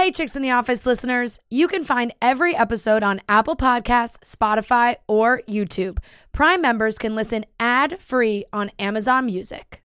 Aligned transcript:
Hey, 0.00 0.10
Chicks 0.10 0.34
in 0.34 0.40
the 0.40 0.52
Office 0.52 0.86
listeners, 0.86 1.40
you 1.50 1.68
can 1.68 1.84
find 1.84 2.14
every 2.22 2.56
episode 2.56 3.02
on 3.02 3.20
Apple 3.28 3.54
Podcasts, 3.54 4.16
Spotify, 4.20 4.96
or 5.06 5.42
YouTube. 5.46 5.98
Prime 6.32 6.62
members 6.62 6.96
can 6.96 7.14
listen 7.14 7.44
ad 7.60 8.00
free 8.00 8.46
on 8.50 8.70
Amazon 8.78 9.26
Music. 9.26 9.79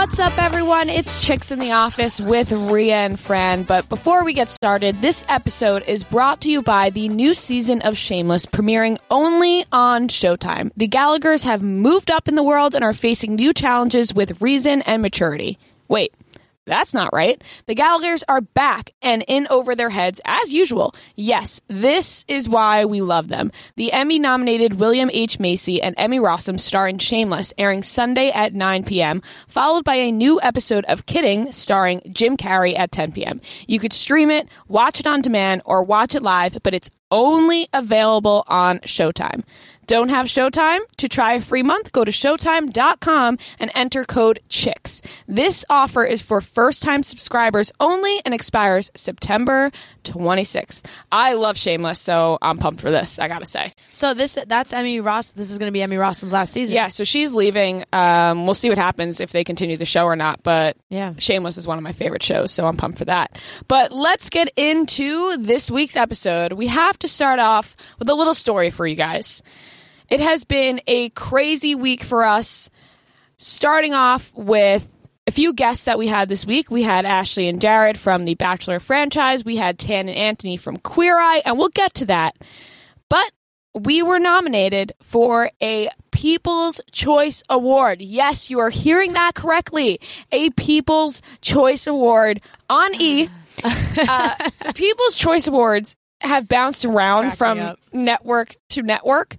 What's 0.00 0.18
up, 0.18 0.42
everyone? 0.42 0.88
It's 0.88 1.20
Chicks 1.20 1.52
in 1.52 1.58
the 1.58 1.72
Office 1.72 2.22
with 2.22 2.52
Ria 2.52 2.96
and 2.96 3.20
Fran. 3.20 3.64
But 3.64 3.86
before 3.90 4.24
we 4.24 4.32
get 4.32 4.48
started, 4.48 5.02
this 5.02 5.26
episode 5.28 5.82
is 5.86 6.04
brought 6.04 6.40
to 6.40 6.50
you 6.50 6.62
by 6.62 6.88
the 6.88 7.10
new 7.10 7.34
season 7.34 7.82
of 7.82 7.98
Shameless, 7.98 8.46
premiering 8.46 8.98
only 9.10 9.66
on 9.70 10.08
Showtime. 10.08 10.70
The 10.74 10.88
Gallaghers 10.88 11.44
have 11.44 11.62
moved 11.62 12.10
up 12.10 12.28
in 12.28 12.34
the 12.34 12.42
world 12.42 12.74
and 12.74 12.82
are 12.82 12.94
facing 12.94 13.34
new 13.34 13.52
challenges 13.52 14.14
with 14.14 14.40
reason 14.40 14.80
and 14.82 15.02
maturity. 15.02 15.58
Wait. 15.86 16.14
That's 16.70 16.94
not 16.94 17.12
right. 17.12 17.42
The 17.66 17.74
Gallaghers 17.74 18.22
are 18.28 18.40
back 18.40 18.92
and 19.02 19.24
in 19.26 19.48
over 19.50 19.74
their 19.74 19.90
heads 19.90 20.20
as 20.24 20.54
usual. 20.54 20.94
Yes, 21.16 21.60
this 21.66 22.24
is 22.28 22.48
why 22.48 22.84
we 22.84 23.00
love 23.00 23.26
them. 23.26 23.50
The 23.74 23.92
Emmy 23.92 24.20
nominated 24.20 24.78
William 24.78 25.10
H. 25.12 25.40
Macy 25.40 25.82
and 25.82 25.96
Emmy 25.98 26.20
Rossum 26.20 26.60
star 26.60 26.86
in 26.86 26.98
Shameless, 26.98 27.52
airing 27.58 27.82
Sunday 27.82 28.30
at 28.30 28.54
9 28.54 28.84
p.m., 28.84 29.20
followed 29.48 29.84
by 29.84 29.96
a 29.96 30.12
new 30.12 30.40
episode 30.40 30.84
of 30.84 31.06
Kidding 31.06 31.50
starring 31.50 32.02
Jim 32.12 32.36
Carrey 32.36 32.78
at 32.78 32.92
10 32.92 33.10
p.m. 33.12 33.40
You 33.66 33.80
could 33.80 33.92
stream 33.92 34.30
it, 34.30 34.46
watch 34.68 35.00
it 35.00 35.08
on 35.08 35.22
demand, 35.22 35.62
or 35.64 35.82
watch 35.82 36.14
it 36.14 36.22
live, 36.22 36.56
but 36.62 36.72
it's 36.72 36.90
only 37.10 37.68
available 37.72 38.44
on 38.46 38.78
Showtime. 38.80 39.42
Don't 39.90 40.10
have 40.10 40.26
Showtime? 40.26 40.78
To 40.98 41.08
try 41.08 41.32
a 41.32 41.40
free 41.40 41.64
month, 41.64 41.90
go 41.90 42.04
to 42.04 42.12
Showtime.com 42.12 43.38
and 43.58 43.70
enter 43.74 44.04
code 44.04 44.38
CHICKS. 44.48 45.02
This 45.26 45.64
offer 45.68 46.04
is 46.04 46.22
for 46.22 46.40
first 46.40 46.84
time 46.84 47.02
subscribers 47.02 47.72
only 47.80 48.22
and 48.24 48.32
expires 48.32 48.92
September 48.94 49.72
26th. 50.04 50.84
I 51.10 51.32
love 51.32 51.58
Shameless, 51.58 51.98
so 51.98 52.38
I'm 52.40 52.58
pumped 52.58 52.80
for 52.80 52.92
this, 52.92 53.18
I 53.18 53.26
gotta 53.26 53.46
say. 53.46 53.72
So 53.92 54.14
this 54.14 54.38
that's 54.46 54.72
Emmy 54.72 55.00
Ross. 55.00 55.32
This 55.32 55.50
is 55.50 55.58
going 55.58 55.66
to 55.66 55.72
be 55.72 55.82
Emmy 55.82 55.96
Rossum's 55.96 56.32
last 56.32 56.52
season. 56.52 56.72
Yeah, 56.72 56.86
so 56.86 57.02
she's 57.02 57.34
leaving. 57.34 57.84
Um, 57.92 58.44
we'll 58.44 58.54
see 58.54 58.68
what 58.68 58.78
happens 58.78 59.18
if 59.18 59.32
they 59.32 59.42
continue 59.42 59.76
the 59.76 59.86
show 59.86 60.04
or 60.04 60.14
not, 60.14 60.44
but 60.44 60.76
Yeah. 60.88 61.14
Shameless 61.18 61.58
is 61.58 61.66
one 61.66 61.78
of 61.78 61.82
my 61.82 61.94
favorite 61.94 62.22
shows, 62.22 62.52
so 62.52 62.64
I'm 62.64 62.76
pumped 62.76 62.98
for 62.98 63.06
that. 63.06 63.40
But 63.66 63.90
let's 63.90 64.30
get 64.30 64.52
into 64.56 65.36
this 65.38 65.68
week's 65.68 65.96
episode. 65.96 66.52
We 66.52 66.68
have 66.68 66.96
to 67.00 67.08
start 67.08 67.40
off 67.40 67.74
with 67.98 68.08
a 68.08 68.14
little 68.14 68.34
story 68.34 68.70
for 68.70 68.86
you 68.86 68.94
guys. 68.94 69.42
It 70.10 70.20
has 70.20 70.44
been 70.44 70.80
a 70.86 71.08
crazy 71.10 71.74
week 71.74 72.02
for 72.02 72.24
us, 72.24 72.68
starting 73.38 73.94
off 73.94 74.32
with 74.34 74.86
a 75.26 75.30
few 75.30 75.52
guests 75.52 75.84
that 75.84 75.98
we 75.98 76.08
had 76.08 76.28
this 76.28 76.44
week. 76.44 76.70
We 76.70 76.82
had 76.82 77.06
Ashley 77.06 77.46
and 77.48 77.60
Jared 77.60 77.96
from 77.96 78.24
the 78.24 78.34
Bachelor 78.34 78.80
franchise. 78.80 79.44
We 79.44 79.56
had 79.56 79.78
Tan 79.78 80.08
and 80.08 80.18
Anthony 80.18 80.56
from 80.56 80.76
Queer 80.78 81.18
Eye, 81.18 81.42
and 81.44 81.56
we'll 81.56 81.68
get 81.68 81.94
to 81.94 82.06
that. 82.06 82.36
But 83.08 83.30
we 83.72 84.02
were 84.02 84.18
nominated 84.18 84.92
for 85.00 85.50
a 85.62 85.88
People's 86.10 86.80
Choice 86.90 87.44
Award. 87.48 88.02
Yes, 88.02 88.50
you 88.50 88.58
are 88.58 88.70
hearing 88.70 89.12
that 89.12 89.34
correctly. 89.36 90.00
A 90.32 90.50
People's 90.50 91.22
Choice 91.40 91.86
Award 91.86 92.40
on 92.68 93.00
E. 93.00 93.28
Uh, 93.62 94.34
People's 94.74 95.18
Choice 95.18 95.46
Awards 95.46 95.94
have 96.22 96.48
bounced 96.48 96.86
around 96.86 97.36
from 97.36 97.58
up. 97.58 97.78
network 97.92 98.56
to 98.70 98.82
network. 98.82 99.36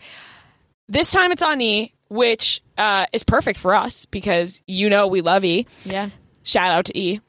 This 0.92 1.09
time 1.11 1.31
it's 1.31 1.42
on 1.42 1.61
E, 1.61 1.94
which 2.09 2.61
uh, 2.78 3.06
is 3.14 3.23
perfect 3.23 3.58
for 3.58 3.73
us 3.73 4.06
because 4.08 4.61
you 4.67 4.89
know 4.89 5.08
we 5.08 5.22
love 5.22 5.45
E. 5.45 5.66
Yeah. 5.86 6.09
Shout 6.43 6.70
out 6.71 6.86
to 6.86 6.99
E. 6.99 7.21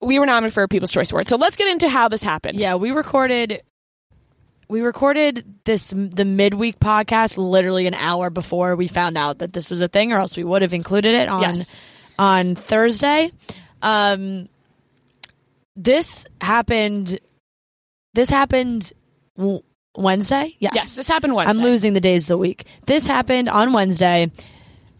We 0.00 0.18
were 0.18 0.24
nominated 0.24 0.54
for 0.54 0.62
a 0.62 0.68
People's 0.68 0.90
Choice 0.92 1.12
Award. 1.12 1.28
So 1.28 1.36
let's 1.36 1.56
get 1.56 1.68
into 1.68 1.88
how 1.90 2.08
this 2.08 2.22
happened. 2.22 2.58
Yeah, 2.58 2.76
we 2.76 2.90
recorded 2.90 3.62
we 4.68 4.80
recorded 4.80 5.44
this 5.64 5.90
the 5.90 6.24
midweek 6.24 6.78
podcast 6.80 7.36
literally 7.36 7.86
an 7.86 7.92
hour 7.94 8.30
before 8.30 8.76
we 8.76 8.86
found 8.88 9.18
out 9.18 9.38
that 9.40 9.52
this 9.52 9.70
was 9.70 9.82
a 9.82 9.88
thing 9.88 10.12
or 10.12 10.18
else 10.18 10.34
we 10.34 10.44
would 10.44 10.62
have 10.62 10.72
included 10.72 11.14
it 11.14 11.28
on 11.28 11.42
Yes. 11.42 11.76
on 12.18 12.54
Thursday. 12.54 13.30
Um 13.82 14.46
this 15.76 16.26
happened 16.40 17.18
this 18.14 18.30
happened 18.30 18.90
Wednesday? 19.96 20.56
Yes. 20.58 20.72
Yes, 20.74 20.96
this 20.96 21.08
happened 21.08 21.34
Wednesday. 21.34 21.60
I'm 21.60 21.64
losing 21.64 21.92
the 21.92 22.00
days 22.00 22.24
of 22.24 22.28
the 22.28 22.38
week. 22.38 22.64
This 22.86 23.06
happened 23.06 23.48
on 23.48 23.72
Wednesday. 23.72 24.30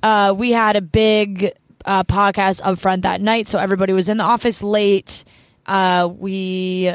Uh, 0.02 0.34
we 0.36 0.52
had 0.52 0.76
a 0.76 0.80
big 0.80 1.52
uh, 1.84 2.04
podcast 2.04 2.60
up 2.62 2.78
front 2.78 3.02
that 3.02 3.20
night, 3.20 3.48
so 3.48 3.58
everybody 3.58 3.92
was 3.92 4.08
in 4.08 4.16
the 4.16 4.24
office 4.24 4.62
late. 4.62 5.24
Uh, 5.64 6.10
we, 6.12 6.92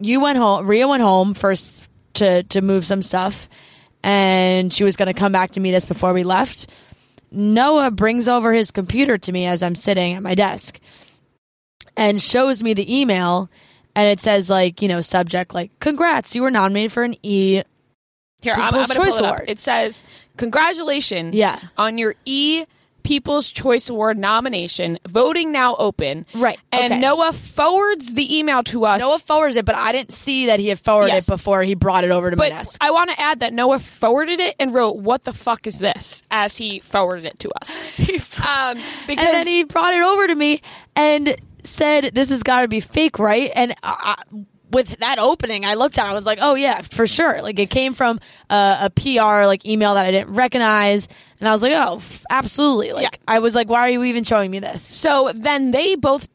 you 0.00 0.20
went 0.20 0.38
home. 0.38 0.66
Ria 0.66 0.88
went 0.88 1.02
home 1.02 1.34
first 1.34 1.88
to 2.14 2.42
to 2.44 2.60
move 2.60 2.86
some 2.86 3.02
stuff, 3.02 3.48
and 4.02 4.72
she 4.72 4.84
was 4.84 4.96
going 4.96 5.12
to 5.12 5.18
come 5.18 5.32
back 5.32 5.52
to 5.52 5.60
meet 5.60 5.74
us 5.74 5.86
before 5.86 6.12
we 6.12 6.22
left. 6.24 6.68
Noah 7.32 7.90
brings 7.90 8.28
over 8.28 8.52
his 8.52 8.70
computer 8.70 9.18
to 9.18 9.32
me 9.32 9.46
as 9.46 9.62
I'm 9.62 9.74
sitting 9.74 10.14
at 10.14 10.22
my 10.22 10.34
desk, 10.34 10.80
and 11.96 12.20
shows 12.20 12.62
me 12.62 12.74
the 12.74 13.00
email. 13.00 13.50
And 14.00 14.08
it 14.08 14.18
says 14.18 14.48
like 14.48 14.80
you 14.80 14.88
know 14.88 15.02
subject 15.02 15.52
like 15.52 15.70
congrats 15.78 16.34
you 16.34 16.40
were 16.40 16.50
nominated 16.50 16.90
for 16.90 17.02
an 17.02 17.16
E 17.22 17.60
Here, 18.40 18.54
I'm, 18.54 18.74
I'm 18.74 18.86
to 18.86 18.94
pull 18.94 19.04
Choice 19.04 19.18
it 19.18 19.24
up. 19.24 19.34
Award. 19.36 19.44
It 19.50 19.58
says, 19.60 20.02
"Congratulations, 20.38 21.34
Yeah. 21.34 21.58
on 21.76 21.98
your 21.98 22.14
E 22.24 22.64
People's 23.02 23.50
Choice 23.50 23.88
Award 23.90 24.16
nomination. 24.16 24.98
Voting 25.06 25.52
now 25.52 25.74
open." 25.76 26.24
Right, 26.34 26.58
And 26.72 26.92
okay. 26.92 26.98
Noah 27.00 27.32
forwards 27.34 28.14
the 28.14 28.38
email 28.38 28.62
to 28.64 28.86
us. 28.86 29.00
Noah 29.02 29.18
forwards 29.18 29.56
it, 29.56 29.66
but 29.66 29.74
I 29.74 29.92
didn't 29.92 30.12
see 30.12 30.46
that 30.46 30.60
he 30.60 30.68
had 30.68 30.78
forwarded 30.78 31.12
Yes. 31.14 31.28
it 31.28 31.32
before 31.32 31.62
he 31.62 31.74
brought 31.74 32.04
it 32.04 32.10
over 32.10 32.30
to 32.30 32.36
my 32.36 32.48
desk. 32.48 32.78
I 32.80 32.90
want 32.90 33.10
to 33.10 33.20
add 33.20 33.40
that 33.40 33.52
Noah 33.52 33.80
forwarded 33.80 34.40
it 34.40 34.56
and 34.58 34.72
wrote, 34.72 34.96
"What 34.96 35.24
the 35.24 35.34
fuck 35.34 35.66
is 35.66 35.78
this?" 35.78 36.22
as 36.30 36.56
he 36.56 36.80
forwarded 36.80 37.26
it 37.26 37.38
to 37.40 37.50
us. 37.60 37.78
um, 38.46 38.78
because 39.06 39.24
and 39.26 39.34
then 39.34 39.46
he 39.46 39.64
brought 39.64 39.92
it 39.92 40.02
over 40.02 40.26
to 40.26 40.34
me 40.34 40.62
and 40.96 41.36
said, 41.66 42.14
"This 42.14 42.28
has 42.30 42.42
got 42.42 42.62
to 42.62 42.68
be 42.68 42.80
fake, 42.80 43.18
right?" 43.18 43.50
And 43.54 43.74
I, 43.82 44.16
with 44.70 44.98
that 45.00 45.18
opening, 45.18 45.64
I 45.64 45.74
looked 45.74 45.98
at, 45.98 46.06
it, 46.06 46.10
I 46.10 46.12
was 46.12 46.26
like, 46.26 46.38
"Oh 46.40 46.54
yeah, 46.54 46.82
for 46.82 47.06
sure!" 47.06 47.42
Like 47.42 47.58
it 47.58 47.70
came 47.70 47.94
from 47.94 48.20
uh, 48.48 48.88
a 48.88 48.90
PR 48.90 49.46
like 49.46 49.66
email 49.66 49.94
that 49.94 50.04
I 50.06 50.10
didn't 50.10 50.34
recognize, 50.34 51.08
and 51.40 51.48
I 51.48 51.52
was 51.52 51.62
like, 51.62 51.72
"Oh, 51.74 51.96
f- 51.96 52.24
absolutely!" 52.30 52.92
Like 52.92 53.02
Yeah. 53.04 53.18
I 53.26 53.38
was 53.40 53.54
like, 53.54 53.68
"Why 53.68 53.80
are 53.80 53.90
you 53.90 54.04
even 54.04 54.24
showing 54.24 54.50
me 54.50 54.58
this?" 54.60 54.82
So 54.82 55.32
then 55.34 55.70
they 55.72 55.96
both, 55.96 56.28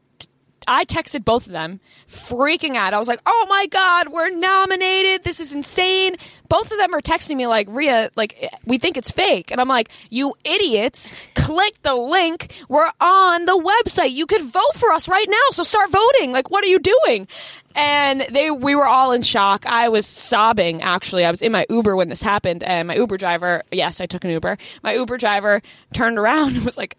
I 0.68 0.86
texted 0.86 1.26
both 1.26 1.46
of 1.46 1.52
them, 1.52 1.80
freaking 2.08 2.76
out. 2.76 2.94
I 2.94 3.00
was 3.00 3.08
like, 3.08 3.22
oh 3.26 3.46
my 3.50 3.68
God, 3.68 4.10
we're 4.10 4.30
nominated. 4.30 5.24
This 5.24 5.40
is 5.40 5.54
insane. 5.54 6.16
Both 6.50 6.72
of 6.72 6.78
them 6.78 6.94
are 6.94 7.02
texting 7.02 7.38
me 7.38 7.48
like, 7.48 7.68
Ria, 7.70 8.12
like, 8.16 8.52
we 8.66 8.78
think 8.78 8.98
it's 8.98 9.12
fake. 9.12 9.52
And 9.52 9.60
I'm 9.60 9.68
like, 9.68 9.90
you 10.10 10.34
idiots, 10.44 11.12
click 11.36 11.82
the 11.84 11.96
link. 11.96 12.54
We're 12.70 12.92
on 13.00 13.46
the 13.46 13.58
website. 13.58 14.12
You 14.12 14.26
could 14.26 14.44
vote 14.44 14.76
for 14.76 14.92
us 14.92 15.08
right 15.08 15.28
now. 15.28 15.52
So 15.52 15.64
start 15.64 15.92
voting. 15.92 16.32
Like, 16.32 16.50
what 16.50 16.64
are 16.64 16.68
you 16.68 16.80
doing? 16.80 17.28
And 17.76 18.22
they, 18.32 18.52
we 18.52 18.74
were 18.74 18.86
all 18.86 19.12
in 19.12 19.22
shock. 19.22 19.66
I 19.66 19.90
was 19.90 20.06
sobbing, 20.06 20.82
actually. 20.82 21.26
I 21.26 21.32
was 21.32 21.42
in 21.42 21.52
my 21.52 21.66
Uber 21.70 21.96
when 21.96 22.08
this 22.08 22.22
happened, 22.22 22.64
and 22.64 22.88
my 22.88 22.96
Uber 22.96 23.18
driver, 23.18 23.64
yes, 23.70 24.00
I 24.00 24.06
took 24.06 24.24
an 24.24 24.30
Uber. 24.30 24.58
My 24.82 24.94
Uber 24.94 25.18
driver 25.18 25.62
turned 25.94 26.18
around 26.18 26.56
and 26.56 26.64
was 26.64 26.78
like, 26.78 26.96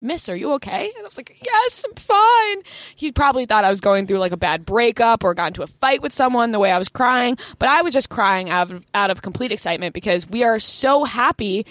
Miss, 0.00 0.28
are 0.28 0.36
you 0.36 0.52
okay? 0.54 0.92
And 0.96 1.02
I 1.04 1.06
was 1.06 1.16
like, 1.16 1.36
Yes, 1.44 1.84
I'm 1.84 1.94
fine. 1.94 2.62
He 2.94 3.10
probably 3.10 3.46
thought 3.46 3.64
I 3.64 3.68
was 3.68 3.80
going 3.80 4.06
through 4.06 4.18
like 4.18 4.32
a 4.32 4.36
bad 4.36 4.64
breakup 4.64 5.24
or 5.24 5.34
got 5.34 5.48
into 5.48 5.62
a 5.62 5.66
fight 5.66 6.02
with 6.02 6.12
someone 6.12 6.52
the 6.52 6.58
way 6.58 6.70
I 6.70 6.78
was 6.78 6.88
crying. 6.88 7.36
But 7.58 7.68
I 7.68 7.82
was 7.82 7.92
just 7.92 8.08
crying 8.08 8.48
out 8.48 8.70
of, 8.70 8.86
out 8.94 9.10
of 9.10 9.22
complete 9.22 9.50
excitement 9.50 9.94
because 9.94 10.28
we 10.28 10.44
are 10.44 10.60
so 10.60 11.04
happy 11.04 11.66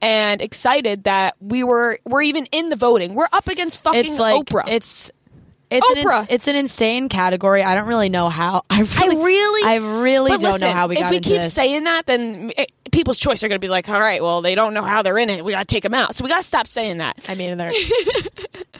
and 0.00 0.40
excited 0.40 1.04
that 1.04 1.34
we 1.40 1.64
were 1.64 1.98
we're 2.04 2.22
even 2.22 2.46
in 2.46 2.68
the 2.68 2.76
voting. 2.76 3.14
We're 3.14 3.28
up 3.32 3.48
against 3.48 3.82
fucking 3.82 4.00
It's 4.00 4.18
like 4.18 4.46
Oprah. 4.46 4.68
it's. 4.68 5.10
It's 5.70 5.88
an, 5.90 5.98
ins- 5.98 6.26
it's 6.30 6.48
an 6.48 6.56
insane 6.56 7.08
category. 7.08 7.62
I 7.62 7.74
don't 7.74 7.88
really 7.88 8.08
know 8.08 8.30
how. 8.30 8.62
I 8.70 8.80
really, 8.80 9.16
really- 9.16 9.68
I 9.68 9.76
really 10.02 10.30
don't 10.30 10.42
listen, 10.42 10.68
know 10.68 10.74
how 10.74 10.88
we 10.88 10.96
got. 10.96 11.02
Into 11.02 11.08
this. 11.08 11.08
If 11.08 11.10
we 11.10 11.16
into 11.16 11.28
keep 11.28 11.40
this. 11.42 11.54
saying 11.54 11.84
that, 11.84 12.06
then 12.06 12.52
eh, 12.56 12.64
People's 12.90 13.18
Choice 13.18 13.42
are 13.42 13.48
going 13.48 13.60
to 13.60 13.64
be 13.64 13.68
like, 13.68 13.88
all 13.88 14.00
right, 14.00 14.22
well, 14.22 14.40
they 14.40 14.54
don't 14.54 14.72
know 14.72 14.82
how 14.82 15.02
they're 15.02 15.18
in 15.18 15.28
it. 15.28 15.44
We 15.44 15.52
got 15.52 15.68
to 15.68 15.74
take 15.74 15.82
them 15.82 15.94
out. 15.94 16.14
So 16.14 16.24
we 16.24 16.30
got 16.30 16.38
to 16.38 16.42
stop 16.42 16.66
saying 16.66 16.98
that. 16.98 17.18
I 17.28 17.34
mean, 17.34 17.58
they're 17.58 17.72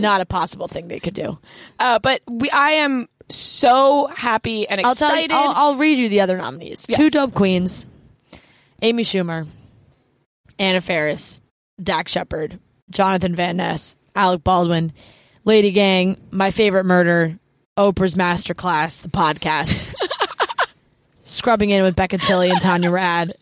not 0.00 0.20
a 0.20 0.26
possible 0.26 0.68
thing 0.68 0.88
they 0.88 1.00
could 1.00 1.14
do. 1.14 1.38
Uh, 1.78 1.98
but 1.98 2.22
we, 2.26 2.50
I 2.50 2.72
am 2.72 3.08
so 3.28 4.06
happy 4.06 4.68
and 4.68 4.80
I'll 4.80 4.94
tell 4.94 5.10
you. 5.10 5.24
excited. 5.24 5.34
I'll, 5.34 5.72
I'll 5.72 5.76
read 5.76 5.98
you 5.98 6.08
the 6.08 6.20
other 6.20 6.36
nominees. 6.36 6.86
Yes. 6.88 6.98
Two 6.98 7.10
dope 7.10 7.34
queens: 7.34 7.86
Amy 8.82 9.02
Schumer, 9.02 9.46
Anna 10.58 10.80
Faris, 10.80 11.40
Dax 11.82 12.12
Shepard, 12.12 12.58
Jonathan 12.90 13.34
Van 13.34 13.56
Ness, 13.56 13.96
Alec 14.14 14.44
Baldwin, 14.44 14.92
Lady 15.46 15.70
Gang, 15.70 16.20
My 16.30 16.50
Favorite 16.50 16.84
Murder, 16.84 17.38
Oprah's 17.78 18.14
Masterclass, 18.16 19.00
the 19.02 19.08
podcast, 19.08 19.94
scrubbing 21.24 21.70
in 21.70 21.82
with 21.82 21.96
Becca 21.96 22.18
Tilley 22.18 22.50
and 22.50 22.60
Tanya 22.60 22.90
Rad, 22.90 23.34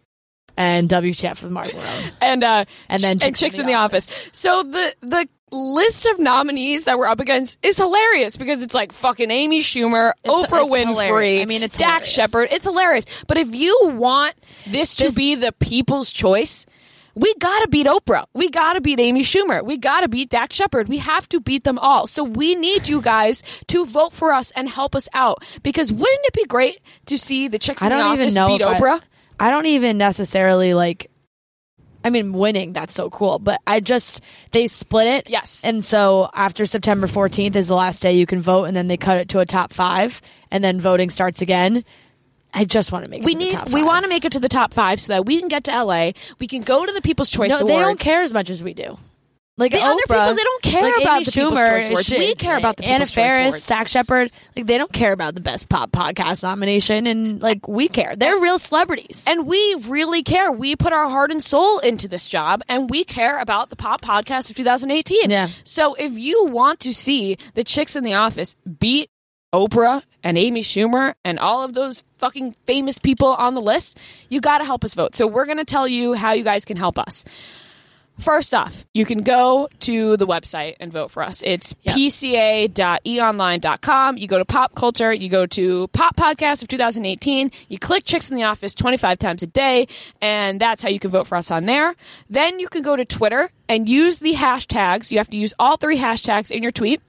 and 0.57 0.89
WTF 0.89 1.43
with 1.43 1.51
Mark 1.51 1.73
Malone. 1.73 2.13
and 2.21 2.45
uh, 2.45 2.65
And 2.89 3.03
then 3.03 3.19
and 3.23 3.35
chicks 3.35 3.59
in 3.59 3.67
the 3.67 3.75
office. 3.75 4.29
So 4.33 4.63
the 4.63 4.95
the 5.01 5.29
list 5.51 6.05
of 6.07 6.19
nominees 6.19 6.85
that 6.85 6.99
we're 6.99 7.07
up 7.07 7.21
against 7.21 7.59
is 7.65 7.77
hilarious 7.77 8.37
because 8.37 8.61
it's 8.61 8.75
like 8.75 8.93
fucking 8.93 9.31
Amy 9.31 9.61
Schumer, 9.63 10.13
Oprah 10.27 10.45
it's 10.45 10.53
Winfrey, 10.53 10.87
hilarious. 10.87 11.43
I 11.43 11.47
mean, 11.47 11.63
it's 11.63 11.77
Dax. 11.77 12.11
Shepard. 12.11 12.49
It's 12.51 12.65
hilarious. 12.65 13.07
But 13.27 13.39
if 13.39 13.55
you 13.55 13.79
want 13.95 14.35
this 14.67 14.97
to 14.97 15.11
be 15.13 15.35
the 15.37 15.53
people's 15.53 16.11
choice. 16.11 16.67
We 17.15 17.33
gotta 17.39 17.69
beat 17.69 17.87
Oprah. 17.87 18.25
We 18.35 18.51
gotta 18.51 18.81
beat 18.81 18.99
Amy 18.99 19.23
Schumer. 19.23 19.65
We 19.65 19.77
gotta 19.79 20.09
beat 20.09 20.31
Dax 20.31 20.57
Shepard. 20.57 20.89
We 20.89 20.99
have 20.99 21.29
to 21.31 21.41
beat 21.41 21.65
them 21.65 21.79
all. 21.79 22.07
So 22.07 22.25
we 22.25 22.55
need 22.57 22.89
you 22.89 23.01
guys 23.01 23.43
to 23.69 23.85
vote 23.87 24.13
for 24.13 24.33
us 24.33 24.51
and 24.53 24.69
help 24.69 24.95
us 24.97 25.09
out. 25.15 25.45
Because 25.63 25.93
wouldn't 25.93 26.25
it 26.27 26.33
be 26.35 26.45
great 26.45 26.81
to 27.07 27.17
see 27.19 27.47
the 27.49 27.59
chicks 27.59 27.83
in 27.83 27.87
I 27.87 27.89
don't 27.91 28.17
the 28.17 28.23
office 28.23 28.35
know 28.35 28.49
beat 28.49 28.61
if 28.63 28.67
I- 28.67 28.81
Oprah? 28.81 29.01
I 29.39 29.51
don't 29.51 29.67
even 29.67 29.99
necessarily 29.99 30.75
like. 30.75 31.11
I 32.07 32.11
mean, 32.11 32.35
winning 32.35 32.75
that's 32.75 32.93
so 32.93 33.09
cool, 33.09 33.39
but 33.39 33.61
I 33.67 33.81
just 33.81 34.21
they 34.53 34.67
split 34.67 35.07
it. 35.07 35.31
Yes. 35.31 35.65
and 35.65 35.83
so 35.83 36.29
after 36.35 36.67
September 36.67 37.07
fourteenth 37.07 37.57
is 37.57 37.69
the 37.69 37.75
last 37.75 38.03
day 38.03 38.13
you 38.13 38.27
can 38.27 38.41
vote, 38.43 38.65
and 38.65 38.77
then 38.77 38.89
they 38.89 38.99
cut 38.99 39.17
it 39.17 39.31
to 39.31 39.39
a 39.39 39.47
top 39.47 39.73
five, 39.73 40.21
and 40.51 40.63
then 40.63 40.81
voting 40.81 41.09
starts 41.09 41.41
again. 41.41 41.83
I 42.55 42.65
just 42.65 42.93
want 42.93 43.05
to 43.05 43.11
make 43.11 43.21
it 43.23 43.25
we 43.27 43.33
to 43.35 43.39
the 43.39 43.65
need 43.65 43.73
we 43.73 43.83
want 43.83 44.05
to 44.05 44.09
make 44.09 44.25
it 44.25 44.33
to 44.33 44.41
the 44.41 44.49
top 44.49 44.73
five 44.73 45.01
so 45.01 45.13
that 45.13 45.27
we 45.27 45.39
can 45.41 45.49
get 45.49 45.65
to 45.65 45.85
LA. 45.85 46.13
We 46.39 46.47
can 46.47 46.63
go 46.63 46.87
to 46.87 46.93
the 46.93 47.03
People's 47.03 47.31
Choice 47.31 47.51
No, 47.51 47.57
Awards. 47.59 47.69
they 47.71 47.79
don't 47.81 47.99
care 48.01 48.23
as 48.23 48.33
much 48.33 48.51
as 48.51 48.63
we 48.63 48.75
do. 48.75 48.97
Like 49.57 49.71
The 49.71 49.79
Oprah, 49.79 49.83
other 49.93 50.01
people, 50.09 50.35
they 50.35 50.43
don't 50.43 50.63
care 50.65 50.83
like 50.83 51.03
about 51.03 51.15
Amy 51.17 51.25
the 51.27 51.31
People's 51.31 51.55
Schumer, 51.59 51.69
Choice 51.69 51.89
Awards. 51.89 52.07
shit, 52.07 52.19
We 52.19 52.35
care 52.35 52.59
about 52.59 52.77
the 52.77 52.87
Anna 52.87 53.07
People's 53.07 53.17
Awards. 53.39 53.67
Dax 53.69 53.93
Shepard. 53.93 54.33
Like 54.57 54.67
they 54.67 54.79
don't 54.79 54.93
care 54.93 55.13
about 55.13 55.37
the 55.37 55.41
best 55.41 55.69
pop 55.69 55.93
podcast 55.93 56.43
nomination, 56.43 57.07
and 57.07 57.41
like 57.41 57.69
we 57.69 57.87
care. 57.87 58.17
They're 58.17 58.37
real 58.41 58.59
celebrities. 58.59 59.25
And 59.29 59.47
we 59.47 59.77
really 59.87 60.25
care. 60.25 60.51
We 60.51 60.75
put 60.75 60.93
our 60.93 61.09
heart 61.09 61.31
and 61.31 61.41
soul 61.41 61.79
into 61.79 62.09
this 62.09 62.27
job, 62.27 62.63
and 62.69 62.91
we 62.91 63.05
care 63.05 63.39
about 63.39 63.71
the 63.71 63.77
pop 63.77 64.01
podcast 64.01 64.51
of 64.51 64.57
2018. 64.57 65.31
Yeah. 65.31 65.49
So 65.63 65.95
if 65.95 66.15
you 66.15 66.47
want 66.47 66.81
to 66.81 66.93
see 66.93 67.37
the 67.55 67.63
chicks 67.63 67.95
in 67.95 68.03
the 68.03 68.15
office 68.15 68.57
beat 68.81 69.09
Oprah 69.55 70.03
and 70.25 70.37
Amy 70.37 70.63
Schumer 70.63 71.15
and 71.25 71.39
all 71.39 71.63
of 71.63 71.75
those 71.75 72.03
fucking 72.19 72.57
famous 72.67 72.99
people 72.99 73.29
on 73.29 73.55
the 73.55 73.61
list, 73.61 74.01
you 74.29 74.41
got 74.41 74.59
to 74.59 74.65
help 74.65 74.83
us 74.85 74.95
vote. 74.95 75.15
So 75.15 75.29
we're 75.29 75.47
going 75.47 75.59
to 75.59 75.65
tell 75.65 75.87
you 75.87 76.15
how 76.15 76.33
you 76.33 76.43
guys 76.43 76.65
can 76.65 76.77
help 76.77 76.99
us. 76.99 77.25
First 78.19 78.53
off, 78.53 78.85
you 78.95 79.05
can 79.05 79.23
go 79.23 79.69
to 79.81 80.17
the 80.17 80.27
website 80.27 80.75
and 80.81 80.93
vote 80.93 81.11
for 81.13 81.23
us. 81.23 81.41
It's 81.45 81.75
Yep. 81.83 81.97
pca.eonline.com. 81.97 84.19
You 84.19 84.27
go 84.29 84.39
to 84.39 84.45
pop 84.45 84.75
culture, 84.75 85.13
you 85.13 85.29
go 85.29 85.47
to 85.47 85.89
pop 85.89 86.17
podcast 86.17 86.63
of 86.63 86.69
2018, 86.69 87.51
you 87.69 87.79
click 87.79 88.05
chicks 88.05 88.31
in 88.31 88.37
the 88.37 88.45
office 88.45 88.73
25 88.75 89.19
times 89.19 89.43
a 89.43 89.47
day, 89.49 89.87
and 90.21 90.61
that's 90.61 90.81
how 90.83 90.89
you 90.89 91.01
can 91.01 91.11
vote 91.11 91.27
for 91.27 91.37
us 91.37 91.51
on 91.51 91.67
there. 91.67 91.95
Then 92.31 92.61
you 92.61 92.69
can 92.69 92.83
go 92.83 92.95
to 92.97 93.05
Twitter 93.05 93.51
and 93.69 93.89
use 93.89 94.19
the 94.19 94.35
hashtags. 94.35 95.11
You 95.11 95.19
have 95.19 95.31
to 95.31 95.37
use 95.37 95.53
all 95.59 95.77
three 95.77 95.99
hashtags 95.99 96.51
in 96.53 96.63
your 96.63 96.73
tweet. 96.73 97.01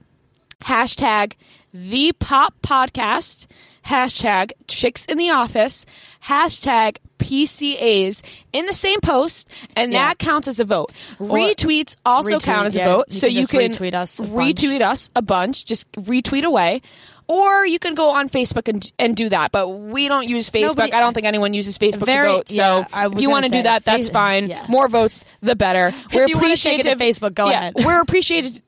Hashtag 0.62 1.34
the 1.72 2.12
pop 2.18 2.54
podcast, 2.62 3.46
hashtag 3.84 4.52
chicks 4.66 5.04
in 5.04 5.18
the 5.18 5.30
office, 5.30 5.84
hashtag 6.24 6.96
PCAs 7.18 8.22
in 8.52 8.66
the 8.66 8.72
same 8.72 9.00
post, 9.00 9.48
and 9.76 9.92
Yeah. 9.92 10.08
that 10.08 10.18
counts 10.18 10.48
as 10.48 10.58
a 10.58 10.64
vote. 10.64 10.92
Retweets 11.18 11.96
also 12.04 12.38
Retweet, 12.38 12.42
count 12.44 12.66
as 12.68 12.76
a 12.76 12.84
vote, 12.84 13.04
You 13.08 13.14
so 13.14 13.26
can 13.28 13.36
you 13.36 13.46
can 13.46 13.60
retweet 13.72 13.94
us 13.94 14.18
a 14.18 14.22
bunch. 14.22 14.32
retweet 14.56 14.80
us 14.82 15.10
a 15.14 15.22
bunch, 15.22 15.64
just 15.64 15.90
retweet 15.92 16.44
away. 16.44 16.82
Or 17.28 17.66
you 17.66 17.80
can 17.80 17.94
go 17.96 18.10
on 18.10 18.28
Facebook 18.28 18.68
and, 18.68 18.88
and 19.00 19.16
do 19.16 19.28
that, 19.30 19.50
but 19.50 19.68
we 19.68 20.06
don't 20.08 20.28
use 20.28 20.48
Facebook. 20.48 20.76
Nobody- 20.76 20.92
I 20.92 21.00
don't 21.00 21.12
think 21.12 21.26
anyone 21.26 21.54
uses 21.54 21.76
Facebook 21.76 22.06
Very- 22.06 22.28
to 22.28 22.36
vote. 22.36 22.48
So 22.48 22.54
yeah, 22.54 23.08
if 23.12 23.20
you 23.20 23.30
want 23.30 23.46
to 23.46 23.50
do 23.50 23.62
that, 23.64 23.84
that's 23.84 24.08
fine. 24.08 24.48
yeah. 24.48 24.64
More 24.68 24.86
votes, 24.88 25.24
the 25.42 25.56
better. 25.56 25.92
We're 26.12 26.28
you 26.28 26.36
wanna 26.36 26.56
take 26.56 26.80
it 26.80 26.82
to 26.84 26.92
appreciative. 26.92 26.98
Facebook, 27.20 27.34
go 27.34 27.46
yeah, 27.50 27.58
ahead. 27.58 27.74
We're 27.84 28.00
appreciative. 28.00 28.62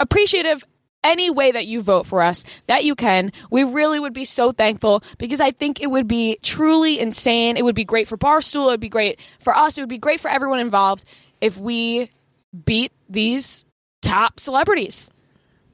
Appreciative 0.00 0.64
any 1.04 1.30
way 1.30 1.52
that 1.52 1.66
you 1.66 1.82
vote 1.82 2.06
for 2.06 2.22
us 2.22 2.42
that 2.66 2.84
you 2.84 2.94
can. 2.96 3.30
We 3.50 3.62
really 3.62 4.00
would 4.00 4.14
be 4.14 4.24
so 4.24 4.50
thankful 4.50 5.04
because 5.18 5.40
I 5.40 5.50
think 5.52 5.80
it 5.80 5.88
would 5.88 6.08
be 6.08 6.38
truly 6.42 6.98
insane. 6.98 7.56
It 7.56 7.64
would 7.64 7.74
be 7.74 7.84
great 7.84 8.08
for 8.08 8.16
Barstool. 8.16 8.64
It 8.64 8.72
would 8.72 8.80
be 8.80 8.88
great 8.88 9.20
for 9.40 9.56
us. 9.56 9.78
It 9.78 9.82
would 9.82 9.88
be 9.88 9.98
great 9.98 10.20
for 10.20 10.28
everyone 10.28 10.58
involved 10.58 11.04
if 11.40 11.58
we 11.58 12.10
beat 12.64 12.92
these 13.08 13.64
top 14.02 14.40
celebrities. 14.40 15.10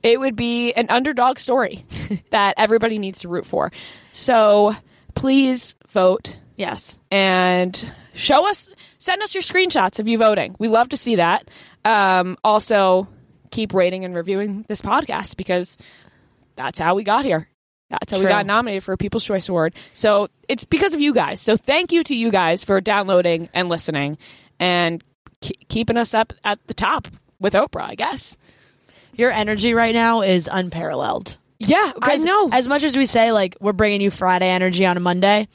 It 0.02 0.18
would 0.18 0.36
be 0.36 0.72
an 0.72 0.86
underdog 0.90 1.38
story 1.38 1.84
that 2.30 2.54
everybody 2.58 2.98
needs 2.98 3.20
to 3.20 3.28
root 3.28 3.46
for. 3.46 3.70
So 4.10 4.74
please 5.14 5.76
vote 5.88 6.36
yes, 6.56 6.98
and 7.10 7.92
show 8.14 8.48
us, 8.48 8.68
send 8.98 9.22
us 9.22 9.34
your 9.34 9.42
screenshots 9.42 9.98
of 9.98 10.08
you 10.08 10.18
voting. 10.18 10.54
We 10.58 10.68
love 10.68 10.90
to 10.90 10.96
see 10.96 11.16
that. 11.16 11.48
Um, 11.84 12.36
also, 12.44 13.08
keep 13.50 13.72
rating 13.74 14.04
and 14.04 14.14
reviewing 14.14 14.64
this 14.68 14.80
podcast 14.82 15.36
because 15.36 15.76
that's 16.56 16.78
how 16.78 16.94
we 16.94 17.04
got 17.04 17.24
here. 17.24 17.48
That's 17.90 18.12
how 18.12 18.18
we 18.18 18.24
got 18.26 18.46
nominated 18.46 18.84
for 18.84 18.92
a 18.92 18.96
People's 18.96 19.24
Choice 19.24 19.48
Award. 19.48 19.74
So 19.92 20.28
it's 20.48 20.64
because 20.64 20.94
of 20.94 21.00
you 21.00 21.12
guys. 21.12 21.40
So 21.40 21.56
thank 21.56 21.90
you 21.90 22.04
to 22.04 22.14
you 22.14 22.30
guys 22.30 22.62
for 22.62 22.80
downloading 22.80 23.48
and 23.52 23.68
listening 23.68 24.16
and 24.60 25.02
ke- 25.44 25.58
keeping 25.68 25.96
us 25.96 26.14
up 26.14 26.32
at 26.44 26.64
the 26.68 26.74
top 26.74 27.08
with 27.40 27.54
Oprah, 27.54 27.82
I 27.88 27.94
guess. 27.96 28.36
your 29.14 29.32
energy 29.32 29.74
right 29.74 29.92
now 29.94 30.22
is 30.22 30.48
unparalleled. 30.50 31.36
Yeah, 31.58 31.92
I 32.00 32.16
know. 32.16 32.48
As 32.52 32.68
much 32.68 32.84
as 32.84 32.96
we 32.96 33.04
say, 33.06 33.32
like, 33.32 33.56
we're 33.60 33.72
bringing 33.74 34.00
you 34.00 34.10
Friday 34.10 34.48
energy 34.48 34.86
on 34.86 34.96
a 34.96 35.00
Monday, 35.00 35.48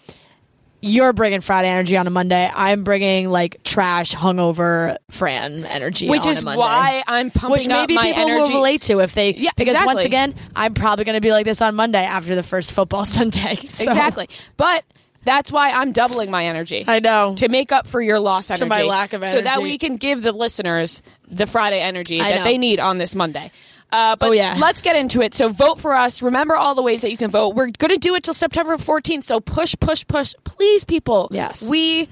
you're 0.86 1.14
bringing 1.14 1.42
Friday 1.42 1.68
energy 1.70 1.98
on 1.98 2.06
a 2.08 2.10
Monday. 2.10 2.50
I'm 2.54 2.84
bringing, 2.84 3.30
like, 3.30 3.64
trash, 3.64 4.14
hungover 4.14 4.98
Fran 5.10 5.66
energy 5.66 6.08
which 6.08 6.24
on 6.24 6.30
is 6.30 6.42
a 6.42 6.46
Monday. 6.46 6.60
why 6.60 7.04
I'm 7.08 7.32
pumping 7.32 7.52
Which 7.52 7.68
up 7.70 7.82
maybe 7.82 7.96
my 7.96 8.04
people 8.08 8.22
energy. 8.22 8.42
will 8.54 8.60
relate 8.60 8.82
to 8.84 9.00
if 9.00 9.14
they. 9.14 9.34
Yeah, 9.34 9.50
because 9.58 9.74
exactly. 9.74 9.96
once 9.96 10.06
again, 10.06 10.36
I'm 10.56 10.74
probably 10.76 11.06
going 11.06 11.16
to 11.16 11.22
be 11.22 11.32
like 11.32 11.46
this 11.46 11.62
on 11.62 11.76
Monday 11.76 12.04
after 12.04 12.36
the 12.36 12.44
first 12.44 12.72
football 12.72 13.04
Sunday. 13.06 13.56
So- 13.56 13.92
Exactly. 13.92 14.30
But 14.58 14.84
that's 15.24 15.52
why 15.52 15.72
I'm 15.72 15.92
doubling 15.92 16.30
my 16.30 16.46
energy. 16.46 16.86
I 16.88 17.00
know. 17.00 17.34
to 17.38 17.50
make 17.50 17.72
up 17.72 17.88
for 17.88 18.00
your 18.00 18.20
lost 18.20 18.52
energy. 18.52 18.66
my 18.70 18.84
lack 18.84 19.14
of 19.14 19.24
energy, 19.24 19.40
So 19.40 19.44
that 19.44 19.64
we 19.64 19.80
can 19.80 19.98
give 19.98 20.22
the 20.22 20.32
listeners 20.34 21.02
the 21.28 21.48
Friday 21.48 21.82
energy 21.82 22.20
that 22.20 22.44
they 22.44 22.60
need 22.60 22.80
on 22.80 23.00
this 23.00 23.16
Monday. 23.16 23.52
Uh, 23.92 24.16
but 24.18 24.30
Oh, 24.30 24.32
yeah. 24.34 24.58
let's 24.60 24.82
get 24.82 24.96
into 24.96 25.22
it. 25.22 25.34
So 25.34 25.50
vote 25.50 25.80
for 25.80 25.94
us. 25.94 26.22
Remember 26.22 26.56
all 26.56 26.76
the 26.76 26.82
ways 26.82 27.02
that 27.02 27.12
you 27.12 27.18
can 27.18 27.32
vote. 27.32 27.56
We're 27.56 27.70
going 27.70 27.94
to 27.94 28.00
do 28.00 28.16
it 28.16 28.24
till 28.24 28.34
September 28.34 28.78
14th. 28.78 29.24
So 29.24 29.40
push, 29.40 29.76
push, 29.80 30.06
push. 30.08 30.34
Please, 30.44 30.84
people. 30.84 31.30
Yes. 31.32 31.70
We, 31.70 32.10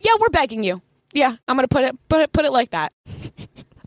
yeah, 0.00 0.12
we're 0.18 0.30
begging 0.30 0.64
you. 0.64 0.82
Yeah, 1.12 1.36
I'm 1.46 1.56
going 1.56 1.68
to 1.68 1.68
put 1.68 1.84
it, 1.84 1.96
put 2.08 2.20
it, 2.22 2.32
put 2.32 2.44
it 2.44 2.52
like 2.52 2.70
that. 2.70 2.92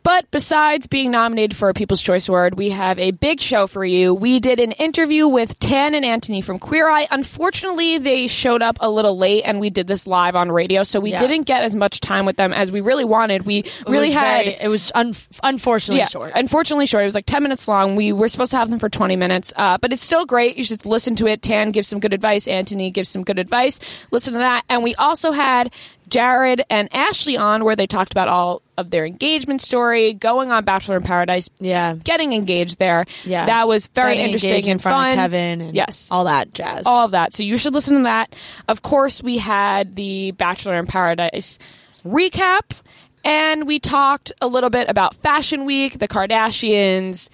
But 0.06 0.30
besides 0.30 0.86
being 0.86 1.10
nominated 1.10 1.58
for 1.58 1.68
a 1.68 1.74
People's 1.74 2.00
Choice 2.00 2.30
Award, 2.30 2.60
we 2.60 2.70
have 2.70 3.00
a 3.00 3.10
big 3.10 3.40
show 3.42 3.66
for 3.66 3.84
you. 3.84 4.14
We 4.14 4.40
did 4.40 4.60
an 4.60 4.72
interview 4.74 5.28
with 5.28 5.58
Tan 5.60 5.96
and 5.96 6.06
Anthony 6.06 6.42
from 6.42 6.60
Queer 6.60 6.88
Eye. 6.88 7.08
Unfortunately, 7.10 7.98
they 7.98 8.28
showed 8.28 8.62
up 8.62 8.78
a 8.82 8.88
little 8.88 9.18
late 9.18 9.42
and 9.46 9.60
we 9.60 9.72
did 9.72 9.88
this 9.88 10.06
live 10.06 10.36
on 10.36 10.52
radio, 10.52 10.84
so 10.84 11.00
we 11.00 11.10
Yeah. 11.10 11.18
didn't 11.18 11.48
get 11.48 11.64
as 11.64 11.76
much 11.76 12.02
time 12.02 12.24
with 12.28 12.38
them 12.38 12.54
as 12.54 12.70
we 12.72 12.82
really 12.82 13.04
wanted. 13.04 13.48
We 13.48 13.62
It 13.62 13.72
really 13.88 14.12
had 14.12 14.46
very- 14.46 14.58
it 14.62 14.68
was 14.68 14.92
un- 14.94 15.16
unfortunately 15.42 16.02
yeah, 16.02 16.08
short. 16.08 16.34
Unfortunately 16.36 16.86
short. 16.86 17.02
It 17.02 17.06
was 17.06 17.16
like 17.16 17.26
10 17.26 17.42
minutes 17.42 17.68
long. 17.68 17.96
We 17.96 18.14
were 18.14 18.30
supposed 18.30 18.52
to 18.52 18.58
have 18.58 18.70
them 18.70 18.78
for 18.78 18.90
20 18.90 19.16
minutes, 19.16 19.54
uh, 19.56 19.80
but 19.82 19.92
it's 19.92 20.04
still 20.04 20.28
great. 20.28 20.56
You 20.56 20.64
should 20.66 20.86
listen 20.86 21.16
to 21.16 21.26
it. 21.26 21.42
Tan 21.42 21.72
gives 21.72 21.88
some 21.88 22.00
good 22.00 22.14
advice. 22.14 22.48
Anthony 22.48 22.92
gives 22.92 23.10
some 23.10 23.24
good 23.24 23.40
advice. 23.40 23.80
Listen 24.12 24.34
to 24.34 24.40
that. 24.40 24.66
And 24.70 24.84
we 24.84 24.94
also 24.96 25.32
had 25.32 25.72
Jared 26.08 26.64
and 26.70 26.94
Ashley 26.94 27.38
on 27.38 27.64
where 27.64 27.76
they 27.76 27.88
talked 27.88 28.12
about 28.12 28.28
all 28.28 28.62
of 28.78 28.92
their 28.92 29.06
engagement 29.06 29.62
story, 29.62 30.14
going 30.14 30.52
on 30.52 30.64
Bachelor 30.66 30.98
in 30.98 31.04
Paradise, 31.04 31.50
yeah. 31.60 31.96
getting 32.04 32.34
engaged 32.34 32.78
there. 32.78 33.06
Yeah. 33.24 33.46
That 33.46 33.68
was 33.68 33.88
very 33.88 34.16
Getting 34.16 34.34
interesting 34.34 34.66
in 34.66 34.72
and 34.72 34.82
front 34.82 34.96
fun. 34.98 35.10
of 35.12 35.16
Kevin 35.16 35.62
and 35.62 35.76
yes. 35.76 36.10
all 36.12 36.26
that 36.26 36.54
jazz. 36.54 36.86
all 36.86 37.06
of 37.06 37.12
that. 37.12 37.34
So 37.34 37.44
you 37.44 37.58
should 37.58 37.74
listen 37.74 37.98
to 37.98 38.04
that. 38.04 38.36
Of 38.68 38.82
course, 38.82 39.24
we 39.24 39.38
had 39.38 39.96
the 39.96 40.32
Bachelor 40.32 40.78
in 40.78 40.88
Paradise 40.88 41.58
recap, 42.06 42.82
and 43.24 43.66
we 43.66 43.80
talked 43.80 44.32
a 44.42 44.48
little 44.48 44.70
bit 44.70 44.90
about 44.90 45.16
Fashion 45.16 45.66
Week, 45.66 45.98
the 45.98 46.08
Kardashians, 46.08 47.30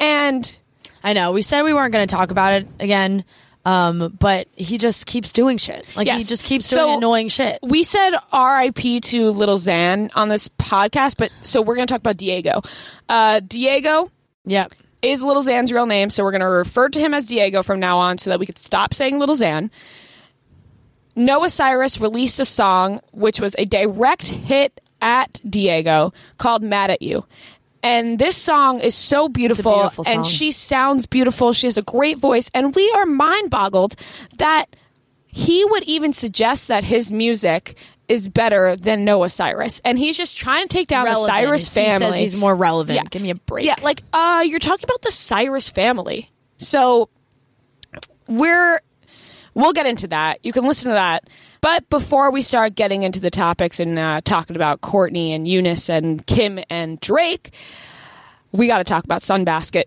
and 0.00 0.58
I 1.02 1.12
know. 1.12 1.32
We 1.32 1.42
said 1.42 1.62
we 1.62 1.74
weren't 1.74 1.92
going 1.92 2.08
to 2.08 2.14
talk 2.14 2.30
about 2.30 2.54
it 2.54 2.68
again, 2.80 3.24
um, 3.64 4.16
but 4.18 4.46
he 4.56 4.76
just 4.78 5.06
keeps 5.06 5.32
doing 5.32 5.58
shit. 5.58 5.86
Like 5.96 6.06
he 6.08 6.22
just 6.24 6.44
keeps 6.44 6.68
doing 6.70 6.82
So- 6.82 6.96
annoying 6.98 7.28
shit. 7.28 7.58
we 7.62 7.82
said 7.82 8.10
RIP 8.32 9.02
to 9.04 9.30
Little 9.30 9.56
Xan 9.56 10.10
on 10.14 10.28
this 10.28 10.48
podcast, 10.48 11.14
but 11.18 11.30
so 11.40 11.62
we're 11.62 11.76
going 11.76 11.86
to 11.86 11.92
talk 11.92 12.00
about 12.00 12.16
Diego. 12.16 12.60
Uh, 13.08 13.40
Diego 13.40 14.10
Yeah. 14.44 14.64
is 15.02 15.22
Little 15.22 15.42
Xan's 15.42 15.72
real 15.72 15.86
name, 15.86 16.10
so 16.10 16.24
we're 16.24 16.32
going 16.32 16.40
to 16.42 16.46
refer 16.46 16.88
to 16.88 16.98
him 17.00 17.14
as 17.14 17.26
Diego 17.26 17.62
from 17.62 17.80
now 17.80 17.98
on 17.98 18.18
so 18.18 18.30
that 18.30 18.38
we 18.38 18.46
could 18.46 18.58
stop 18.58 18.92
saying 18.94 19.18
Little 19.18 19.34
Xan. 19.36 19.70
Noah 21.16 21.50
Cyrus 21.50 22.00
released 22.00 22.40
a 22.40 22.44
song 22.44 23.00
which 23.12 23.40
was 23.40 23.54
a 23.56 23.64
direct 23.64 24.26
hit 24.26 24.80
at 25.00 25.40
Diego 25.48 26.12
called 26.38 26.62
Mad 26.62 26.90
at 26.90 27.02
You. 27.02 27.24
And 27.84 28.18
this 28.18 28.36
song 28.38 28.80
is 28.80 28.94
so 28.94 29.28
beautiful, 29.28 29.74
beautiful 29.74 30.04
and 30.08 30.24
she 30.24 30.52
sounds 30.52 31.04
beautiful. 31.04 31.52
She 31.52 31.66
has 31.66 31.76
a 31.76 31.82
great 31.82 32.16
voice, 32.16 32.50
and 32.54 32.74
we 32.74 32.90
are 32.92 33.04
mind 33.04 33.50
boggled 33.50 33.94
that 34.38 34.74
he 35.26 35.64
would 35.66 35.82
even 35.84 36.14
suggest 36.14 36.68
that 36.68 36.82
his 36.82 37.12
music 37.12 37.76
is 38.08 38.30
better 38.30 38.74
than 38.74 39.04
Noah 39.04 39.28
Cyrus, 39.28 39.82
and 39.84 39.98
he's 39.98 40.16
just 40.16 40.36
trying 40.36 40.66
to 40.66 40.68
take 40.68 40.88
down 40.88 41.04
Relevant. 41.04 41.26
the 41.26 41.32
Cyrus 41.32 41.74
family. 41.74 42.06
He 42.06 42.12
says 42.12 42.20
he's 42.20 42.36
more 42.36 42.54
relevant. 42.54 42.96
Yeah. 42.96 43.04
Give 43.04 43.20
me 43.20 43.30
a 43.30 43.34
break. 43.34 43.66
Yeah, 43.66 43.76
like 43.82 44.02
uh 44.14 44.44
you're 44.46 44.58
talking 44.60 44.84
about 44.84 45.02
the 45.02 45.12
Cyrus 45.12 45.68
family. 45.68 46.30
So 46.56 47.10
we're 48.28 48.80
we'll 49.52 49.72
get 49.72 49.86
into 49.86 50.08
that. 50.08 50.38
You 50.42 50.52
can 50.52 50.64
listen 50.64 50.88
to 50.88 50.94
that. 50.94 51.28
But 51.64 51.88
before 51.88 52.30
we 52.30 52.42
start 52.42 52.74
getting 52.74 53.04
into 53.04 53.20
the 53.20 53.30
topics 53.30 53.80
and 53.80 53.98
uh, 53.98 54.20
talking 54.22 54.54
about 54.54 54.82
Kourtney 54.82 55.30
and 55.30 55.46
Younes 55.46 55.88
and 55.88 56.26
Kim 56.26 56.60
and 56.68 57.00
Drake, 57.00 57.54
we 58.52 58.66
got 58.66 58.78
to 58.78 58.84
talk 58.84 59.04
about 59.04 59.22
Sunbasket. 59.22 59.84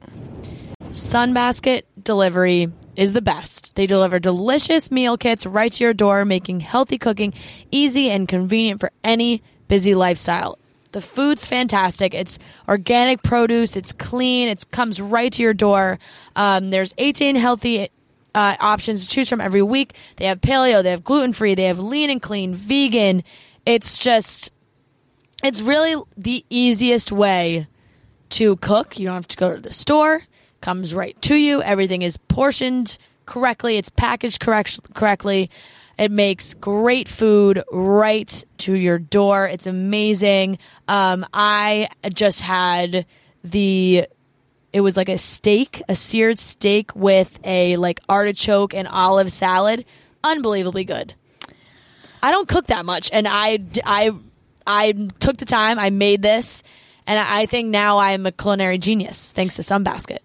Sunbasket 0.89 1.83
delivery 2.01 2.73
is 2.95 3.13
the 3.13 3.21
best. 3.21 3.75
They 3.75 3.85
deliver 3.85 4.17
delicious 4.17 4.89
meal 4.89 5.19
kits 5.19 5.45
right 5.45 5.71
to 5.71 5.83
your 5.83 5.93
door, 5.93 6.25
making 6.25 6.61
healthy 6.61 6.97
cooking 6.97 7.35
easy 7.69 8.09
and 8.09 8.27
convenient 8.27 8.79
for 8.79 8.89
any 9.03 9.43
busy 9.67 9.93
lifestyle. 9.93 10.57
The 10.93 11.01
food's 11.01 11.45
fantastic. 11.45 12.15
It's 12.15 12.39
organic 12.67 13.21
produce. 13.21 13.77
It's 13.77 13.93
clean. 13.93 14.49
It 14.49 14.71
comes 14.71 14.99
right 14.99 15.31
to 15.31 15.43
your 15.43 15.53
door. 15.53 15.99
Um, 16.35 16.71
there's 16.71 16.95
18 16.97 17.35
healthy 17.35 17.89
uh, 18.35 18.55
options 18.59 19.03
to 19.03 19.09
choose 19.09 19.29
from 19.29 19.41
every 19.41 19.61
week. 19.61 19.95
They 20.17 20.25
have 20.25 20.41
paleo. 20.41 20.83
They 20.83 20.91
have 20.91 21.03
gluten 21.03 21.33
free. 21.33 21.55
They 21.55 21.63
have 21.63 21.79
lean 21.79 22.09
and 22.09 22.21
clean, 22.21 22.53
vegan. 22.53 23.23
It's 23.65 23.97
just, 23.97 24.51
it's 25.43 25.61
really 25.61 26.01
the 26.15 26.45
easiest 26.49 27.11
way 27.11 27.67
to 28.29 28.55
cook. 28.57 28.99
You 28.99 29.07
don't 29.07 29.15
have 29.15 29.27
to 29.29 29.37
go 29.37 29.55
to 29.55 29.61
the 29.61 29.73
store. 29.73 30.23
Comes 30.61 30.93
right 30.93 31.19
to 31.23 31.35
you. 31.35 31.61
Everything 31.61 32.01
is 32.01 32.17
portioned 32.17 32.97
correctly. 33.25 33.77
It's 33.77 33.89
packaged 33.89 34.39
correct 34.39 34.93
correctly. 34.93 35.49
It 35.97 36.11
makes 36.11 36.53
great 36.53 37.07
food 37.07 37.63
right 37.71 38.43
to 38.59 38.73
your 38.73 38.99
door. 38.99 39.47
It's 39.47 39.65
amazing. 39.65 40.59
Um, 40.87 41.25
I 41.33 41.89
just 42.13 42.41
had 42.41 43.05
the 43.43 44.07
it 44.73 44.81
was 44.81 44.97
like 44.97 45.09
a 45.09 45.17
steak, 45.17 45.81
a 45.87 45.95
seared 45.95 46.39
steak 46.39 46.95
with 46.95 47.39
a 47.43 47.77
like 47.77 47.99
artichoke 48.09 48.73
and 48.73 48.87
olive 48.87 49.31
salad. 49.31 49.85
Unbelievably 50.23 50.85
good. 50.85 51.13
I 52.21 52.31
don't 52.31 52.47
cook 52.47 52.67
that 52.67 52.85
much, 52.85 53.09
and 53.13 53.27
I 53.27 53.59
I 53.85 54.11
I 54.65 54.91
took 55.19 55.37
the 55.37 55.45
time. 55.45 55.79
I 55.79 55.89
made 55.89 56.21
this, 56.21 56.63
and 57.05 57.19
I 57.19 57.45
think 57.45 57.69
now 57.69 57.99
I'm 57.99 58.25
a 58.25 58.31
culinary 58.31 58.77
genius 58.77 59.31
thanks 59.31 59.55
to 59.55 59.61
Sunbasket. 59.61 60.19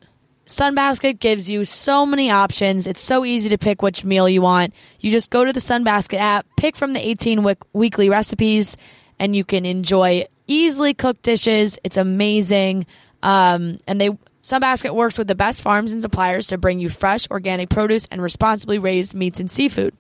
Sunbasket 0.47 1.21
gives 1.21 1.49
you 1.49 1.65
so 1.65 2.05
many 2.05 2.31
options. 2.31 2.87
It's 2.87 3.01
so 3.01 3.25
easy 3.25 3.49
to 3.51 3.59
pick 3.59 3.81
which 3.81 4.05
meal 4.05 4.29
you 4.29 4.43
want. 4.43 4.75
You 5.01 5.11
just 5.11 5.31
go 5.31 5.45
to 5.45 5.53
the 5.53 5.61
Sunbasket 5.61 6.19
app, 6.19 6.47
pick 6.57 6.77
from 6.77 6.93
the 6.93 7.01
18 7.01 7.45
week- 7.45 7.63
weekly 7.73 8.09
recipes, 8.09 8.77
and 9.19 9.37
you 9.37 9.45
can 9.45 9.65
enjoy 9.65 10.27
easily 10.49 10.95
cooked 10.95 11.23
dishes. 11.23 11.79
It's 11.85 11.97
amazing. 11.97 12.87
Um, 13.23 13.79
and 13.87 14.01
they 14.01 14.11
Sunbasket 14.43 14.95
works 14.95 15.19
with 15.19 15.29
the 15.29 15.35
best 15.35 15.63
farms 15.63 15.93
and 15.93 16.03
suppliers 16.03 16.49
to 16.49 16.59
bring 16.59 16.81
you 16.81 16.89
fresh, 16.89 17.31
organic 17.31 17.71
produce 17.71 18.09
and 18.11 18.21
responsibly 18.21 18.79
raised 18.79 19.15
meats 19.15 19.39
and 19.39 19.51
seafood. 19.51 19.95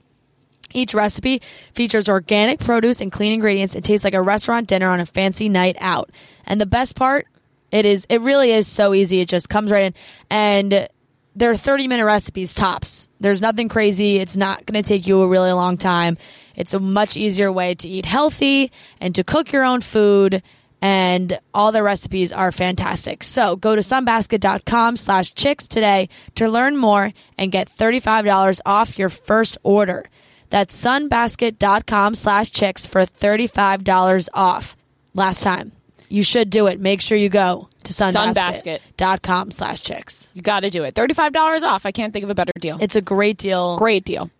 Each 0.74 0.94
recipe 0.94 1.42
features 1.74 2.08
organic 2.08 2.58
produce 2.58 3.00
and 3.00 3.12
clean 3.12 3.32
ingredients. 3.32 3.74
It 3.74 3.84
tastes 3.84 4.04
like 4.04 4.14
a 4.14 4.22
restaurant 4.22 4.68
dinner 4.68 4.88
on 4.88 5.00
a 5.00 5.06
fancy 5.06 5.48
night 5.48 5.76
out. 5.78 6.10
And 6.44 6.60
the 6.60 6.66
best 6.66 6.96
part, 6.96 7.26
it 7.70 7.86
is 7.86 8.06
it 8.08 8.20
really 8.20 8.50
is 8.52 8.66
so 8.66 8.94
easy. 8.94 9.20
It 9.20 9.28
just 9.28 9.48
comes 9.48 9.70
right 9.70 9.84
in 9.84 9.94
and 10.30 10.88
they're 11.34 11.54
30 11.54 11.88
minute 11.88 12.04
recipes 12.04 12.54
tops. 12.54 13.08
There's 13.20 13.40
nothing 13.40 13.68
crazy. 13.68 14.18
It's 14.18 14.36
not 14.36 14.66
going 14.66 14.82
to 14.82 14.86
take 14.86 15.06
you 15.06 15.22
a 15.22 15.28
really 15.28 15.52
long 15.52 15.76
time. 15.76 16.18
It's 16.56 16.74
a 16.74 16.80
much 16.80 17.16
easier 17.16 17.50
way 17.50 17.74
to 17.76 17.88
eat 17.88 18.04
healthy 18.04 18.70
and 19.00 19.14
to 19.14 19.24
cook 19.24 19.52
your 19.52 19.64
own 19.64 19.80
food 19.80 20.42
and 20.82 21.38
all 21.54 21.70
the 21.70 21.82
recipes 21.82 22.32
are 22.32 22.50
fantastic. 22.50 23.22
So 23.22 23.54
go 23.54 23.76
to 23.76 23.80
sunbasket.com 23.80 24.96
slash 24.96 25.32
chicks 25.32 25.68
today 25.68 26.08
to 26.34 26.48
learn 26.48 26.76
more 26.76 27.12
and 27.38 27.52
get 27.52 27.70
$35 27.74 28.60
off 28.66 28.98
your 28.98 29.08
first 29.08 29.56
order. 29.62 30.04
That's 30.50 30.78
sunbasket.com 30.78 32.16
slash 32.16 32.50
chicks 32.50 32.84
for 32.84 33.02
$35 33.02 34.28
off. 34.34 34.76
Last 35.14 35.42
time. 35.42 35.72
You 36.08 36.22
should 36.22 36.50
do 36.50 36.66
it. 36.66 36.78
Make 36.78 37.00
sure 37.00 37.16
you 37.16 37.30
go 37.30 37.70
to 37.84 37.92
sunbasket.com 37.94 39.50
slash 39.50 39.82
chicks. 39.82 40.28
You 40.34 40.42
got 40.42 40.60
to 40.60 40.68
do 40.68 40.84
it. 40.84 40.94
$35 40.94 41.62
off. 41.62 41.86
I 41.86 41.92
can't 41.92 42.12
think 42.12 42.24
of 42.24 42.28
a 42.30 42.34
better 42.34 42.52
deal. 42.60 42.76
It's 42.80 42.96
a 42.96 43.00
great 43.00 43.38
deal. 43.38 43.78
Great 43.78 44.04
deal. 44.04 44.30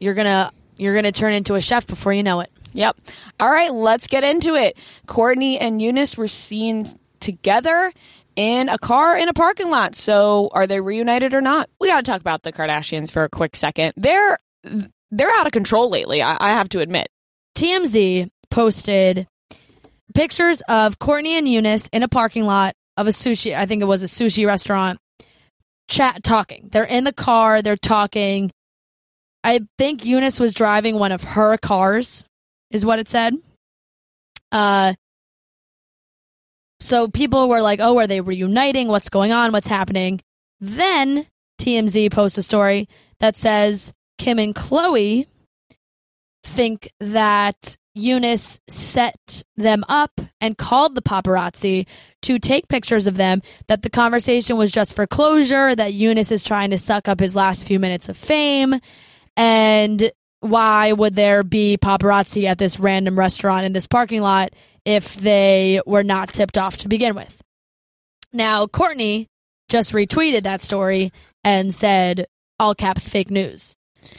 You're 0.00 0.14
gonna 0.14 0.50
you're 0.76 0.94
gonna 0.94 1.12
turn 1.12 1.34
into 1.34 1.54
a 1.54 1.60
chef 1.60 1.86
before 1.86 2.12
you 2.12 2.22
know 2.22 2.40
it. 2.40 2.50
Yep. 2.72 2.96
All 3.38 3.50
right, 3.50 3.72
let's 3.72 4.06
get 4.06 4.24
into 4.24 4.54
it. 4.54 4.76
Kourtney 5.06 5.58
and 5.60 5.80
Younes 5.80 6.16
were 6.16 6.28
seen 6.28 6.86
together 7.20 7.92
in 8.36 8.68
a 8.68 8.78
car 8.78 9.16
in 9.16 9.28
a 9.28 9.32
parking 9.34 9.70
lot. 9.70 9.94
So, 9.94 10.50
are 10.52 10.66
they 10.66 10.80
reunited 10.80 11.34
or 11.34 11.40
not? 11.40 11.68
We 11.80 11.88
got 11.88 12.04
to 12.04 12.10
talk 12.10 12.20
about 12.20 12.42
the 12.42 12.52
Kardashians 12.52 13.10
for 13.10 13.24
a 13.24 13.28
quick 13.28 13.56
second. 13.56 13.94
They're 13.96 14.38
they're 15.10 15.30
out 15.30 15.46
of 15.46 15.52
control 15.52 15.90
lately. 15.90 16.22
I, 16.22 16.36
I 16.38 16.52
have 16.52 16.68
to 16.70 16.80
admit. 16.80 17.08
TMZ 17.56 18.30
posted 18.50 19.26
pictures 20.14 20.62
of 20.68 20.98
Kourtney 20.98 21.38
and 21.38 21.46
Younes 21.46 21.88
in 21.92 22.02
a 22.02 22.08
parking 22.08 22.44
lot 22.44 22.74
of 22.96 23.06
a 23.06 23.10
sushi, 23.10 23.56
I 23.56 23.66
think 23.66 23.82
it 23.82 23.86
was 23.86 24.02
a 24.02 24.06
sushi 24.06 24.46
restaurant, 24.46 24.98
chat 25.88 26.22
talking. 26.22 26.68
They're 26.70 26.84
in 26.84 27.04
the 27.04 27.12
car, 27.12 27.62
they're 27.62 27.76
talking. 27.76 28.50
I 29.42 29.60
think 29.78 30.02
Younes 30.02 30.38
was 30.38 30.52
driving 30.52 30.98
one 30.98 31.12
of 31.12 31.24
her 31.24 31.56
cars, 31.56 32.24
is 32.70 32.84
what 32.84 32.98
it 32.98 33.08
said. 33.08 33.34
Uh, 34.52 34.94
so 36.80 37.08
people 37.08 37.48
were 37.48 37.60
like, 37.60 37.80
oh, 37.80 37.98
are 37.98 38.06
they 38.06 38.20
reuniting? 38.20 38.88
What's 38.88 39.10
going 39.10 39.32
on? 39.32 39.52
What's 39.52 39.68
happening? 39.68 40.20
Then 40.60 41.26
TMZ 41.60 42.10
posts 42.10 42.38
a 42.38 42.42
story 42.42 42.88
that 43.20 43.36
says 43.36 43.92
Kim 44.18 44.38
and 44.38 44.54
Khloe 44.54 45.26
think 46.42 46.90
that 47.00 47.76
Younes 47.96 48.60
set 48.68 49.42
them 49.56 49.84
up 49.88 50.20
and 50.40 50.56
called 50.56 50.94
the 50.94 51.02
paparazzi 51.02 51.86
to 52.22 52.38
take 52.38 52.68
pictures 52.68 53.06
of 53.06 53.16
them, 53.16 53.42
that 53.66 53.82
the 53.82 53.90
conversation 53.90 54.56
was 54.56 54.70
just 54.70 54.94
for 54.94 55.06
closure, 55.06 55.74
that 55.74 55.92
Younes 55.92 56.30
is 56.32 56.44
trying 56.44 56.70
to 56.70 56.78
suck 56.78 57.08
up 57.08 57.20
his 57.20 57.36
last 57.36 57.66
few 57.66 57.78
minutes 57.78 58.08
of 58.08 58.16
fame, 58.16 58.80
and 59.36 60.12
why 60.40 60.92
would 60.92 61.14
there 61.14 61.42
be 61.42 61.78
paparazzi 61.80 62.44
at 62.44 62.58
this 62.58 62.80
random 62.80 63.18
restaurant 63.18 63.64
in 63.64 63.72
this 63.72 63.86
parking 63.86 64.22
lot 64.22 64.52
if 64.84 65.14
they 65.16 65.80
were 65.86 66.02
not 66.02 66.32
tipped 66.32 66.58
off 66.58 66.78
to 66.78 66.88
begin 66.88 67.14
with? 67.14 67.42
Now, 68.32 68.66
Kourtney 68.66 69.26
just 69.68 69.92
retweeted 69.92 70.44
that 70.44 70.62
story 70.62 71.12
and 71.44 71.74
said, 71.74 72.26
all 72.58 72.74
caps 72.74 73.08
fake 73.08 73.30
news. 73.30 73.74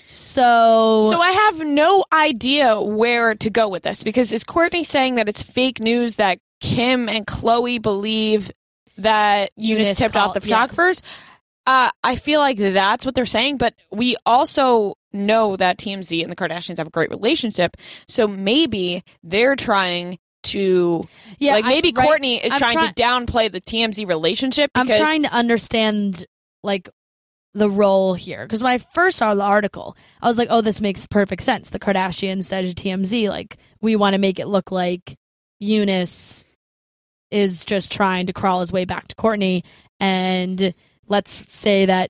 So, 0.07 1.09
So 1.11 1.19
I 1.19 1.31
have 1.31 1.65
no 1.65 2.05
idea 2.11 2.79
where 2.79 3.35
to 3.35 3.49
go 3.49 3.67
with 3.67 3.83
this 3.83 4.03
because 4.03 4.31
is 4.31 4.43
Kourtney 4.43 4.85
saying 4.85 5.15
that 5.15 5.27
it's 5.27 5.41
fake 5.41 5.79
news 5.79 6.17
that 6.17 6.37
Kim 6.59 7.09
and 7.09 7.25
Khloe 7.25 7.81
believe 7.81 8.51
that 8.97 9.51
Younes, 9.59 9.79
Younes 9.79 9.97
tipped 9.97 10.15
off 10.15 10.33
the 10.33 10.39
yeah. 10.39 10.55
photographers? 10.55 11.01
Uh, 11.65 11.89
I 12.03 12.15
feel 12.15 12.39
like 12.39 12.57
that's 12.57 13.05
what 13.05 13.15
they're 13.15 13.25
saying, 13.25 13.57
but 13.57 13.73
we 13.91 14.15
also 14.25 14.95
know 15.13 15.55
that 15.55 15.77
TMZ 15.77 16.21
and 16.23 16.31
the 16.31 16.35
Kardashians 16.35 16.77
have 16.77 16.87
a 16.87 16.91
great 16.91 17.09
relationship. 17.09 17.77
So 18.07 18.27
maybe 18.27 19.03
they're 19.23 19.55
trying 19.55 20.19
to, 20.43 21.03
yeah, 21.37 21.53
like, 21.53 21.65
I- 21.65 21.69
maybe 21.69 21.93
right. 21.95 22.07
Kourtney 22.21 22.43
is 22.43 22.53
I'm 22.53 22.59
trying 22.59 22.77
try- 22.77 22.91
to 22.91 22.93
downplay 23.03 23.51
the 23.51 23.61
TMZ 23.61 24.07
relationship 24.07 24.71
I'm 24.75 24.87
trying 24.87 25.23
to 25.23 25.31
understand 25.31 26.25
like 26.63 26.89
the 27.53 27.69
role 27.69 28.13
here 28.13 28.43
because 28.45 28.63
when 28.63 28.71
I 28.71 28.77
first 28.77 29.17
saw 29.17 29.35
the 29.35 29.43
article, 29.43 29.95
I 30.21 30.27
was 30.27 30.37
like, 30.37 30.47
"Oh, 30.49 30.61
this 30.61 30.79
makes 30.79 31.05
perfect 31.05 31.43
sense." 31.43 31.69
The 31.69 31.79
Kardashians 31.79 32.45
said 32.45 32.65
to 32.65 32.73
TMZ, 32.73 33.29
"Like, 33.29 33.57
we 33.81 33.95
want 33.97 34.13
to 34.13 34.19
make 34.19 34.39
it 34.39 34.47
look 34.47 34.71
like 34.71 35.15
Younes 35.61 36.45
is 37.29 37.65
just 37.65 37.91
trying 37.91 38.27
to 38.27 38.33
crawl 38.33 38.61
his 38.61 38.71
way 38.71 38.85
back 38.85 39.07
to 39.09 39.15
Kourtney, 39.15 39.63
and 39.99 40.73
let's 41.07 41.31
say 41.51 41.85
that 41.85 42.09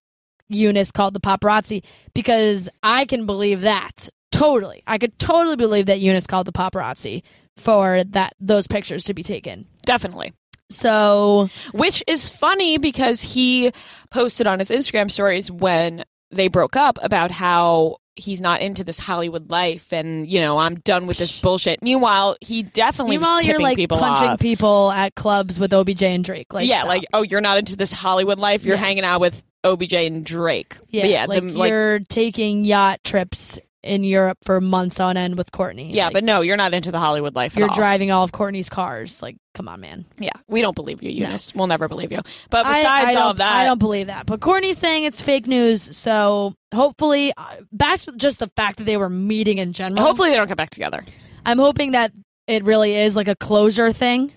Younes 0.52 0.94
called 0.94 1.14
the 1.14 1.20
paparazzi 1.20 1.84
because 2.14 2.70
I 2.84 3.06
can 3.06 3.26
believe 3.26 3.62
that 3.62 4.10
totally. 4.32 4.84
I 4.88 4.98
could 4.98 5.18
totally 5.20 5.56
believe 5.56 5.88
that 5.88 6.00
Younes 6.00 6.28
called 6.28 6.48
the 6.48 6.52
paparazzi 6.52 7.24
for 7.58 8.04
that 8.06 8.34
those 8.40 8.68
pictures 8.68 9.04
to 9.06 9.14
be 9.14 9.24
taken. 9.24 9.66
definitely. 9.86 10.34
So 10.70 11.50
which 11.74 12.02
is 12.08 12.30
funny 12.30 12.78
because 12.78 13.22
he 13.22 13.72
posted 14.10 14.48
on 14.48 14.60
his 14.60 14.70
Instagram 14.70 15.12
stories 15.12 15.52
when 15.52 16.06
they 16.32 16.48
broke 16.48 16.78
up 16.78 16.98
about 17.02 17.30
how 17.30 17.98
he's 18.16 18.40
not 18.42 18.62
into 18.62 18.84
this 18.84 18.98
Hollywood 19.00 19.50
life 19.52 19.92
and 19.92 20.30
you 20.32 20.40
know 20.40 20.58
I'm 20.58 20.76
done 20.76 21.08
with 21.08 21.18
this 21.18 21.40
bullshit. 21.42 21.82
Meanwhile, 21.84 22.38
he 22.40 22.64
definitely 22.64 23.18
Meanwhile, 23.18 23.36
was 23.36 23.46
you're 23.46 23.60
like 23.60 23.76
people 23.76 23.98
punching 23.98 24.30
off. 24.30 24.40
people 24.40 24.92
at 24.92 25.14
clubs 25.16 25.60
with 25.60 25.74
OBJ 25.74 26.04
and 26.04 26.24
Drake. 26.24 26.54
Like, 26.54 26.70
yeah, 26.70 26.78
stop. 26.80 26.88
like 26.88 27.04
oh, 27.14 27.24
you're 27.24 27.42
not 27.42 27.58
into 27.58 27.76
this 27.76 27.92
Hollywood 27.92 28.40
life. 28.40 28.64
You're 28.64 28.76
Yeah. 28.76 28.82
hanging 28.82 29.04
out 29.04 29.20
with 29.20 29.44
OBJ 29.64 29.94
and 29.94 30.26
Drake. 30.26 30.76
yeah, 30.90 31.06
yeah 31.06 31.26
like 31.26 31.42
the- 31.44 31.52
like 31.52 31.70
you're 31.70 32.00
taking 32.00 32.66
yacht 32.66 33.00
trips 33.04 33.60
in 33.84 34.04
Europe 34.04 34.38
for 34.44 34.62
months 34.62 35.00
on 35.00 35.18
end 35.18 35.36
with 35.38 35.52
Kourtney. 35.52 35.92
Yeah, 35.92 36.06
Like, 36.06 36.14
but 36.14 36.24
no, 36.24 36.42
you're 36.42 36.56
not 36.56 36.72
into 36.76 36.92
the 36.92 37.00
Hollywood 37.00 37.34
life. 37.36 37.56
you're 37.56 37.66
at 37.66 37.72
all. 37.72 37.76
driving 37.76 38.12
all 38.12 38.24
of 38.24 38.32
Kourtney's 38.32 38.70
cars. 38.70 39.24
Like, 39.24 39.38
come 39.56 39.68
on, 39.68 39.82
man. 39.82 40.06
Yeah, 40.20 40.30
we 40.48 40.62
don't 40.62 40.76
believe 40.76 41.02
you, 41.02 41.20
No. 41.24 41.30
Younes. 41.32 41.56
We'll 41.56 41.66
never 41.66 41.88
believe 41.88 42.12
you. 42.12 42.20
But 42.52 42.66
besides 42.68 42.86
I, 42.88 43.14
don't, 43.14 43.24
all 43.24 43.32
of 43.32 43.38
that, 43.38 43.52
I 43.56 43.64
don't 43.66 43.80
believe 43.80 44.06
that. 44.08 44.28
But 44.28 44.40
Kourtney's 44.40 44.78
saying 44.78 45.06
it's 45.06 45.20
fake 45.20 45.48
news. 45.48 45.98
So 45.98 46.54
hopefully, 46.72 47.34
uh, 47.36 47.44
back 47.72 48.02
to 48.02 48.12
just 48.12 48.38
the 48.38 48.52
fact 48.56 48.78
that 48.78 48.84
they 48.84 48.98
were 48.98 49.10
meeting 49.10 49.58
in 49.58 49.74
general. 49.74 50.04
hopefully 50.06 50.30
they 50.30 50.36
don't 50.38 50.48
get 50.48 50.58
back 50.58 50.70
together. 50.70 51.02
I'm 51.44 51.58
hoping 51.58 51.94
that 51.94 52.12
it 52.46 52.64
really 52.66 52.96
is 52.96 53.16
like 53.16 53.28
a 53.30 53.36
closure 53.36 53.92
thing, 53.92 54.32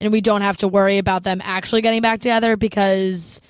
and 0.00 0.10
we 0.10 0.20
don't 0.20 0.42
have 0.42 0.56
to 0.58 0.66
worry 0.66 0.98
about 0.98 1.22
them 1.22 1.40
actually 1.44 1.82
getting 1.82 2.02
back 2.02 2.18
together 2.18 2.56
because 2.56 3.40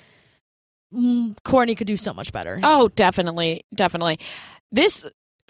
Kourtney 0.93 1.77
could 1.77 1.87
do 1.87 1.97
so 1.97 2.13
much 2.13 2.31
better. 2.31 2.59
Oh, 2.63 2.87
definitely, 2.89 3.63
definitely. 3.73 4.19
This 4.71 5.05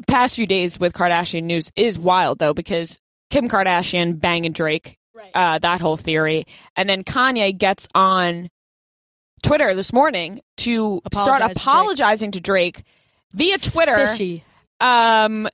past 0.07 0.35
few 0.35 0.45
days 0.47 0.79
with 0.79 0.93
Kardashian 0.93 1.43
news 1.43 1.71
is 1.75 1.97
wild 1.99 2.39
though 2.39 2.53
because 2.53 2.99
Kim 3.29 3.47
Kardashian 3.49 4.19
banging 4.19 4.51
Drake, 4.53 4.97
Right. 5.13 5.31
uh, 5.33 5.59
that 5.59 5.81
whole 5.81 5.97
theory, 5.97 6.45
and 6.75 6.89
then 6.89 7.03
Kanye 7.03 7.57
gets 7.57 7.87
on 7.93 8.49
Twitter 9.43 9.73
this 9.73 9.93
morning 9.93 10.41
to 10.57 11.01
start 11.13 11.37
Apologize 11.41 11.47
to 11.47 11.53
Drake. 11.53 11.55
apologizing 11.57 12.31
to 12.31 12.39
Drake 12.41 12.83
via 13.33 13.57
Twitter. 13.57 13.95
Fishy. 14.07 14.43
Um, 14.81 15.47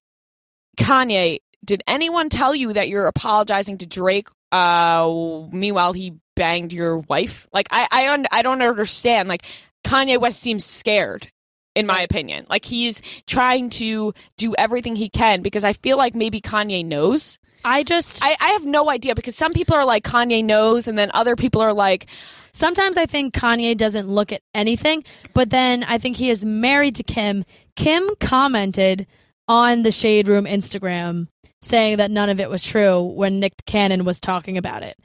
Kanye, 0.78 1.40
did 1.64 1.84
anyone 1.88 2.30
tell 2.30 2.54
you 2.56 2.74
that 2.74 2.90
you're 2.90 3.08
apologizing 3.08 3.78
to 3.80 3.86
Drake? 3.86 4.28
Uh, 4.52 5.48
meanwhile, 5.52 5.94
he 5.94 6.14
banged 6.36 6.72
your 6.74 7.00
wife. 7.00 7.48
Like, 7.52 7.68
I, 7.72 7.88
I, 7.92 8.10
un- 8.14 8.26
I 8.32 8.42
don't 8.42 8.62
understand. 8.62 9.28
Like, 9.30 9.46
Kanye 9.86 10.20
West 10.20 10.42
seems 10.42 10.66
scared, 10.66 11.32
in 11.76 11.86
my 11.86 12.02
opinion. 12.02 12.46
Like, 12.50 12.66
he's 12.66 13.02
trying 13.28 13.70
to 13.72 14.14
do 14.38 14.56
everything 14.58 14.96
he 14.96 15.10
can 15.10 15.42
because 15.42 15.64
I 15.64 15.74
feel 15.74 15.98
like 15.98 16.16
maybe 16.16 16.42
Kanye 16.42 16.86
knows. 16.86 17.40
I 17.64 17.84
just 17.84 18.24
I, 18.24 18.36
I 18.40 18.50
have 18.50 18.66
no 18.66 18.90
idea 18.90 19.16
because 19.16 19.36
some 19.36 19.54
people 19.54 19.76
are 19.76 19.86
like 19.86 20.04
Kanye 20.04 20.44
knows, 20.44 20.88
and 20.88 20.98
then 20.98 21.10
other 21.14 21.36
people 21.36 21.62
are 21.62 21.74
like, 21.74 22.08
sometimes 22.54 22.96
I 22.96 23.06
think 23.06 23.34
Kanye 23.34 23.76
doesn't 23.76 24.08
look 24.08 24.32
at 24.32 24.42
anything, 24.54 25.04
but 25.34 25.50
then 25.50 25.84
I 25.84 25.98
think 25.98 26.18
he 26.18 26.30
is 26.30 26.46
married 26.46 26.96
to 26.98 27.04
Kim. 27.04 27.44
Kim 27.76 28.10
commented 28.20 29.08
on 29.48 29.84
the 29.84 29.92
Shade 29.92 30.28
Room 30.28 30.46
Instagram 30.46 31.28
saying 31.62 31.98
that 31.98 32.12
none 32.12 32.30
of 32.30 32.40
it 32.40 32.50
was 32.50 32.64
true 32.64 33.02
when 33.02 33.40
Nick 33.40 33.66
Cannon 33.66 34.06
was 34.06 34.20
talking 34.20 34.58
about 34.58 34.84
it. 34.84 34.98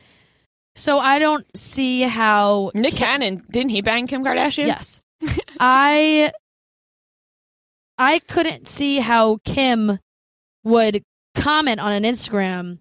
So 0.81 0.99
I 0.99 1.19
don't 1.19 1.47
see 1.55 2.01
how 2.03 2.71
Nick 2.75 2.95
Cannon 2.95 3.45
didn't 3.51 3.71
he 3.71 3.83
bang 3.83 4.07
Kim 4.07 4.25
Kardashian? 4.25 4.67
Yes. 4.67 5.03
I 5.61 6.33
I 7.99 8.19
couldn't 8.21 8.67
see 8.67 8.99
how 8.99 9.39
Kim 9.45 9.99
would 10.65 11.03
comment 11.35 11.81
on 11.81 11.93
an 11.93 12.05
Instagram 12.05 12.79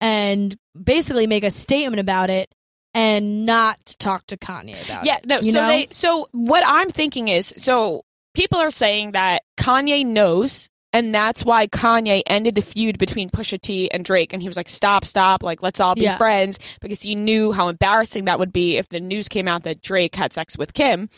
and 0.00 0.56
basically 0.82 1.26
make 1.26 1.44
a 1.44 1.50
statement 1.50 2.00
about 2.00 2.30
it 2.30 2.48
and 2.94 3.44
not 3.44 3.78
talk 3.98 4.26
to 4.28 4.38
Kanye 4.38 4.82
about 4.86 5.04
Yeah, 5.04 5.16
it. 5.16 5.26
Yeah, 5.26 5.36
no. 5.36 5.42
So 5.42 5.60
know? 5.60 5.68
they 5.68 5.88
so 5.90 6.28
what 6.32 6.62
I'm 6.66 6.88
thinking 6.88 7.28
is 7.28 7.52
so 7.58 8.02
people 8.34 8.58
are 8.58 8.70
saying 8.70 9.12
that 9.12 9.42
Kanye 9.58 10.06
knows 10.06 10.70
and 10.96 11.14
that's 11.14 11.44
why 11.44 11.66
Kanye 11.66 12.22
ended 12.26 12.54
the 12.54 12.62
feud 12.62 12.98
between 12.98 13.28
Pusha 13.30 13.60
T 13.60 13.90
and 13.90 14.04
Drake 14.04 14.32
and 14.32 14.40
he 14.42 14.48
was 14.48 14.56
like 14.56 14.68
stop 14.68 15.04
stop 15.04 15.42
like 15.42 15.62
let's 15.62 15.80
all 15.80 15.94
be 15.94 16.02
Yeah. 16.02 16.16
friends 16.16 16.58
because 16.80 17.02
he 17.02 17.14
knew 17.14 17.52
how 17.52 17.68
embarrassing 17.68 18.24
that 18.24 18.38
would 18.38 18.52
be 18.52 18.76
if 18.78 18.88
the 18.88 19.00
news 19.00 19.28
came 19.28 19.46
out 19.48 19.64
that 19.64 19.82
Drake 19.82 20.14
had 20.14 20.32
sex 20.32 20.56
with 20.56 20.72
Kim. 20.74 21.08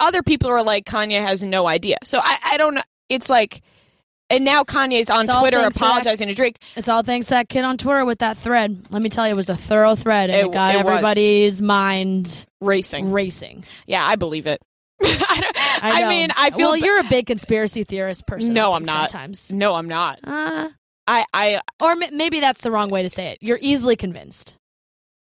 Other 0.00 0.22
people 0.22 0.50
are 0.50 0.62
like 0.62 0.84
Kanye 0.86 1.20
has 1.22 1.42
no 1.42 1.66
idea. 1.66 1.96
So 2.04 2.18
I 2.22 2.36
I 2.52 2.56
don't 2.56 2.74
know 2.74 2.82
it's 3.08 3.28
like 3.30 3.62
and 4.32 4.44
now 4.44 4.62
Kanye's 4.62 5.10
on 5.10 5.26
Twitter 5.26 5.56
to 5.56 5.62
that- 5.64 5.76
apologizing 5.76 6.28
to 6.28 6.34
Drake. 6.34 6.56
It's 6.76 6.88
all 6.88 7.02
thanks 7.02 7.26
to 7.26 7.30
that 7.34 7.48
kid 7.48 7.64
on 7.64 7.76
Twitter 7.76 8.04
with 8.04 8.20
that 8.20 8.36
thread. 8.36 8.86
Let 8.90 9.02
me 9.02 9.08
tell 9.08 9.26
you, 9.26 9.32
it 9.32 9.36
was 9.36 9.48
a 9.48 9.56
thorough 9.56 9.96
thread 9.96 10.30
and 10.30 10.38
it, 10.40 10.46
It- 10.46 10.52
got 10.52 10.74
it 10.76 10.84
was. 10.84 10.86
everybody's 10.86 11.60
mind 11.60 12.46
Racing. 12.60 13.10
racing. 13.10 13.64
Yeah, 13.86 14.06
I 14.06 14.14
believe 14.14 14.46
it. 14.46 14.60
I, 15.02 15.40
don't- 15.40 15.84
I, 15.84 16.02
I 16.04 16.08
mean, 16.08 16.30
I 16.36 16.50
feel 16.50 16.68
well. 16.68 16.76
You're 16.76 17.00
a 17.00 17.04
big 17.04 17.26
conspiracy 17.26 17.84
theorist 17.84 18.26
person. 18.26 18.54
No, 18.54 18.72
I'm 18.74 18.84
not. 18.84 19.10
Sometimes, 19.10 19.50
No, 19.50 19.74
I'm 19.74 19.88
not. 19.88 20.18
uh, 20.24 20.68
I 21.06 21.24
I 21.32 21.60
or 21.80 21.92
m- 21.92 22.16
maybe 22.16 22.40
that's 22.40 22.60
the 22.60 22.70
wrong 22.70 22.90
way 22.90 23.02
to 23.02 23.10
say 23.10 23.28
it. 23.28 23.38
You're 23.40 23.58
easily 23.60 23.96
convinced. 23.96 24.54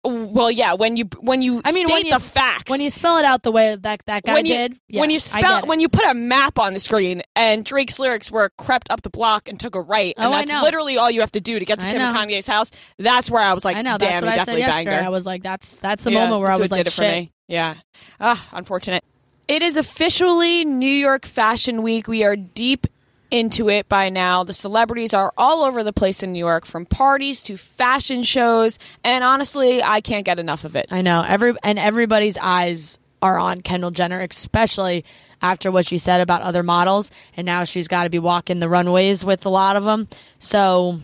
Well, 0.05 0.51
yeah. 0.51 0.75
When 0.75 0.97
you 0.97 1.05
when 1.21 1.43
you 1.43 1.61
I 1.65 1.73
mean, 1.73 1.87
state 1.87 1.93
when 1.93 2.07
you 2.07 2.15
the 2.15 2.21
facts, 2.21 2.71
When 2.71 2.81
you 2.81 2.89
spell 2.89 3.19
it 3.19 3.25
out 3.25 3.43
the 3.43 3.51
way 3.53 3.75
that 3.77 4.01
that 4.07 4.23
guy 4.23 4.33
when 4.33 4.47
you 4.47 4.55
did, 4.55 4.79
yeah, 4.89 5.01
when 5.01 5.11
you 5.11 5.19
spell 5.19 5.59
it. 5.59 5.67
when 5.67 5.81
you 5.81 5.89
put 5.89 6.05
a 6.05 6.15
map 6.15 6.59
on 6.59 6.73
the 6.73 6.81
screen 6.81 7.23
and 7.35 7.65
Drake's 7.65 7.99
lyrics 7.99 8.31
were 8.31 8.51
crept 8.59 8.91
up 8.91 9.03
the 9.03 9.11
block 9.11 9.49
and 9.49 9.59
took 9.59 9.75
a 9.75 9.81
right, 9.81 10.15
and 10.17 10.27
Oh, 10.27 10.31
that's 10.37 10.51
literally 10.63 10.97
all 10.99 11.11
you 11.11 11.21
have 11.21 11.33
to 11.33 11.41
do 11.41 11.59
to 11.59 11.65
get 11.65 11.81
to 11.81 11.87
Kim. 11.87 12.01
Kanye's 12.01 12.47
house. 12.47 12.71
That's 12.99 13.31
where 13.31 13.43
I 13.43 13.53
was 13.55 13.65
like, 13.65 13.77
I 13.77 13.83
know 13.83 13.99
damn, 13.99 14.09
that's 14.13 14.23
what 14.23 14.31
I 14.31 14.45
said 14.45 14.59
yesterday. 14.59 14.97
her. 14.97 15.03
I 15.03 15.09
was 15.09 15.27
like, 15.27 15.43
that's 15.43 15.77
that's 15.77 16.05
the 16.05 16.11
Yeah, 16.13 16.25
moment 16.25 16.43
where 16.43 16.51
I 16.53 16.57
was 16.57 16.71
like, 16.71 16.79
did 16.81 16.87
it 16.87 16.93
for 16.93 17.03
shit. 17.03 17.15
me. 17.15 17.33
Yeah, 17.49 17.75
ah, 18.21 18.49
unfortunate. 18.53 19.05
It 19.49 19.63
is 19.63 19.79
officially 19.79 20.67
New 20.67 20.87
York 20.87 21.25
Fashion 21.25 21.81
Week. 21.83 22.07
We 22.07 22.23
are 22.23 22.37
deep 22.37 22.87
into 23.31 23.71
it 23.71 23.89
by 23.89 24.11
now. 24.11 24.45
The 24.45 24.53
celebrities 24.53 25.15
are 25.15 25.33
all 25.39 25.63
over 25.65 25.83
the 25.83 25.93
place 25.93 26.23
in 26.23 26.33
New 26.33 26.39
York, 26.39 26.67
from 26.67 26.85
parties 26.85 27.43
to 27.45 27.57
fashion 27.57 28.23
shows, 28.23 28.79
and 29.03 29.25
honestly, 29.25 29.83
I 29.83 30.03
can't 30.03 30.27
get 30.27 30.39
enough 30.39 30.65
of 30.65 30.77
it. 30.77 30.89
I 30.91 31.01
know 31.01 31.25
every 31.27 31.55
and 31.65 31.79
everybody's 31.79 32.37
eyes 32.37 32.99
are 33.23 33.39
on 33.39 33.63
Kendall 33.63 33.91
Jenner, 33.91 34.21
especially 34.21 35.03
after 35.41 35.71
what 35.71 35.87
she 35.87 35.97
said 35.97 36.21
about 36.21 36.43
other 36.43 36.63
models, 36.63 37.11
and 37.35 37.47
now 37.47 37.65
she's 37.65 37.89
got 37.89 38.05
to 38.05 38.11
be 38.11 38.19
walking 38.19 38.61
the 38.61 38.69
runways 38.69 39.25
with 39.25 39.47
a 39.47 39.51
lot 39.51 39.77
of 39.77 39.85
them. 39.85 40.09
So 40.41 41.01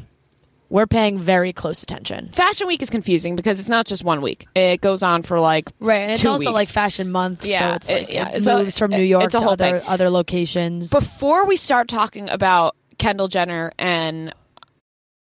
we're 0.75 0.89
paying 0.89 1.21
very 1.21 1.53
close 1.53 1.85
attention. 1.85 2.31
Fashion 2.33 2.67
Week 2.67 2.83
is 2.83 2.91
confusing 2.91 3.37
because 3.37 3.61
it's 3.61 3.69
not 3.69 3.87
just 3.87 4.03
one 4.03 4.21
week. 4.21 4.49
It 4.57 4.81
goes 4.81 5.05
on 5.05 5.23
for 5.23 5.39
like 5.39 5.71
Right, 5.79 5.99
and 5.99 6.11
it's 6.11 6.27
also 6.27 6.41
weeks. 6.41 6.51
like 6.53 6.69
Fashion 6.69 7.13
Month, 7.13 7.47
Yeah, 7.47 7.59
so 7.71 7.75
it's 7.77 7.89
it- 7.91 8.11
yeah, 8.11 8.31
it 8.31 8.45
a- 8.45 8.59
moves 8.59 8.77
from 8.77 8.91
New 8.91 8.99
York 9.03 9.31
to 9.31 9.39
other 9.39 9.79
thing. 9.79 9.89
other 9.89 10.11
locations. 10.11 10.91
before 10.91 11.47
we 11.47 11.55
start 11.55 11.87
talking 11.87 12.29
about 12.29 12.75
Kendall 12.99 13.29
Jenner 13.29 13.71
and 13.79 14.35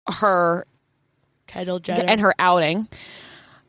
her 0.09 0.67
Kendall 1.49 1.81
Jenner 1.81 2.05
and 2.07 2.21
her 2.21 2.35
outing, 2.39 2.87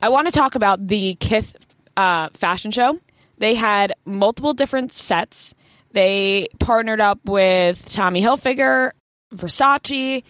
I 0.02 0.10
want 0.10 0.28
to 0.28 0.32
talk 0.32 0.54
about 0.56 0.86
the 0.88 1.16
Kith 1.16 1.56
uh, 1.98 2.30
fashion 2.36 2.70
show. 2.70 3.00
They 3.40 3.56
had 3.56 3.94
multiple 4.06 4.54
different 4.54 4.94
sets. 4.94 5.56
They 5.94 6.48
partnered 6.60 7.02
up 7.02 7.20
with 7.26 7.84
Tommy 7.90 8.22
Hilfiger, 8.22 8.92
Versace. 9.34 10.24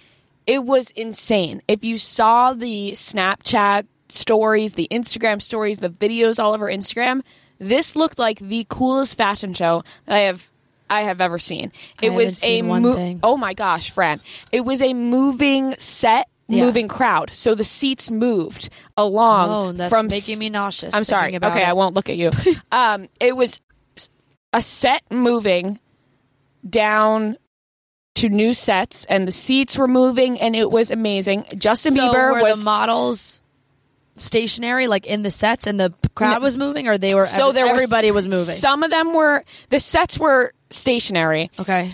It 0.47 0.63
was 0.63 0.91
insane. 0.91 1.61
If 1.67 1.83
you 1.83 1.97
saw 1.97 2.53
the 2.53 2.91
Snapchat 2.91 3.85
stories, 4.09 4.73
the 4.73 4.87
Instagram 4.91 5.41
stories, 5.41 5.79
the 5.79 5.89
videos 5.89 6.41
all 6.41 6.53
over 6.53 6.67
Instagram, 6.67 7.21
this 7.59 7.95
looked 7.95 8.19
like 8.19 8.39
the 8.39 8.65
coolest 8.69 9.15
fashion 9.15 9.53
show 9.53 9.83
that 10.05 10.15
I 10.15 10.19
have 10.21 10.49
I 10.89 11.01
have 11.01 11.19
ever 11.19 11.39
seen. 11.39 11.71
It 12.01 12.11
haven't 12.11 12.15
was 12.17 12.43
a 12.43 12.61
mo- 12.61 13.19
oh 13.23 13.37
my 13.37 13.53
gosh, 13.55 13.89
Fran! 13.89 14.21
It 14.51 14.61
was 14.61 14.81
a 14.83 14.93
moving 14.93 15.73
set, 15.79 16.27
Yeah. 16.47 16.63
moving 16.65 16.87
crowd. 16.87 17.31
So 17.31 17.55
the 17.55 17.63
seats 17.63 18.11
moved 18.11 18.69
along 18.95 19.49
Oh, 19.49 19.71
that's 19.71 19.89
from 19.91 20.07
making 20.07 20.37
me 20.37 20.49
nauseous. 20.49 20.93
I'm 20.93 21.03
sorry. 21.03 21.33
about 21.33 21.53
Okay, 21.53 21.63
it. 21.63 21.67
I 21.67 21.73
won't 21.73 21.95
look 21.95 22.07
at 22.09 22.17
you. 22.17 22.29
um, 22.71 23.07
it 23.19 23.35
was 23.35 23.61
a 24.53 24.61
set 24.61 25.01
moving 25.09 25.79
down 26.69 27.37
to 28.15 28.29
new 28.29 28.53
sets, 28.53 29.05
and 29.05 29.27
the 29.27 29.31
seats 29.31 29.77
were 29.77 29.87
moving, 29.87 30.39
and 30.39 30.55
it 30.55 30.71
was 30.71 30.89
amazing. 30.91 31.45
Justin 31.57 31.95
So 31.95 32.01
Bieber 32.13 32.33
were 32.33 32.41
was 32.43 32.59
the 32.59 32.65
models 32.65 33.41
stationary, 34.17 34.87
like 34.87 35.05
in 35.05 35.23
the 35.23 35.31
sets, 35.31 35.67
and 35.67 35.79
the 35.79 35.93
crowd 36.15 36.41
was 36.41 36.55
moving, 36.57 36.87
or 36.87 36.97
they 36.97 37.13
were. 37.13 37.25
so 37.25 37.51
there 37.51 37.65
was- 37.65 37.73
everybody 37.73 38.11
was 38.11 38.25
moving. 38.27 38.55
Some 38.55 38.83
of 38.83 38.91
them 38.91 39.13
were 39.13 39.43
the 39.69 39.79
sets 39.79 40.17
were 40.17 40.53
stationary. 40.69 41.51
okay, 41.59 41.93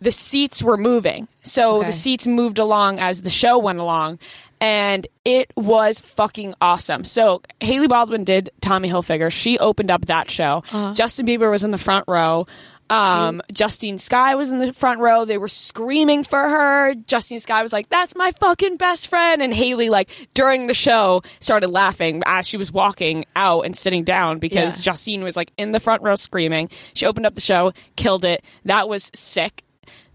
the 0.00 0.10
seats 0.10 0.62
were 0.62 0.76
moving. 0.76 1.28
So 1.42 1.76
Okay. 1.78 1.86
the 1.86 1.92
seats 1.92 2.26
moved 2.26 2.58
along 2.58 2.98
as 2.98 3.22
the 3.22 3.30
show 3.30 3.58
went 3.58 3.78
along. 3.78 4.18
And 4.60 5.08
it 5.24 5.50
was 5.56 5.98
fucking 5.98 6.54
awesome. 6.60 7.04
So 7.04 7.42
Hailey 7.60 7.88
Baldwin 7.88 8.22
did 8.22 8.50
Tommy 8.60 8.88
Hilfiger. 8.88 9.30
She 9.32 9.58
opened 9.58 9.90
up 9.90 10.06
that 10.06 10.30
show. 10.30 10.62
Uh-huh. 10.72 10.92
Justin 10.94 11.26
Bieber 11.26 11.50
was 11.50 11.64
in 11.64 11.72
the 11.72 11.78
front 11.78 12.04
row. 12.06 12.46
Um, 12.92 13.40
Justine 13.52 13.96
Skye 13.98 14.34
was 14.34 14.50
in 14.50 14.58
the 14.58 14.72
front 14.72 15.00
row. 15.00 15.24
They 15.24 15.38
were 15.38 15.48
screaming 15.48 16.24
for 16.24 16.38
her. 16.38 16.94
Justine 16.94 17.40
Skye 17.40 17.62
was 17.62 17.72
like, 17.72 17.88
"That's 17.88 18.14
my 18.14 18.32
fucking 18.40 18.76
best 18.76 19.08
friend." 19.08 19.40
And 19.42 19.54
Hailey, 19.54 19.88
like 19.90 20.10
during 20.34 20.66
the 20.66 20.74
show, 20.74 21.22
started 21.40 21.68
laughing 21.68 22.22
as 22.26 22.46
she 22.46 22.56
was 22.56 22.70
walking 22.70 23.24
out 23.34 23.62
and 23.64 23.76
sitting 23.76 24.04
down 24.04 24.38
because 24.38 24.78
Yeah. 24.78 24.92
Justine 24.92 25.22
was 25.24 25.36
like 25.36 25.52
in 25.56 25.72
the 25.72 25.80
front 25.80 26.02
row 26.02 26.16
screaming. 26.16 26.68
She 26.94 27.06
opened 27.06 27.26
up 27.26 27.34
the 27.34 27.40
show, 27.40 27.72
killed 27.96 28.24
it. 28.24 28.44
That 28.66 28.88
was 28.88 29.10
sick. 29.14 29.64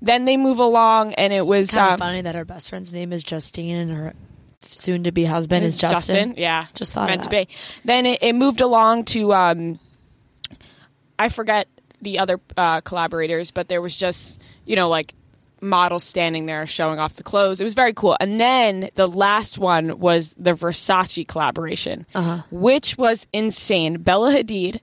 Then 0.01 0.25
they 0.25 0.37
move 0.37 0.59
along, 0.59 1.15
and 1.15 1.33
it 1.33 1.45
was 1.45 1.71
kind 1.71 1.87
of 1.87 1.93
um, 1.93 1.99
funny 1.99 2.21
that 2.21 2.35
her 2.35 2.45
best 2.45 2.69
friend's 2.69 2.93
name 2.93 3.11
is 3.11 3.23
Justine 3.23 3.75
and 3.77 3.91
her 3.91 4.13
soon-to-be 4.61 5.25
husband 5.25 5.65
is 5.65 5.77
Justin. 5.77 6.35
Yeah, 6.37 6.65
Just 6.75 6.93
thought 6.93 7.05
of 7.05 7.09
meant 7.09 7.23
to 7.23 7.29
that. 7.29 7.47
be. 7.47 7.53
Then 7.85 8.05
it, 8.05 8.21
it 8.21 8.33
moved 8.33 8.61
along 8.61 9.05
to 9.05 9.33
um, 9.33 9.79
I 11.17 11.29
forget 11.29 11.67
the 12.01 12.19
other 12.19 12.39
uh, 12.55 12.81
collaborators, 12.81 13.51
but 13.51 13.67
there 13.67 13.81
was 13.81 13.95
just 13.95 14.41
you 14.65 14.75
know 14.75 14.89
like 14.89 15.13
models 15.59 16.03
standing 16.03 16.45
there 16.45 16.67
showing 16.67 16.99
off 16.99 17.15
the 17.15 17.23
clothes. 17.23 17.59
It 17.59 17.63
was 17.63 17.73
very 17.73 17.93
cool. 17.93 18.15
And 18.19 18.39
then 18.39 18.89
the 18.93 19.07
last 19.07 19.57
one 19.57 19.99
was 19.99 20.35
the 20.37 20.53
Versace 20.53 21.27
collaboration, 21.27 22.05
which 22.51 22.95
was 22.97 23.25
insane. 23.33 23.97
Bella 24.01 24.31
Hadid 24.33 24.81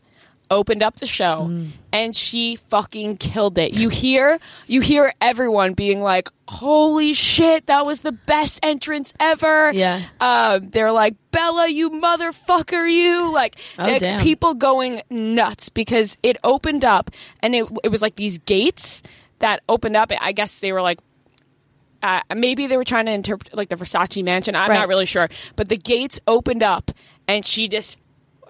opened 0.54 0.82
up 0.82 0.96
the 1.00 1.06
show 1.06 1.50
and 1.92 2.14
she 2.16 2.56
fucking 2.70 3.16
killed 3.18 3.58
it. 3.58 3.74
You 3.74 3.88
hear 3.88 4.38
you 4.66 4.80
hear 4.80 5.12
everyone 5.20 5.74
being 5.74 6.00
like, 6.00 6.28
"Holy 6.48 7.12
shit, 7.12 7.66
that 7.66 7.84
was 7.84 8.00
the 8.02 8.12
best 8.12 8.60
entrance 8.62 9.12
ever." 9.20 9.72
Yeah. 9.72 10.00
Um, 10.20 10.70
they're 10.70 10.92
like, 10.92 11.16
"Bella, 11.32 11.68
you 11.68 11.90
motherfucker, 11.90 12.90
you." 12.90 13.32
Like 13.34 13.56
Oh, 13.78 13.84
like, 13.84 14.20
people 14.22 14.54
going 14.54 15.02
nuts 15.10 15.68
because 15.68 16.16
it 16.22 16.36
opened 16.44 16.84
up 16.84 17.10
and 17.40 17.54
it 17.54 17.66
it 17.82 17.88
was 17.88 18.00
like 18.00 18.16
these 18.16 18.38
gates 18.38 19.02
that 19.40 19.60
opened 19.68 19.96
up. 19.96 20.12
I 20.20 20.32
guess 20.32 20.60
they 20.60 20.72
were 20.72 20.80
like 20.82 21.00
uh, 22.02 22.20
maybe 22.36 22.66
they 22.66 22.76
were 22.76 22.84
trying 22.84 23.06
to 23.06 23.12
interpret 23.12 23.54
like 23.54 23.68
the 23.70 23.76
Versace 23.76 24.22
mansion. 24.22 24.54
I'm 24.54 24.70
Right. 24.70 24.78
not 24.78 24.88
really 24.88 25.06
sure, 25.06 25.28
but 25.56 25.68
the 25.68 25.76
gates 25.76 26.20
opened 26.26 26.62
up 26.62 26.90
and 27.26 27.44
she 27.44 27.66
just 27.68 27.96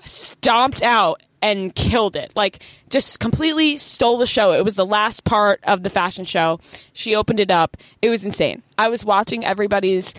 stomped 0.02 0.82
out 0.82 1.22
and 1.44 1.74
killed 1.74 2.16
it. 2.16 2.32
Like 2.34 2.62
just 2.88 3.20
completely 3.20 3.76
stole 3.76 4.16
the 4.16 4.26
show. 4.26 4.52
It 4.52 4.64
was 4.64 4.76
the 4.76 4.86
last 4.86 5.24
part 5.24 5.60
of 5.64 5.82
the 5.82 5.90
fashion 5.90 6.24
show. 6.24 6.58
She 6.94 7.14
opened 7.14 7.38
it 7.38 7.50
up. 7.50 7.76
It 8.00 8.08
was 8.08 8.24
insane. 8.24 8.62
I 8.78 8.88
was 8.88 9.04
watching 9.04 9.44
everybody's 9.44 10.14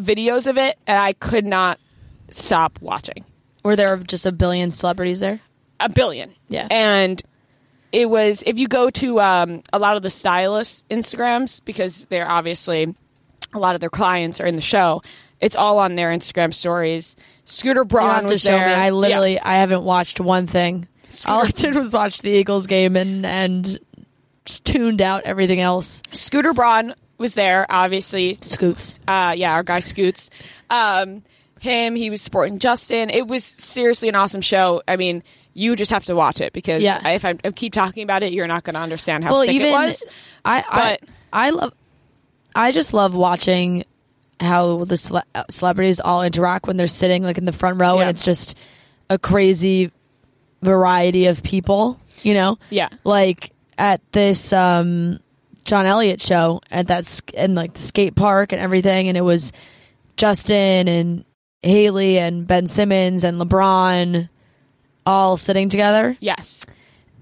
videos 0.00 0.48
of 0.48 0.58
it 0.58 0.76
and 0.88 0.98
I 0.98 1.12
could 1.12 1.46
not 1.46 1.78
stop 2.30 2.80
watching. 2.82 3.24
Were 3.62 3.76
there 3.76 3.96
just 3.98 4.26
a 4.26 4.32
billion 4.32 4.72
celebrities 4.72 5.20
there? 5.20 5.40
A 5.78 5.88
billion. 5.88 6.34
Yeah. 6.48 6.66
And 6.72 7.22
it 7.92 8.10
was 8.10 8.42
if 8.44 8.58
you 8.58 8.66
go 8.66 8.90
to 8.90 9.20
um, 9.20 9.62
a 9.72 9.78
lot 9.78 9.96
of 9.96 10.02
the 10.02 10.10
stylists 10.10 10.84
Instagrams 10.90 11.64
because 11.64 12.04
they're 12.06 12.28
obviously 12.28 12.92
a 13.54 13.58
lot 13.60 13.76
of 13.76 13.80
their 13.80 13.90
clients 13.90 14.40
are 14.40 14.46
in 14.46 14.56
the 14.56 14.62
show. 14.62 15.02
It's 15.44 15.56
all 15.56 15.78
on 15.78 15.94
their 15.94 16.10
Instagram 16.10 16.54
stories. 16.54 17.16
Scooter 17.44 17.80
You 17.80 17.84
Braun 17.84 18.10
have 18.10 18.26
to 18.26 18.32
was 18.34 18.40
show 18.42 18.52
me. 18.52 18.58
there. 18.58 18.76
I 18.76 18.86
Yeah. 18.86 18.90
literally, 18.92 19.38
I 19.40 19.56
haven't 19.56 19.84
watched 19.84 20.18
one 20.20 20.46
thing. 20.46 20.88
All 21.26 21.44
I 21.44 21.50
did 21.50 21.74
was 21.74 21.92
watch 21.92 22.22
the 22.22 22.30
Eagles 22.30 22.66
game 22.66 22.96
and 22.96 23.24
and 23.26 23.78
tuned 24.46 25.00
out 25.02 25.24
everything 25.24 25.60
else. 25.60 26.02
Scooter 26.12 26.52
Braun 26.54 26.94
was 27.18 27.34
there. 27.34 27.66
Obviously, 27.70 28.34
Scoots. 28.40 28.94
uh, 29.06 29.34
yeah, 29.36 29.52
our 29.52 29.62
guy 29.62 29.80
Scoots. 29.80 30.30
Um, 30.70 31.22
him, 31.60 31.94
he 31.94 32.10
was 32.10 32.20
supporting 32.22 32.58
Justin. 32.58 33.10
It 33.10 33.26
was 33.26 33.44
seriously 33.44 34.08
an 34.08 34.14
awesome 34.16 34.40
show. 34.42 34.82
I 34.88 34.96
mean, 34.96 35.22
you 35.54 35.76
just 35.76 35.90
have 35.92 36.04
to 36.06 36.14
watch 36.16 36.40
it 36.40 36.52
because 36.52 36.82
Yeah. 36.82 37.06
if 37.08 37.24
I, 37.24 37.34
I 37.44 37.50
keep 37.52 37.72
talking 37.72 38.02
about 38.02 38.22
it, 38.22 38.32
you're 38.32 38.46
not 38.46 38.64
going 38.64 38.74
to 38.74 38.80
understand 38.80 39.24
how 39.24 39.32
well, 39.32 39.42
sick 39.44 39.52
even 39.54 39.68
it 39.68 39.72
was. 39.72 40.04
I, 40.44 40.62
but- 40.70 41.08
I, 41.32 41.46
I 41.46 41.50
love, 41.50 41.72
I 42.54 42.72
just 42.72 42.92
love 42.92 43.14
watching 43.14 43.84
how 44.44 44.84
the 44.84 44.96
cele- 44.96 45.24
celebrities 45.50 46.00
all 46.00 46.22
interact 46.22 46.66
when 46.66 46.76
they're 46.76 46.86
sitting 46.86 47.22
like 47.22 47.38
in 47.38 47.44
the 47.44 47.52
front 47.52 47.78
row, 47.80 47.96
Yeah. 47.96 48.02
and 48.02 48.10
it's 48.10 48.24
just 48.24 48.56
a 49.10 49.18
crazy 49.18 49.90
variety 50.62 51.26
of 51.26 51.42
people. 51.42 51.98
You 52.22 52.34
know, 52.34 52.58
Yeah. 52.70 52.88
like 53.04 53.52
at 53.76 54.00
this 54.12 54.52
um, 54.52 55.18
John 55.64 55.84
Elliott 55.86 56.20
show 56.22 56.60
at 56.70 56.86
that 56.86 57.20
and 57.36 57.54
like 57.54 57.74
the 57.74 57.80
skate 57.82 58.14
park 58.14 58.52
and 58.52 58.60
everything, 58.62 59.08
and 59.08 59.16
it 59.16 59.22
was 59.22 59.52
Justin 60.16 60.88
and 60.88 61.24
Hailey 61.62 62.18
and 62.18 62.46
Ben 62.46 62.66
Simmons 62.66 63.24
and 63.24 63.40
LeBron 63.40 64.28
all 65.06 65.36
sitting 65.36 65.68
together 65.68 66.16
Yes. 66.20 66.64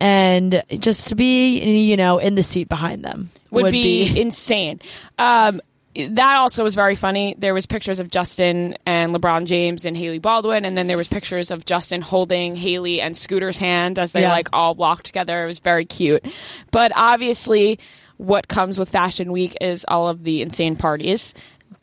and 0.00 0.62
just 0.78 1.08
to 1.08 1.14
be 1.16 1.58
you 1.88 1.96
know 1.96 2.18
in 2.18 2.34
the 2.36 2.42
seat 2.42 2.68
behind 2.68 3.04
them 3.04 3.30
would, 3.50 3.72
be, 3.72 4.20
insane. 4.20 4.80
Um, 5.18 5.60
that 5.94 6.36
also 6.36 6.64
was 6.64 6.74
very 6.74 6.96
funny. 6.96 7.34
There 7.36 7.52
was 7.54 7.66
pictures 7.66 8.00
of 8.00 8.10
Justin 8.10 8.76
and 8.86 9.14
LeBron 9.14 9.44
James 9.44 9.84
and 9.84 9.96
Hailey 9.96 10.18
Baldwin, 10.18 10.64
and 10.64 10.76
then 10.76 10.86
there 10.86 10.96
was 10.96 11.08
pictures 11.08 11.50
of 11.50 11.64
Justin 11.64 12.00
holding 12.00 12.56
Hailey 12.56 13.00
and 13.00 13.16
Scooter's 13.16 13.56
hand 13.58 13.98
as 13.98 14.12
they 14.12 14.22
Yeah. 14.22 14.30
like 14.30 14.48
all 14.52 14.74
walked 14.74 15.06
together. 15.06 15.42
It 15.44 15.46
was 15.46 15.58
very 15.58 15.84
cute. 15.84 16.24
But 16.70 16.92
obviously, 16.96 17.78
what 18.16 18.48
comes 18.48 18.78
with 18.78 18.88
Fashion 18.88 19.32
Week 19.32 19.56
is 19.60 19.84
all 19.86 20.08
of 20.08 20.24
the 20.24 20.42
insane 20.42 20.76
parties. 20.76 21.34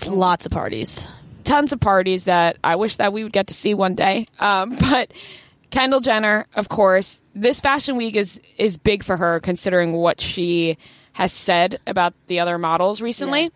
lots 0.07 0.45
of 0.45 0.51
parties 0.51 1.05
Tons 1.43 1.73
of 1.73 1.79
parties 1.79 2.25
that 2.25 2.57
I 2.63 2.75
wish 2.77 2.97
that 2.97 3.11
we 3.11 3.23
would 3.23 3.33
get 3.33 3.47
to 3.47 3.53
see 3.53 3.73
one 3.73 3.95
day. 3.95 4.27
Um, 4.39 4.75
but 4.79 5.11
Kendall 5.71 5.99
Jenner, 5.99 6.45
of 6.55 6.69
course, 6.69 7.21
this 7.35 7.59
Fashion 7.59 7.95
Week 7.95 8.15
is 8.15 8.39
is 8.57 8.77
big 8.77 9.03
for 9.03 9.17
her 9.17 9.39
considering 9.39 9.93
what 9.93 10.21
she 10.21 10.77
has 11.13 11.33
said 11.33 11.79
about 11.85 12.13
the 12.27 12.39
other 12.39 12.57
models 12.57 13.01
recently. 13.01 13.51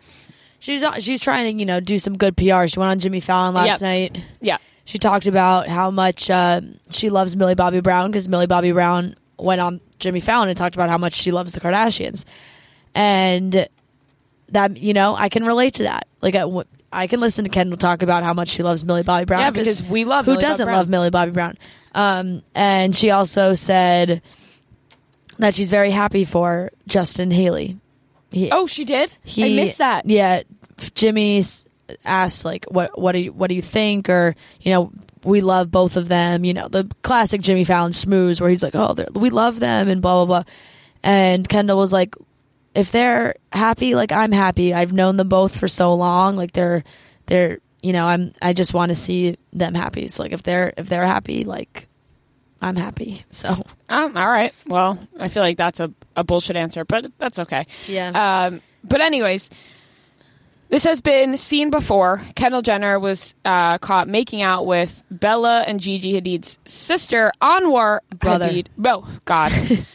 She's 0.64 0.82
she's 1.00 1.20
trying 1.20 1.52
to 1.54 1.60
you 1.60 1.66
know 1.66 1.78
do 1.78 1.98
some 1.98 2.16
good 2.16 2.38
pr 2.38 2.42
she 2.66 2.78
went 2.78 2.90
on 2.90 2.98
jimmy 2.98 3.20
fallon 3.20 3.52
last 3.52 3.66
Yep. 3.66 3.80
night. 3.82 4.22
Yeah. 4.40 4.56
she 4.86 4.96
talked 4.98 5.26
about 5.26 5.68
how 5.68 5.90
much 5.90 6.30
uh, 6.30 6.62
she 6.88 7.10
loves 7.10 7.36
millie 7.36 7.54
bobby 7.54 7.80
brown 7.80 8.10
because 8.10 8.30
millie 8.30 8.46
bobby 8.46 8.72
brown 8.72 9.14
went 9.38 9.60
on 9.60 9.82
jimmy 9.98 10.20
fallon 10.20 10.48
and 10.48 10.56
talked 10.56 10.74
about 10.74 10.88
how 10.88 10.96
much 10.96 11.12
she 11.12 11.32
loves 11.32 11.52
the 11.52 11.60
kardashians. 11.60 12.24
And 12.94 13.68
that 14.52 14.78
you 14.78 14.94
know 14.94 15.14
i 15.14 15.28
can 15.28 15.44
relate 15.44 15.74
to 15.74 15.82
that. 15.82 16.08
Like 16.22 16.34
I, 16.34 16.46
I 16.90 17.08
can 17.08 17.20
listen 17.20 17.44
to 17.44 17.50
kendall 17.50 17.76
talk 17.76 18.00
about 18.00 18.22
how 18.22 18.32
much 18.32 18.48
she 18.48 18.62
loves 18.62 18.82
millie 18.86 19.02
bobby 19.02 19.26
brown 19.26 19.40
Yeah, 19.40 19.50
because 19.50 19.82
we 19.82 20.06
love 20.06 20.24
who 20.24 20.30
Millie 20.32 20.40
doesn't 20.40 20.66
love 20.66 20.88
millie 20.88 21.10
bobby 21.10 21.32
brown? 21.32 21.58
Um, 21.94 22.42
and 22.54 22.96
she 22.96 23.10
also 23.10 23.52
said 23.52 24.22
that 25.38 25.52
she's 25.54 25.68
very 25.68 25.90
happy 25.90 26.24
for 26.24 26.70
justin 26.86 27.30
hailey 27.30 27.76
he, 28.34 28.50
Oh, 28.50 28.66
she 28.66 28.84
did. 28.84 29.12
he, 29.24 29.44
I 29.44 29.56
missed 29.64 29.78
that. 29.78 30.06
Yeah, 30.06 30.42
Jimmy 30.94 31.42
asked 32.04 32.44
like, 32.44 32.64
"What 32.66 32.98
what 32.98 33.12
do 33.12 33.18
you 33.20 33.32
what 33.32 33.48
do 33.48 33.54
you 33.54 33.62
think?" 33.62 34.08
Or 34.08 34.34
you 34.60 34.72
know, 34.72 34.92
we 35.22 35.40
love 35.40 35.70
both 35.70 35.96
of 35.96 36.08
them. 36.08 36.44
You 36.44 36.52
know, 36.54 36.68
the 36.68 36.90
classic 37.02 37.40
Jimmy 37.40 37.64
Fallon 37.64 37.92
schmooze 37.92 38.40
where 38.40 38.50
he's 38.50 38.62
like, 38.62 38.74
"Oh, 38.74 38.94
we 39.14 39.30
love 39.30 39.60
them," 39.60 39.88
and 39.88 40.02
blah 40.02 40.24
blah 40.24 40.42
blah. 40.42 40.52
And 41.02 41.48
Kendall 41.48 41.78
was 41.78 41.92
like, 41.92 42.14
"If 42.74 42.90
they're 42.92 43.36
happy, 43.52 43.94
like 43.94 44.12
I'm 44.12 44.32
happy. 44.32 44.74
I've 44.74 44.92
known 44.92 45.16
them 45.16 45.28
both 45.28 45.58
for 45.58 45.68
so 45.68 45.94
long. 45.94 46.36
Like 46.36 46.52
they're 46.52 46.82
they're 47.26 47.58
you 47.82 47.92
know, 47.92 48.06
I'm 48.06 48.32
I 48.40 48.54
just 48.54 48.72
want 48.72 48.88
to 48.90 48.94
see 48.94 49.36
them 49.52 49.74
happy. 49.74 50.08
So 50.08 50.22
like 50.22 50.32
if 50.32 50.42
they're 50.42 50.72
if 50.78 50.88
they're 50.88 51.06
happy, 51.06 51.44
like 51.44 51.86
I'm 52.64 52.76
happy. 52.76 53.22
So 53.30 53.50
Um, 53.90 54.16
all 54.16 54.26
right. 54.30 54.54
Well, 54.66 54.98
I 55.20 55.28
feel 55.28 55.42
like 55.42 55.58
that's 55.58 55.80
a, 55.80 55.92
a 56.16 56.24
bullshit 56.24 56.56
answer, 56.56 56.84
but 56.84 57.06
that's 57.18 57.38
okay. 57.40 57.66
yeah, 57.86 58.46
Um, 58.46 58.62
but 58.82 59.02
anyways, 59.02 59.50
this 60.70 60.84
has 60.84 61.02
been 61.02 61.36
seen 61.36 61.68
before. 61.70 62.22
Kendall 62.34 62.62
Jenner 62.62 62.98
was 62.98 63.34
uh, 63.44 63.76
caught 63.78 64.08
making 64.08 64.40
out 64.40 64.64
with 64.64 65.02
Bella 65.10 65.60
and 65.66 65.78
Gigi 65.78 66.18
Hadid's 66.18 66.58
sister, 66.64 67.32
Anwar 67.42 68.00
Brother. 68.18 68.46
Hadid. 68.46 68.68
Oh 68.82 69.06
God, 69.26 69.52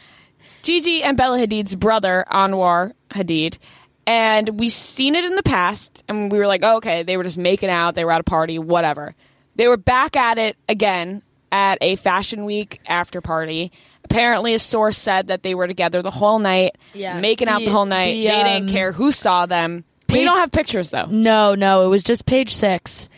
Gigi 0.62 1.02
and 1.02 1.16
Bella 1.16 1.38
Hadid's 1.38 1.74
brother, 1.74 2.24
Anwar 2.30 2.92
Hadid. 3.10 3.58
And 4.06 4.60
we've 4.60 4.72
seen 4.72 5.14
it 5.16 5.24
in 5.24 5.34
the 5.34 5.42
past, 5.42 6.04
and 6.08 6.30
we 6.32 6.38
were 6.38 6.46
like, 6.46 6.62
oh, 6.64 6.76
okay, 6.76 7.02
they 7.02 7.16
were 7.16 7.24
just 7.24 7.38
making 7.38 7.68
out, 7.68 7.94
they 7.94 8.04
were 8.04 8.12
at 8.12 8.20
a 8.20 8.24
party, 8.24 8.58
whatever. 8.58 9.14
They 9.56 9.68
were 9.68 9.76
back 9.76 10.16
at 10.16 10.38
it 10.38 10.56
again 10.68 11.22
at 11.52 11.78
a 11.80 11.96
Fashion 11.96 12.44
Week 12.44 12.80
after 12.86 13.20
party. 13.20 13.72
Apparently, 14.04 14.54
a 14.54 14.58
source 14.58 14.96
said 14.98 15.28
that 15.28 15.42
they 15.42 15.54
were 15.54 15.66
together 15.66 16.02
the 16.02 16.10
whole 16.10 16.38
night, 16.38 16.76
Yeah. 16.94 17.20
making 17.20 17.48
out 17.48 17.60
The- 17.60 17.66
the 17.66 17.70
whole 17.72 17.86
night. 17.86 18.12
the, 18.14 18.26
they 18.26 18.42
didn't 18.44 18.68
um, 18.68 18.72
care 18.74 18.92
who 18.92 19.12
saw 19.12 19.46
them. 19.46 19.84
We 20.08 20.24
don't 20.24 20.38
have 20.38 20.50
pictures 20.50 20.90
though. 20.90 21.06
No, 21.08 21.54
no, 21.54 21.84
it 21.84 21.88
was 21.88 22.02
just 22.02 22.26
page 22.26 22.52
six. 22.52 23.08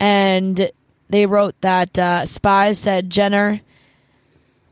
And 0.00 0.70
they 1.10 1.26
wrote 1.26 1.60
that 1.60 1.98
uh, 1.98 2.24
spies 2.24 2.78
said 2.78 3.10
Jenner 3.10 3.60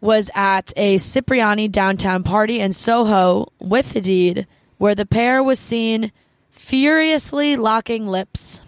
was 0.01 0.31
at 0.35 0.73
a 0.77 0.99
Cipriani 0.99 1.69
downtown 1.69 2.23
party 2.23 2.61
in 2.61 2.73
Soho 2.73 3.53
with 3.59 3.93
Hadid, 3.95 4.47
where 4.79 4.95
the 4.95 5.05
pair 5.07 5.43
was 5.43 5.59
seen 5.59 6.13
furiously 6.51 7.57
locking 7.57 8.07
lips. 8.07 8.61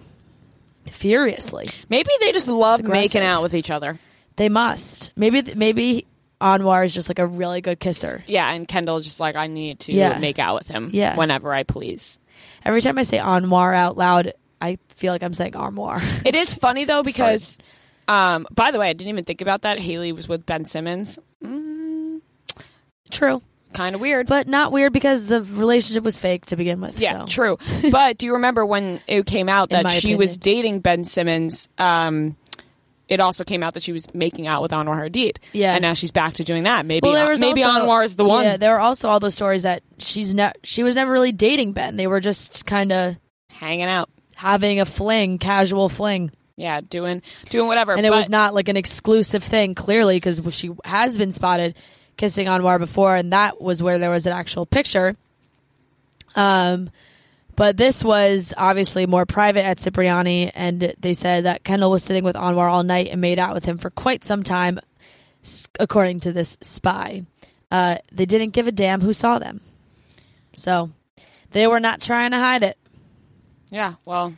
Furiously. 0.86 1.68
Maybe 1.88 2.10
they 2.20 2.32
just 2.32 2.48
love 2.48 2.80
aggressive. 2.80 3.02
making 3.02 3.22
out 3.22 3.42
with 3.42 3.54
each 3.54 3.70
other. 3.70 3.98
They 4.38 4.48
must. 4.48 5.12
Maybe 5.16 5.42
maybe 5.54 6.06
Anwar 6.40 6.84
is 6.84 6.94
just 6.94 7.10
like 7.10 7.18
a 7.18 7.26
really 7.26 7.60
good 7.60 7.78
kisser. 7.80 8.24
Yeah, 8.26 8.50
and 8.50 8.66
Kendall's 8.66 9.04
just 9.04 9.20
like 9.20 9.36
I 9.36 9.46
need 9.48 9.80
to 9.80 9.92
Yeah. 9.92 10.18
make 10.18 10.38
out 10.38 10.54
with 10.54 10.68
him 10.68 10.90
Yeah. 10.92 11.16
whenever 11.16 11.52
I 11.52 11.64
please. 11.64 12.18
Every 12.64 12.80
time 12.80 12.96
I 12.98 13.02
say 13.02 13.18
Anwar 13.18 13.74
out 13.74 13.96
loud, 13.96 14.32
I 14.60 14.78
feel 14.96 15.12
like 15.12 15.22
I'm 15.22 15.34
saying 15.34 15.56
armoire. 15.56 16.00
It 16.24 16.34
is 16.34 16.54
funny 16.54 16.84
though 16.84 17.02
because, 17.02 17.58
um, 18.08 18.46
by 18.50 18.70
the 18.70 18.78
way, 18.78 18.88
I 18.88 18.92
didn't 18.92 19.10
even 19.10 19.24
think 19.24 19.40
about 19.40 19.62
that. 19.62 19.78
Hailey 19.80 20.12
was 20.12 20.28
with 20.28 20.46
Ben 20.46 20.64
Simmons. 20.64 21.18
True. 23.10 23.42
Kind 23.72 23.94
of 23.94 24.00
weird. 24.00 24.26
But 24.26 24.48
not 24.48 24.72
weird 24.72 24.92
because 24.92 25.26
the 25.26 25.42
relationship 25.42 26.04
was 26.04 26.18
fake 26.18 26.46
to 26.46 26.56
begin 26.56 26.80
with. 26.80 27.00
Yeah, 27.00 27.20
so. 27.20 27.26
true. 27.26 27.58
but 27.90 28.18
do 28.18 28.26
you 28.26 28.34
remember 28.34 28.64
when 28.64 29.00
it 29.06 29.26
came 29.26 29.48
out 29.48 29.70
In 29.70 29.76
that 29.76 29.84
my 29.84 29.90
she 29.90 30.14
was 30.16 30.36
dating 30.36 30.80
Ben 30.80 31.04
Simmons? 31.04 31.68
Um, 31.78 32.36
it 33.08 33.20
also 33.20 33.42
came 33.44 33.62
out 33.62 33.74
that 33.74 33.82
she 33.82 33.92
was 33.92 34.12
making 34.14 34.46
out 34.46 34.60
with 34.62 34.70
Anwar 34.70 35.08
Hadid. 35.08 35.38
Yeah. 35.52 35.74
and 35.74 35.82
now 35.82 35.94
she's 35.94 36.10
back 36.10 36.34
to 36.34 36.44
doing 36.44 36.64
that. 36.64 36.84
Maybe 36.86 37.06
Well, 37.08 37.14
there 37.14 37.28
was 37.28 37.40
maybe 37.40 37.62
also, 37.64 37.86
Anwar 37.86 38.04
is 38.04 38.16
the 38.16 38.24
one 38.24 38.44
Yeah, 38.44 38.56
there 38.58 38.72
were 38.72 38.80
also 38.80 39.08
all 39.08 39.18
those 39.20 39.34
stories 39.34 39.62
that 39.62 39.82
she's 39.98 40.34
ne- 40.34 40.52
she 40.62 40.82
was 40.82 40.94
never 40.94 41.10
really 41.10 41.32
dating 41.32 41.72
Ben. 41.72 41.96
They 41.96 42.06
were 42.06 42.20
just 42.20 42.66
kind 42.66 42.92
of 42.92 43.16
hanging 43.50 43.86
out. 43.86 44.10
having 44.36 44.78
a 44.80 44.84
fling, 44.84 45.38
casual 45.38 45.88
fling, 45.88 46.30
Yeah, 46.56 46.80
doing 46.82 47.22
doing 47.50 47.66
whatever. 47.66 47.94
and 47.94 48.04
it 48.06 48.10
was 48.10 48.28
not 48.28 48.54
like 48.54 48.68
an 48.68 48.76
exclusive 48.76 49.42
thing. 49.42 49.74
Clearly, 49.74 50.16
because 50.16 50.40
she 50.54 50.70
has 50.84 51.16
been 51.18 51.32
spotted 51.32 51.74
kissing 52.16 52.46
Anwar 52.46 52.78
before, 52.78 53.16
and 53.16 53.32
that 53.32 53.60
was 53.60 53.82
where 53.82 53.98
there 53.98 54.10
was 54.10 54.26
an 54.26 54.32
actual 54.32 54.66
picture. 54.66 55.16
Um, 56.34 56.90
but 57.58 57.76
this 57.76 58.02
was 58.02 58.54
obviously 58.56 59.04
more 59.06 59.26
private 59.26 59.64
at 59.66 59.78
Cipriani, 59.78 60.50
and 60.54 60.94
they 60.98 61.12
said 61.12 61.44
that 61.44 61.64
Kendall 61.64 61.90
was 61.90 62.02
sitting 62.02 62.24
with 62.24 62.36
Anwar 62.36 62.70
all 62.70 62.82
night 62.84 63.08
and 63.10 63.20
made 63.20 63.38
out 63.38 63.52
with 63.52 63.64
him 63.66 63.76
for 63.76 63.90
quite 63.90 64.24
some 64.24 64.42
time, 64.42 64.78
according 65.78 66.20
to 66.20 66.32
this 66.32 66.56
spy. 66.62 67.24
Uh, 67.70 67.96
they 68.12 68.24
didn't 68.24 68.50
give 68.50 68.66
a 68.66 68.72
damn 68.72 69.00
who 69.02 69.12
saw 69.12 69.38
them, 69.38 69.60
so 70.54 70.90
they 71.50 71.66
were 71.66 71.80
not 71.80 72.00
trying 72.00 72.30
to 72.30 72.38
hide 72.38 72.62
it. 72.62 72.78
yeah. 73.70 73.94
Well, 74.04 74.34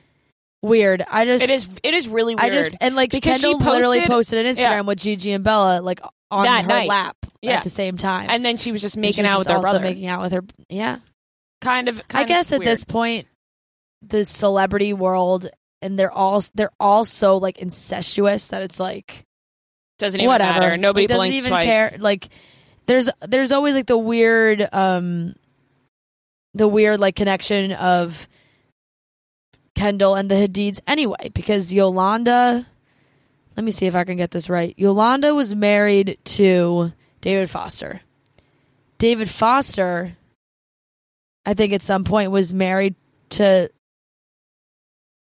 Weird. 0.63 1.03
I 1.09 1.25
just 1.25 1.43
it 1.43 1.49
is 1.49 1.67
it 1.83 1.95
is 1.95 2.07
really 2.07 2.35
weird. 2.35 2.45
I 2.45 2.51
just 2.51 2.75
and 2.83 2.95
like 2.95 3.11
Because 3.13 3.39
she 3.39 3.45
Kendall 3.55 3.61
literally 3.73 4.01
posted- 4.01 4.11
posted 4.11 4.47
an 4.47 4.55
Instagram 4.55 4.71
yeah. 4.73 4.81
with 4.83 4.99
Gigi 4.99 5.33
and 5.33 5.43
Bella 5.43 5.81
like 5.81 6.01
on 6.31 6.45
That 6.45 6.63
her 6.65 6.69
night. 6.69 6.87
lap 6.89 7.17
Yeah. 7.41 7.53
at 7.53 7.65
the 7.65 7.71
same 7.71 7.97
time. 7.97 8.29
and 8.29 8.45
then 8.45 8.59
she 8.59 8.71
was 8.71 8.83
just 8.83 8.99
making 8.99 9.25
was 9.25 9.31
out 9.31 9.37
just 9.39 9.49
with 9.49 9.57
her 9.57 9.61
brother. 9.63 9.81
making 9.81 10.07
out 10.07 10.21
with 10.21 10.33
her. 10.33 10.43
Yeah, 10.69 10.99
kind 11.61 11.89
of. 11.89 12.01
I 12.13 12.25
guess 12.25 12.53
of 12.53 12.61
at 12.61 12.65
this 12.65 12.85
point, 12.85 13.27
the 14.03 14.25
celebrity 14.25 14.93
world 14.93 15.49
and 15.83 15.99
they're 15.99 16.13
all 16.13 16.43
they're 16.55 16.73
all 16.79 17.05
so 17.05 17.37
like 17.39 17.59
incestuous 17.59 18.49
that 18.49 18.63
it's 18.63 18.79
like 18.81 19.25
doesn't 19.99 20.21
even 20.21 20.29
whatever. 20.29 20.61
matter. 20.61 20.77
Nobody 20.77 21.07
Like, 21.07 21.17
blinks 21.17 21.37
even 21.39 21.51
twice. 21.51 21.65
care. 21.67 21.91
Like 21.99 22.29
there's 22.87 23.09
there's 23.27 23.53
always 23.53 23.75
like 23.75 23.87
the 23.87 23.99
weird 23.99 24.67
um 24.73 25.35
the 26.55 26.67
weird 26.69 27.01
like 27.01 27.17
connection 27.17 27.73
of 27.73 28.27
Kendall 29.75 30.15
and 30.17 30.31
the 30.31 30.35
Hadids 30.35 30.81
anyway 30.87 31.31
because 31.33 31.73
Yolanda 31.73 32.67
let 33.57 33.65
me 33.65 33.71
see 33.73 33.87
if 33.87 33.95
I 33.95 34.05
can 34.05 34.17
get 34.17 34.31
this 34.31 34.49
right. 34.49 34.75
Yolanda 34.79 35.35
was 35.35 35.55
married 35.55 36.19
to 36.25 36.93
David 37.21 37.51
Foster. 37.51 38.01
David 38.99 39.29
Foster 39.29 40.17
I 41.47 41.55
think 41.55 41.73
at 41.73 41.83
some 41.83 42.05
point 42.05 42.31
was 42.31 42.53
married 42.53 42.95
to 43.31 43.71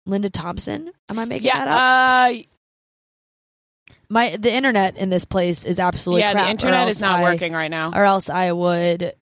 Linda 0.05 0.29
Thompson. 0.29 0.91
Am 1.09 1.19
I 1.19 1.25
making 1.25 1.51
that 1.51 1.67
up? 1.67 1.73
Uh, 1.79 2.43
My 4.09 4.35
the 4.37 4.53
internet 4.53 4.95
in 4.97 5.09
this 5.09 5.25
place 5.25 5.65
is 5.65 5.79
absolutely 5.79 6.21
yeah. 6.21 6.31
crap, 6.33 6.45
The 6.45 6.51
internet 6.51 6.87
is 6.87 7.01
not 7.01 7.19
I- 7.19 7.23
working 7.23 7.53
right 7.53 7.71
now. 7.71 7.91
or 7.93 8.03
else 8.05 8.29
I 8.29 8.51
would 8.51 9.13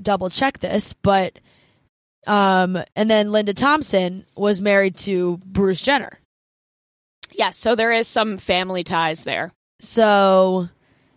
double 0.00 0.30
check 0.30 0.58
this. 0.60 0.94
But 0.94 1.38
um, 2.26 2.78
and 2.96 3.10
then 3.10 3.32
Linda 3.32 3.54
Thompson 3.54 4.26
was 4.36 4.60
married 4.60 4.96
to 4.98 5.38
Bruce 5.44 5.80
Jenner, 5.82 6.18
Yes, 7.32 7.56
so 7.56 7.74
there 7.74 7.92
is 7.92 8.08
some 8.08 8.36
family 8.38 8.84
ties 8.84 9.24
there. 9.24 9.52
so 9.80 10.68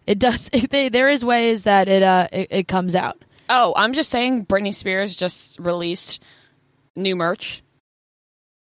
it 0.05 0.19
does. 0.19 0.49
They, 0.69 0.89
there 0.89 1.09
is 1.09 1.23
ways 1.25 1.63
that 1.63 1.87
it 1.87 2.03
uh 2.03 2.27
it, 2.33 2.47
it 2.51 2.67
comes 2.67 2.93
out. 2.95 3.22
Oh, 3.49 3.73
I'm 3.75 3.93
just 3.93 4.09
saying 4.09 4.45
Britney 4.45 4.73
Spears 4.73 5.15
just 5.15 5.59
released 5.59 6.21
new 6.95 7.15
merch 7.15 7.63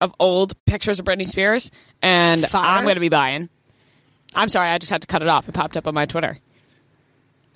of 0.00 0.14
old 0.20 0.54
pictures 0.64 1.00
of 1.00 1.04
Britney 1.04 1.26
Spears, 1.26 1.70
and 2.02 2.46
Fire. 2.46 2.78
I'm 2.78 2.84
going 2.84 2.94
to 2.96 3.00
be 3.00 3.08
buying. 3.08 3.48
I'm 4.34 4.48
sorry, 4.48 4.68
I 4.68 4.78
just 4.78 4.90
had 4.90 5.00
to 5.02 5.06
cut 5.06 5.22
it 5.22 5.28
off. 5.28 5.48
It 5.48 5.52
popped 5.52 5.76
up 5.76 5.86
on 5.86 5.94
my 5.94 6.06
Twitter. 6.06 6.38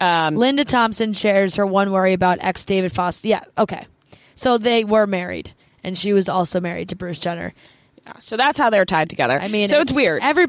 Um, 0.00 0.34
Linda 0.34 0.64
Thompson 0.64 1.12
shares 1.12 1.56
her 1.56 1.66
one 1.66 1.92
worry 1.92 2.12
about 2.12 2.38
ex 2.40 2.64
David 2.64 2.92
Foster. 2.92 3.28
Yeah, 3.28 3.42
okay. 3.56 3.86
So 4.34 4.58
they 4.58 4.84
were 4.84 5.06
married, 5.06 5.54
and 5.84 5.96
she 5.96 6.12
was 6.12 6.28
also 6.28 6.60
married 6.60 6.88
to 6.88 6.96
Bruce 6.96 7.18
Jenner. 7.18 7.52
yeah, 8.04 8.18
so 8.18 8.36
that's 8.36 8.58
how 8.58 8.70
they're 8.70 8.84
tied 8.84 9.10
together. 9.10 9.38
I 9.38 9.48
mean, 9.48 9.68
so 9.68 9.80
it's, 9.80 9.92
weird. 9.92 10.22
Every 10.22 10.46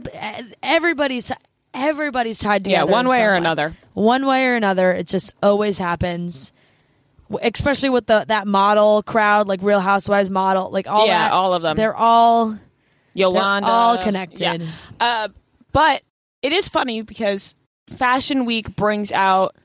everybody's 0.64 1.32
everybody's 1.74 2.40
tied 2.40 2.64
together. 2.64 2.90
yeah, 2.90 2.92
one 2.92 3.08
way 3.08 3.24
or 3.24 3.34
another. 3.34 3.74
One 3.94 4.26
way 4.26 4.46
or 4.46 4.56
another, 4.56 4.92
it 4.92 5.08
just 5.08 5.34
always 5.44 5.78
happens. 5.78 6.52
Especially 7.42 7.90
with 7.90 8.06
the 8.08 8.26
that 8.28 8.48
model 8.48 9.04
crowd, 9.04 9.48
like 9.48 9.62
Real 9.62 9.80
Housewives 9.80 10.30
model, 10.30 10.70
like 10.72 10.88
all 10.88 11.08
Yeah, 11.08 11.20
that. 11.30 11.32
all 11.34 11.54
of 11.54 11.62
them. 11.62 11.76
They're 11.76 11.96
all 11.96 12.58
Yolanda, 13.14 13.66
they're 13.68 13.76
all 13.76 13.98
connected. 13.98 14.62
Yeah. 14.62 14.68
Uh, 15.00 15.28
but 15.72 16.02
it 16.42 16.52
is 16.52 16.68
funny 16.68 17.02
because 17.02 17.56
Fashion 17.98 18.46
Week 18.46 18.76
brings 18.76 19.12
out 19.12 19.56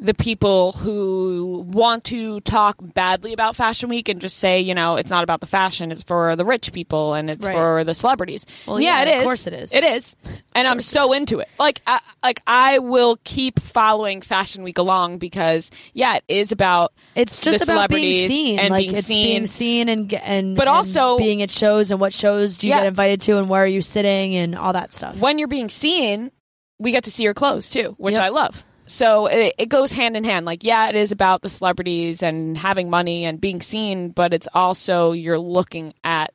the 0.00 0.14
people 0.14 0.70
who 0.72 1.64
want 1.68 2.04
to 2.04 2.40
talk 2.42 2.76
badly 2.80 3.32
about 3.32 3.56
Fashion 3.56 3.88
Week 3.88 4.08
and 4.08 4.20
just 4.20 4.38
say, 4.38 4.60
you 4.60 4.72
know, 4.74 4.94
it's 4.94 5.10
not 5.10 5.24
about 5.24 5.40
the 5.40 5.46
fashion, 5.48 5.90
it's 5.90 6.04
for 6.04 6.36
the 6.36 6.44
rich 6.44 6.72
people 6.72 7.14
and 7.14 7.28
it's 7.28 7.44
Right. 7.44 7.52
for 7.54 7.82
the 7.82 7.94
celebrities. 7.94 8.46
Well, 8.66 8.80
yeah, 8.80 9.02
yeah, 9.02 9.02
it 9.02 9.14
of 9.16 9.20
is. 9.20 9.24
course 9.24 9.46
it 9.48 9.52
is. 9.54 9.74
It 9.74 9.82
is. 9.82 10.14
And 10.54 10.68
I'm 10.68 10.80
so 10.80 11.12
into 11.12 11.40
it. 11.40 11.48
Like, 11.58 11.80
I, 11.86 12.00
like 12.22 12.40
I 12.46 12.78
will 12.78 13.16
keep 13.24 13.58
following 13.60 14.20
Fashion 14.22 14.62
Week 14.62 14.78
along 14.78 15.18
because, 15.18 15.70
yeah, 15.94 16.14
it 16.16 16.24
is 16.28 16.52
about 16.52 16.92
It's 17.16 17.40
just 17.40 17.64
about 17.64 17.88
being 17.90 18.28
seen, 18.28 18.58
and 18.60 18.70
like 18.70 18.84
being 18.84 18.96
it's 18.96 19.06
seen. 19.06 19.24
being 19.24 19.46
seen 19.46 19.88
and 19.88 20.14
and 20.14 20.56
But 20.56 20.68
and 20.68 20.76
also- 20.76 21.18
being 21.18 21.42
at 21.42 21.50
shows 21.50 21.90
and 21.90 22.00
what 22.00 22.12
shows 22.12 22.56
do 22.58 22.68
you 22.68 22.72
Yeah. 22.72 22.80
get 22.80 22.86
invited 22.86 23.20
to 23.22 23.38
and 23.38 23.48
where 23.48 23.64
are 23.64 23.66
you 23.66 23.82
sitting 23.82 24.36
and 24.36 24.54
all 24.54 24.72
that 24.74 24.94
stuff. 24.94 25.16
when 25.18 25.38
you're 25.40 25.48
being 25.48 25.68
seen, 25.70 26.30
we 26.78 26.92
get 26.92 27.02
to 27.04 27.10
see 27.10 27.24
your 27.24 27.34
clothes 27.34 27.68
too, 27.70 27.96
which 27.98 28.14
Yep. 28.14 28.22
I 28.22 28.28
love. 28.28 28.64
So 28.88 29.26
it, 29.26 29.54
it 29.58 29.68
goes 29.68 29.92
hand 29.92 30.16
in 30.16 30.24
hand. 30.24 30.46
Like, 30.46 30.64
yeah, 30.64 30.88
it 30.88 30.94
is 30.96 31.12
about 31.12 31.42
the 31.42 31.48
celebrities 31.48 32.22
and 32.22 32.56
having 32.56 32.90
money 32.90 33.24
and 33.24 33.40
being 33.40 33.60
seen, 33.60 34.10
but 34.10 34.32
it's 34.32 34.48
also 34.54 35.12
you're 35.12 35.38
looking 35.38 35.94
at 36.02 36.32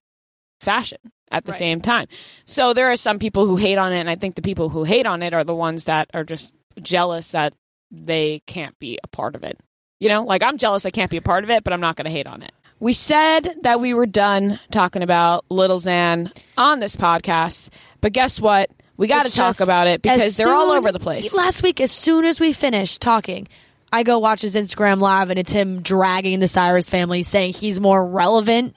fashion 0.62 1.00
at 1.32 1.46
the 1.46 1.52
Right. 1.52 1.60
same 1.60 1.82
time. 1.82 2.08
So 2.46 2.74
there 2.74 2.92
are 2.92 2.96
some 2.96 3.20
people 3.20 3.46
who 3.46 3.56
hate 3.58 3.78
on 3.78 3.92
it, 3.92 4.00
and 4.00 4.10
I 4.10 4.16
think 4.16 4.36
the 4.36 4.42
people 4.42 4.70
who 4.70 4.84
hate 4.84 5.06
on 5.08 5.24
it 5.24 5.34
are 5.34 5.44
the 5.44 5.56
ones 5.56 5.86
that 5.86 6.10
are 6.14 6.24
just 6.24 6.54
jealous 6.82 7.32
that 7.32 7.54
they 7.92 8.42
can't 8.48 8.78
be 8.80 8.98
a 9.04 9.08
part 9.08 9.36
of 9.36 9.44
it. 9.44 9.60
You 10.00 10.10
know, 10.10 10.24
like 10.24 10.44
I'm 10.44 10.58
jealous 10.58 10.86
I 10.86 10.90
can't 10.92 11.12
be 11.12 11.18
a 11.18 11.22
part 11.22 11.44
of 11.44 11.50
it, 11.50 11.64
but 11.64 11.74
I'm 11.74 11.82
not 11.82 11.96
going 11.96 12.06
to 12.06 12.12
hate 12.12 12.28
on 12.28 12.44
it. 12.44 12.52
We 12.80 12.94
said 12.94 13.56
that 13.62 13.80
we 13.80 13.94
were 13.94 14.06
done 14.06 14.60
talking 14.72 15.02
about 15.04 15.46
Little 15.50 15.80
Xan 15.80 16.36
on 16.58 16.80
this 16.80 16.96
podcast, 16.96 17.70
but 18.02 18.12
guess 18.14 18.40
what? 18.42 18.70
We 18.96 19.08
got 19.08 19.26
to 19.26 19.36
talk 19.36 19.60
about 19.60 19.88
it 19.88 20.02
because 20.02 20.38
they're 20.38 20.54
all 20.54 20.72
over 20.72 20.92
the 20.92 21.00
place. 21.00 21.34
Last 21.34 21.64
week, 21.64 21.82
as 21.82 21.92
soon 21.92 22.26
as 22.26 22.40
we 22.40 22.54
finished 22.54 23.02
talking, 23.02 23.48
I 23.92 24.04
go 24.04 24.20
watch 24.20 24.42
his 24.42 24.56
Instagram 24.56 25.00
live, 25.00 25.30
and 25.30 25.40
it's 25.40 25.52
him 25.52 25.82
dragging 25.82 26.40
the 26.40 26.48
Cyrus 26.48 26.90
family, 26.90 27.24
saying 27.24 27.54
he's 27.54 27.80
more 27.80 28.06
relevant, 28.06 28.76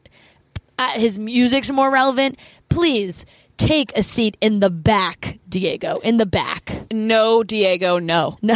uh, 0.79 0.91
his 0.93 1.19
music's 1.19 1.71
more 1.71 1.91
relevant. 1.91 2.39
Please 2.69 3.25
take 3.57 3.97
a 3.97 4.03
seat 4.03 4.37
in 4.41 4.61
the 4.61 4.71
back, 4.71 5.39
Diego. 5.49 5.99
In 5.99 6.17
the 6.17 6.27
back. 6.27 6.73
No, 6.93 7.43
Diego, 7.43 7.99
no. 7.99 8.39
No. 8.47 8.55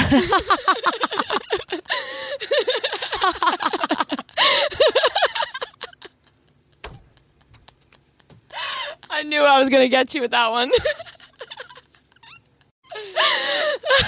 I 9.08 9.22
knew 9.24 9.42
I 9.42 9.58
was 9.58 9.68
going 9.70 9.82
to 9.82 9.88
get 9.88 10.14
you 10.14 10.20
with 10.20 10.30
that 10.30 10.50
one. 10.50 10.70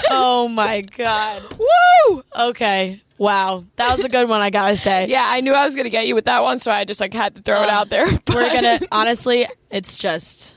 oh 0.09 0.47
my 0.47 0.81
god. 0.81 1.43
Woo! 1.57 2.23
Okay. 2.35 3.01
Wow. 3.17 3.65
That 3.75 3.95
was 3.95 4.03
a 4.03 4.09
good 4.09 4.27
one. 4.27 4.41
I 4.41 4.49
gotta 4.49 4.75
say. 4.75 5.07
Yeah, 5.09 5.23
I 5.25 5.41
knew 5.41 5.53
I 5.53 5.65
was 5.65 5.75
to 5.75 5.89
get 5.89 6.07
you 6.07 6.15
with 6.15 6.25
that 6.25 6.43
one, 6.43 6.59
so 6.59 6.71
I 6.71 6.85
just 6.85 6.99
like 6.99 7.13
had 7.13 7.35
to 7.35 7.41
throw 7.41 7.61
it 7.63 7.69
out 7.69 7.89
there. 7.89 8.05
We're 8.05 8.53
gonna 8.53 8.79
honestly, 8.91 9.47
it's 9.69 9.97
just 9.97 10.55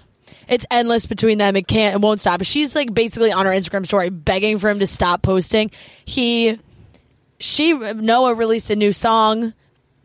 it's 0.48 0.66
endless 0.70 1.06
between 1.06 1.38
them. 1.38 1.56
It 1.56 1.66
can't 1.66 1.96
it 1.96 2.00
won't 2.00 2.20
stop. 2.20 2.42
She's 2.44 2.74
like 2.74 2.92
basically 2.92 3.32
on 3.32 3.46
her 3.46 3.52
Instagram 3.52 3.86
story 3.86 4.10
begging 4.10 4.58
for 4.58 4.68
him 4.68 4.78
to 4.78 4.86
stop 4.86 5.22
posting. 5.22 5.70
He 6.04 6.58
she 7.38 7.72
Noah 7.72 8.34
released 8.34 8.70
a 8.70 8.76
new 8.76 8.92
song. 8.92 9.52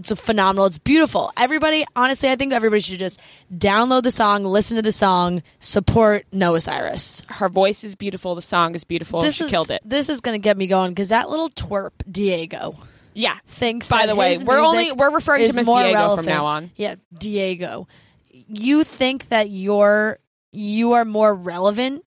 It's 0.02 0.22
phenomenal. 0.22 0.66
It's 0.66 0.78
beautiful. 0.78 1.32
Everybody, 1.38 1.86
honestly, 1.96 2.30
I 2.30 2.36
think 2.36 2.54
everybody 2.54 2.82
should 2.82 3.00
just 3.00 3.20
download 3.56 4.04
the 4.04 4.12
song, 4.12 4.44
listen 4.44 4.76
to 4.78 4.82
the 4.82 4.92
song, 4.92 5.44
support 5.60 6.26
Noah 6.32 6.62
Cyrus. 6.62 7.24
her 7.30 7.50
voice 7.50 7.84
is 7.84 7.96
beautiful. 7.96 8.36
The 8.36 8.42
song 8.42 8.76
is 8.76 8.84
beautiful. 8.84 9.22
This 9.22 9.36
she 9.36 9.46
is 9.46 9.50
killed 9.52 9.72
it. 9.72 9.82
This 9.86 10.10
is 10.10 10.22
going 10.22 10.34
to 10.40 10.44
get 10.44 10.58
me 10.58 10.68
going 10.68 10.92
because 10.92 11.10
that 11.10 11.30
little 11.30 11.50
twerp 11.50 11.92
Diego 12.12 12.76
Yeah. 13.14 13.38
thinks. 13.48 13.90
By 13.90 14.06
the 14.08 14.16
way, 14.16 14.38
we're 14.38 14.60
only 14.60 14.92
we're 14.92 15.12
referring 15.12 15.44
to 15.44 15.50
is 15.50 15.56
Miss 15.56 15.66
Diego 15.66 15.94
relevant. 15.94 16.26
from 16.26 16.34
now 16.34 16.46
on. 16.46 16.72
Yeah, 16.76 16.96
Diego. 17.18 17.88
You 18.32 18.84
think 18.84 19.30
that 19.30 19.50
you're 19.50 20.20
you 20.52 20.94
are 20.94 21.06
more 21.06 21.34
relevant? 21.34 22.04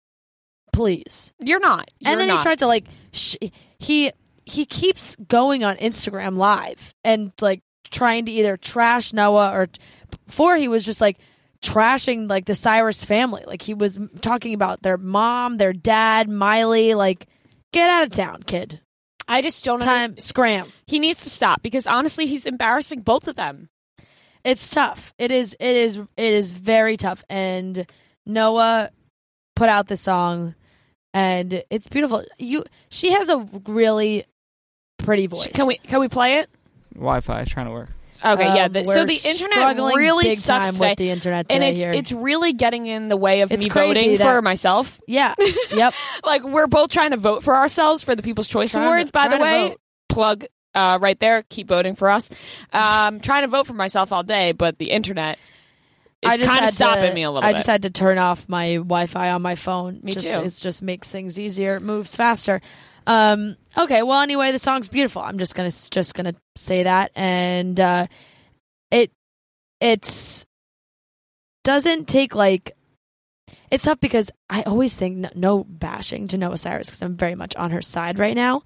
Please. 0.72 1.32
You're 1.38 1.60
not. 1.60 1.90
and 2.00 2.08
You're 2.10 2.16
then 2.16 2.28
not. 2.28 2.40
he 2.40 2.42
tried 2.42 2.58
to 2.58 2.66
like 2.66 2.84
sh- 3.12 3.36
he 3.78 4.10
he 4.44 4.66
keeps 4.66 5.16
going 5.16 5.64
on 5.64 5.76
Instagram 5.76 6.36
live 6.36 6.94
and 7.04 7.32
like 7.40 7.62
trying 7.94 8.26
to 8.26 8.32
either 8.32 8.56
trash 8.56 9.12
Noah 9.12 9.52
or 9.52 9.68
before 10.26 10.56
he 10.56 10.68
was 10.68 10.84
just 10.84 11.00
like 11.00 11.16
trashing 11.62 12.28
like 12.28 12.44
the 12.44 12.54
Cyrus 12.54 13.04
family. 13.04 13.44
Like 13.46 13.62
he 13.62 13.72
was 13.72 13.98
talking 14.20 14.52
about 14.52 14.82
their 14.82 14.98
mom, 14.98 15.56
their 15.56 15.72
dad, 15.72 16.28
Miley. 16.28 16.94
Like, 16.94 17.26
get 17.72 17.88
out 17.88 18.02
of 18.02 18.10
town, 18.10 18.42
kid. 18.42 18.80
I 19.26 19.40
just 19.40 19.64
don't 19.64 19.78
know. 19.78 19.86
Time 19.86 20.18
scram. 20.18 20.70
He 20.86 20.98
needs 20.98 21.22
to 21.24 21.30
stop 21.30 21.62
because 21.62 21.86
honestly, 21.86 22.26
he's 22.26 22.44
embarrassing 22.44 23.00
both 23.00 23.28
of 23.28 23.36
them. 23.36 23.70
It's 24.44 24.68
tough. 24.68 25.14
It 25.18 25.32
is. 25.32 25.56
It 25.58 25.76
is. 25.76 25.96
It 25.96 26.34
is 26.34 26.50
very 26.50 26.98
tough. 26.98 27.24
And 27.30 27.86
Noah 28.26 28.90
put 29.56 29.70
out 29.70 29.86
the 29.86 29.96
song, 29.96 30.54
and 31.14 31.64
it's 31.70 31.88
beautiful. 31.88 32.24
You. 32.38 32.64
She 32.90 33.12
has 33.12 33.30
a 33.30 33.48
really 33.66 34.24
pretty 34.98 35.26
voice. 35.26 35.46
Can 35.46 35.66
we 35.66 35.76
can 35.76 36.00
we 36.00 36.08
play 36.08 36.38
it? 36.38 36.50
Wi-Fi 36.94 37.42
is 37.42 37.48
trying 37.48 37.66
to 37.66 37.72
work. 37.72 37.88
Okay, 38.24 38.54
yeah. 38.54 38.64
Um, 38.64 38.72
The, 38.72 38.84
so 38.84 39.04
the 39.04 39.20
internet 39.28 39.76
really 39.76 40.24
big 40.24 40.38
sucks 40.38 40.64
time 40.64 40.72
today. 40.72 40.88
with 40.88 40.98
the 40.98 41.10
internet 41.10 41.46
and 41.50 41.62
it's 41.62 41.78
here. 41.78 41.92
it's 41.92 42.10
really 42.10 42.54
getting 42.54 42.86
in 42.86 43.08
the 43.08 43.18
way 43.18 43.42
of 43.42 43.52
It's 43.52 43.64
me 43.64 43.70
crazy 43.70 43.94
voting 44.00 44.16
that- 44.18 44.24
for 44.34 44.40
myself. 44.40 44.98
yeah. 45.06 45.34
yep. 45.74 45.92
Like 46.24 46.42
we're 46.42 46.66
both 46.66 46.90
trying 46.90 47.10
to 47.10 47.18
vote 47.18 47.42
for 47.44 47.54
ourselves 47.54 48.02
for 48.02 48.14
the 48.14 48.22
People's 48.22 48.48
Choice 48.48 48.72
Trying 48.72 48.84
to- 48.84 48.88
Awards. 48.94 49.10
By 49.10 49.28
the 49.28 49.36
way, 49.38 49.68
vote. 49.68 49.80
plug 50.08 50.44
uh, 50.74 50.98
right 51.02 51.20
there. 51.20 51.42
Keep 51.50 51.68
voting 51.68 51.96
for 51.96 52.08
us. 52.08 52.30
Um, 52.72 53.20
trying 53.20 53.42
to 53.42 53.48
vote 53.48 53.66
for 53.66 53.74
myself 53.74 54.10
all 54.10 54.22
day, 54.22 54.52
but 54.52 54.78
the 54.78 54.90
internet 54.90 55.38
I 56.24 56.32
is 56.34 56.38
just 56.38 56.48
kind 56.48 56.60
had 56.60 56.68
of 56.70 56.74
stopping 56.74 57.08
to- 57.10 57.14
me 57.14 57.24
a 57.24 57.30
little 57.30 57.46
I 57.46 57.52
bit. 57.52 57.56
just 57.58 57.66
had 57.68 57.82
to 57.82 57.90
turn 57.90 58.16
off 58.16 58.48
my 58.48 58.76
Wi-Fi 58.76 59.30
on 59.32 59.42
my 59.42 59.54
phone. 59.56 60.00
Me 60.02 60.12
just, 60.12 60.32
too. 60.32 60.40
It 60.40 60.54
just 60.62 60.80
makes 60.80 61.10
things 61.10 61.38
easier. 61.38 61.76
It 61.76 61.82
moves 61.82 62.16
faster. 62.16 62.62
Um, 63.06 63.56
okay. 63.76 64.02
Well, 64.02 64.20
anyway, 64.20 64.52
the 64.52 64.58
song's 64.58 64.88
beautiful. 64.88 65.22
I'm 65.22 65.38
just 65.38 65.54
gonna 65.54 65.70
just 65.90 66.14
gonna 66.14 66.34
say 66.56 66.84
that, 66.84 67.10
and 67.14 67.78
uh, 67.78 68.06
it 68.90 69.10
it's 69.80 70.46
doesn't 71.64 72.08
take 72.08 72.34
like 72.34 72.72
it's 73.70 73.84
tough 73.84 74.00
because 74.00 74.30
I 74.48 74.62
always 74.62 74.96
think 74.96 75.16
no, 75.18 75.30
no 75.34 75.64
bashing 75.64 76.28
to 76.28 76.38
Noah 76.38 76.58
Cyrus 76.58 76.88
because 76.88 77.02
I'm 77.02 77.16
very 77.16 77.34
much 77.34 77.56
on 77.56 77.70
her 77.72 77.82
side 77.82 78.18
right 78.18 78.34
now. 78.36 78.58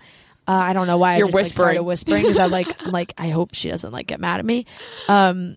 Uh, 0.46 0.52
I 0.52 0.72
don't 0.72 0.86
know 0.86 0.98
why 0.98 1.16
You're 1.18 1.26
I 1.26 1.30
just 1.30 1.34
like, 1.36 1.46
started 1.46 1.82
whispering. 1.82 2.22
whispering 2.22 2.22
because 2.22 2.38
I'm 2.38 2.50
like 2.50 2.82
I'm 2.86 2.92
like 2.92 3.14
I 3.18 3.28
hope 3.30 3.54
she 3.54 3.68
doesn't 3.70 3.92
like 3.92 4.06
get 4.06 4.20
mad 4.20 4.38
at 4.40 4.46
me. 4.46 4.66
Um, 5.08 5.56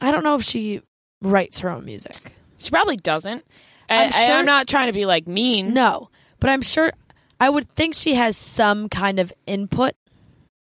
I 0.00 0.10
don't 0.12 0.24
know 0.24 0.34
if 0.36 0.42
she 0.42 0.80
writes 1.22 1.58
her 1.60 1.70
own 1.70 1.84
music. 1.84 2.32
she 2.58 2.70
probably 2.70 2.96
doesn't. 2.96 3.44
I'm 3.90 4.04
And, 4.04 4.14
sure- 4.14 4.32
I'm 4.34 4.44
not 4.46 4.66
trying 4.68 4.86
to 4.86 4.92
be 4.92 5.04
like 5.06 5.26
mean. 5.26 5.74
No, 5.74 6.08
but 6.38 6.50
I'm 6.50 6.62
sure 6.62 6.92
I 7.40 7.48
would 7.50 7.74
think 7.74 7.94
she 7.94 8.14
has 8.14 8.36
some 8.36 8.88
kind 8.88 9.18
of 9.18 9.32
input, 9.46 9.94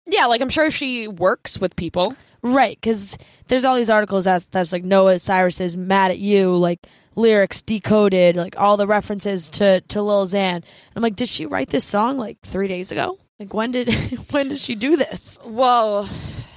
Yeah, 0.06 0.26
like 0.26 0.40
I'm 0.42 0.50
sure 0.50 0.70
she 0.70 1.08
works 1.08 1.58
with 1.58 1.74
people. 1.74 2.14
right? 2.42 2.76
Because 2.80 3.16
there's 3.48 3.64
all 3.64 3.76
these 3.76 3.90
articles 3.90 4.24
that's 4.24 4.46
that's 4.46 4.72
like 4.72 4.84
Noah 4.84 5.18
Cyrus 5.18 5.60
is 5.60 5.76
mad 5.76 6.10
at 6.10 6.18
you, 6.18 6.54
like 6.54 6.86
lyrics 7.16 7.62
decoded, 7.62 8.36
like 8.36 8.60
all 8.60 8.76
the 8.76 8.86
references 8.86 9.48
to 9.50 9.80
to 9.88 10.02
Lil 10.02 10.26
Xan. 10.26 10.62
I'm 10.94 11.02
like, 11.02 11.16
did 11.16 11.28
she 11.28 11.46
write 11.46 11.70
this 11.70 11.84
song 11.84 12.18
like 12.18 12.38
three 12.42 12.68
days 12.68 12.92
ago? 12.92 13.18
Like 13.40 13.54
when 13.54 13.72
did 13.72 13.88
when 14.30 14.50
did 14.50 14.58
she 14.58 14.74
do 14.74 14.96
this? 14.96 15.38
Well, 15.44 16.08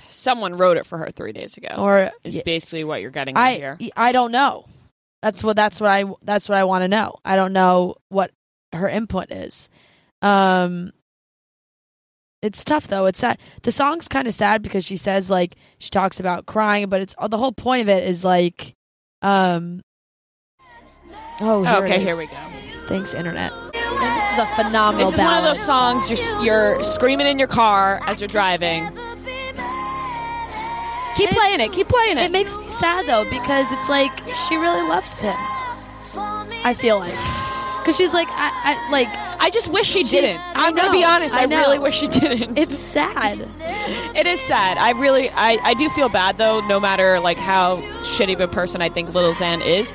someone 0.09 0.57
wrote 0.57 0.77
it 0.77 0.85
for 0.85 0.97
her 0.97 1.09
three 1.11 1.31
days 1.31 1.55
ago. 1.57 1.69
Or 1.77 2.11
is 2.25 2.41
basically 2.43 2.83
what 2.83 3.01
you're 3.01 3.09
getting 3.11 3.37
I 3.37 3.53
here. 3.55 3.77
I 3.95 4.11
don't 4.11 4.31
know. 4.33 4.65
That's 5.21 5.43
what 5.43 5.55
that's 5.55 5.79
what 5.81 5.89
I 5.89 6.03
that's 6.23 6.49
what 6.49 6.57
I 6.57 6.65
want 6.65 6.83
to 6.83 6.87
know. 6.89 7.15
I 7.23 7.35
don't 7.37 7.53
know 7.53 7.95
what 8.09 8.31
her 8.73 8.87
input 8.87 9.31
is. 9.31 9.69
Um 10.21 10.91
it's 12.41 12.63
tough 12.63 12.87
though. 12.87 13.05
It's 13.05 13.19
sad. 13.19 13.37
The 13.63 13.71
song's 13.71 14.07
kind 14.07 14.27
of 14.27 14.33
sad 14.33 14.61
because 14.61 14.85
she 14.85 14.95
says 14.95 15.29
like 15.29 15.55
she 15.77 15.89
talks 15.89 16.19
about 16.19 16.45
crying, 16.45 16.87
but 16.89 17.01
it's 17.01 17.15
the 17.29 17.37
whole 17.37 17.51
point 17.51 17.81
of 17.81 17.89
it 17.89 18.03
is 18.07 18.23
like 18.23 18.75
um 19.21 19.81
Oh, 21.41 21.63
here 21.63 21.83
okay, 21.83 21.99
here 21.99 22.17
we 22.17 22.27
go. 22.27 22.37
Thanks 22.87 23.13
internet. 23.13 23.51
And 23.51 24.17
this 24.17 24.33
is 24.33 24.39
a 24.39 24.45
phenomenal 24.55 25.11
This 25.11 25.19
is 25.19 25.23
one 25.23 25.37
of 25.37 25.43
those 25.43 25.59
songs 25.59 26.09
you're 26.09 26.43
you're 26.43 26.83
screaming 26.83 27.27
in 27.27 27.39
your 27.39 27.47
car 27.47 27.99
as 28.05 28.21
you're 28.21 28.27
driving. 28.27 28.87
Keep 31.15 31.31
playing 31.31 31.59
it. 31.59 31.73
Keep 31.73 31.89
playing 31.89 32.17
it. 32.17 32.25
It 32.25 32.31
makes 32.31 32.57
me 32.57 32.69
sad 32.69 33.05
though 33.05 33.29
because 33.29 33.69
it's 33.71 33.89
like 33.89 34.11
she 34.47 34.55
really 34.55 34.87
loves 34.87 35.19
him. 35.19 35.35
I 36.15 36.73
feel 36.77 36.99
like 36.99 37.13
because 37.89 37.97
she's 37.97 38.13
like 38.13 38.27
I, 38.31 38.51
I 38.87 38.91
like 38.91 39.07
I 39.41 39.49
just 39.49 39.67
wish 39.69 39.87
she, 39.87 40.03
She- 40.03 40.19
didn't. 40.19 40.41
I'm 40.53 40.75
gonna 40.75 40.91
be 40.91 41.03
honest. 41.03 41.33
I, 41.33 41.43
I 41.43 41.45
really 41.45 41.79
wish 41.79 41.97
she 41.97 42.07
didn't. 42.07 42.57
it's 42.57 42.77
sad. 42.77 43.39
It 44.15 44.27
is 44.27 44.39
sad. 44.41 44.77
I 44.77 44.91
really, 44.91 45.29
I, 45.29 45.57
I 45.63 45.73
do 45.75 45.89
feel 45.91 46.09
bad 46.09 46.37
though. 46.37 46.59
No 46.67 46.79
matter 46.79 47.19
like 47.19 47.37
how 47.37 47.77
shitty 48.03 48.33
of 48.33 48.41
a 48.41 48.47
person 48.47 48.81
I 48.81 48.89
think 48.89 49.13
Little 49.13 49.31
Xan 49.33 49.65
is, 49.65 49.93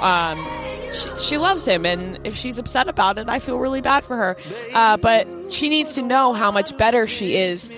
um, 0.00 0.44
she, 0.92 1.20
she 1.20 1.38
loves 1.38 1.64
him, 1.66 1.84
and 1.86 2.26
if 2.26 2.34
she's 2.34 2.58
upset 2.58 2.88
about 2.88 3.18
it, 3.18 3.28
I 3.28 3.38
feel 3.38 3.58
really 3.58 3.82
bad 3.82 4.04
for 4.04 4.16
her. 4.16 4.36
Uh, 4.74 4.96
but 4.96 5.52
she 5.52 5.68
needs 5.68 5.94
to 5.94 6.02
know 6.02 6.32
how 6.32 6.50
much 6.50 6.76
better 6.78 7.06
she 7.06 7.36
is 7.36 7.68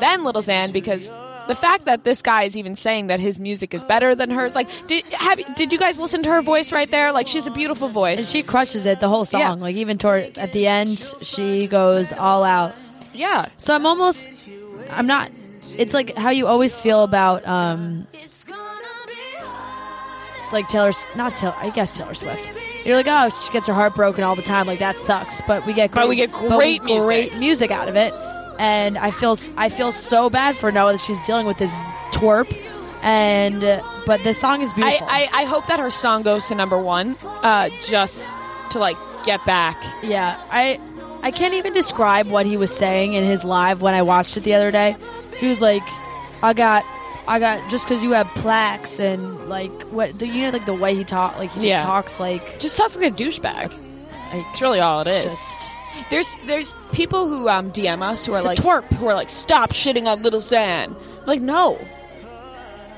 than 0.00 0.24
Little 0.24 0.42
Xan 0.42 0.72
because 0.72 1.10
the 1.48 1.54
fact 1.56 1.86
that 1.86 2.04
this 2.04 2.22
guy 2.22 2.44
is 2.44 2.56
even 2.56 2.74
saying 2.76 3.08
that 3.08 3.18
his 3.18 3.40
music 3.40 3.74
is 3.74 3.82
better 3.82 4.14
than 4.14 4.30
hers, 4.30 4.54
like, 4.54 4.68
did 4.86 5.04
have 5.06 5.38
did 5.56 5.72
you 5.72 5.78
guys 5.78 5.98
listen 5.98 6.22
to 6.22 6.28
her 6.30 6.42
voice 6.42 6.70
right 6.72 6.88
there? 6.90 7.10
Like, 7.10 7.26
she's 7.26 7.46
a 7.46 7.50
beautiful 7.50 7.88
voice, 7.88 8.18
And 8.20 8.28
she 8.28 8.42
crushes 8.44 8.86
it 8.86 9.00
the 9.00 9.08
whole 9.08 9.24
song. 9.24 9.40
Yeah. 9.40 9.52
Like 9.54 9.74
even 9.76 9.98
toward 9.98 10.38
at 10.38 10.52
the 10.52 10.66
end, 10.68 10.90
she 11.22 11.66
goes 11.66 12.12
all 12.12 12.44
out. 12.44 12.72
yeah, 13.12 13.46
So 13.56 13.74
I'm 13.74 13.84
almost, 13.86 14.28
I'm 14.92 15.06
not. 15.08 15.30
It's 15.76 15.92
like 15.92 16.14
how 16.14 16.30
you 16.30 16.46
always 16.46 16.78
feel 16.78 17.02
about 17.02 17.46
um 17.46 18.06
like 20.52 20.68
Taylor, 20.68 20.92
not 21.16 21.36
Taylor, 21.36 21.54
I 21.58 21.70
guess 21.70 21.92
Taylor 21.96 22.14
Swift. 22.14 22.52
You're 22.86 22.96
like, 22.96 23.06
oh, 23.08 23.28
she 23.28 23.52
gets 23.52 23.66
her 23.66 23.74
heart 23.74 23.94
broken 23.94 24.24
all 24.24 24.34
the 24.34 24.42
time. 24.42 24.66
Like 24.66 24.78
that 24.78 24.98
sucks. 24.98 25.42
But 25.42 25.66
we 25.66 25.72
get, 25.74 25.92
But 25.92 26.08
we 26.08 26.16
get 26.16 26.32
great 26.32 26.82
music. 26.84 27.06
great 27.06 27.36
music 27.38 27.70
out 27.70 27.88
of 27.88 27.96
it. 27.96 28.14
And 28.58 28.98
I 28.98 29.10
feel, 29.10 29.36
I 29.56 29.68
feel 29.68 29.92
so 29.92 30.28
bad 30.30 30.56
for 30.56 30.72
Noah 30.72 30.92
that 30.92 31.00
she's 31.00 31.20
dealing 31.22 31.46
with 31.46 31.58
this 31.58 31.72
twerp. 32.12 32.52
And 33.02 33.60
but 34.06 34.20
this 34.24 34.38
song 34.38 34.60
is 34.60 34.72
beautiful. 34.72 35.06
I, 35.08 35.28
I 35.32 35.44
hope 35.44 35.66
that 35.68 35.78
her 35.78 35.90
song 35.90 36.22
goes 36.22 36.48
to 36.48 36.54
number 36.56 36.76
one, 36.78 37.14
uh, 37.44 37.68
just 37.86 38.32
to 38.72 38.78
like 38.80 38.96
get 39.24 39.44
back. 39.46 39.76
Yeah, 40.02 40.36
I 40.50 40.80
I 41.22 41.30
can't 41.30 41.54
even 41.54 41.74
describe 41.74 42.26
what 42.26 42.44
he 42.44 42.56
was 42.56 42.74
saying 42.76 43.12
in 43.12 43.22
his 43.24 43.44
live 43.44 43.82
when 43.82 43.94
I 43.94 44.02
watched 44.02 44.36
it 44.36 44.42
the 44.42 44.54
other 44.54 44.72
day. 44.72 44.96
He 45.36 45.46
was 45.48 45.60
like, 45.60 45.84
"I 46.42 46.54
got, 46.54 46.84
I 47.28 47.38
got 47.38 47.70
just 47.70 47.86
because 47.88 48.02
you 48.02 48.10
have 48.12 48.26
plaques 48.34 48.98
and 48.98 49.48
like 49.48 49.70
what 49.92 50.12
the, 50.18 50.26
you 50.26 50.42
know 50.42 50.50
like 50.50 50.66
the 50.66 50.74
way 50.74 50.96
he 50.96 51.04
talk 51.04 51.36
like 51.38 51.50
he 51.50 51.56
just 51.60 51.66
Yeah. 51.68 51.82
talks 51.84 52.18
like 52.18 52.58
Just 52.58 52.76
talks 52.76 52.96
like 52.96 53.12
a 53.12 53.14
douchebag. 53.14 53.70
like 53.70 54.46
It's 54.48 54.60
really 54.60 54.80
all 54.80 55.02
it 55.02 55.06
is. 55.06 55.24
just 55.24 55.72
There's 56.10 56.34
there's 56.46 56.74
people 56.92 57.28
who 57.28 57.48
um, 57.48 57.72
DM 57.72 58.02
us 58.02 58.26
who 58.26 58.32
are 58.34 58.42
like 58.42 58.58
twerp. 58.58 58.84
who 58.84 59.08
are 59.08 59.14
like 59.14 59.28
stop 59.30 59.70
shitting 59.70 60.06
on 60.06 60.22
Little. 60.22 60.42
I'm 60.52 60.94
like 61.26 61.40
no, 61.40 61.78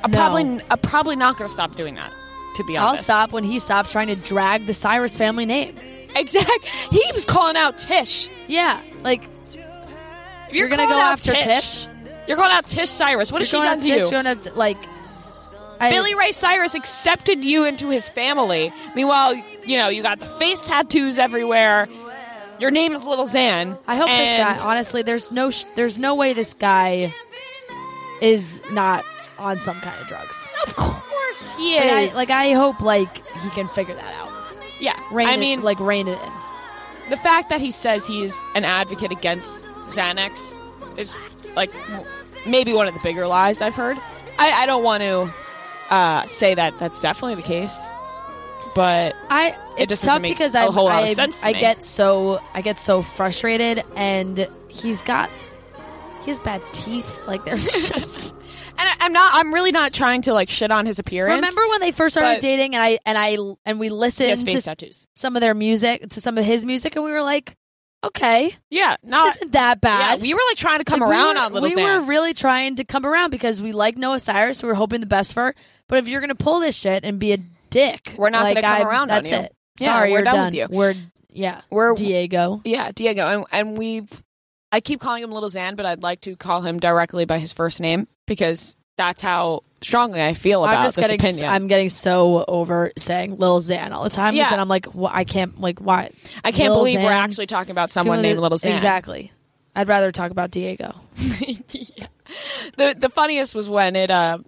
I'm 0.05 0.11
No. 0.11 0.17
probably 0.19 0.61
I'm 0.71 0.79
probably 0.79 1.17
not 1.17 1.37
gonna 1.37 1.49
stop 1.49 1.75
doing 1.75 1.95
that. 1.97 2.13
To 2.57 2.65
be 2.65 2.77
honest. 2.77 2.81
I'll 2.83 2.89
honest, 2.89 3.05
stop 3.05 3.33
when 3.33 3.45
he 3.45 3.59
stops 3.59 3.93
trying 3.93 4.09
to 4.09 4.17
drag 4.17 4.67
the 4.67 4.75
Cyrus 4.75 5.17
family 5.17 5.47
name. 5.47 5.75
Exact. 6.17 6.65
He 6.91 7.03
was 7.15 7.25
calling 7.25 7.57
out 7.57 7.79
Tish. 7.79 8.29
Yeah, 8.49 8.81
like 9.05 9.23
If 9.53 10.53
you're, 10.53 10.69
gonna 10.69 10.87
go 10.89 10.95
out 10.99 11.13
after 11.13 11.33
Tish. 11.33 11.87
You're 12.27 12.37
calling 12.37 12.53
out 12.53 12.69
Tish 12.69 12.91
Cyrus. 12.91 13.31
What 13.31 13.41
has 13.41 13.49
she 13.49 13.57
You're 13.57 13.65
going 13.65 13.79
done 13.79 13.87
to 13.87 13.95
you? 13.95 14.01
You're 14.01 14.11
gonna 14.11 14.29
have 14.31 14.43
to, 14.43 14.55
like 14.55 14.77
I, 15.79 15.91
Billy 15.91 16.15
Ray 16.15 16.33
Cyrus 16.33 16.75
accepted 16.75 17.45
you 17.45 17.65
into 17.65 17.89
his 17.89 18.09
family. 18.09 18.73
Meanwhile, 18.95 19.35
you 19.65 19.77
know 19.79 19.89
you 19.89 20.03
got 20.03 20.21
the 20.21 20.27
face 20.27 20.67
tattoos 20.67 21.19
everywhere. 21.19 21.89
Your 22.61 22.71
name 22.71 22.93
is 22.95 23.07
Little 23.07 23.25
Xan. 23.25 23.79
I 23.87 23.97
hope 23.97 24.09
and 24.11 24.57
this 24.57 24.63
guy. 24.65 24.71
Honestly, 24.71 25.03
there's 25.03 25.33
no 25.33 25.51
sh- 25.51 25.65
there's 25.77 25.99
no 25.99 26.15
way 26.15 26.33
this 26.35 26.55
guy 26.55 27.13
is 28.21 28.61
not 28.73 29.05
on 29.39 29.59
some 29.59 29.81
kind 29.81 29.99
of 30.01 30.07
drugs. 30.07 30.49
Of 30.67 30.77
course 30.77 31.55
he 31.57 31.77
Like 31.77 31.85
I, 31.91 32.01
is. 32.03 32.17
like 32.17 32.31
I 32.31 32.53
hope 32.53 32.81
like 32.81 33.15
he 33.43 33.51
can 33.51 33.67
figure 33.69 33.95
that 33.95 34.15
out. 34.21 34.31
yeah. 34.81 34.95
Rein 35.13 35.29
I 35.29 35.35
it, 35.35 35.41
mean, 35.41 35.63
like 35.63 35.81
rein 35.81 36.07
it 36.09 36.19
in. 36.21 37.11
the 37.11 37.17
fact 37.17 37.49
that 37.49 37.61
he 37.63 37.71
says 37.71 38.07
he's 38.07 38.45
an 38.55 38.65
advocate 38.65 39.11
against 39.11 39.63
Xanax 39.89 40.57
is 40.99 41.19
like 41.57 41.73
w- 41.89 42.05
maybe 42.47 42.73
one 42.75 42.87
of 42.87 42.95
the 42.95 43.01
bigger 43.01 43.27
lies 43.27 43.63
I've 43.63 43.75
heard. 43.75 43.97
I, 44.39 44.53
I 44.53 44.67
don't 44.67 44.85
want 44.85 45.03
to 45.03 45.33
uh, 45.91 46.27
say 46.27 46.55
that 46.55 46.79
that's 46.79 47.01
definitely 47.01 47.37
the 47.37 47.43
case, 47.43 47.91
but 48.75 49.15
I 49.29 49.51
It 49.77 49.83
it's 49.85 49.91
just 49.91 50.05
tough 50.05 50.21
make 50.23 50.37
because 50.37 50.55
a 50.55 50.61
I 50.61 50.65
whole 50.67 50.85
lot 50.87 51.03
of 51.03 51.09
I, 51.11 51.15
sense 51.15 51.41
to 51.41 51.47
I 51.49 51.53
me. 51.53 51.61
get 51.61 51.83
so 51.83 52.41
I 52.55 52.61
get 52.63 52.79
so 52.79 53.03
frustrated 53.03 53.85
and 53.97 54.49
he's 54.69 55.03
got 55.03 55.31
he 56.23 56.31
has 56.31 56.39
bad 56.39 56.61
teeth. 56.73 57.19
Like 57.27 57.45
there's 57.45 57.65
just 57.89 58.35
and 58.79 58.89
I, 58.89 58.95
I'm 59.01 59.13
not. 59.13 59.33
I'm 59.35 59.53
really 59.55 59.73
not 59.73 59.93
trying 59.93 60.23
to 60.23 60.33
like 60.35 60.49
shit 60.51 60.71
on 60.73 60.87
his 60.87 60.99
appearance. 60.99 61.35
remember 61.37 61.63
when 61.69 61.81
they 61.81 61.93
first 61.93 62.15
started 62.15 62.41
dating 62.41 62.75
and 62.75 62.83
I 62.83 62.99
and 63.07 63.17
I 63.19 63.37
and 63.67 63.81
we 63.81 63.89
listened 63.89 64.47
to 64.47 64.63
tattoos. 64.63 65.07
some 65.15 65.37
of 65.37 65.41
their 65.41 65.55
music 65.55 66.09
to 66.11 66.21
some 66.21 66.37
of 66.39 66.45
his 66.45 66.65
music 66.65 66.97
and 66.97 67.05
we 67.05 67.11
were 67.11 67.23
like 67.23 67.57
okay, 68.03 68.55
Yeah, 68.71 68.97
this 69.03 69.11
not 69.11 69.37
isn't 69.37 69.53
that 69.53 69.79
yeah. 69.83 70.15
bad. 70.15 70.23
We 70.23 70.33
were 70.33 70.41
like 70.49 70.57
trying 70.57 70.79
to 70.79 70.85
come 70.85 71.01
Like, 71.01 71.11
we 71.11 71.15
around 71.17 71.35
were- 71.35 71.41
on 71.43 71.53
Little 71.53 71.69
We 71.69 71.83
were 71.83 72.01
really 72.01 72.33
trying 72.33 72.77
to 72.77 72.85
come 72.85 73.05
around 73.05 73.29
because 73.31 73.61
we 73.61 73.73
like 73.73 73.99
Noah 73.99 74.19
Cyrus. 74.21 74.63
We 74.63 74.69
were 74.71 74.75
hoping 74.75 75.01
the 75.01 75.07
best 75.07 75.35
for 75.35 75.43
her. 75.43 75.55
But 75.87 75.99
if 75.99 76.09
you're 76.09 76.23
gonna 76.23 76.35
pull 76.35 76.61
this 76.61 76.75
shit 76.77 77.05
and 77.05 77.19
be 77.19 77.33
a 77.35 77.39
dick, 77.71 78.15
We're 78.19 78.31
not 78.31 78.43
like, 78.45 78.57
gonna 78.57 78.67
come 78.67 78.77
I'm- 78.77 78.87
around 78.87 79.03
on 79.03 79.23
That's 79.23 79.31
you. 79.31 79.37
it. 79.37 79.55
Yeah, 79.79 79.87
Sorry, 79.87 80.11
we're 80.11 80.17
you're 80.19 80.25
done 80.25 80.45
with 80.47 80.55
you. 80.55 80.67
We're 80.71 80.95
yeah. 81.31 81.61
We're 81.71 81.95
Diego. 81.95 82.61
yeah, 82.65 82.91
Diego, 82.93 83.27
and 83.27 83.45
and 83.51 83.79
we've. 83.79 84.09
I 84.73 84.81
keep 84.81 85.01
calling 85.01 85.23
him 85.25 85.33
Little 85.33 85.49
Xan, 85.49 85.75
but 85.77 85.85
I'd 85.87 86.03
like 86.03 86.21
to 86.23 86.37
call 86.37 86.61
him 86.63 86.79
directly 86.79 87.25
by 87.25 87.39
his 87.39 87.53
first 87.53 87.81
name 87.81 88.07
because 88.27 88.77
that's 88.97 89.21
how 89.23 89.63
strongly 89.81 90.23
I 90.23 90.35
feel 90.35 90.63
about 90.65 90.79
I'm 90.79 90.85
just 90.87 90.97
this 90.97 91.07
getting. 91.07 91.21
opinion. 91.21 91.49
I'm 91.51 91.67
getting 91.67 91.89
so 91.89 92.45
over 92.47 92.93
saying 92.99 93.37
Lil 93.39 93.61
Xan 93.61 93.91
all 93.93 94.05
the 94.05 94.11
time. 94.11 94.35
Yeah. 94.35 94.49
and 94.53 94.61
I'm 94.61 94.69
like, 94.69 94.87
wh- 94.87 95.13
I 95.13 95.25
can't. 95.25 95.59
Like, 95.61 95.79
why? 95.81 96.11
I 96.45 96.53
can't 96.53 96.71
Lil 96.73 96.81
believe 96.81 97.01
we're 97.01 97.09
Xan. 97.09 97.25
actually 97.25 97.47
talking 97.47 97.73
about 97.73 97.91
someone 97.91 98.21
named 98.23 98.39
Little 98.39 98.59
Xan. 98.59 98.71
Exactly. 98.77 99.33
I'd 99.75 99.89
rather 99.89 100.13
talk 100.13 100.31
about 100.31 100.51
Diego. 100.51 100.95
The 102.77 102.95
the 102.97 103.09
funniest 103.09 103.55
was 103.57 103.69
when 103.69 103.97
it 103.97 104.11
uh, 104.11 104.39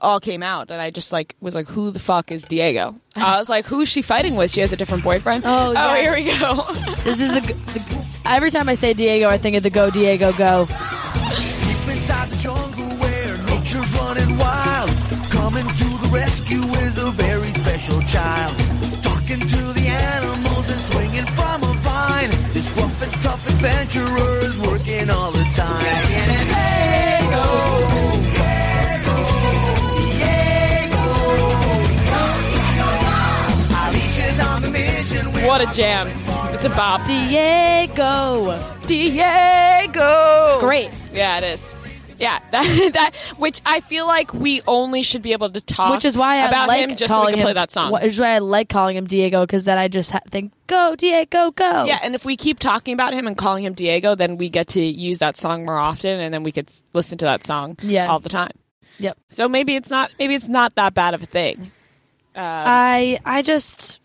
all 0.00 0.20
came 0.20 0.42
out, 0.42 0.70
and 0.70 0.80
I 0.80 0.90
just 0.90 1.12
like 1.12 1.36
was 1.40 1.54
like, 1.54 1.68
"Who 1.68 1.90
the 1.90 1.98
fuck 1.98 2.30
is 2.32 2.42
Diego?" 2.44 2.94
I 3.16 3.38
was 3.38 3.48
like, 3.48 3.66
"Who's 3.66 3.88
she 3.88 4.02
fighting 4.02 4.36
with? 4.36 4.50
She 4.52 4.60
has 4.60 4.72
a 4.72 4.76
different 4.76 5.04
boyfriend." 5.04 5.42
Oh, 5.44 5.70
oh, 5.70 5.72
yes. 5.72 6.00
here 6.00 6.14
we 6.14 6.38
go. 6.38 6.94
This 7.04 7.20
is 7.20 7.30
the, 7.32 7.40
the. 7.40 8.06
Every 8.26 8.50
time 8.50 8.68
I 8.68 8.74
say 8.74 8.92
Diego, 8.92 9.28
I 9.28 9.38
think 9.38 9.56
of 9.56 9.62
the 9.62 9.70
Go 9.70 9.90
Diego 9.90 10.32
Go. 10.32 10.66
Deep 10.66 11.88
inside 11.88 12.28
the 12.28 12.36
jungle 12.36 12.84
where 13.00 13.38
nature's 13.46 13.92
running 13.94 14.36
wild. 14.38 14.90
Coming 15.30 15.66
to 15.66 15.84
the 16.02 16.10
rescue 16.12 16.62
is 16.84 16.98
a 16.98 17.10
very 17.12 17.52
special 17.54 18.00
child. 18.02 18.56
Talking 19.02 19.40
to 19.40 19.72
the 19.72 19.86
animals 19.88 20.68
and 20.68 20.80
swinging 20.80 21.26
from 21.26 21.62
a 21.62 21.72
vine. 21.80 22.30
This 22.52 22.70
rough 22.72 23.02
and 23.02 23.12
tough 23.22 23.46
adventurer 23.46 24.38
is 24.40 24.58
working 24.60 25.08
all 25.10 25.32
the 25.32 25.44
time. 25.54 25.84
Reaching 25.84 27.67
what 35.58 35.68
a 35.68 35.74
jam! 35.74 36.06
It's 36.54 36.64
a 36.64 36.68
bop. 36.68 37.04
Diego. 37.04 38.62
Diego. 38.86 40.46
It's 40.46 40.56
great. 40.60 40.88
Yeah, 41.12 41.38
it 41.38 41.44
is. 41.44 41.74
Yeah, 42.16 42.38
that, 42.52 42.90
that 42.94 43.14
which 43.38 43.60
I 43.66 43.80
feel 43.80 44.06
like 44.06 44.32
we 44.32 44.60
only 44.68 45.02
should 45.02 45.22
be 45.22 45.32
able 45.32 45.50
to 45.50 45.60
talk, 45.60 45.90
Which 45.92 46.04
is 46.04 46.16
why 46.16 46.36
I 46.36 46.46
about 46.48 46.68
like 46.68 46.80
him 46.80 46.90
just 46.96 47.12
so 47.12 47.16
we 47.16 47.18
calling 47.18 47.30
can 47.32 47.38
him 47.40 47.44
play 47.46 47.52
that 47.54 47.72
song. 47.72 47.92
Which 47.92 48.04
is 48.04 48.20
why 48.20 48.30
I 48.34 48.38
like 48.38 48.68
calling 48.68 48.96
him 48.96 49.06
Diego 49.06 49.42
because 49.42 49.64
then 49.64 49.78
I 49.78 49.88
just 49.88 50.12
ha- 50.12 50.20
think 50.30 50.52
Go 50.68 50.94
Diego 50.96 51.50
Go. 51.50 51.84
Yeah, 51.86 51.98
and 52.04 52.14
if 52.14 52.24
we 52.24 52.36
keep 52.36 52.60
talking 52.60 52.94
about 52.94 53.12
him 53.12 53.26
and 53.26 53.36
calling 53.36 53.64
him 53.64 53.74
Diego, 53.74 54.14
then 54.14 54.36
we 54.36 54.48
get 54.48 54.68
to 54.68 54.80
use 54.80 55.18
that 55.18 55.36
song 55.36 55.64
more 55.64 55.78
often, 55.78 56.20
and 56.20 56.32
then 56.32 56.44
we 56.44 56.52
could 56.52 56.68
s- 56.68 56.84
listen 56.92 57.18
to 57.18 57.24
that 57.24 57.42
song 57.44 57.76
Yeah. 57.82 58.06
all 58.08 58.20
the 58.20 58.28
time. 58.28 58.52
Yep. 58.98 59.18
So 59.26 59.48
maybe 59.48 59.74
it's 59.74 59.90
not 59.90 60.12
maybe 60.20 60.34
it's 60.36 60.48
not 60.48 60.76
that 60.76 60.94
bad 60.94 61.14
of 61.14 61.22
a 61.24 61.26
thing. 61.26 61.72
I 62.36 63.18
I 63.24 63.42
just 63.42 63.97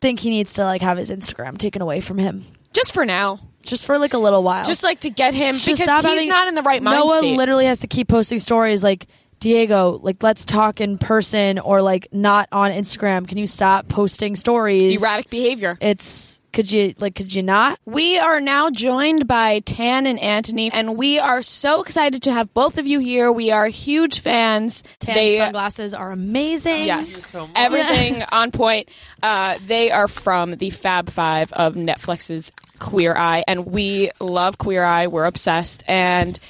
think 0.00 0.20
he 0.20 0.30
needs 0.30 0.54
to 0.54 0.64
like 0.64 0.82
have 0.82 0.98
his 0.98 1.10
Instagram 1.10 1.58
taken 1.58 1.82
away 1.82 2.00
from 2.00 2.18
him 2.18 2.44
Just 2.72 2.92
for 2.92 3.04
now, 3.04 3.40
just 3.64 3.86
for 3.86 3.98
like 3.98 4.14
a 4.14 4.18
little 4.18 4.42
while. 4.42 4.64
just 4.66 4.82
like 4.82 5.00
to 5.00 5.10
get 5.10 5.34
him 5.34 5.54
Just 5.54 5.66
because 5.66 5.80
stop 5.82 6.04
he's 6.04 6.12
having- 6.14 6.28
not 6.28 6.48
in 6.48 6.54
the 6.54 6.62
right 6.62 6.82
mind 6.82 6.98
Noah 6.98 7.18
state. 7.18 7.36
literally 7.36 7.66
has 7.66 7.80
to 7.80 7.86
keep 7.86 8.08
posting 8.08 8.38
stories 8.38 8.82
like 8.84 9.06
Diego, 9.40 10.00
like 10.02 10.22
let's 10.22 10.44
talk 10.44 10.80
in 10.80 10.98
person 10.98 11.58
or 11.58 11.82
like 11.82 12.08
not 12.12 12.48
on 12.52 12.70
Instagram. 12.72 13.28
Can 13.28 13.38
you 13.38 13.46
stop 13.46 13.88
posting 13.88 14.36
stories? 14.36 15.00
Erratic 15.00 15.30
behavior. 15.30 15.76
It's 15.80 16.40
could 16.52 16.72
you 16.72 16.94
like 16.98 17.14
could 17.14 17.34
you 17.34 17.42
not? 17.42 17.78
We 17.84 18.18
are 18.18 18.40
now 18.40 18.70
joined 18.70 19.26
by 19.26 19.60
Tan 19.60 20.06
and 20.06 20.18
Anthony, 20.18 20.72
and 20.72 20.96
we 20.96 21.18
are 21.18 21.42
so 21.42 21.82
excited 21.82 22.22
to 22.22 22.32
have 22.32 22.52
both 22.54 22.78
of 22.78 22.86
you 22.86 22.98
here. 22.98 23.30
We 23.30 23.50
are 23.50 23.66
huge 23.66 24.20
fans. 24.20 24.82
Tan 25.00 25.14
They- 25.14 25.36
sunglasses 25.36 25.92
are 25.92 26.12
amazing. 26.12 26.86
Yes, 26.86 27.26
everything 27.54 28.22
on 28.32 28.52
point. 28.52 28.88
Uh, 29.22 29.58
they 29.66 29.90
are 29.90 30.08
from 30.08 30.52
the 30.56 30.70
Fab 30.70 31.10
Five 31.10 31.52
of 31.52 31.74
Netflix's 31.74 32.52
Queer 32.78 33.14
Eye, 33.14 33.44
and 33.46 33.66
we 33.66 34.10
love 34.18 34.56
Queer 34.56 34.82
Eye. 34.82 35.08
We're 35.08 35.26
obsessed, 35.26 35.84
and 35.86 36.40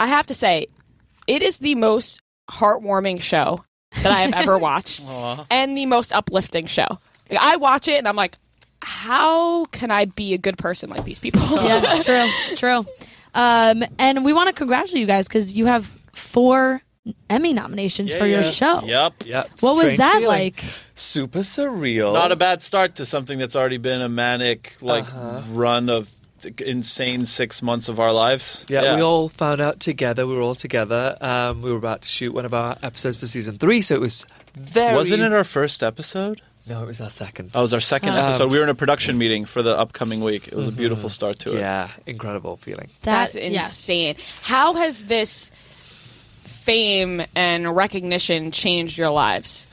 I 0.00 0.08
have 0.08 0.26
to 0.26 0.34
say, 0.34 0.66
it 1.28 1.42
is 1.42 1.58
the 1.58 1.76
most 1.76 2.20
heartwarming 2.50 3.20
show 3.20 3.64
that 4.02 4.06
I 4.12 4.22
have 4.22 4.34
ever 4.34 4.58
watched, 4.68 5.02
and 5.50 5.76
the 5.76 5.86
most 5.86 6.12
uplifting 6.12 6.66
show. 6.66 6.86
Like, 7.30 7.38
I 7.40 7.56
watch 7.56 7.88
it, 7.88 7.94
and 7.98 8.06
I'm 8.08 8.16
like, 8.16 8.36
how 8.82 9.64
can 9.66 9.90
I 9.90 10.04
be 10.06 10.34
a 10.34 10.38
good 10.38 10.58
person 10.58 10.90
like 10.90 11.04
these 11.04 11.20
people? 11.20 11.40
yeah, 11.62 12.02
true, 12.04 12.56
true. 12.56 12.86
Um, 13.34 13.82
and 13.98 14.24
we 14.24 14.32
want 14.32 14.48
to 14.48 14.52
congratulate 14.52 15.00
you 15.00 15.06
guys 15.06 15.26
because 15.26 15.54
you 15.54 15.66
have 15.66 15.86
four 16.12 16.82
Emmy 17.28 17.52
nominations 17.52 18.12
for 18.12 18.26
your 18.26 18.44
show. 18.44 18.80
Yep. 18.84 19.24
Yep. 19.26 19.50
What 19.60 19.76
was 19.76 19.96
that 19.96 20.12
feeling. 20.20 20.26
like? 20.28 20.64
Super 20.94 21.40
surreal. 21.40 22.12
Not 22.14 22.30
a 22.32 22.36
bad 22.36 22.62
start 22.62 22.94
to 22.96 23.04
something 23.06 23.38
that's 23.38 23.56
already 23.56 23.78
been 23.78 24.00
a 24.02 24.08
manic 24.08 24.74
like 24.80 25.04
Uh-huh. 25.04 25.42
run 25.50 25.90
of 25.90 26.10
insane 26.60 27.26
six 27.26 27.62
months 27.62 27.88
of 27.88 27.98
our 28.00 28.12
lives. 28.12 28.64
Yeah, 28.68 28.96
we 28.96 29.02
all 29.02 29.28
found 29.28 29.60
out 29.60 29.80
together. 29.80 30.26
We 30.26 30.34
were 30.36 30.42
all 30.42 30.54
together. 30.54 31.16
Um, 31.20 31.62
we 31.62 31.70
were 31.70 31.78
about 31.78 32.02
to 32.02 32.08
shoot 32.08 32.32
one 32.34 32.44
of 32.44 32.54
our 32.54 32.76
episodes 32.82 33.16
for 33.16 33.26
season 33.26 33.56
three, 33.58 33.80
so 33.82 33.94
it 33.94 34.00
was 34.00 34.26
very. 34.54 34.94
Wasn't 34.96 35.22
it 35.22 35.32
our 35.32 35.44
first 35.44 35.82
episode? 35.82 36.40
No, 36.66 36.82
it 36.82 36.86
was 36.86 37.00
our 37.00 37.10
second. 37.10 37.50
Oh, 37.54 37.58
it 37.58 37.62
was 37.62 37.74
our 37.74 37.80
second 37.80 38.10
Um, 38.10 38.16
episode. 38.24 38.50
We 38.50 38.56
were 38.56 38.62
in 38.64 38.70
a 38.70 38.74
production 38.74 39.18
meeting 39.18 39.44
for 39.44 39.62
the 39.62 39.76
upcoming 39.78 40.22
week. 40.22 40.48
It 40.48 40.54
was 40.54 40.66
a 40.66 40.72
beautiful 40.72 41.10
start 41.10 41.38
to 41.40 41.54
it. 41.56 41.60
yeah, 41.60 41.88
incredible 42.06 42.56
feeling. 42.56 42.88
That's 43.02 43.34
That- 43.34 43.50
yes. 43.50 43.66
insane. 43.66 44.16
How 44.40 44.72
has 44.72 45.02
this 45.02 45.50
fame 46.42 47.22
and 47.34 47.76
recognition 47.76 48.50
changed 48.50 48.96
your 48.96 49.10
lives? 49.10 49.68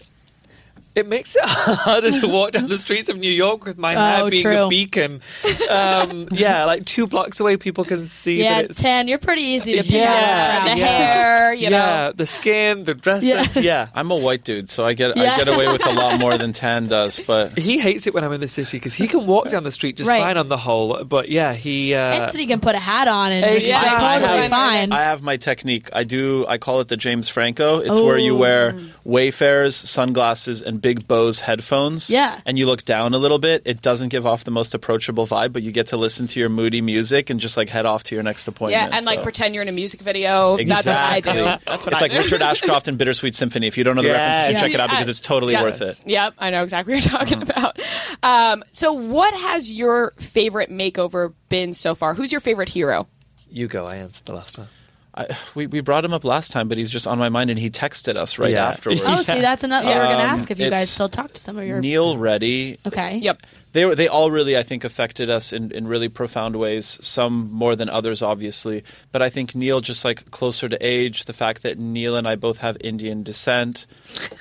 It 0.94 1.08
makes 1.08 1.36
it 1.36 1.42
harder 1.46 2.12
to 2.12 2.28
walk 2.28 2.52
down 2.52 2.68
the 2.68 2.78
streets 2.78 3.08
of 3.08 3.18
New 3.18 3.32
York 3.32 3.64
with 3.66 3.78
my 3.78 3.96
Oh, 3.96 4.00
hair 4.24 4.30
being 4.30 4.42
true. 4.44 4.58
a 4.66 4.68
beacon. 4.70 5.22
Um, 5.70 6.28
yeah, 6.32 6.66
like 6.66 6.86
two 6.86 7.08
blocks 7.08 7.40
away, 7.40 7.56
people 7.58 7.86
can 7.86 8.06
see 8.06 8.44
Yeah, 8.44 8.62
that 8.62 8.72
it's. 8.72 8.82
Tan, 8.82 9.08
you're 9.08 9.18
pretty 9.18 9.42
easy 9.44 9.74
to 9.78 9.84
pick 9.84 9.92
Yeah, 9.92 10.60
out. 10.66 10.74
the 10.74 10.80
yeah. 10.80 10.86
hair, 10.86 11.54
you 11.54 11.70
know. 11.70 11.78
yeah, 11.78 12.12
the 12.14 12.26
skin, 12.26 12.84
the 12.84 12.94
dress. 12.94 13.24
Yeah. 13.24 13.48
Yeah. 13.56 13.62
yeah. 13.62 13.88
I'm 13.96 14.12
a 14.12 14.16
white 14.18 14.44
dude, 14.44 14.70
so 14.70 14.86
I 14.86 14.94
get 14.94 15.16
Yeah. 15.16 15.36
I 15.36 15.38
get 15.38 15.48
away 15.48 15.68
with 15.68 15.86
a 15.86 15.94
lot 15.94 16.20
more 16.20 16.38
than 16.38 16.52
Tan 16.62 16.88
does. 16.88 17.20
But 17.20 17.58
He 17.58 17.80
hates 17.80 18.06
it 18.08 18.14
when 18.14 18.24
I'm 18.24 18.34
in 18.34 18.42
the 18.42 18.48
city 18.50 18.78
because 18.78 18.94
he 18.94 19.08
can 19.08 19.26
walk 19.26 19.50
down 19.50 19.64
the 19.64 19.72
street 19.72 19.96
just 19.98 20.10
Right. 20.10 20.22
fine 20.22 20.36
on 20.38 20.50
the 20.50 20.58
whole. 20.58 21.04
But 21.06 21.30
yeah, 21.30 21.54
he. 21.54 21.94
Uh, 21.94 22.00
Anthony 22.00 22.48
can 22.48 22.60
put 22.60 22.76
a 22.76 22.80
hat 22.80 23.08
on 23.08 23.32
and 23.32 23.46
it's 23.46 23.64
Exactly. 23.66 23.90
totally 23.92 24.40
I 24.40 24.42
have- 24.42 24.50
fine. 24.50 24.92
I 24.92 25.02
have 25.04 25.22
my 25.22 25.38
technique. 25.38 25.88
I 25.94 26.04
do. 26.04 26.46
I 26.50 26.58
call 26.58 26.82
it 26.82 26.90
the 26.90 26.98
James 26.98 27.30
Franco. 27.30 27.80
It's 27.80 28.00
where 28.00 28.18
you 28.18 28.36
wear 28.36 28.76
Wayfarers, 29.06 29.76
sunglasses, 29.76 30.62
and 30.62 30.81
big 30.82 31.08
Bose 31.08 31.40
headphones. 31.40 32.10
Yeah. 32.10 32.40
And 32.46 32.58
you 32.58 32.66
look 32.66 32.84
down 32.86 33.14
a 33.14 33.18
little 33.18 33.40
bit. 33.40 33.62
It 33.66 33.82
doesn't 33.82 34.10
give 34.10 34.26
off 34.26 34.44
the 34.44 34.52
most 34.52 34.74
approachable 34.74 35.28
vibe, 35.28 35.54
but 35.54 35.62
you 35.64 35.72
get 35.72 35.88
to 35.88 35.98
listen 35.98 36.28
to 36.28 36.40
your 36.40 36.50
moody 36.50 36.82
music 36.82 37.30
and 37.30 37.40
just 37.40 37.58
like 37.58 37.70
head 37.70 37.86
off 37.86 38.04
to 38.06 38.16
your 38.16 38.24
next 38.24 38.48
appointment. 38.48 38.90
Yeah, 38.92 38.96
and 38.98 39.06
like 39.06 39.20
So- 39.20 39.24
pretend 39.24 39.54
you're 39.56 39.62
in 39.62 39.70
a 39.70 39.72
music 39.74 40.02
video. 40.02 40.58
That's 40.58 40.86
what 40.86 40.96
I 40.96 41.20
do. 41.20 41.30
Exactly. 41.30 41.44
That's 41.66 41.86
what 41.86 41.94
it's 41.94 42.02
I 42.02 42.06
like 42.06 42.12
do. 42.12 42.18
Richard 42.20 42.42
Ashcroft 42.42 42.88
and 42.88 42.98
Bittersweet 42.98 43.36
Symphony. 43.36 43.68
If 43.68 43.78
you 43.78 43.84
don't 43.84 43.96
know 43.96 44.02
the 44.02 44.10
reference, 44.10 44.48
you 44.48 44.54
Yes. 44.54 44.62
check 44.62 44.74
it 44.74 44.80
out 44.80 44.90
because 44.90 45.08
it's 45.08 45.20
totally 45.22 45.54
Yes. 45.54 45.64
worth 45.64 45.82
it. 45.82 46.00
Yep, 46.06 46.34
I 46.40 46.50
know 46.50 46.64
exactly 46.64 46.94
what 46.96 47.06
you're 47.06 47.18
talking 47.20 47.42
about. 47.42 47.80
Um, 48.24 48.64
so, 48.72 48.92
what 48.94 49.34
has 49.34 49.72
your 49.72 50.14
favorite 50.18 50.70
makeover 50.70 51.34
been 51.50 51.74
so 51.74 51.96
far? 51.96 52.14
Who's 52.14 52.32
your 52.32 52.42
favorite 52.42 52.70
hero? 52.70 53.08
You 53.50 53.68
go. 53.68 53.86
I 53.86 53.98
answered 53.98 54.26
the 54.26 54.34
last 54.34 54.58
one. 54.58 54.68
I, 55.14 55.28
we, 55.56 55.68
we 55.68 55.82
brought 55.82 56.06
him 56.06 56.14
up 56.14 56.24
last 56.24 56.52
time, 56.52 56.70
but 56.70 56.78
he's 56.78 56.90
just 56.90 57.06
on 57.06 57.20
my 57.20 57.28
mind, 57.30 57.50
and 57.50 57.60
he 57.60 57.70
texted 57.70 58.16
us 58.16 58.40
right 58.40 58.52
Yeah. 58.52 58.70
afterwards. 58.70 59.02
oh, 59.04 59.18
see, 59.18 59.42
that's 59.42 59.64
another. 59.64 59.88
We 59.88 59.94
were 59.94 60.00
going 60.06 60.18
to 60.18 60.24
Um, 60.24 60.30
ask 60.30 60.50
if 60.52 60.60
you 60.60 60.70
guys 60.70 60.90
still 60.90 61.10
talk 61.10 61.32
to 61.32 61.42
some 61.42 61.58
of 61.58 61.66
your. 61.66 61.82
Neal 61.82 62.18
Reddy. 62.18 62.78
okay. 62.88 63.18
Yep. 63.18 63.42
They 63.74 63.86
were, 63.86 63.96
they 63.96 64.08
all 64.10 64.32
really 64.32 64.58
I 64.58 64.64
think 64.64 64.84
affected 64.84 65.30
us 65.30 65.54
in, 65.54 65.72
in 65.72 65.88
really 65.88 66.10
profound 66.10 66.58
ways. 66.58 66.98
Some 67.02 67.50
more 67.54 67.74
than 67.76 67.88
others, 67.90 68.22
obviously. 68.22 68.84
But 69.14 69.22
I 69.22 69.30
think 69.30 69.56
Neal 69.56 69.80
just 69.82 70.04
like 70.04 70.30
closer 70.32 70.68
to 70.68 70.78
age. 70.86 71.24
The 71.26 71.32
fact 71.34 71.64
that 71.64 71.78
Neal 71.80 72.16
and 72.18 72.28
I 72.28 72.36
both 72.36 72.58
have 72.60 72.76
Indian 72.82 73.24
descent. 73.24 73.88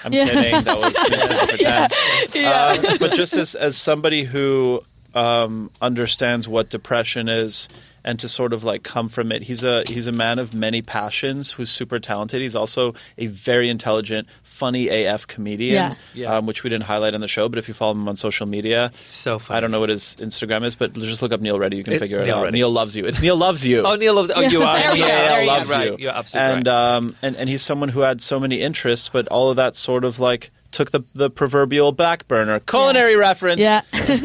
I'm 0.05 0.13
Yeah. 0.13 0.25
kidding. 0.27 0.65
That 0.65 0.79
was 0.81 0.93
just 1.09 1.09
to 1.11 1.47
pretend. 1.47 2.87
Um, 2.91 2.97
but 2.99 3.13
just 3.15 3.35
as 3.35 3.55
as 3.55 3.77
somebody 3.77 4.25
who 4.25 4.83
um, 5.15 5.71
understands 5.81 6.49
what 6.49 6.69
depression 6.71 7.29
is 7.29 7.69
and 8.05 8.19
to 8.21 8.29
sort 8.29 8.53
of 8.53 8.65
like 8.65 8.83
come 8.83 9.09
from 9.09 9.33
it. 9.33 9.43
He's 9.43 9.63
a 9.65 9.85
he's 9.87 10.07
a 10.07 10.13
man 10.13 10.39
of 10.39 10.55
many 10.55 10.83
passions 10.83 11.53
who's 11.53 11.71
super 11.71 11.99
talented. 11.99 12.41
He's 12.43 12.57
also 12.57 12.95
a 13.19 13.27
very 13.27 13.69
intelligent, 13.69 14.29
funny 14.43 14.89
AF 14.89 15.27
comedian, 15.27 15.75
Yeah. 15.75 15.95
Yeah. 16.15 16.37
Um, 16.37 16.47
which 16.47 16.65
we 16.65 16.71
didn't 16.71 16.85
highlight 16.85 17.15
on 17.15 17.21
the 17.21 17.29
show. 17.29 17.49
But 17.49 17.59
if 17.59 17.69
you 17.69 17.75
follow 17.75 17.93
him 17.93 18.09
on 18.09 18.17
social 18.17 18.47
media, 18.47 18.91
So 19.05 19.39
funny. 19.39 19.59
I 19.59 19.61
don't 19.61 19.71
know 19.71 19.81
what 19.81 19.89
his 19.91 20.17
Instagram 20.21 20.65
is, 20.65 20.75
but 20.77 20.93
just 20.95 21.23
look 21.23 21.33
up 21.33 21.41
Neal 21.41 21.59
Reddy. 21.59 21.77
You 21.77 21.85
can 21.85 21.93
It's 21.95 22.03
figure 22.03 22.21
it 22.21 22.29
out. 22.29 22.43
Reddy. 22.45 22.59
Neal 22.59 22.71
loves 22.71 22.97
you. 22.97 23.05
It's 23.05 23.21
Neal 23.23 23.37
loves 23.37 23.67
you. 23.67 23.85
Oh, 23.91 23.97
Neal 23.97 24.15
loves. 24.15 24.31
Oh, 24.35 24.41
you 24.41 24.63
are. 24.63 24.77
There 24.81 24.97
yeah, 24.97 25.07
yeah, 25.07 25.41
you 25.41 25.47
loves 25.47 25.71
right. 25.71 25.91
you. 25.91 25.97
You're 25.99 26.13
absolutely 26.13 26.53
and 26.59 26.67
right. 26.67 26.75
um 26.97 27.17
and 27.23 27.37
and 27.37 27.49
he's 27.49 27.63
someone 27.63 27.89
who 27.89 28.01
had 28.01 28.21
so 28.21 28.39
many 28.41 28.61
interests, 28.61 29.09
but 29.09 29.27
all 29.29 29.51
of 29.51 29.57
that 29.57 29.75
sort 29.77 30.05
of 30.05 30.19
like 30.19 30.51
took 30.71 30.91
the 30.93 31.03
the 31.15 31.29
proverbial 31.31 31.93
back 31.93 32.29
burner. 32.29 32.61
Culinary 32.61 33.17
reference. 33.17 33.61
Yeah. 33.61 33.83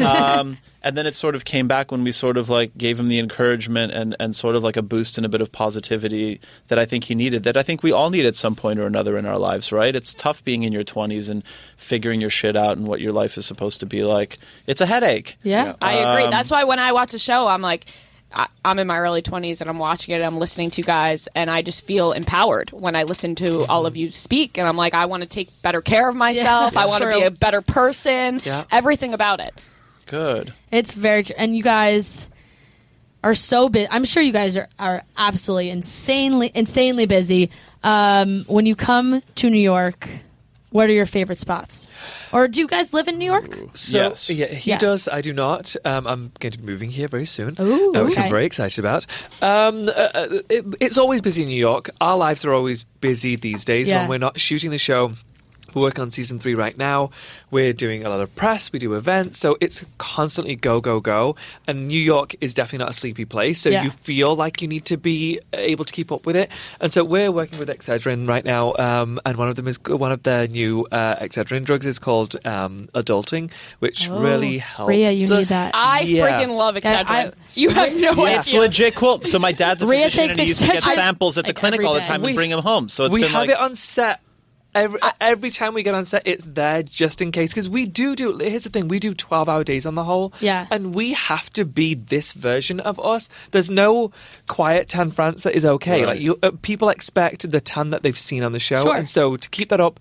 um, 0.07 0.57
and 0.85 0.95
then 0.95 1.07
it 1.07 1.15
sort 1.15 1.33
of 1.33 1.43
came 1.43 1.67
back 1.67 1.91
when 1.91 2.03
we 2.03 2.11
sort 2.11 2.37
of 2.37 2.47
like 2.47 2.77
gave 2.77 2.99
him 2.99 3.07
the 3.07 3.17
encouragement 3.17 3.91
and 3.91 4.15
and 4.19 4.35
sort 4.35 4.55
of 4.55 4.63
like 4.63 4.77
a 4.77 4.83
boost 4.83 5.17
and 5.17 5.25
a 5.25 5.29
bit 5.29 5.41
of 5.41 5.51
positivity 5.51 6.39
that 6.67 6.77
I 6.77 6.85
think 6.85 7.05
he 7.05 7.15
needed. 7.15 7.43
That 7.43 7.57
I 7.57 7.63
think 7.63 7.81
we 7.81 7.91
all 7.91 8.11
need 8.11 8.25
at 8.25 8.35
some 8.35 8.55
point 8.55 8.79
or 8.79 8.85
another 8.85 9.17
in 9.17 9.25
our 9.25 9.39
lives, 9.39 9.71
right? 9.71 9.95
It's 9.95 10.13
tough 10.13 10.43
being 10.43 10.61
in 10.61 10.71
your 10.71 10.83
twenties 10.83 11.27
and 11.27 11.43
figuring 11.75 12.21
your 12.21 12.29
shit 12.29 12.55
out 12.55 12.77
and 12.77 12.87
what 12.87 13.01
your 13.01 13.11
life 13.11 13.35
is 13.35 13.47
supposed 13.47 13.79
to 13.79 13.87
be 13.87 14.03
like. 14.03 14.37
It's 14.67 14.79
a 14.79 14.85
headache. 14.85 15.37
Yeah. 15.41 15.75
I 15.81 15.93
agree. 15.95 16.23
Um, 16.25 16.31
That's 16.31 16.51
why 16.51 16.63
when 16.65 16.77
I 16.77 16.91
watch 16.91 17.15
a 17.15 17.19
show, 17.19 17.47
I'm 17.47 17.61
like, 17.61 17.85
I, 18.31 18.47
I'm 18.63 18.77
in 18.77 18.85
my 18.85 18.99
early 18.99 19.23
20s 19.23 19.61
and 19.61 19.69
I'm 19.69 19.79
watching 19.79 20.13
it. 20.13 20.23
I'm 20.23 20.37
listening 20.37 20.69
to 20.71 20.81
you 20.81 20.85
guys, 20.85 21.27
and 21.33 21.49
I 21.49 21.63
just 21.63 21.85
feel 21.85 22.11
empowered 22.11 22.69
when 22.71 22.95
I 22.95 23.03
listen 23.03 23.33
to 23.35 23.65
all 23.65 23.87
of 23.87 23.97
you 23.97 24.11
speak. 24.11 24.59
And 24.59 24.67
I'm 24.67 24.77
like, 24.77 24.93
I 24.93 25.05
want 25.05 25.23
to 25.23 25.29
take 25.29 25.49
better 25.63 25.81
care 25.81 26.07
of 26.07 26.15
myself. 26.27 26.77
I 26.77 26.85
want 26.85 27.03
to 27.03 27.11
be 27.11 27.23
a 27.23 27.31
better 27.31 27.61
person. 27.61 28.41
Yeah. 28.43 28.65
Everything 28.71 29.15
about 29.15 29.39
it. 29.39 29.59
Good. 30.05 30.53
It's 30.71 30.93
very 30.93 31.23
tr- 31.23 31.33
and 31.37 31.55
you 31.55 31.63
guys 31.63 32.29
are 33.23 33.33
so 33.33 33.69
busy. 33.69 33.87
I'm 33.89 34.05
sure 34.05 34.21
you 34.21 34.31
guys 34.33 34.55
are, 34.57 34.67
are 34.77 35.03
absolutely 35.17 35.69
insanely 35.71 36.51
insanely 36.53 37.05
busy. 37.07 37.49
Um, 37.83 38.43
when 38.47 38.65
you 38.65 38.75
come 38.75 39.21
to 39.35 39.49
New 39.49 39.57
York, 39.59 40.07
what 40.69 40.89
are 40.89 40.93
your 40.93 41.05
favorite 41.05 41.39
spots? 41.39 41.89
Or 42.33 42.47
do 42.47 42.59
you 42.59 42.67
guys 42.67 42.93
live 42.93 43.07
in 43.07 43.17
New 43.17 43.25
York? 43.25 43.49
So 43.75 44.09
Yes. 44.09 44.29
yeah, 44.29 44.47
he 44.47 44.71
Yes. 44.71 44.81
does. 44.81 45.07
I 45.07 45.21
do 45.21 45.31
not. 45.33 45.75
Um, 45.85 46.05
I'm 46.05 46.31
going 46.39 46.51
to 46.51 46.57
be 46.59 46.65
moving 46.65 46.89
here 46.89 47.07
very 47.07 47.25
soon, 47.25 47.55
Ooh, 47.59 47.93
uh, 47.95 48.03
which 48.03 48.13
okay. 48.13 48.23
I'm 48.25 48.29
very 48.29 48.45
excited 48.45 48.77
about. 48.79 49.05
Um, 49.41 49.87
uh, 49.87 49.91
uh, 49.91 50.27
it, 50.49 50.65
it's 50.81 50.97
always 50.97 51.21
busy 51.21 51.43
in 51.43 51.47
New 51.47 51.55
York. 51.55 51.89
Our 52.01 52.17
lives 52.17 52.43
are 52.45 52.53
always 52.53 52.83
busy 53.01 53.37
these 53.37 53.63
days 53.63 53.89
Yeah. 53.89 54.01
when 54.01 54.09
we're 54.09 54.17
not 54.19 54.39
shooting 54.39 54.69
the 54.71 54.77
show. 54.77 55.13
We're 55.75 55.81
working 55.83 56.01
on 56.03 56.09
season 56.11 56.39
three 56.39 56.55
right 56.55 56.75
now. 56.77 57.11
We're 57.51 57.73
doing 57.73 58.05
a 58.05 58.09
lot 58.09 58.21
of 58.21 58.33
press. 58.35 58.71
We 58.71 58.79
do 58.79 58.93
events, 58.93 59.37
so 59.39 59.57
it's 59.61 59.85
constantly 59.97 60.55
go 60.55 60.79
go 60.81 60.99
go. 61.01 61.35
And 61.67 61.85
New 61.87 61.99
York 61.99 62.33
is 62.41 62.53
definitely 62.53 62.79
not 62.85 62.89
a 62.91 62.93
sleepy 62.93 63.25
place, 63.25 63.59
so 63.61 63.69
Yeah. 63.69 63.83
you 63.83 63.91
feel 63.91 64.35
like 64.35 64.61
you 64.61 64.67
need 64.69 64.85
to 64.85 64.97
be 64.97 65.39
able 65.53 65.83
to 65.85 65.91
keep 65.93 66.11
up 66.13 66.25
with 66.25 66.37
it. 66.37 66.49
And 66.79 66.91
so 66.93 67.03
we're 67.03 67.29
working 67.31 67.59
with 67.59 67.67
Excedrin 67.69 68.27
right 68.27 68.45
now, 68.45 68.73
um, 68.79 69.19
and 69.25 69.37
one 69.37 69.49
of 69.49 69.55
them 69.57 69.67
is 69.67 69.77
one 69.85 70.11
of 70.13 70.23
their 70.23 70.47
new 70.47 70.87
uh, 70.91 71.17
Excedrin 71.17 71.65
drugs 71.65 71.85
is 71.85 71.99
called 71.99 72.37
um, 72.45 72.87
adulting, 72.95 73.51
which 73.79 74.07
really 74.09 74.59
helps. 74.59 74.87
Rhea, 74.89 75.11
you 75.11 75.27
need 75.29 75.49
that. 75.49 75.71
I 75.75 76.01
Yeah. 76.01 76.25
freaking 76.41 76.55
love 76.55 76.75
Yeah, 76.75 77.03
Excedrin. 77.03 77.09
I- 77.09 77.31
you 77.53 77.69
have 77.71 77.95
no 77.99 78.09
It's 78.11 78.17
idea. 78.19 78.37
It's 78.37 78.53
legit 78.53 78.95
cool. 78.95 79.19
So 79.25 79.39
my 79.39 79.51
dad's 79.51 79.81
a 79.81 79.85
Rhea 79.87 80.05
physician 80.05 80.23
takes 80.29 80.31
and 80.33 80.41
he 80.41 80.47
used 80.47 80.61
to 80.61 80.67
get 80.67 80.83
samples 81.01 81.37
at 81.37 81.43
the 81.43 81.49
like, 81.49 81.55
clinic 81.57 81.83
all 81.83 81.93
the 81.93 81.99
day. 81.99 82.05
time 82.07 82.21
We- 82.21 82.29
and 82.29 82.35
bring 82.35 82.49
them 82.51 82.61
home. 82.61 82.87
So 82.89 83.05
it's 83.05 83.13
we 83.13 83.21
been 83.21 83.31
have 83.31 83.41
like 83.41 83.49
it 83.49 83.59
on 83.59 83.75
set. 83.75 84.21
Every, 84.75 84.99
every 85.21 85.49
time 85.49 85.73
we 85.73 85.81
get 85.83 85.95
on 85.95 86.05
set, 86.05 86.23
it's 86.25 86.43
there 86.43 86.83
just 86.83 87.21
in 87.21 87.31
case. 87.31 87.51
Because 87.51 87.67
we 87.69 87.85
do 87.87 88.15
do. 88.15 88.37
Here's 88.37 88.65
the 88.65 88.69
thing: 88.69 88.87
we 88.89 88.99
do 88.99 89.13
twelve-hour 89.15 89.63
days 89.63 89.85
on 89.85 89.95
the 89.95 90.03
whole. 90.03 90.33
Yeah. 90.41 90.67
and 90.69 90.93
we 90.93 91.13
have 91.13 91.49
to 91.53 91.65
be 91.65 91.93
this 91.95 92.33
version 92.33 92.79
of 92.81 92.99
us. 92.99 93.29
There's 93.51 93.69
no 93.71 94.11
quiet 94.47 94.89
Tan 94.89 95.11
France 95.11 95.43
that 95.43 95.55
is 95.55 95.65
okay. 95.65 95.99
Right. 96.01 96.07
Like 96.09 96.19
you, 96.19 96.37
uh, 96.43 96.51
people 96.61 96.89
expect 96.89 97.49
the 97.49 97.61
Tan 97.61 97.89
that 97.91 98.03
they've 98.03 98.17
seen 98.17 98.43
on 98.43 98.51
the 98.51 98.59
show, 98.59 98.83
Sure. 98.83 98.95
and 98.97 99.07
so 99.07 99.37
to 99.37 99.49
keep 99.49 99.69
that 99.69 99.79
up, 99.79 99.99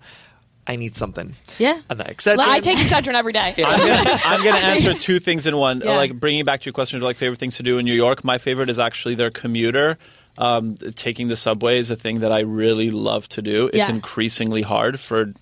I 0.67 0.75
need 0.75 0.95
something. 0.97 1.35
Yeah. 1.57 1.79
and 1.89 1.99
that 1.99 2.07
Excedrin. 2.07 2.37
Let- 2.37 2.49
I 2.49 2.59
take 2.59 2.77
Excedrin 2.77 3.13
every 3.13 3.33
day. 3.33 3.53
I'm 3.65 3.87
gonna, 3.87 4.19
I'm 4.25 4.43
gonna 4.43 4.57
answer 4.57 4.93
two 4.99 5.19
things 5.19 5.45
in 5.47 5.55
one. 5.55 5.81
Yeah. 5.85 5.95
Like 5.95 6.19
bringing 6.19 6.43
back 6.43 6.59
to 6.61 6.65
your 6.65 6.73
question 6.73 6.97
of 6.97 7.03
like 7.03 7.15
favorite 7.17 7.39
things 7.39 7.55
to 7.57 7.63
do 7.63 7.77
in 7.77 7.85
New 7.85 7.93
York. 7.93 8.23
My 8.23 8.37
favorite 8.39 8.69
is 8.69 8.77
actually 8.79 9.15
their 9.15 9.31
commuter. 9.31 9.97
Um, 10.37 10.75
taking 10.95 11.29
the 11.29 11.37
subway 11.37 11.77
is 11.77 11.91
a 11.91 11.95
thing 11.95 12.19
that 12.19 12.31
I 12.31 12.39
really 12.41 12.89
love 12.91 13.29
to 13.29 13.41
do. 13.41 13.67
It's 13.67 13.77
Yeah. 13.77 13.89
increasingly 13.89 14.63
hard 14.63 14.99
for 14.99 15.33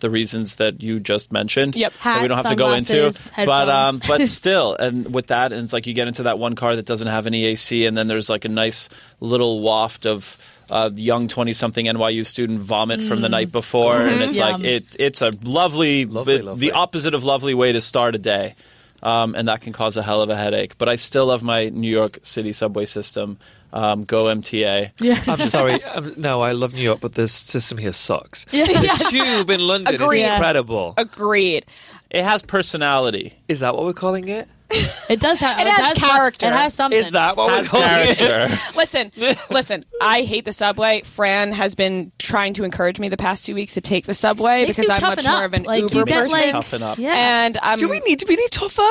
the 0.00 0.08
reasons 0.08 0.54
that 0.56 0.82
you 0.82 1.00
just 1.00 1.30
mentioned. 1.32 1.74
Yep. 1.76 1.92
that 1.92 1.98
Hat, 2.00 2.22
we 2.22 2.28
don't 2.28 2.36
have 2.38 2.48
to 2.50 2.54
go 2.56 2.72
into. 2.72 3.12
sunglasses, 3.12 3.30
But 3.36 3.68
um, 3.68 4.00
but 4.08 4.22
still, 4.28 4.74
and 4.74 5.12
with 5.12 5.26
that, 5.26 5.52
and 5.52 5.64
it's 5.64 5.72
like 5.72 5.86
you 5.86 5.92
get 5.92 6.08
into 6.08 6.22
that 6.22 6.38
one 6.38 6.54
car 6.54 6.76
that 6.76 6.86
doesn't 6.86 7.08
have 7.08 7.26
any 7.26 7.44
AC, 7.46 7.84
and 7.84 7.96
then 7.98 8.08
there's 8.08 8.30
like 8.30 8.44
a 8.44 8.48
nice 8.48 8.88
little 9.20 9.60
waft 9.60 10.06
of. 10.06 10.36
Uh, 10.70 10.90
young 10.94 11.28
twenty-something 11.28 11.86
NYU 11.86 12.26
student 12.26 12.60
vomit 12.60 13.02
from 13.02 13.22
the 13.22 13.28
night 13.30 13.50
before, 13.50 14.02
and 14.02 14.20
it's 14.20 14.36
like 14.36 14.62
it. 14.62 14.84
It's 14.98 15.22
a 15.22 15.32
lovely, 15.42 16.04
Lovely, 16.04 16.36
the- 16.36 16.42
lovely. 16.42 16.68
the 16.68 16.72
opposite 16.74 17.14
of 17.14 17.24
lovely 17.24 17.54
way 17.54 17.72
to 17.72 17.80
start 17.80 18.14
a 18.14 18.18
day, 18.18 18.54
um, 19.02 19.34
and 19.34 19.48
that 19.48 19.62
can 19.62 19.72
cause 19.72 19.96
a 19.96 20.02
hell 20.02 20.20
of 20.20 20.28
a 20.28 20.36
headache. 20.36 20.76
But 20.76 20.90
I 20.90 20.96
still 20.96 21.24
love 21.24 21.42
my 21.42 21.70
New 21.70 21.88
York 21.90 22.18
City 22.20 22.52
subway 22.52 22.84
system. 22.84 23.38
Um, 23.72 24.04
go 24.04 24.24
MTA. 24.24 24.92
Yeah. 25.00 25.22
I'm 25.26 25.38
sorry. 25.44 25.82
Um, 25.84 26.14
no, 26.16 26.40
I 26.40 26.52
love 26.52 26.72
New 26.74 26.80
York, 26.82 27.00
but 27.00 27.14
this 27.14 27.32
system 27.32 27.78
here 27.78 27.92
sucks. 27.92 28.46
Yeah. 28.50 28.64
The 28.66 29.06
tube 29.10 29.50
in 29.50 29.60
London 29.60 29.94
Agreed. 29.94 30.22
is 30.24 30.32
incredible. 30.32 30.94
Agreed. 30.96 31.66
It 32.10 32.24
has 32.24 32.42
personality. 32.42 33.34
Is 33.48 33.60
that 33.60 33.74
what 33.74 33.84
we're 33.84 33.92
calling 33.92 34.28
it? 34.28 34.48
It 35.08 35.20
does 35.20 35.40
have. 35.40 35.58
It 35.58 35.66
has 35.66 35.98
some- 35.98 36.10
character. 36.10 36.46
It 36.48 36.52
has 36.52 36.74
something. 36.74 36.98
Is 36.98 37.10
that 37.12 37.34
what 37.34 37.50
Has 37.50 37.72
we're 37.72 37.80
calling 37.80 38.10
it? 38.10 38.18
character. 38.18 38.58
Listen, 38.76 39.10
listen. 39.50 39.86
I 40.02 40.22
hate 40.24 40.44
the 40.44 40.52
subway. 40.52 41.00
Fran 41.02 41.52
has 41.52 41.74
been 41.74 42.12
trying 42.18 42.52
to 42.54 42.64
encourage 42.64 43.00
me 43.00 43.08
the 43.08 43.16
past 43.16 43.46
two 43.46 43.54
weeks 43.54 43.72
to 43.74 43.80
take 43.80 44.04
the 44.04 44.12
subway 44.12 44.66
Makes 44.66 44.76
because 44.76 44.90
I'm 44.90 45.00
toughen 45.00 45.24
much 45.24 45.32
more 45.34 45.44
of 45.46 45.54
an 45.54 45.62
Like, 45.62 45.80
Uber 45.84 45.94
you 45.96 46.04
get, 46.04 46.18
person. 46.18 46.32
like- 46.32 46.52
Toughen 46.52 46.82
up. 46.82 46.98
Yeah. 46.98 47.14
And 47.14 47.56
um, 47.62 47.78
Do 47.78 47.88
we 47.88 48.00
need 48.00 48.18
to 48.18 48.26
be 48.26 48.34
any 48.34 48.48
tougher? 48.48 48.82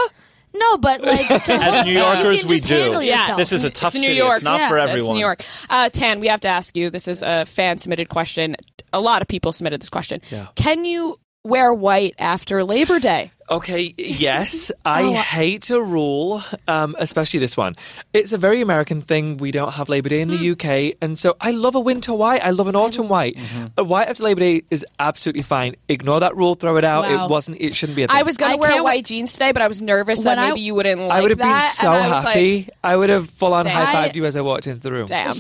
No, 0.60 0.78
but 0.78 1.01
like 1.01 1.30
As 1.49 1.86
New 1.86 1.91
Yorkers, 1.93 2.41
can 2.41 2.49
we 2.49 2.60
do. 2.60 3.01
Yeah. 3.01 3.36
This 3.36 3.51
is 3.51 3.64
a 3.64 3.70
tough 3.70 3.93
It's 3.95 4.01
New 4.03 4.08
city. 4.10 4.16
York. 4.18 4.36
It's 4.38 4.43
not 4.43 4.60
Yeah, 4.60 4.70
for 4.70 4.78
everyone. 4.78 5.12
It's 5.12 5.14
New 5.16 5.20
York. 5.20 5.43
Uh, 5.70 5.89
Tan, 5.89 6.20
we 6.20 6.28
have 6.28 6.41
to 6.41 6.47
ask 6.47 6.76
you. 6.76 6.89
This 6.89 7.08
is 7.08 7.22
a 7.24 7.45
fan 7.45 7.78
submitted 7.78 8.10
question. 8.10 8.55
A 8.93 8.99
lot 8.99 9.22
of 9.22 9.28
people 9.28 9.51
submitted 9.51 9.82
this 9.82 9.89
question. 9.89 10.22
Yeah. 10.32 10.47
Can 10.55 10.86
you 10.86 11.20
wear 11.48 11.74
white 11.74 12.16
after 12.20 12.64
Labor 12.64 13.00
Day? 13.00 13.32
Okay, 13.50 13.93
yes. 13.98 14.72
I 14.86 15.04
Oh, 15.04 15.14
hate 15.14 15.70
a 15.70 15.82
rule, 15.82 16.43
um, 16.68 16.95
especially 17.00 17.39
this 17.39 17.56
one. 17.56 17.76
It's 18.14 18.34
a 18.34 18.38
very 18.38 18.60
American 18.60 19.02
thing. 19.02 19.38
We 19.38 19.52
don't 19.52 19.72
have 19.72 19.88
Labor 19.88 20.10
Day 20.10 20.20
in 20.20 20.28
Hmm. 20.30 20.36
the 20.36 20.52
UK. 20.52 20.98
And 21.02 21.18
so 21.18 21.38
I 21.39 21.52
love 21.52 21.74
a 21.76 21.80
winter 21.80 22.14
white. 22.14 22.43
I 22.43 22.50
love 22.50 22.68
an 22.68 22.76
autumn 22.76 23.08
white. 23.08 23.38
Mm-hmm. 23.38 23.66
A 23.78 23.84
white 23.86 24.10
after 24.10 24.24
Labor 24.24 24.41
Day 24.41 24.64
is 24.70 24.86
absolutely 25.00 25.43
fine. 25.43 25.76
Ignore 25.88 26.20
that 26.20 26.36
rule, 26.36 26.56
throw 26.56 26.76
it 26.76 26.84
out. 26.84 27.04
Wow. 27.04 27.26
It 27.26 27.30
wasn't, 27.32 27.62
it 27.62 27.74
shouldn't 27.74 27.95
be 27.95 28.04
a 28.04 28.08
thing. 28.10 28.18
I 28.18 28.24
was 28.24 28.36
going 28.36 28.52
to 28.52 28.58
wear 28.58 28.84
white 28.84 29.06
jeans 29.06 29.32
today, 29.32 29.54
but 29.54 29.62
I 29.62 29.70
was 29.70 29.82
nervous 29.82 30.24
that 30.24 30.32
When 30.36 30.39
I- 30.39 30.50
maybe 30.50 30.62
you 30.62 30.76
wouldn't 30.76 31.00
like 31.02 31.12
I 31.18 31.22
would 31.22 31.32
have 31.32 31.38
been 31.38 31.48
that. 31.48 31.72
so 31.74 31.89
and 31.91 32.14
I 32.14 32.22
happy. 32.22 32.58
Like, 32.58 32.70
I 32.84 32.95
would 32.98 33.10
have 33.10 33.30
full 33.30 33.54
on 33.54 33.66
high 33.66 34.10
fived 34.10 34.16
you 34.16 34.26
as 34.26 34.36
I 34.36 34.41
walked 34.41 34.68
into 34.68 34.82
the 34.82 34.91
room. 34.91 35.06
Damn. 35.08 35.36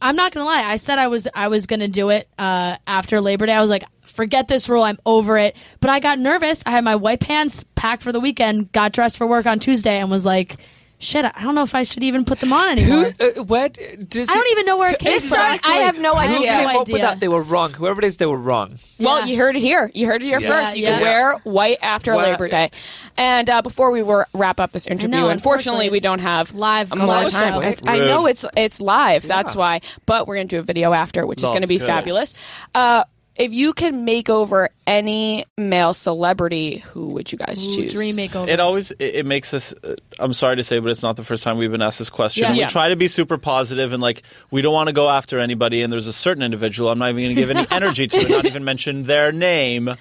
I'm 0.00 0.14
not 0.14 0.32
gonna 0.32 0.46
lie. 0.46 0.62
I 0.62 0.76
said 0.76 0.98
I 0.98 1.08
was 1.08 1.26
I 1.34 1.48
was 1.48 1.66
gonna 1.66 1.88
do 1.88 2.10
it 2.10 2.28
uh, 2.38 2.76
after 2.86 3.20
Labor 3.20 3.46
Day. 3.46 3.52
I 3.52 3.60
was 3.60 3.68
like, 3.68 3.82
forget 4.08 4.48
this 4.48 4.68
rule. 4.68 4.82
I'm 4.82 4.98
over 5.06 5.38
it. 5.38 5.56
But 5.80 5.90
I 5.90 6.00
got 6.00 6.18
nervous. 6.18 6.62
I 6.66 6.70
had 6.72 6.84
my 6.84 6.96
white 6.96 7.20
pants 7.20 7.64
packed 7.74 8.02
for 8.02 8.12
the 8.12 8.20
weekend. 8.20 8.72
Got 8.72 8.92
dressed 8.92 9.16
for 9.16 9.26
work 9.26 9.46
on 9.46 9.58
Tuesday 9.58 9.98
and 9.98 10.10
was 10.10 10.24
like, 10.26 10.56
shit. 11.00 11.24
I 11.24 11.42
don't 11.42 11.54
know 11.54 11.62
if 11.62 11.76
I 11.76 11.84
should 11.84 12.02
even 12.02 12.24
put 12.24 12.40
them 12.40 12.52
on 12.52 12.70
anymore. 12.76 13.10
Who, 13.20 13.40
uh, 13.40 13.44
where 13.44 13.68
does 13.68 14.28
I 14.28 14.34
don't 14.34 14.46
it- 14.46 14.50
even 14.52 14.66
know 14.66 14.76
where 14.78 14.90
it 14.90 14.98
came 14.98 15.12
This 15.12 15.28
from. 15.32 15.38
I 15.62 15.76
have 15.84 16.00
no 16.00 16.16
idea. 16.16 16.36
Who 16.38 16.44
have 16.46 16.56
came 16.64 16.72
no 16.72 16.80
up 16.80 16.88
with 16.88 16.94
idea. 16.96 17.02
that? 17.06 17.20
They 17.20 17.28
were 17.28 17.42
wrong. 17.42 17.70
Whoever 17.72 18.00
it 18.00 18.04
is, 18.04 18.16
they 18.16 18.26
were 18.26 18.36
wrong. 18.36 18.74
Well, 18.98 19.24
you 19.24 19.36
heard 19.38 19.54
it 19.54 19.60
here. 19.60 19.92
You 19.94 20.06
heard 20.06 20.22
it 20.22 20.26
here 20.26 20.40
Yeah. 20.40 20.48
first. 20.48 20.76
You 20.76 20.82
Yeah, 20.86 20.94
can 20.94 21.02
wear 21.02 21.32
white 21.44 21.78
after 21.82 22.16
Well, 22.16 22.28
Labor 22.28 22.48
Day. 22.48 22.70
And 23.16 23.48
uh, 23.48 23.62
before 23.62 23.92
we 23.92 24.02
were 24.02 24.26
wrap 24.32 24.58
up 24.58 24.72
this 24.72 24.88
interview, 24.88 25.08
know, 25.18 25.28
unfortunately, 25.28 25.88
we 25.90 26.00
don't 26.00 26.18
have 26.20 26.52
live- 26.52 26.90
a 26.90 26.96
live 26.96 27.06
more 27.06 27.30
show. 27.30 27.38
time. 27.38 27.62
It's- 27.62 27.82
I 27.86 27.98
know 27.98 28.26
it's 28.26 28.44
it's 28.56 28.80
live. 28.80 29.22
That's 29.22 29.54
why. 29.54 29.82
But 30.04 30.26
we're 30.26 30.34
gonna 30.36 30.48
do 30.48 30.58
a 30.58 30.62
video 30.62 30.92
after, 30.92 31.24
which 31.26 31.42
is 31.44 31.48
going 31.50 31.62
to 31.62 31.68
be 31.68 31.78
Good. 31.78 31.86
fabulous. 31.86 32.34
Uh, 32.74 33.04
if 33.38 33.52
you 33.52 33.72
could 33.72 33.94
make 33.94 34.28
over 34.28 34.68
any 34.86 35.44
male 35.56 35.94
celebrity, 35.94 36.78
who 36.78 37.06
would 37.08 37.30
you 37.30 37.38
guys 37.38 37.64
Ooh, 37.64 37.76
choose? 37.76 37.92
dream 37.92 38.16
makeover. 38.16 38.48
It 38.48 38.60
always 38.60 38.90
it, 38.92 39.14
it 39.16 39.26
makes 39.26 39.54
us. 39.54 39.72
Uh, 39.84 39.94
I'm 40.18 40.32
sorry 40.32 40.56
to 40.56 40.64
say, 40.64 40.78
but 40.80 40.90
it's 40.90 41.02
not 41.02 41.16
the 41.16 41.22
first 41.24 41.44
time 41.44 41.56
we've 41.56 41.70
been 41.70 41.82
asked 41.82 41.98
this 42.00 42.10
question. 42.10 42.42
Yeah. 42.44 42.52
We 42.52 42.58
Yeah. 42.60 42.66
try 42.66 42.88
to 42.88 42.96
be 42.96 43.08
super 43.08 43.38
positive 43.38 43.92
and 43.92 44.02
like 44.02 44.22
we 44.50 44.60
don't 44.60 44.72
want 44.74 44.88
to 44.88 44.92
go 44.92 45.08
after 45.08 45.38
anybody. 45.38 45.82
And 45.82 45.92
there's 45.92 46.06
a 46.08 46.12
certain 46.12 46.42
individual 46.42 46.90
I'm 46.90 46.98
not 46.98 47.10
even 47.10 47.22
going 47.24 47.36
to 47.36 47.40
give 47.40 47.50
any 47.50 47.66
energy 47.70 48.06
to, 48.08 48.18
and 48.18 48.28
not 48.28 48.44
even 48.46 48.64
mention 48.64 49.04
their 49.04 49.30
name. 49.32 49.94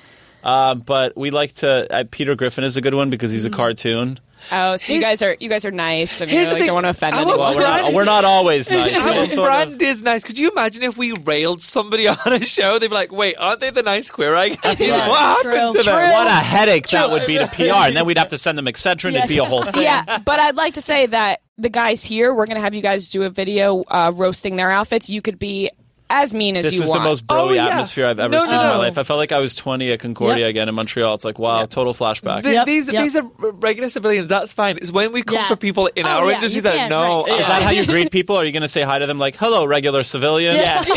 Um, 0.44 0.80
but 0.80 1.16
we 1.18 1.30
like 1.32 1.54
to. 1.56 1.88
Uh, 1.94 2.04
Peter 2.10 2.36
Griffin 2.36 2.64
is 2.64 2.78
a 2.78 2.82
good 2.82 2.94
one 2.94 3.10
because 3.10 3.32
he's 3.32 3.46
a 3.46 3.50
cartoon. 3.50 4.20
Oh, 4.52 4.76
so 4.78 4.94
you 4.94 5.02
guys 5.02 5.22
are 5.22 5.36
you 5.40 5.50
guys 5.50 5.66
are 5.66 5.72
nice 5.72 6.22
and 6.22 6.32
you 6.32 6.38
Here's 6.38 6.50
know, 6.50 6.56
like, 6.56 6.66
don't 6.66 6.74
want 6.76 6.86
to 6.86 6.90
offend 6.92 7.16
anyone. 7.18 7.38
Well, 7.38 7.56
we're 7.56 7.62
not, 7.62 7.80
brand- 7.82 7.96
we're 7.96 8.06
not 8.06 8.26
always 8.26 8.70
nice. 8.70 8.94
but 8.94 9.02
Our 9.18 9.24
it's 9.24 9.34
sort 9.34 9.52
of- 9.52 9.68
brand 9.70 9.82
is 9.82 10.02
nice. 10.04 10.24
Could 10.24 10.40
you 10.40 10.52
imagine 10.52 10.84
if 10.84 10.98
we 10.98 11.14
railed 11.24 11.62
somebody 11.62 12.08
on 12.08 12.18
a 12.26 12.44
show? 12.44 12.80
They'd 12.80 12.88
be 12.88 12.94
like, 12.94 13.12
"Wait, 13.12 13.36
aren't 13.38 13.60
they 13.60 13.70
the 13.72 13.84
nice 13.84 14.10
queer 14.10 14.36
I 14.36 14.50
guys? 14.50 14.80
What 14.80 14.80
happened 14.80 15.74
True. 15.74 15.84
them?" 15.84 16.12
what 16.12 16.28
a 16.28 16.32
headache 16.32 16.88
that 16.90 17.12
would 17.12 17.26
be 17.28 17.38
to 17.38 17.48
PR, 17.48 17.64
and 17.88 17.96
then 17.98 18.06
we'd 18.06 18.18
have 18.18 18.30
to 18.30 18.38
send 18.38 18.58
them 18.58 18.66
Excedrin. 18.66 19.14
It'd 19.16 19.28
be 19.28 19.40
a 19.40 19.46
whole 19.46 19.64
thing. 19.64 19.82
yeah, 19.84 20.20
but 20.20 20.40
I'd 20.40 20.56
like 20.56 20.76
to 20.76 20.82
say 20.82 21.06
that 21.08 21.42
the 21.58 21.70
guys 21.70 22.04
here, 22.04 22.34
we're 22.34 22.46
going 22.46 22.56
to 22.58 22.62
have 22.62 22.76
you 22.76 22.82
guys 22.82 23.10
do 23.10 23.24
a 23.24 23.30
video 23.30 23.82
uh, 23.88 24.12
roasting 24.16 24.56
their 24.56 24.70
outfits. 24.72 25.10
You 25.10 25.22
could 25.22 25.40
be 25.40 25.70
as 26.10 26.34
mean 26.34 26.55
as 26.58 26.66
This 26.66 26.76
you 26.76 26.84
is 26.84 26.89
the 26.89 26.99
most 26.99 27.26
broy 27.28 27.38
Oh, 27.38 27.51
yeah. 27.51 27.68
atmosphere 27.68 28.08
I've 28.08 28.20
ever 28.20 28.32
No, 28.32 28.41
seen 28.41 28.51
no, 28.51 28.62
in 28.62 28.68
my 28.68 28.78
life. 28.78 28.97
I 28.97 29.03
felt 29.03 29.18
like 29.18 29.32
I 29.32 29.39
was 29.39 29.55
20 29.55 29.91
at 29.91 29.99
Concordia 29.99 30.45
Yep. 30.45 30.49
again 30.49 30.70
in 30.70 30.76
Montreal. 30.76 31.16
It's 31.16 31.26
like, 31.26 31.38
wow, 31.39 31.62
Yep. 31.62 31.70
total 31.70 31.93
flashback. 31.93 32.43
Th- 32.43 32.53
Yep, 32.55 32.66
these 32.66 32.91
yep. 32.91 33.03
these 33.03 33.16
are 33.16 33.24
regular 33.39 33.89
civilians. 33.89 34.30
That's 34.30 34.53
fine. 34.53 34.78
It's 34.78 34.91
when 34.91 35.12
we 35.12 35.22
come 35.24 35.36
Yeah. 35.36 35.47
for 35.47 35.55
people 35.58 35.89
in 35.95 36.05
Oh, 36.05 36.10
our 36.10 36.28
yeah, 36.30 36.36
industry 36.36 36.62
that 36.62 36.89
no. 36.89 37.26
right. 37.26 37.39
Is 37.41 37.47
that 37.47 37.62
how 37.64 37.72
you 37.72 37.86
greet 37.86 38.12
people? 38.12 38.38
Are 38.38 38.45
you 38.45 38.51
going 38.51 38.64
to 38.64 38.70
say 38.70 38.84
hi 38.84 38.99
to 38.99 39.05
them 39.08 39.20
like, 39.20 39.36
hello, 39.36 39.66
regular 39.66 40.03
civilian? 40.03 40.55
Yeah. 40.55 40.84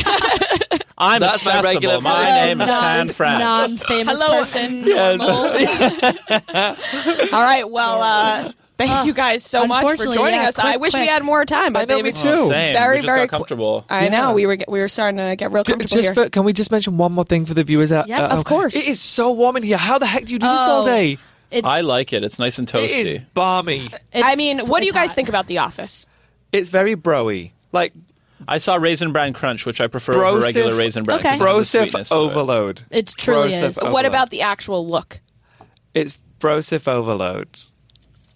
I'm 1.03 1.19
That's 1.21 1.47
my 1.47 1.53
accessible. 1.53 1.73
regular 1.75 2.01
My 2.03 2.25
Hello, 2.27 2.47
name 2.47 2.61
is 2.61 2.67
Tan 2.69 3.09
France. 3.09 3.41
Non-famous 3.81 4.21
Hello, 4.23 4.39
person. 4.41 4.83
normal. 4.85 5.29
All 7.33 7.43
right. 7.43 7.69
Well, 7.69 8.03
uh, 8.03 8.49
Thank 8.87 9.01
Uh, 9.01 9.05
you 9.05 9.13
guys 9.13 9.45
so 9.45 9.67
much 9.67 9.83
for 9.83 9.91
unfortunately, 9.91 10.17
joining 10.17 10.41
yeah, 10.43 10.49
us. 10.49 10.59
I 10.59 10.63
quick, 10.73 10.81
wish 10.81 10.95
we 10.95 11.01
quick. 11.01 11.11
had 11.11 11.23
more 11.23 11.45
time, 11.45 11.73
but 11.73 11.81
I 11.81 11.85
know, 11.85 11.97
they 11.97 12.03
me 12.03 12.09
was 12.09 12.21
too. 12.23 12.29
Oh, 12.29 12.51
same. 12.51 12.75
very, 12.75 12.97
we 12.97 13.03
just 13.03 13.07
very 13.07 13.21
got 13.27 13.31
comfortable. 13.31 13.85
I 13.91 14.09
know 14.09 14.33
we 14.33 14.47
were 14.47 14.59
we 14.69 14.81
were 14.81 14.89
starting 14.89 15.19
to 15.19 15.37
get 15.37 15.53
real 15.53 15.63
Ju- 15.65 15.73
comfortable 15.73 16.03
Just 16.03 16.15
here. 16.15 16.25
for, 16.25 16.31
can 16.31 16.45
we 16.45 16.53
just 16.53 16.71
mention 16.73 16.97
one 16.97 17.13
more 17.13 17.25
thing 17.25 17.47
for 17.47 17.55
the 17.55 17.63
viewers? 17.65 17.93
Out, 17.93 18.09
Yes, 18.09 18.31
at 18.31 18.39
of 18.39 18.45
course. 18.45 18.75
It 18.75 18.89
is 18.89 19.01
so 19.01 19.33
warm 19.33 19.57
in 19.57 19.63
here. 19.63 19.77
How 19.77 19.99
the 19.99 20.07
heck 20.07 20.25
do 20.25 20.33
you 20.33 20.39
do 20.39 20.47
this 20.47 20.61
all 20.61 20.83
Oh, 20.83 20.87
day? 20.87 21.19
It's, 21.51 21.67
I 21.67 21.81
like 21.81 22.13
it. 22.13 22.23
It's 22.25 22.39
nice 22.39 22.59
and 22.59 22.69
toasty. 22.69 22.85
It 22.85 22.91
is 23.07 23.13
toasty. 23.21 23.25
balmy. 23.35 23.87
it's- 23.87 24.25
I 24.25 24.37
mean, 24.37 24.61
what 24.67 24.81
do 24.81 24.87
you 24.87 24.91
it's 24.91 24.97
guys 24.99 25.11
hot. 25.11 25.15
think 25.17 25.29
about 25.29 25.47
The 25.49 25.59
Office? 25.59 26.07
It's 26.53 26.69
very 26.71 26.95
broy. 26.97 27.51
Like 27.73 27.93
I 28.49 28.59
saw 28.59 28.77
Raisin 28.77 29.13
Bran 29.13 29.33
Crunch, 29.33 29.67
which 29.67 29.81
I 29.81 29.87
prefer 29.89 30.25
over 30.25 30.41
Brosif- 30.41 30.43
regular 30.45 30.75
Raisin 30.75 31.05
Bran. 31.05 31.19
Okay. 31.19 31.29
'cause 31.31 31.41
it 31.41 31.45
has 31.47 31.71
the 31.73 31.79
brosif 31.79 31.83
sweetness 31.91 32.09
to 32.09 32.15
it. 32.15 32.19
overload. 32.19 32.81
It 32.91 33.13
truly 33.19 33.51
Brosif 33.51 33.63
is. 33.69 33.79
overload. 33.79 33.93
What 33.93 34.07
about 34.07 34.31
the 34.31 34.43
actual 34.43 34.87
look? 34.87 35.21
It's 35.93 36.17
brosif 36.39 36.87
overload. 36.89 37.49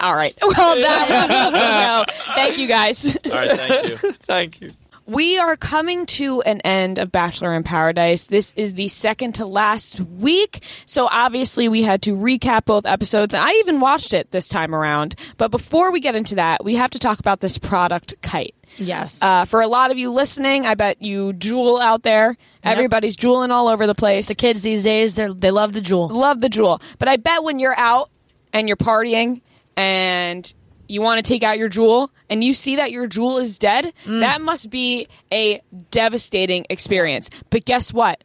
All 0.01 0.14
right. 0.14 0.36
Well, 0.42 0.76
that 0.76 1.09
was 1.53 1.53
no. 2.28 2.34
Thank 2.34 2.59
you 2.59 2.68
guys. 2.68 3.16
All 3.24 3.30
right, 3.32 3.51
thank 3.53 3.88
you. 4.03 4.12
Thank 4.12 4.61
you. 4.61 4.72
We 5.07 5.38
are 5.38 5.55
coming 5.57 6.07
to 6.07 6.40
an 6.42 6.62
end 6.62 6.99
of 6.99 7.12
Bachelor 7.12 7.53
in 7.55 7.62
Paradise. 7.62 8.24
This 8.24 8.55
is 8.55 8.72
the 8.72 8.88
second 8.88 9.34
to 9.34 9.45
last 9.45 10.01
week. 10.01 10.64
So 10.86 11.09
obviously 11.11 11.68
we 11.68 11.82
had 11.82 12.01
to 12.03 12.12
recap 12.16 12.64
both 12.64 12.86
episodes. 12.86 13.34
I 13.34 13.51
even 13.61 13.80
watched 13.80 14.14
it 14.14 14.30
this 14.30 14.49
time 14.49 14.74
around. 14.74 15.14
But 15.36 15.51
before 15.51 15.92
we 15.92 16.01
get 16.01 16.14
into 16.14 16.36
that, 16.36 16.64
we 16.64 16.76
have 16.76 16.90
to 16.92 16.99
talk 16.99 17.18
about 17.18 17.40
this 17.40 17.59
product, 17.59 18.14
Kite. 18.22 18.55
Yes. 18.78 19.20
Uh, 19.20 19.45
for 19.45 19.61
a 19.61 19.68
lot 19.68 19.90
of 19.90 19.99
you 19.99 20.11
listening, 20.11 20.64
I 20.64 20.74
bet 20.74 21.03
you 21.03 21.34
Juul 21.34 21.82
out 21.82 22.03
there. 22.03 22.34
Everybody's 22.62 23.14
Juuling 23.16 23.51
all 23.51 23.68
over 23.68 23.86
the 23.86 23.95
place. 23.95 24.28
the 24.28 24.34
kids 24.34 24.62
these 24.62 24.84
days, 24.84 25.16
they 25.16 25.28
they 25.28 25.51
love 25.51 25.74
the 25.74 25.82
Juul. 25.82 26.11
love 26.11 26.40
the 26.40 26.49
Juul. 26.49 26.80
But 26.99 27.09
I 27.09 27.18
bet 27.18 27.42
when 27.45 27.59
you're 27.59 27.78
out 27.78 28.09
and 28.55 28.68
you're 28.68 28.78
partying 28.78 29.42
and 29.77 30.53
you 30.89 31.01
want 31.01 31.25
to 31.25 31.29
take 31.29 31.43
out 31.43 31.59
your 31.59 31.68
Juul 31.68 32.09
and 32.29 32.43
you 32.45 32.55
see 32.55 32.77
that 32.77 32.93
your 32.93 33.09
Juul 33.09 33.41
is 33.41 33.59
dead, 33.59 33.93
mm. 34.05 34.20
that 34.20 34.41
must 34.41 34.70
be 34.70 35.09
a 35.33 35.61
devastating 35.91 36.66
experience. 36.70 37.31
But 37.51 37.64
guess 37.64 37.93
what? 37.93 38.22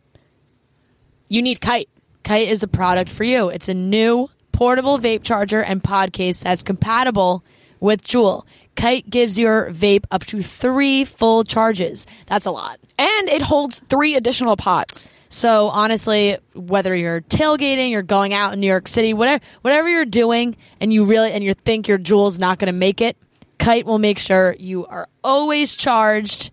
You 1.27 1.41
need 1.41 1.61
kite. 1.61 1.89
Kite 2.23 2.49
is 2.49 2.63
a 2.63 2.67
product 2.67 3.09
for 3.09 3.23
you. 3.23 3.49
It's 3.49 3.69
a 3.69 3.73
new 3.73 4.29
portable 4.51 4.99
vape 4.99 5.23
charger 5.23 5.61
and 5.61 5.83
pod 5.83 6.11
case 6.11 6.41
that's 6.41 6.63
compatible 6.63 7.43
with 7.79 8.05
Juul. 8.05 8.45
Kite 8.75 9.09
gives 9.09 9.37
your 9.37 9.71
vape 9.71 10.05
up 10.11 10.25
to 10.27 10.41
three 10.41 11.05
full 11.05 11.43
charges. 11.43 12.05
That's 12.27 12.45
a 12.45 12.51
lot. 12.51 12.79
And 12.97 13.29
it 13.29 13.41
holds 13.41 13.79
three 13.79 14.15
additional 14.15 14.57
pots. 14.57 15.07
So 15.29 15.67
honestly, 15.67 16.37
whether 16.53 16.95
you're 16.95 17.21
tailgating, 17.21 17.91
you're 17.91 18.01
going 18.01 18.33
out 18.33 18.53
in 18.53 18.59
New 18.59 18.67
York 18.67 18.87
City, 18.87 19.13
whatever 19.13 19.43
whatever 19.61 19.87
you're 19.87 20.05
doing, 20.05 20.57
and 20.81 20.91
you 20.91 21.05
really 21.05 21.31
and 21.31 21.43
you 21.43 21.53
think 21.53 21.87
your 21.87 21.99
Juul's 21.99 22.39
not 22.39 22.57
going 22.57 22.71
to 22.71 22.77
make 22.77 22.99
it, 22.99 23.15
Kite 23.59 23.85
will 23.85 23.99
make 23.99 24.17
sure 24.17 24.55
you 24.57 24.85
are 24.87 25.07
always 25.23 25.75
charged. 25.75 26.51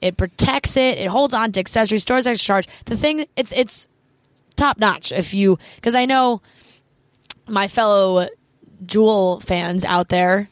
It 0.00 0.16
protects 0.16 0.76
it. 0.76 0.98
It 0.98 1.06
holds 1.06 1.34
on 1.34 1.52
to 1.52 1.60
accessories, 1.60 2.02
stores 2.02 2.26
extra 2.26 2.46
charge. 2.46 2.68
The 2.86 2.96
thing, 2.96 3.26
it's 3.36 3.52
it's 3.52 3.86
top 4.56 4.78
notch. 4.78 5.12
If 5.12 5.32
you, 5.32 5.58
because 5.76 5.94
I 5.94 6.06
know 6.06 6.42
my 7.48 7.68
fellow 7.68 8.28
Juul 8.84 9.42
fans 9.42 9.84
out 9.84 10.08
there 10.08 10.48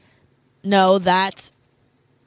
know 0.62 0.98
that 0.98 1.50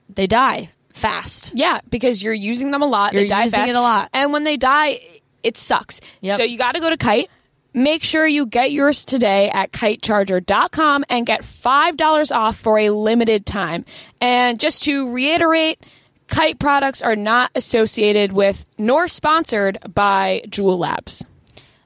they 0.09 0.27
die 0.27 0.69
fast. 0.93 1.53
Yeah, 1.55 1.79
because 1.89 2.21
you're 2.21 2.33
using 2.33 2.71
them 2.71 2.81
a 2.81 2.85
lot. 2.85 3.13
You're 3.13 3.23
they 3.23 3.27
die 3.29 3.43
using 3.45 3.59
fast. 3.59 3.69
it 3.69 3.75
a 3.75 3.81
lot. 3.81 4.09
And 4.13 4.33
when 4.33 4.43
they 4.43 4.57
die, 4.57 4.99
it 5.43 5.57
sucks. 5.57 6.01
Yep. 6.21 6.37
So 6.37 6.43
you 6.43 6.57
got 6.57 6.73
to 6.73 6.79
go 6.79 6.89
to 6.89 6.97
Kite. 6.97 7.29
Make 7.73 8.03
sure 8.03 8.25
you 8.25 8.47
get 8.47 8.71
yours 8.71 9.05
today 9.05 9.49
at 9.49 9.71
kitecharger.com 9.71 11.05
and 11.09 11.25
get 11.25 11.41
$5 11.41 12.35
off 12.35 12.57
for 12.57 12.79
a 12.79 12.89
limited 12.89 13.45
time. 13.45 13.85
And 14.19 14.59
just 14.59 14.83
to 14.83 15.11
reiterate, 15.11 15.79
Kite 16.27 16.57
products 16.59 17.01
are 17.03 17.15
not 17.15 17.51
associated 17.53 18.31
with 18.33 18.65
nor 18.77 19.07
sponsored 19.07 19.77
by 19.93 20.41
Juul 20.47 20.79
Labs. 20.79 21.23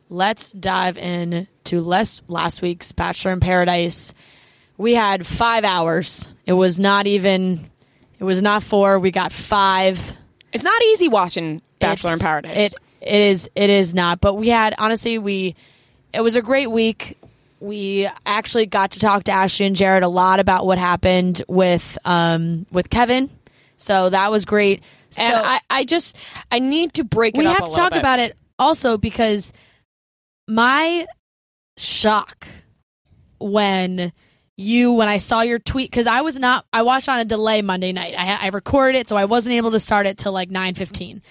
let's 0.08 0.52
dive 0.52 0.98
in 0.98 1.48
to 1.66 1.82
less 1.82 2.22
last 2.28 2.62
week's 2.62 2.92
Bachelor 2.92 3.32
in 3.34 3.40
Paradise. 3.40 4.14
We 4.78 4.94
had 4.94 5.28
five 5.28 5.64
hours. 5.64 6.28
It 6.46 6.54
was 6.54 6.80
not 6.80 7.06
even. 7.06 7.70
It 8.20 8.24
was 8.24 8.42
not 8.42 8.64
four. 8.64 8.98
We 9.00 9.12
got 9.12 9.32
five. 9.32 10.16
It's 10.54 10.64
not 10.64 10.82
easy 10.84 11.08
watching 11.08 11.62
Bachelor 11.80 12.14
in 12.14 12.20
Paradise. 12.20 12.58
It 12.58 12.74
it 13.02 13.22
is 13.22 13.50
it 13.56 13.70
is 13.70 13.94
not. 13.94 14.22
But 14.22 14.36
we 14.36 14.50
had 14.50 14.76
honestly 14.78 15.18
we. 15.18 15.56
It 16.14 16.22
was 16.22 16.36
a 16.36 16.42
great 16.42 16.70
week. 16.70 17.18
We 17.60 18.08
actually 18.26 18.66
got 18.66 18.92
to 18.92 19.00
talk 19.00 19.26
to 19.26 19.32
Ashley 19.32 19.66
and 19.66 19.76
Jared 19.76 20.04
a 20.04 20.08
lot 20.08 20.40
about 20.40 20.66
what 20.66 20.78
happened 20.78 21.42
with 21.48 21.98
um 22.06 22.66
with 22.72 22.90
Kevin. 22.90 23.30
So 23.78 24.10
that 24.10 24.30
was 24.32 24.46
great. 24.46 24.82
and 25.18 25.34
so, 25.34 25.42
I, 25.44 25.60
I 25.70 25.84
just 25.86 26.18
I 26.52 26.60
need 26.60 26.94
to 26.96 27.04
break 27.04 27.36
it 27.36 27.40
we 27.40 27.46
have 27.46 27.70
to 27.70 27.76
talk 27.76 27.92
bit. 27.92 28.00
about 28.00 28.20
it 28.20 28.38
also 28.60 28.98
because 28.98 29.54
my 30.48 31.08
shock 31.78 32.48
when 33.40 34.14
you 34.58 34.92
when 34.94 35.08
I 35.08 35.18
saw 35.18 35.42
your 35.42 35.60
tweet 35.60 35.90
because 35.90 36.08
I 36.08 36.22
was 36.22 36.38
not 36.38 36.66
I 36.72 36.84
watched 36.84 37.10
on 37.10 37.20
a 37.20 37.26
delay 37.26 37.62
Monday 37.62 37.92
night. 37.92 38.14
I, 38.18 38.46
I 38.46 38.48
recorded 38.50 39.00
it, 39.00 39.10
so 39.10 39.16
I 39.16 39.26
wasn't 39.26 39.54
able 39.54 39.72
to 39.72 39.80
start 39.80 40.06
it 40.06 40.18
till 40.18 40.32
like 40.32 40.52
nine 40.52 40.76
fifteen. 40.76 41.22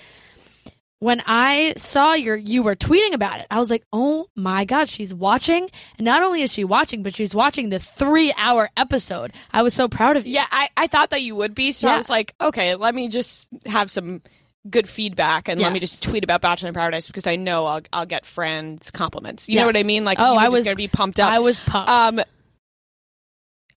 When 1.01 1.23
I 1.27 1.73
saw 1.79 2.13
your 2.13 2.37
you 2.37 2.63
were 2.63 2.77
tweeting 2.77 3.15
about 3.15 3.41
it, 3.41 3.47
I 3.51 3.59
was 3.59 3.71
like, 3.71 3.83
"Oh 3.93 4.29
my 4.37 4.65
god, 4.67 4.87
she's 4.89 5.13
watching!" 5.15 5.69
And 5.99 6.05
not 6.05 6.23
only 6.23 6.43
is 6.43 6.53
she 6.53 6.63
watching, 6.63 7.03
but 7.03 7.15
she's 7.15 7.35
watching 7.35 7.71
the 7.71 7.79
three 7.81 8.33
hour 8.37 8.69
episode. 8.77 9.33
I 9.51 9.63
was 9.63 9.73
so 9.75 9.89
proud 9.89 10.19
of 10.19 10.27
you. 10.27 10.35
Yeah, 10.35 10.47
I, 10.51 10.69
I 10.77 10.87
thought 10.89 11.09
that 11.11 11.23
you 11.23 11.35
would 11.37 11.55
be, 11.55 11.73
so 11.73 11.89
I 11.89 11.97
was 11.97 12.11
like, 12.11 12.35
okay, 12.41 12.75
let 12.75 12.95
me 12.95 13.09
just 13.09 13.49
have 13.67 13.91
some 13.91 14.21
good 14.69 14.87
feedback 14.87 15.49
and 15.49 15.59
let 15.59 15.73
me 15.73 15.81
just 15.81 16.03
tweet 16.03 16.23
about 16.23 16.43
Bachelor 16.43 16.69
in 16.69 16.75
Paradise 16.75 17.07
because 17.07 17.27
I 17.27 17.37
know 17.37 17.65
I'll 17.65 17.81
I'll 17.95 18.05
get 18.07 18.27
friends 18.27 18.91
compliments. 18.91 19.49
You 19.49 19.61
know 19.61 19.67
what 19.67 19.77
I 19.77 19.85
mean? 19.85 20.05
Like, 20.05 20.19
Oh, 20.21 20.37
I 20.37 20.51
was- 20.51 20.65
gonna 20.65 20.77
be 20.77 20.87
pumped 20.89 21.19
up. 21.19 21.33
I 21.33 21.39
was 21.39 21.61
pumped. 21.61 21.89
Um, 21.89 22.21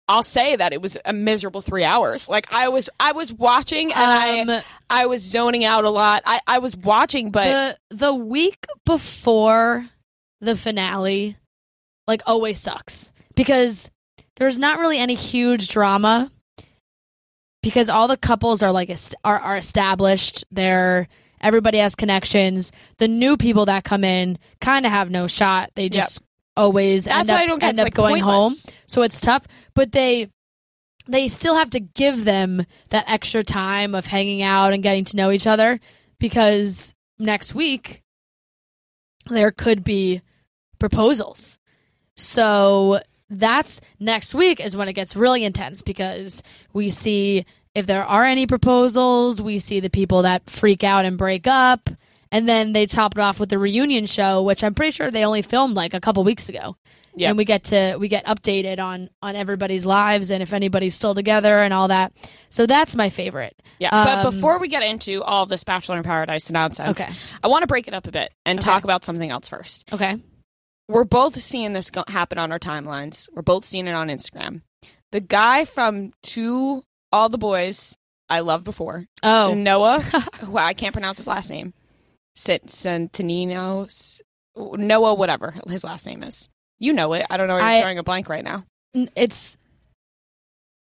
I'll 0.07 0.23
say 0.23 0.55
that 0.55 0.73
it 0.73 0.81
was 0.81 0.97
a 1.05 1.13
miserable 1.13 1.61
three 1.61 1.83
hours. 1.83 2.27
Like 2.27 2.53
I 2.53 2.69
was, 2.69 2.89
I 2.99 3.13
was 3.13 3.31
watching 3.31 3.93
and 3.93 4.49
Um, 4.49 4.61
I, 4.89 5.03
I 5.03 5.05
was 5.05 5.21
zoning 5.21 5.63
out 5.63 5.85
a 5.85 5.89
lot. 5.89 6.23
I, 6.25 6.41
I 6.45 6.59
was 6.59 6.75
watching, 6.75 7.31
but 7.31 7.77
the 7.89 7.97
the 7.97 8.13
week 8.13 8.65
before 8.85 9.87
the 10.41 10.55
finale 10.55 11.37
like 12.07 12.21
always 12.25 12.59
sucks 12.59 13.11
because 13.35 13.89
there's 14.35 14.59
not 14.59 14.79
really 14.79 14.97
any 14.97 15.13
huge 15.13 15.69
drama 15.69 16.29
because 17.61 17.87
all 17.87 18.09
the 18.09 18.17
couples 18.17 18.61
are 18.61 18.73
like 18.73 18.93
are, 19.23 19.39
are 19.39 19.55
established 19.55 20.43
they're 20.51 21.07
everybody 21.39 21.77
has 21.77 21.95
connections 21.95 22.73
the 22.97 23.07
new 23.07 23.37
people 23.37 23.67
that 23.67 23.85
come 23.85 24.03
in 24.03 24.37
kind 24.59 24.85
of 24.85 24.91
have 24.91 25.09
no 25.09 25.27
shot 25.27 25.69
they 25.75 25.87
just 25.87 26.21
always 26.55 27.05
That's 27.05 27.21
end 27.21 27.29
up, 27.31 27.39
I 27.39 27.45
don't 27.45 27.59
get. 27.59 27.69
end 27.69 27.79
It's, 27.79 27.81
up 27.81 27.85
like, 27.85 27.93
going 27.93 28.23
pointless. 28.23 28.65
home 28.65 28.75
so 28.85 29.01
it's 29.01 29.19
tough 29.19 29.47
but 29.73 29.91
they 29.91 30.29
they 31.07 31.27
still 31.27 31.55
have 31.55 31.69
to 31.71 31.79
give 31.79 32.23
them 32.25 32.65
that 32.89 33.05
extra 33.07 33.43
time 33.43 33.93
of 33.95 34.05
hanging 34.05 34.41
out 34.41 34.73
and 34.73 34.81
getting 34.83 35.03
to 35.05 35.17
know 35.17 35.31
each 35.31 35.47
other 35.47 35.79
because 36.19 36.93
next 37.19 37.53
week 37.53 38.01
there 39.29 39.51
could 39.51 39.83
be 39.83 40.21
proposals. 40.79 41.59
So 42.15 42.99
that's 43.29 43.81
next 43.99 44.33
week 44.35 44.63
is 44.63 44.75
when 44.77 44.87
it 44.87 44.93
gets 44.93 45.15
really 45.15 45.43
intense 45.43 45.81
because 45.81 46.43
we 46.73 46.89
see 46.89 47.45
if 47.75 47.85
there 47.85 48.05
are 48.05 48.23
any 48.23 48.45
proposals, 48.47 49.41
we 49.41 49.59
see 49.59 49.79
the 49.79 49.89
people 49.89 50.21
that 50.21 50.49
freak 50.49 50.83
out 50.83 51.05
and 51.05 51.17
break 51.17 51.47
up, 51.47 51.89
and 52.33 52.49
then 52.49 52.73
they 52.73 52.85
top 52.85 53.13
it 53.17 53.21
off 53.21 53.39
with 53.39 53.47
the 53.49 53.57
reunion 53.57 54.05
show, 54.07 54.41
which 54.43 54.63
I'm 54.63 54.73
pretty 54.73 54.91
sure 54.91 55.09
they 55.09 55.23
only 55.23 55.41
filmed 55.41 55.75
like 55.75 55.93
a 55.93 56.01
couple 56.01 56.23
weeks 56.25 56.49
ago. 56.49 56.75
Yeah. 57.15 57.29
And 57.29 57.37
we 57.37 57.45
get 57.45 57.65
to 57.65 57.95
we 57.99 58.07
get 58.07 58.25
updated 58.25 58.79
on 58.79 59.07
on 59.21 59.35
everybody's 59.35 59.85
lives 59.85 60.31
and 60.31 60.41
if 60.41 60.51
anybody's 60.51 60.95
still 60.95 61.13
together 61.13 61.59
and 61.59 61.71
all 61.71 61.87
that. 61.89 62.11
So 62.49 62.65
that's 62.65 62.95
my 62.95 63.09
favorite. 63.09 63.55
Yeah, 63.79 63.91
but 63.91 64.25
Um, 64.25 64.33
before 64.33 64.57
we 64.59 64.67
get 64.67 64.81
into 64.81 65.21
all 65.23 65.45
this 65.45 65.63
Bachelor 65.63 65.97
in 65.97 66.03
Paradise 66.03 66.49
nonsense, 66.49 66.99
Okay. 66.99 67.11
I 67.43 67.47
want 67.49 67.61
to 67.61 67.67
break 67.67 67.87
it 67.87 67.93
up 67.93 68.07
a 68.07 68.11
bit 68.11 68.33
and 68.45 68.57
Okay. 68.59 68.65
talk 68.65 68.83
about 68.83 69.05
something 69.05 69.29
else 69.29 69.47
first. 69.47 69.93
Okay. 69.93 70.17
We're 70.89 71.03
both 71.05 71.39
seeing 71.39 71.73
this 71.73 71.91
go- 71.91 72.03
happen 72.07 72.39
on 72.39 72.51
our 72.51 72.59
timelines. 72.59 73.29
We're 73.31 73.41
both 73.43 73.63
seeing 73.63 73.87
it 73.87 73.93
on 73.93 74.07
Instagram. 74.07 74.61
The 75.11 75.21
guy 75.21 75.65
from 75.65 76.11
To 76.23 76.83
All 77.11 77.29
the 77.29 77.37
Boys 77.37 77.95
I 78.27 78.39
loved 78.39 78.63
before, 78.65 79.05
Oh. 79.21 79.53
Noah, 79.53 79.99
who 80.41 80.57
I 80.57 80.73
can't 80.73 80.93
pronounce 80.93 81.17
his 81.17 81.27
last 81.27 81.51
name, 81.51 81.73
Sit 82.35 82.65
Centinino, 82.67 83.85
S- 83.85 84.21
Noah, 84.55 85.13
whatever 85.13 85.53
his 85.67 85.83
last 85.83 86.05
name 86.07 86.23
is. 86.23 86.49
You 86.79 86.93
know 86.93 87.13
it. 87.13 87.25
I 87.29 87.37
don't 87.37 87.47
know. 87.47 87.57
I'm 87.57 87.81
drawing 87.81 87.97
a 87.99 88.03
blank 88.03 88.29
right 88.29 88.43
now. 88.43 88.65
It's 89.15 89.57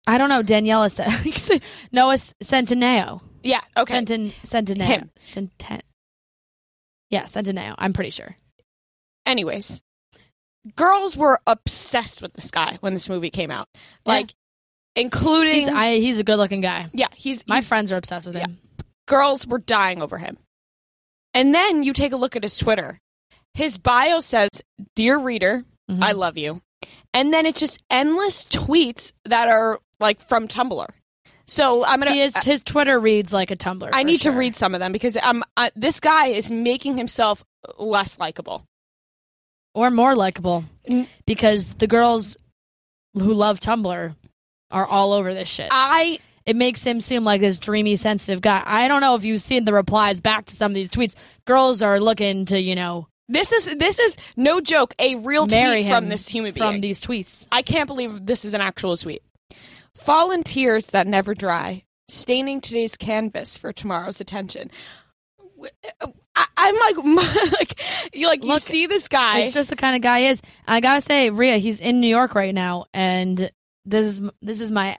I 0.07 0.19
don't 0.19 0.29
know. 0.29 0.43
Daniela 0.43 0.91
said 0.91 1.63
Noah 1.93 2.15
Centineo. 2.15 3.21
Yeah. 3.43 3.61
Okay. 3.77 3.95
Centin 3.95 4.33
Centineo. 4.45 4.83
Him. 4.85 5.11
Centen- 5.19 5.81
yeah, 7.11 7.25
Centineo. 7.25 7.75
I'm 7.79 7.93
pretty 7.93 8.11
sure. 8.11 8.37
Anyways, 9.27 9.83
girls 10.77 11.17
were 11.17 11.41
obsessed 11.47 12.23
with 12.23 12.33
this 12.35 12.51
guy 12.51 12.79
when 12.81 12.93
this 12.95 13.09
movie 13.09 13.31
came 13.31 13.51
out. 13.51 13.69
Yeah. 13.75 13.81
Like 14.15 14.35
including 14.97 15.55
He's, 15.55 15.69
I, 15.69 15.97
he's 15.97 16.19
a 16.19 16.25
good 16.25 16.37
looking 16.37 16.61
guy. 16.61 16.89
yeah, 16.93 17.09
he's 17.15 17.47
My 17.47 17.57
he's- 17.57 17.67
friends 17.69 17.93
are 17.93 17.97
obsessed 17.97 18.27
with 18.27 18.37
him. 18.37 18.59
girls 19.07 19.47
were 19.47 19.59
dying 19.59 20.03
over 20.03 20.19
him. 20.19 20.37
And 21.35 21.55
then 21.55 21.83
you 21.83 21.93
take 21.93 22.13
a 22.13 22.17
look 22.17 22.37
at 22.37 22.43
his 22.43 22.57
Twitter. 22.59 23.01
His 23.55 23.79
bio 23.79 24.21
says, 24.21 24.51
"Dear 24.95 25.19
reader, 25.19 25.65
Mhm. 25.91 26.03
I 26.03 26.13
love 26.13 26.37
you." 26.39 26.63
And 27.15 27.33
then 27.33 27.45
it's 27.47 27.61
just 27.61 27.83
endless 27.91 28.47
tweets 28.47 29.13
that 29.25 29.49
are 29.49 29.81
like 30.01 30.21
from 30.21 30.49
Tumblr. 30.49 30.89
So 31.47 31.85
I'm 31.85 32.01
gonna. 32.01 32.13
Is, 32.13 32.37
his 32.39 32.63
Twitter 32.63 32.99
reads 32.99 33.33
like 33.33 33.51
a 33.51 33.57
Tumblr. 33.57 33.89
I 33.93 34.03
need 34.05 34.23
sure. 34.23 34.33
to 34.33 34.39
read 34.39 34.57
some 34.57 34.75
of 34.75 34.81
them 34.81 34.93
because 34.93 35.17
um, 35.23 35.45
uh, 35.57 35.71
this 35.77 36.01
guy 36.01 36.29
is 36.29 36.51
making 36.51 36.97
himself 36.97 37.45
less 37.79 38.19
likable. 38.19 38.65
or 39.75 39.91
more 39.91 40.15
likable 40.15 40.65
because 41.27 41.75
the 41.75 41.87
girls 41.87 42.37
who 43.15 43.33
love 43.33 43.59
Tumblr 43.61 44.15
are 44.71 44.87
all 44.87 45.13
over 45.13 45.33
this 45.35 45.49
shit. 45.49 45.69
I 45.71 46.19
it 46.47 46.57
makes 46.57 46.85
him 46.85 47.01
seem 47.01 47.25
like 47.25 47.41
this 47.41 47.59
dreamy, 47.59 47.97
sensitive 47.97 48.41
guy. 48.41 48.63
I 48.65 48.89
don't 48.89 49.01
know 49.01 49.15
if 49.15 49.25
you've 49.25 49.43
seen 49.43 49.65
the 49.65 49.73
replies 49.73 50.21
back 50.21 50.47
to 50.47 50.55
some 50.55 50.73
of 50.73 50.75
these 50.75 50.89
tweets. 50.89 51.15
Girls 51.45 51.83
are 51.83 52.01
looking 52.01 52.45
to, 52.47 52.61
you 52.61 52.75
know, 52.75 53.09
this 53.29 53.53
is 53.53 53.75
this 53.77 53.99
is 53.99 54.17
no 54.37 54.61
joke 54.61 54.95
a 54.99 55.15
real 55.17 55.47
tweet 55.47 55.89
from 55.89 56.09
this 56.09 56.29
human 56.29 56.53
being. 56.53 56.67
from 56.67 56.81
these 56.81 57.01
tweets. 57.01 57.47
I 57.51 57.63
can't 57.63 57.87
believe 57.87 58.27
this 58.27 58.45
is 58.45 58.55
an 58.55 58.61
actual 58.61 58.97
tweet. 58.97 59.23
Fallen 59.95 60.43
tears 60.43 60.89
that 60.89 61.07
never 61.07 61.35
dry, 61.35 61.85
staining 62.09 62.61
today's 62.61 62.97
canvas 62.97 63.57
for 63.57 63.73
tomorrow's 63.73 64.21
attention. 64.21 64.71
I, 66.35 66.47
I'm 66.57 66.75
like, 66.97 67.53
like 67.53 68.15
you 68.15 68.27
like 68.27 68.45
you 68.45 68.59
see 68.59 68.87
this 68.87 69.09
guy. 69.09 69.41
It's 69.41 69.55
just 69.55 69.71
the 69.71 69.77
kind 69.77 69.97
of 69.97 70.03
guy 70.03 70.21
he 70.21 70.27
is. 70.27 70.43
I 70.67 70.81
gotta 70.81 71.01
say, 71.01 71.31
Rhea, 71.31 71.59
he's 71.59 71.81
in 71.81 72.01
New 72.01 72.09
York 72.09 72.35
right 72.35 72.55
now, 72.55 72.87
and 72.93 73.51
this 73.85 74.07
is 74.07 74.31
this 74.41 74.61
is 74.61 74.73
my 74.73 74.99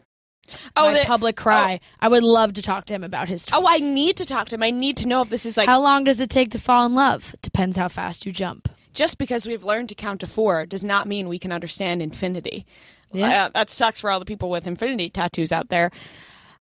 oh, 0.75 0.91
my 0.91 0.99
the- 0.99 1.05
public 1.05 1.35
cry. 1.35 1.79
I 1.99 2.07
would 2.07 2.23
love 2.23 2.53
to 2.53 2.61
talk 2.61 2.85
to 2.85 2.93
him 2.93 3.03
about 3.03 3.27
his. 3.29 3.45
Tweets. 3.45 3.57
oh, 3.57 3.65
I 3.67 3.77
need 3.77 4.17
to 4.17 4.25
talk 4.25 4.49
to 4.49 4.55
him. 4.55 4.63
I 4.63 4.71
need 4.71 4.97
to 4.97 5.07
know 5.07 5.21
if 5.21 5.29
this 5.29 5.45
is 5.45 5.57
like 5.57 5.67
how 5.67 5.79
long 5.81 6.03
does 6.03 6.19
it 6.19 6.29
take 6.29 6.51
to 6.51 6.59
fall 6.59 6.85
in 6.85 6.93
love? 6.95 7.35
Depends 7.41 7.77
how 7.77 7.87
fast 7.87 8.25
you 8.25 8.31
jump. 8.31 8.69
just 8.93 9.17
because 9.17 9.45
we've 9.45 9.63
learned 9.63 9.89
to 9.89 9.95
count 9.95 10.19
to 10.21 10.27
four 10.27 10.65
does 10.65 10.83
not 10.83 11.07
mean 11.07 11.27
we 11.27 11.39
can 11.39 11.51
understand 11.51 12.01
infinity. 12.01 12.65
Yeah. 13.11 13.45
Uh, 13.45 13.49
that 13.53 13.69
sucks 13.69 14.01
for 14.01 14.09
all 14.09 14.19
the 14.19 14.25
people 14.25 14.49
with 14.49 14.65
infinity 14.67 15.09
tattoos 15.09 15.51
out 15.51 15.69
there. 15.69 15.91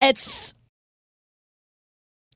It's 0.01 0.55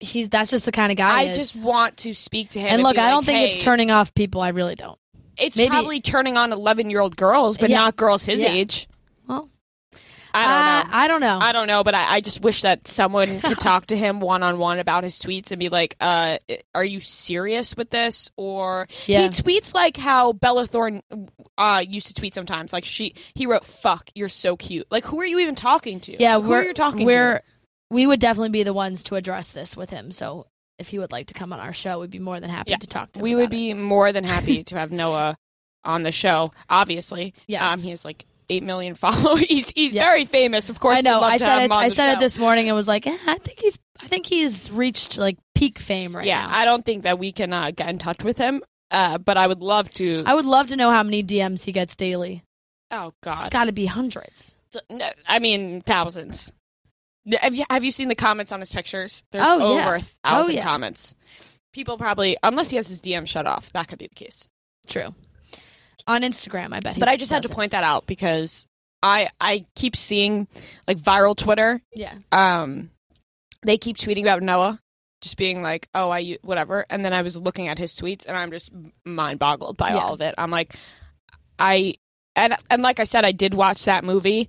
he's 0.00 0.28
that's 0.28 0.50
just 0.50 0.64
the 0.66 0.72
kind 0.72 0.90
of 0.92 0.98
guy. 0.98 1.20
I 1.20 1.24
he 1.24 1.30
is. 1.30 1.36
just 1.36 1.56
want 1.56 1.96
to 1.98 2.14
speak 2.14 2.50
to 2.50 2.60
him. 2.60 2.68
and 2.68 2.82
look, 2.82 2.96
be 2.96 3.00
I 3.00 3.10
don't 3.10 3.24
think 3.24 3.38
"Hey, 3.38 3.54
it's 3.56 3.64
turning 3.64 3.90
off 3.90 4.12
people. 4.14 4.40
I 4.40 4.48
really 4.48 4.74
don't. 4.74 4.98
It's 5.38 5.56
maybe- 5.56 5.70
probably 5.70 6.00
turning 6.00 6.36
on 6.36 6.52
eleven-year-old 6.52 7.16
girls, 7.16 7.56
but 7.58 7.70
Yeah. 7.70 7.76
not 7.78 7.96
girls 7.96 8.24
his 8.24 8.42
Yeah. 8.42 8.50
age. 8.50 8.88
I 10.34 10.46
don't 10.46 10.50
uh, 10.52 10.82
know. 10.82 10.90
I 10.96 11.08
don't 11.08 11.20
know. 11.20 11.38
I 11.40 11.52
don't 11.52 11.66
know, 11.68 11.84
but 11.84 11.94
I, 11.94 12.14
I 12.16 12.20
just 12.20 12.40
wish 12.42 12.62
that 12.62 12.88
someone 12.88 13.40
could 13.40 13.58
talk 13.60 13.86
to 13.86 13.96
him 13.96 14.20
one 14.20 14.42
on 14.42 14.58
one 14.58 14.78
about 14.78 15.04
his 15.04 15.18
tweets 15.18 15.50
and 15.52 15.58
be 15.60 15.68
like, 15.68 15.96
uh, 16.00 16.38
"Are 16.74 16.84
you 16.84 17.00
serious 17.00 17.76
with 17.76 17.90
this?" 17.90 18.30
Or 18.36 18.88
Yeah. 19.06 19.22
he 19.22 19.28
tweets 19.28 19.74
like 19.74 19.96
how 19.96 20.32
Bella 20.32 20.66
Thorne 20.66 21.02
uh, 21.56 21.84
used 21.86 22.08
to 22.08 22.14
tweet 22.14 22.34
sometimes. 22.34 22.72
Like 22.72 22.84
she, 22.84 23.14
he 23.34 23.46
wrote, 23.46 23.64
"Fuck, 23.64 24.10
you're 24.14 24.28
so 24.28 24.56
cute." 24.56 24.86
Like, 24.90 25.04
who 25.04 25.20
are 25.20 25.26
you 25.26 25.38
even 25.38 25.54
talking 25.54 26.00
to? 26.00 26.20
yeah, 26.20 26.40
who 26.40 26.48
we're 26.48 26.64
you 26.64 26.74
talking 26.74 27.06
we're 27.06 27.38
to? 27.38 27.44
we 27.90 28.06
would 28.06 28.18
definitely 28.20 28.50
be 28.50 28.64
the 28.64 28.72
ones 28.74 29.04
to 29.04 29.14
address 29.14 29.52
this 29.52 29.76
with 29.76 29.90
him. 29.90 30.10
So 30.10 30.46
if 30.78 30.88
he 30.88 30.98
would 30.98 31.12
like 31.12 31.28
to 31.28 31.34
come 31.34 31.52
on 31.52 31.60
our 31.60 31.72
show, 31.72 32.00
we'd 32.00 32.10
be 32.10 32.18
more 32.18 32.40
than 32.40 32.50
happy 32.50 32.72
Yeah, 32.72 32.78
to 32.78 32.86
talk 32.88 33.12
to 33.12 33.20
him. 33.20 33.22
We 33.22 33.36
would 33.36 33.44
about 33.44 33.54
it. 33.54 33.56
be 33.56 33.74
more 33.74 34.10
than 34.12 34.24
happy 34.24 34.64
to 34.64 34.78
have 34.78 34.90
Noah 34.90 35.36
on 35.84 36.02
the 36.02 36.10
show. 36.10 36.50
Obviously, 36.68 37.34
Yes. 37.46 37.62
um, 37.62 37.80
he 37.80 37.90
has 37.90 38.04
like 38.04 38.26
eight 38.50 38.62
million 38.62 38.94
followers. 39.04 39.40
He's 39.40 39.70
he's 39.70 39.94
Yeah. 39.94 40.04
very 40.04 40.24
famous, 40.24 40.70
of 40.70 40.80
course. 40.80 40.98
I 40.98 41.00
know. 41.02 41.20
I 41.20 41.36
said 41.36 41.64
it. 41.64 41.70
I 41.72 41.88
said 41.88 42.10
show. 42.10 42.16
it 42.16 42.20
this 42.20 42.38
morning 42.38 42.68
and 42.68 42.76
was 42.76 42.88
like, 42.88 43.06
eh, 43.06 43.16
I 43.26 43.38
think 43.38 43.58
he's. 43.60 43.78
I 44.00 44.08
think 44.08 44.26
he's 44.26 44.70
reached 44.70 45.18
like 45.18 45.38
peak 45.54 45.78
fame 45.78 46.16
right 46.16 46.26
yeah, 46.26 46.46
now. 46.46 46.56
I 46.58 46.64
don't 46.64 46.84
think 46.84 47.04
that 47.04 47.18
we 47.18 47.30
can 47.32 47.52
uh, 47.52 47.70
get 47.70 47.88
in 47.88 47.98
touch 47.98 48.22
with 48.24 48.36
him. 48.38 48.62
Uh, 48.90 49.18
but 49.18 49.36
I 49.36 49.46
would 49.46 49.60
love 49.60 49.92
to. 49.94 50.24
I 50.26 50.34
would 50.34 50.44
love 50.44 50.66
to 50.68 50.76
know 50.76 50.90
how 50.90 51.02
many 51.02 51.22
DMs 51.22 51.64
he 51.64 51.72
gets 51.72 51.94
daily. 51.96 52.42
oh 52.90 53.12
God, 53.22 53.40
it's 53.42 53.48
got 53.50 53.64
to 53.64 53.72
be 53.72 53.86
hundreds. 53.86 54.56
no, 54.90 55.08
I 55.28 55.38
mean 55.38 55.80
thousands. 55.80 56.52
Have 57.40 57.54
you 57.54 57.64
have 57.70 57.82
you 57.84 57.90
seen 57.90 58.08
the 58.08 58.14
comments 58.14 58.52
on 58.52 58.60
his 58.60 58.70
pictures? 58.72 59.24
There's 59.30 59.46
Oh, 59.48 59.62
over 59.62 59.78
yeah. 59.80 59.96
a 59.96 60.00
thousand 60.28 60.52
Oh, 60.52 60.56
yeah. 60.56 60.62
comments. 60.64 61.14
People 61.72 61.96
probably, 61.96 62.36
unless 62.42 62.70
he 62.70 62.76
has 62.76 62.86
his 62.86 63.00
DM 63.00 63.26
shut 63.26 63.46
off, 63.46 63.72
that 63.72 63.88
could 63.88 63.98
be 63.98 64.06
the 64.08 64.14
case. 64.14 64.48
True. 64.86 65.14
On 66.06 66.22
Instagram, 66.22 66.72
I 66.72 66.80
bet. 66.80 66.98
But 66.98 67.08
I 67.08 67.16
just 67.16 67.32
had 67.32 67.42
to 67.42 67.48
doesn't. 67.48 67.54
point 67.56 67.72
that 67.72 67.84
out 67.84 68.06
because 68.06 68.66
I 69.02 69.28
I 69.40 69.64
keep 69.74 69.96
seeing 69.96 70.48
like 70.88 70.98
viral 70.98 71.36
Twitter 71.36 71.80
Yeah. 71.94 72.14
um 72.32 72.90
they 73.62 73.78
keep 73.78 73.96
tweeting 73.96 74.22
about 74.22 74.42
Noah 74.42 74.78
just 75.22 75.36
being 75.38 75.62
like 75.62 75.88
oh 75.94 76.10
I 76.10 76.36
whatever 76.42 76.84
and 76.90 77.02
then 77.04 77.12
I 77.14 77.22
was 77.22 77.36
looking 77.36 77.68
at 77.68 77.78
his 77.78 77.96
tweets 77.96 78.26
and 78.26 78.36
I'm 78.36 78.50
just 78.50 78.70
mind 79.04 79.38
boggled 79.38 79.76
by 79.78 79.90
Yeah. 79.90 79.96
all 79.98 80.12
of 80.14 80.20
it 80.20 80.34
I'm 80.36 80.50
like 80.50 80.74
I 81.58 81.94
and 82.36 82.54
and 82.70 82.82
like 82.82 83.00
I 83.00 83.04
said 83.04 83.24
I 83.24 83.32
did 83.32 83.54
watch 83.54 83.84
that 83.86 84.04
movie 84.04 84.48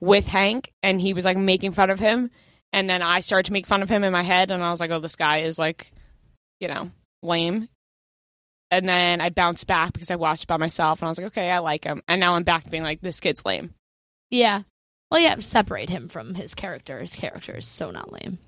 with 0.00 0.26
Hank 0.26 0.72
and 0.82 1.00
he 1.00 1.12
was 1.12 1.24
like 1.24 1.36
making 1.36 1.72
fun 1.72 1.90
of 1.90 2.00
him 2.00 2.30
and 2.72 2.88
then 2.90 3.02
I 3.02 3.20
started 3.20 3.46
to 3.46 3.52
make 3.52 3.66
fun 3.66 3.82
of 3.82 3.88
him 3.88 4.02
in 4.04 4.12
my 4.12 4.22
head 4.22 4.50
and 4.50 4.62
I 4.64 4.70
was 4.70 4.80
like 4.80 4.90
oh 4.90 4.98
this 5.00 5.16
guy 5.16 5.38
is 5.38 5.58
like 5.58 5.92
you 6.60 6.66
know 6.68 6.90
lame 7.22 7.68
and 8.70 8.88
then 8.88 9.20
I 9.20 9.30
bounced 9.30 9.66
back 9.66 9.92
because 9.92 10.10
I 10.10 10.16
watched 10.16 10.44
it 10.44 10.48
by 10.48 10.56
myself 10.56 11.00
and 11.00 11.06
I 11.06 11.10
was 11.10 11.18
like 11.18 11.28
okay 11.28 11.50
I 11.50 11.58
like 11.58 11.84
him 11.84 12.02
and 12.08 12.20
now 12.20 12.34
I'm 12.34 12.44
back 12.44 12.64
to 12.64 12.70
being 12.70 12.82
like 12.82 13.00
this 13.00 13.20
kid's 13.20 13.44
lame 13.44 13.74
Yeah. 14.30 14.62
Well, 15.10 15.20
yeah. 15.20 15.36
Separate 15.38 15.88
him 15.88 16.08
from 16.08 16.34
his 16.34 16.54
character. 16.54 17.00
His 17.00 17.14
character 17.14 17.56
is 17.56 17.66
so 17.66 17.90
not 17.90 18.12
lame. 18.12 18.38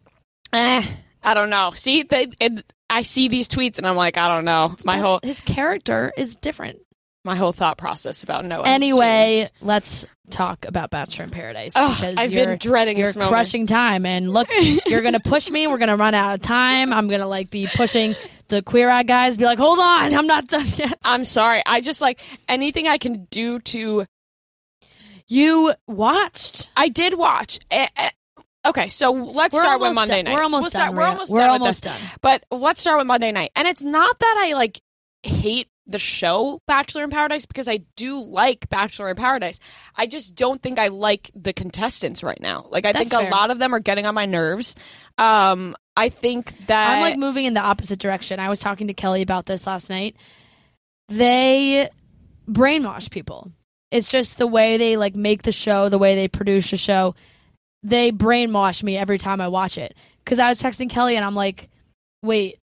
Eh, 0.53 0.85
I 1.23 1.33
don't 1.35 1.49
know. 1.49 1.71
See, 1.71 2.03
they, 2.03 2.27
it, 2.39 2.71
I 2.91 3.01
see 3.03 3.29
these 3.29 3.49
tweets 3.49 3.79
and 3.79 3.87
I'm 3.87 3.97
like, 3.97 4.19
I 4.19 4.29
don't 4.29 4.45
know. 4.45 4.77
My 4.85 4.99
whole 4.99 5.21
his 5.23 5.41
character 5.41 6.13
is 6.19 6.37
different. 6.37 6.81
My 7.25 7.37
whole 7.37 7.53
thought 7.53 7.79
process 7.79 8.23
about 8.23 8.45
Noah. 8.45 8.65
Anyway, 8.67 9.49
let's 9.61 10.07
talk 10.31 10.65
about 10.65 10.91
Bachelor 10.91 11.25
in 11.25 11.31
Paradise 11.31 11.75
because 11.75 12.15
I've 12.17 12.33
you're 12.33 12.47
been 12.47 12.59
dreading 12.59 12.99
you're 12.99 13.13
crushing 13.13 13.67
time. 13.67 14.07
And 14.07 14.31
look, 14.31 14.49
you're 14.87 15.03
gonna 15.03 15.21
push 15.21 15.51
me. 15.51 15.67
We're 15.67 15.79
gonna 15.79 15.97
run 15.97 16.15
out 16.15 16.35
of 16.37 16.41
time. 16.43 16.93
I'm 16.93 17.09
gonna 17.09 17.27
like 17.27 17.51
be 17.51 17.67
pushing 17.67 18.15
the 18.49 18.63
queer 18.63 18.89
eye 18.89 19.03
guys. 19.03 19.37
Be 19.37 19.45
like, 19.45 19.59
hold 19.59 19.79
on, 19.79 20.15
I'm 20.15 20.27
not 20.27 20.47
done 20.47 20.67
yet. 20.77 20.99
I'm 21.05 21.25
sorry. 21.25 21.63
I 21.67 21.81
just 21.81 22.01
like 22.01 22.21
anything 22.49 22.89
I 22.89 22.99
can 22.99 23.25
do 23.31 23.59
to. 23.61 24.07
You 25.29 25.73
watched. 25.87 26.71
I 26.77 26.89
did 26.89 27.15
watch. 27.15 27.61
Eh, 27.71 27.87
eh, 27.97 28.11
okay, 28.67 28.89
so 28.89 29.13
let's 29.13 29.55
We're 29.55 29.61
start 29.61 29.81
with 29.81 29.95
Monday 29.95 30.17
done. 30.23 30.25
night. 30.25 30.35
We're 30.35 30.43
almost 30.43 30.63
We'll 30.63 30.71
done. 30.71 30.89
start- 30.89 30.95
we're 30.95 31.03
almost 31.05 31.33
We're 31.33 31.41
done 31.41 31.51
almost 31.51 31.85
done. 31.85 32.01
But 32.21 32.45
let's 32.51 32.81
start 32.81 32.99
with 32.99 33.07
Monday 33.07 33.31
night. 33.31 33.53
And 33.55 33.69
it's 33.69 33.83
not 33.83 34.19
that 34.19 34.45
I 34.49 34.55
like 34.55 34.81
hate 35.23 35.69
the 35.91 35.99
show 35.99 36.61
Bachelor 36.67 37.05
in 37.05 37.11
Paradise 37.11 37.47
because 37.47 37.69
I 37.69 37.79
do 37.97 38.23
like 38.23 38.69
Bachelor 38.69 39.09
in 39.11 39.17
Paradise. 39.17 39.59
I 39.97 40.07
just 40.07 40.35
don't 40.35 40.63
think 40.63 40.79
I 40.79 40.89
like 40.89 41.31
the 41.35 41.53
contestants 41.53 42.23
right 42.23 42.41
now. 42.41 42.67
Like 42.71 42.87
I 42.87 42.93
That's 42.93 43.11
think 43.11 43.21
fair. 43.21 43.29
a 43.29 43.31
lot 43.31 43.51
of 43.51 43.59
them 43.59 43.75
are 43.75 43.81
getting 43.81 44.07
on 44.07 44.15
my 44.15 44.27
nerves. 44.27 44.75
Um 45.19 45.77
I 45.97 46.09
think 46.09 46.67
that 46.67 46.91
I'm 46.93 47.01
like 47.01 47.19
moving 47.19 47.45
in 47.45 47.55
the 47.55 47.61
opposite 47.61 47.99
direction. 47.99 48.41
I 48.41 48.49
was 48.49 48.59
talking 48.59 48.87
to 48.87 48.95
Kelly 48.95 49.23
about 49.23 49.47
this 49.47 49.67
last 49.67 49.91
night. 49.91 50.17
They 51.09 51.91
brainwash 52.49 53.11
people. 53.11 53.53
It's 53.91 54.09
just 54.09 54.39
the 54.39 54.47
way 54.47 54.77
they 54.77 54.97
like 54.97 55.17
make 55.17 55.43
the 55.43 55.53
show, 55.53 55.89
the 55.89 55.99
way 55.99 56.15
they 56.15 56.29
produce 56.29 56.71
the 56.71 56.77
show. 56.77 57.15
They 57.83 58.13
brainwash 58.13 58.83
me 58.83 58.97
every 58.97 59.19
time 59.19 59.41
I 59.41 59.49
watch 59.49 59.77
it. 59.79 59.95
Cuz 60.25 60.39
I 60.39 60.49
was 60.49 60.63
texting 60.63 60.89
Kelly 60.89 61.17
and 61.17 61.25
I'm 61.25 61.35
like, 61.35 61.69
"Wait, 62.23 62.60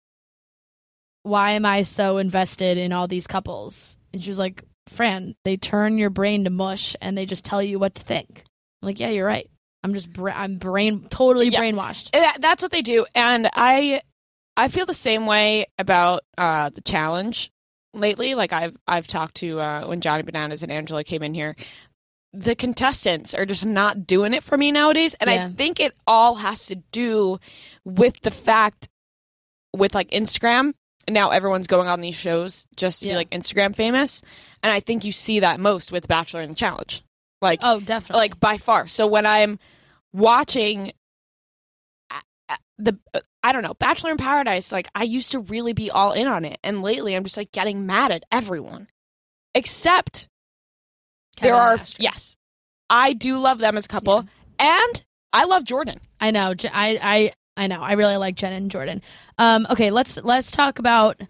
why 1.23 1.53
am 1.53 1.65
I 1.67 1.83
so 1.83 2.19
invested 2.19 2.79
in 2.79 2.93
all 2.93 3.09
these 3.09 3.27
couples?" 3.27 3.97
And 4.13 4.23
she 4.23 4.31
was 4.31 4.39
like, 4.39 4.63
"Fran, 4.89 5.35
they 5.45 5.57
turn 5.57 5.99
your 5.99 6.11
brain 6.11 6.45
to 6.45 6.51
mush 6.51 6.97
and 7.01 7.17
they 7.17 7.27
just 7.27 7.45
tell 7.45 7.63
you 7.63 7.79
what 7.79 7.95
to 7.97 8.03
think." 8.03 8.45
I'm 8.83 8.87
like, 8.89 9.01
"Yeah, 9.01 9.09
you're 9.11 9.27
right. 9.27 9.49
I'm 9.85 9.95
just 9.95 10.13
bra- 10.13 10.35
I'm 10.37 10.59
brain 10.59 11.09
totally 11.09 11.49
Yeah. 11.49 11.61
brainwashed." 11.61 12.11
That's 12.41 12.63
what 12.63 12.71
they 12.73 12.83
do 12.83 13.05
and 13.15 13.49
i 13.55 14.01
i 14.57 14.69
feel 14.69 14.85
the 14.87 14.95
same 14.95 15.27
way 15.27 15.67
about 15.79 16.23
uh 16.39 16.69
the 16.71 16.81
challenge 16.83 17.51
lately 17.95 18.35
like 18.35 18.53
i've 18.53 18.77
i've 18.87 19.07
talked 19.07 19.37
to 19.37 19.59
uh 19.61 19.87
when 19.87 20.01
johnny 20.01 20.23
bananas 20.23 20.63
and 20.63 20.71
angela 20.71 21.03
came 21.05 21.23
in 21.23 21.33
here 21.35 21.55
the 22.35 22.55
contestants 22.55 23.33
are 23.35 23.47
just 23.47 23.65
not 23.67 24.07
doing 24.07 24.35
it 24.35 24.43
for 24.43 24.57
me 24.59 24.71
nowadays 24.71 25.15
and 25.15 25.31
Yeah. 25.31 25.47
i 25.47 25.53
think 25.53 25.81
it 25.81 25.95
all 26.07 26.35
has 26.37 26.67
to 26.67 26.75
do 26.77 27.39
with 27.85 28.21
the 28.21 28.31
fact 28.31 28.89
with 29.75 29.95
like 29.95 30.11
instagram 30.11 30.75
now 31.09 31.31
everyone's 31.31 31.67
going 31.67 31.89
on 31.89 32.01
these 32.01 32.15
shows 32.15 32.67
just 32.77 33.03
to 33.03 33.09
Yeah. 33.09 33.15
be 33.15 33.17
like 33.17 33.31
instagram 33.31 33.75
famous 33.75 34.23
and 34.63 34.73
i 34.73 34.81
think 34.81 35.05
you 35.05 35.13
see 35.13 35.41
that 35.41 35.59
most 35.61 35.91
with 35.93 36.07
bachelor 36.09 36.41
and 36.41 36.53
the 36.53 36.57
challenge 36.57 37.03
like 37.41 37.59
Oh, 37.63 37.81
definitely. 37.81 38.21
like 38.21 38.39
by 38.39 38.57
far. 38.57 38.87
So 38.87 39.09
when 39.09 39.27
I'm 39.27 39.59
watching 40.13 40.93
uh, 42.11 42.21
uh, 42.49 42.57
the 42.79 42.99
uh, 43.15 43.21
I 43.43 43.51
don't 43.51 43.63
know 43.65 43.75
Bachelor 43.75 44.13
in 44.13 44.17
Paradise, 44.17 44.71
like 44.71 44.87
I 44.95 45.03
used 45.03 45.33
to 45.33 45.41
really 45.41 45.73
be 45.73 45.91
all 45.91 46.13
in 46.13 46.29
on 46.29 46.45
it, 46.45 46.59
and 46.63 46.83
lately 46.83 47.17
I'm 47.17 47.25
just 47.25 47.37
like 47.37 47.51
getting 47.51 47.85
mad 47.85 48.13
at 48.13 48.23
everyone, 48.31 48.87
except 49.57 50.29
there 51.41 51.57
are 51.57 51.79
yes, 51.99 52.37
I 52.89 53.13
do 53.13 53.39
love 53.39 53.59
them 53.59 53.77
as 53.77 53.87
a 53.87 53.89
couple. 53.89 54.25
And 54.61 55.03
I 55.33 55.45
love 55.45 55.65
Jordan. 55.65 55.99
I 56.21 56.31
know. 56.31 56.55
I 56.73 56.99
I 57.03 57.33
I 57.57 57.67
know. 57.67 57.81
I 57.81 57.93
really 57.93 58.17
like 58.17 58.35
Jen 58.35 58.53
and 58.53 58.71
Jordan. 58.71 59.03
Um, 59.39 59.67
okay, 59.71 59.91
let's 59.91 60.17
let's 60.23 60.51
talk 60.51 60.79
about 60.79 61.21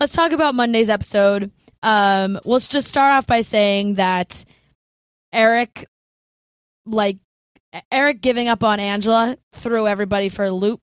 let's 0.00 0.12
talk 0.12 0.32
about 0.32 0.54
Monday's 0.54 0.88
episode. 0.88 1.50
Um, 1.82 2.38
we'll 2.44 2.58
just 2.58 2.88
start 2.88 3.12
off 3.12 3.26
by 3.26 3.40
saying 3.40 3.94
that 3.94 4.44
Eric, 5.32 5.86
like 6.84 7.18
Eric, 7.90 8.20
giving 8.20 8.48
up 8.48 8.64
on 8.64 8.80
Angela 8.80 9.36
threw 9.54 9.86
everybody 9.86 10.28
for 10.28 10.44
a 10.44 10.50
loop, 10.50 10.80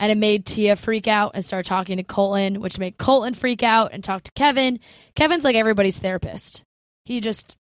and 0.00 0.10
it 0.10 0.18
made 0.18 0.46
Tia 0.46 0.76
freak 0.76 1.08
out 1.08 1.32
and 1.34 1.44
start 1.44 1.66
talking 1.66 1.98
to 1.98 2.02
Colton, 2.02 2.60
which 2.60 2.78
made 2.78 2.96
Colton 2.98 3.34
freak 3.34 3.62
out 3.62 3.92
and 3.92 4.02
talk 4.02 4.22
to 4.22 4.32
Kevin. 4.32 4.80
Kevin's 5.14 5.44
like 5.44 5.56
everybody's 5.56 5.98
therapist. 5.98 6.62
He 7.04 7.20
just 7.20 7.56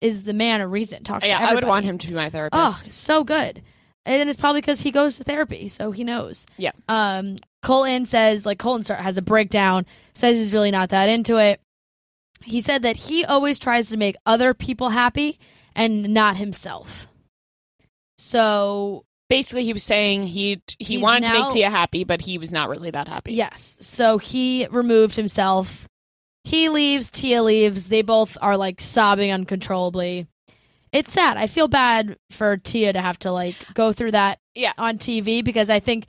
is 0.00 0.24
the 0.24 0.32
man 0.32 0.60
of 0.60 0.72
reason. 0.72 1.04
Talks. 1.04 1.26
Yeah, 1.26 1.38
to 1.38 1.44
I 1.44 1.54
would 1.54 1.64
want 1.64 1.84
him 1.84 1.98
to 1.98 2.08
be 2.08 2.14
my 2.14 2.30
therapist. 2.30 2.86
Oh, 2.86 2.90
so 2.90 3.24
good. 3.24 3.62
And 4.06 4.30
it's 4.30 4.40
probably 4.40 4.60
because 4.60 4.80
he 4.80 4.90
goes 4.90 5.16
to 5.16 5.24
therapy, 5.24 5.68
so 5.68 5.90
he 5.90 6.04
knows. 6.04 6.46
Yeah. 6.56 6.72
Um, 6.88 7.36
Colton 7.62 8.06
says, 8.06 8.46
like, 8.46 8.58
Colton 8.58 8.82
start, 8.82 9.00
has 9.00 9.18
a 9.18 9.22
breakdown, 9.22 9.84
says 10.14 10.38
he's 10.38 10.52
really 10.52 10.70
not 10.70 10.88
that 10.88 11.08
into 11.08 11.36
it. 11.36 11.60
He 12.42 12.62
said 12.62 12.82
that 12.82 12.96
he 12.96 13.24
always 13.24 13.58
tries 13.58 13.90
to 13.90 13.98
make 13.98 14.16
other 14.24 14.54
people 14.54 14.88
happy 14.88 15.38
and 15.76 16.14
not 16.14 16.36
himself. 16.36 17.08
So, 18.18 19.04
Basically, 19.30 19.62
he 19.62 19.72
was 19.72 19.84
saying 19.84 20.24
he 20.24 20.60
he 20.80 20.98
wanted 20.98 21.26
to 21.26 21.32
make 21.32 21.52
Tia 21.52 21.70
happy, 21.70 22.02
but 22.02 22.20
he 22.20 22.36
was 22.36 22.50
not 22.50 22.68
really 22.68 22.90
that 22.90 23.06
happy. 23.06 23.32
yes. 23.32 23.76
So 23.78 24.18
he 24.18 24.66
removed 24.72 25.14
himself. 25.14 25.86
He 26.42 26.68
leaves, 26.68 27.10
Tia 27.10 27.40
leaves. 27.40 27.88
They 27.88 28.02
both 28.02 28.36
are 28.42 28.56
like 28.56 28.80
sobbing 28.80 29.30
uncontrollably. 29.30 30.26
It's 30.92 31.12
sad. 31.12 31.36
I 31.36 31.46
feel 31.46 31.68
bad 31.68 32.16
for 32.30 32.56
Tia 32.56 32.92
to 32.92 33.00
have 33.00 33.18
to 33.20 33.30
like 33.32 33.54
go 33.74 33.92
through 33.92 34.10
that 34.12 34.38
Yeah. 34.54 34.72
on 34.76 34.98
TV 34.98 35.44
because 35.44 35.70
I 35.70 35.78
think 35.80 36.06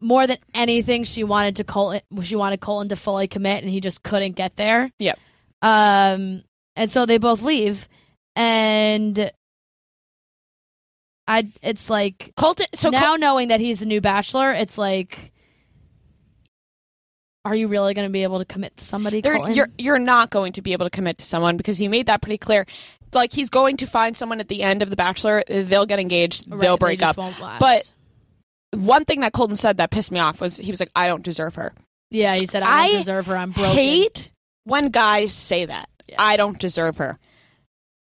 more 0.00 0.26
than 0.26 0.38
anything 0.54 1.04
she 1.04 1.22
wanted 1.22 1.56
to 1.56 1.64
Colton 1.64 2.00
she 2.22 2.34
wanted 2.34 2.60
Colton 2.60 2.88
to 2.88 2.96
fully 2.96 3.28
commit 3.28 3.62
and 3.62 3.70
he 3.70 3.80
just 3.80 4.02
couldn't 4.02 4.32
get 4.32 4.56
there. 4.56 4.88
Yep. 4.98 5.18
Um 5.60 6.42
and 6.76 6.90
so 6.90 7.04
they 7.04 7.18
both 7.18 7.42
leave 7.42 7.88
and 8.34 9.30
I 11.28 11.48
it's 11.62 11.90
like 11.90 12.32
Colton. 12.36 12.66
So 12.74 12.88
now 12.90 13.00
Col- 13.08 13.18
knowing 13.18 13.48
that 13.48 13.60
he's 13.60 13.80
the 13.80 13.86
new 13.86 14.00
bachelor, 14.00 14.52
it's 14.52 14.78
like 14.78 15.32
are 17.44 17.54
you 17.54 17.68
really 17.68 17.94
going 17.94 18.08
to 18.08 18.12
be 18.12 18.24
able 18.24 18.40
to 18.40 18.44
commit 18.44 18.76
to 18.76 18.84
somebody? 18.84 19.22
Colton? 19.22 19.54
you're 19.54 19.68
you're 19.78 19.98
not 20.00 20.30
going 20.30 20.54
to 20.54 20.62
be 20.62 20.72
able 20.72 20.86
to 20.86 20.90
commit 20.90 21.18
to 21.18 21.24
someone 21.24 21.56
because 21.56 21.78
he 21.78 21.86
made 21.86 22.06
that 22.06 22.20
pretty 22.22 22.38
clear. 22.38 22.66
Like 23.16 23.32
he's 23.32 23.50
going 23.50 23.78
to 23.78 23.86
find 23.86 24.16
someone 24.16 24.38
at 24.38 24.48
the 24.48 24.62
end 24.62 24.82
of 24.82 24.90
the 24.90 24.96
Bachelor. 24.96 25.42
They'll 25.48 25.86
get 25.86 25.98
engaged. 25.98 26.44
Right, 26.48 26.60
they'll 26.60 26.76
break 26.76 27.00
just 27.00 27.18
up. 27.18 27.58
But 27.58 27.92
one 28.72 29.04
thing 29.04 29.20
that 29.20 29.32
Colton 29.32 29.56
said 29.56 29.78
that 29.78 29.90
pissed 29.90 30.12
me 30.12 30.20
off 30.20 30.40
was 30.40 30.56
he 30.56 30.70
was 30.70 30.78
like, 30.78 30.90
"I 30.94 31.08
don't 31.08 31.22
deserve 31.22 31.56
her." 31.56 31.72
yeah, 32.10 32.36
he 32.36 32.46
said 32.46 32.62
I, 32.62 32.68
I 32.68 32.88
don't 32.88 32.98
deserve 32.98 33.26
her. 33.26 33.36
I'm 33.36 33.50
broken. 33.50 33.74
Hate 33.74 34.30
when 34.64 34.90
guys 34.90 35.32
say 35.32 35.64
that. 35.66 35.88
I 36.18 36.36
don't 36.36 36.58
deserve 36.58 36.98
her. 36.98 37.18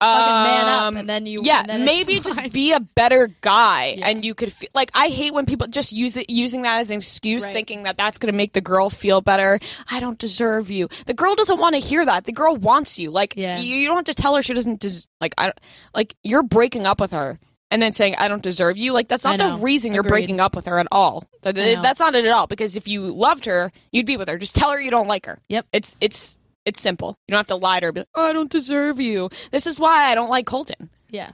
Fucking 0.03 0.33
man 0.53 0.65
up, 0.67 0.81
Um, 0.83 0.97
and 0.97 1.09
then 1.09 1.25
you 1.25 1.41
yeah, 1.43 1.59
and 1.61 1.69
then 1.69 1.85
maybe 1.85 2.13
fine. 2.19 2.23
just 2.23 2.53
be 2.53 2.71
a 2.73 2.79
better 2.79 3.29
guy, 3.41 3.95
Yeah. 3.97 4.07
and 4.09 4.25
you 4.25 4.33
could 4.35 4.51
feel 4.51 4.69
like 4.73 4.91
I 4.93 5.07
hate 5.09 5.33
when 5.33 5.45
people 5.45 5.67
just 5.67 5.91
use 5.93 6.17
it, 6.17 6.29
using 6.29 6.63
that 6.63 6.79
as 6.79 6.89
an 6.91 6.97
excuse, 6.97 7.43
Right. 7.43 7.53
thinking 7.53 7.83
that 7.83 7.97
that's 7.97 8.17
going 8.17 8.31
to 8.31 8.37
make 8.37 8.53
the 8.53 8.61
girl 8.61 8.89
feel 8.89 9.21
better. 9.21 9.59
I 9.89 9.99
don't 9.99 10.17
deserve 10.19 10.69
you. 10.69 10.87
The 11.05 11.13
girl 11.13 11.35
doesn't 11.35 11.59
want 11.59 11.73
to 11.75 11.79
hear 11.79 12.05
that. 12.05 12.25
The 12.25 12.31
girl 12.33 12.55
wants 12.55 12.99
you. 12.99 13.11
Like 13.11 13.33
Yeah. 13.37 13.59
you, 13.59 13.75
you 13.75 13.87
don't 13.87 13.95
have 13.97 14.05
to 14.05 14.13
tell 14.21 14.35
her 14.35 14.41
she 14.41 14.53
doesn't. 14.53 14.79
Des- 14.79 15.07
like 15.21 15.33
I, 15.37 15.53
like 15.95 16.15
you're 16.23 16.43
breaking 16.43 16.85
up 16.85 16.99
with 17.01 17.11
her. 17.11 17.39
And 17.71 17.81
then 17.81 17.91
saying 17.91 18.13
I 18.19 18.27
don't 18.27 18.43
deserve 18.43 18.77
you, 18.77 18.93
like 18.93 19.07
that's 19.07 19.23
not 19.23 19.39
the 19.39 19.57
reason 19.57 19.93
you're 19.95 20.01
Agreed. 20.01 20.09
breaking 20.27 20.39
up 20.39 20.55
with 20.55 20.65
her 20.67 20.77
at 20.77 20.85
all. 20.91 21.23
That- 21.41 21.55
That's 21.55 21.99
not 21.99 22.13
it 22.13 22.23
at 22.23 22.31
all. 22.31 22.45
Because 22.45 22.75
if 22.75 22.87
you 22.87 23.11
loved 23.11 23.45
her, 23.45 23.71
you'd 23.91 24.05
be 24.05 24.15
with 24.15 24.27
her. 24.29 24.37
Just 24.37 24.55
tell 24.55 24.69
her 24.71 24.79
you 24.79 24.91
don't 24.91 25.07
like 25.07 25.25
her. 25.25 25.39
Yep. 25.49 25.65
It's 25.73 25.95
it's 25.99 26.37
it's 26.65 26.79
simple. 26.81 27.17
You 27.27 27.31
don't 27.33 27.39
have 27.39 27.47
to 27.47 27.55
lie 27.55 27.79
to 27.79 27.87
her. 27.87 27.91
Be 27.91 28.01
like, 28.01 28.07
oh, 28.15 28.29
I 28.29 28.33
don't 28.33 28.51
deserve 28.51 28.99
you. 28.99 29.29
This 29.51 29.67
is 29.67 29.79
why 29.79 30.11
I 30.11 30.15
don't 30.15 30.29
like 30.29 30.45
Colton. 30.45 30.89
Yeah. 31.09 31.31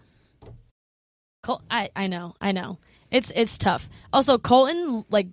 Col- 1.44 1.62
I 1.70 1.90
I 1.96 2.08
know. 2.08 2.36
I 2.42 2.52
know. 2.52 2.78
It's 3.12 3.32
it's 3.36 3.58
tough. 3.58 3.90
Also, 4.12 4.38
Colton 4.38 5.06
like 5.10 5.28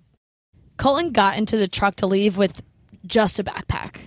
Colton 0.77 1.11
got 1.11 1.37
into 1.37 1.57
the 1.57 1.67
truck 1.67 1.95
to 1.97 2.07
leave 2.07 2.37
with 2.37 2.61
just 3.05 3.39
a 3.39 3.43
backpack. 3.43 3.97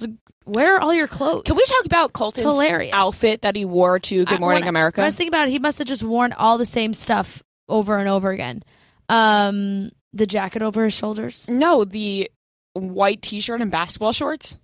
Like, 0.00 0.10
Where 0.44 0.76
are 0.76 0.80
all 0.80 0.94
your 0.94 1.08
clothes? 1.08 1.42
Can 1.44 1.56
we 1.56 1.64
talk 1.66 1.84
about 1.84 2.12
Colton's 2.12 2.42
hilarious. 2.46 2.92
outfit 2.94 3.42
that 3.42 3.56
he 3.56 3.64
wore 3.64 3.98
to 4.00 4.24
Good 4.24 4.36
I- 4.36 4.38
Morning 4.40 4.62
when 4.62 4.68
America? 4.68 5.00
When 5.00 5.04
I 5.04 5.08
was 5.08 5.16
thinking 5.16 5.30
about 5.32 5.48
it, 5.48 5.50
he 5.50 5.58
must 5.58 5.78
have 5.78 5.86
just 5.88 6.02
worn 6.02 6.32
all 6.32 6.58
the 6.58 6.66
same 6.66 6.94
stuff 6.94 7.42
over 7.68 7.98
and 7.98 8.08
over 8.08 8.30
again. 8.30 8.62
Um, 9.08 9.90
the 10.12 10.26
jacket 10.26 10.62
over 10.62 10.84
his 10.84 10.94
shoulders. 10.94 11.48
no, 11.48 11.84
the 11.84 12.30
white 12.74 13.20
T-shirt 13.22 13.60
and 13.60 13.70
basketball 13.70 14.12
shorts. 14.12 14.58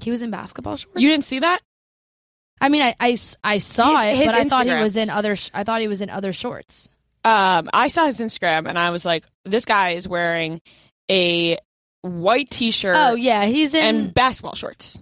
He 0.00 0.10
was 0.10 0.22
in 0.22 0.30
basketball 0.30 0.76
shorts. 0.76 1.00
You 1.00 1.08
didn't 1.08 1.24
see 1.24 1.38
that? 1.40 1.60
I 2.60 2.68
mean, 2.68 2.82
I 2.82 3.16
I 3.42 3.58
saw 3.58 3.96
His- 3.96 4.04
it, 4.04 4.16
his 4.16 4.26
but 4.32 4.34
I 4.40 4.44
thought 4.48 4.66
he 4.66 4.74
was 4.74 4.96
in 4.96 5.10
other. 5.10 5.36
Sh- 5.36 5.50
I 5.52 5.64
thought 5.64 5.80
he 5.80 5.88
was 5.88 6.00
in 6.00 6.10
other 6.10 6.32
shorts. 6.32 6.88
Um, 7.24 7.70
I 7.72 7.88
saw 7.88 8.06
his 8.06 8.20
Instagram 8.20 8.68
and 8.68 8.78
I 8.78 8.90
was 8.90 9.04
like, 9.04 9.24
this 9.44 9.64
guy 9.64 9.90
is 9.92 10.06
wearing 10.06 10.60
a 11.10 11.58
white 12.02 12.50
T-shirt 12.50 12.94
Oh 12.98 13.14
yeah, 13.14 13.46
he's 13.46 13.72
in. 13.74 13.84
and 13.84 14.14
basketball 14.14 14.54
shorts. 14.54 15.00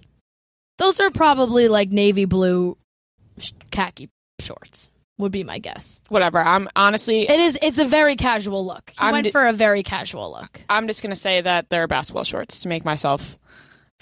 those 0.78 1.00
are 1.00 1.10
probably 1.10 1.66
like 1.68 1.90
navy 1.90 2.24
blue 2.24 2.78
sh- 3.38 3.52
khaki 3.72 4.08
shorts. 4.40 4.90
Would 5.18 5.32
be 5.32 5.44
my 5.44 5.58
guess. 5.58 6.00
Whatever. 6.08 6.38
I'm 6.40 6.68
honestly, 6.74 7.28
It 7.28 7.38
is. 7.38 7.58
It's 7.60 7.78
a 7.78 7.84
very 7.84 8.16
casual 8.16 8.64
look. 8.66 8.90
He 8.90 8.96
I'm 8.98 9.12
went 9.12 9.24
d- 9.24 9.30
for 9.30 9.46
a 9.46 9.52
very 9.52 9.82
casual 9.82 10.30
look. 10.32 10.60
I'm 10.68 10.86
just 10.88 11.02
gonna 11.02 11.14
say 11.16 11.40
that 11.40 11.68
they're 11.70 11.86
basketball 11.88 12.24
shorts 12.24 12.60
to 12.62 12.68
make 12.68 12.84
myself 12.84 13.36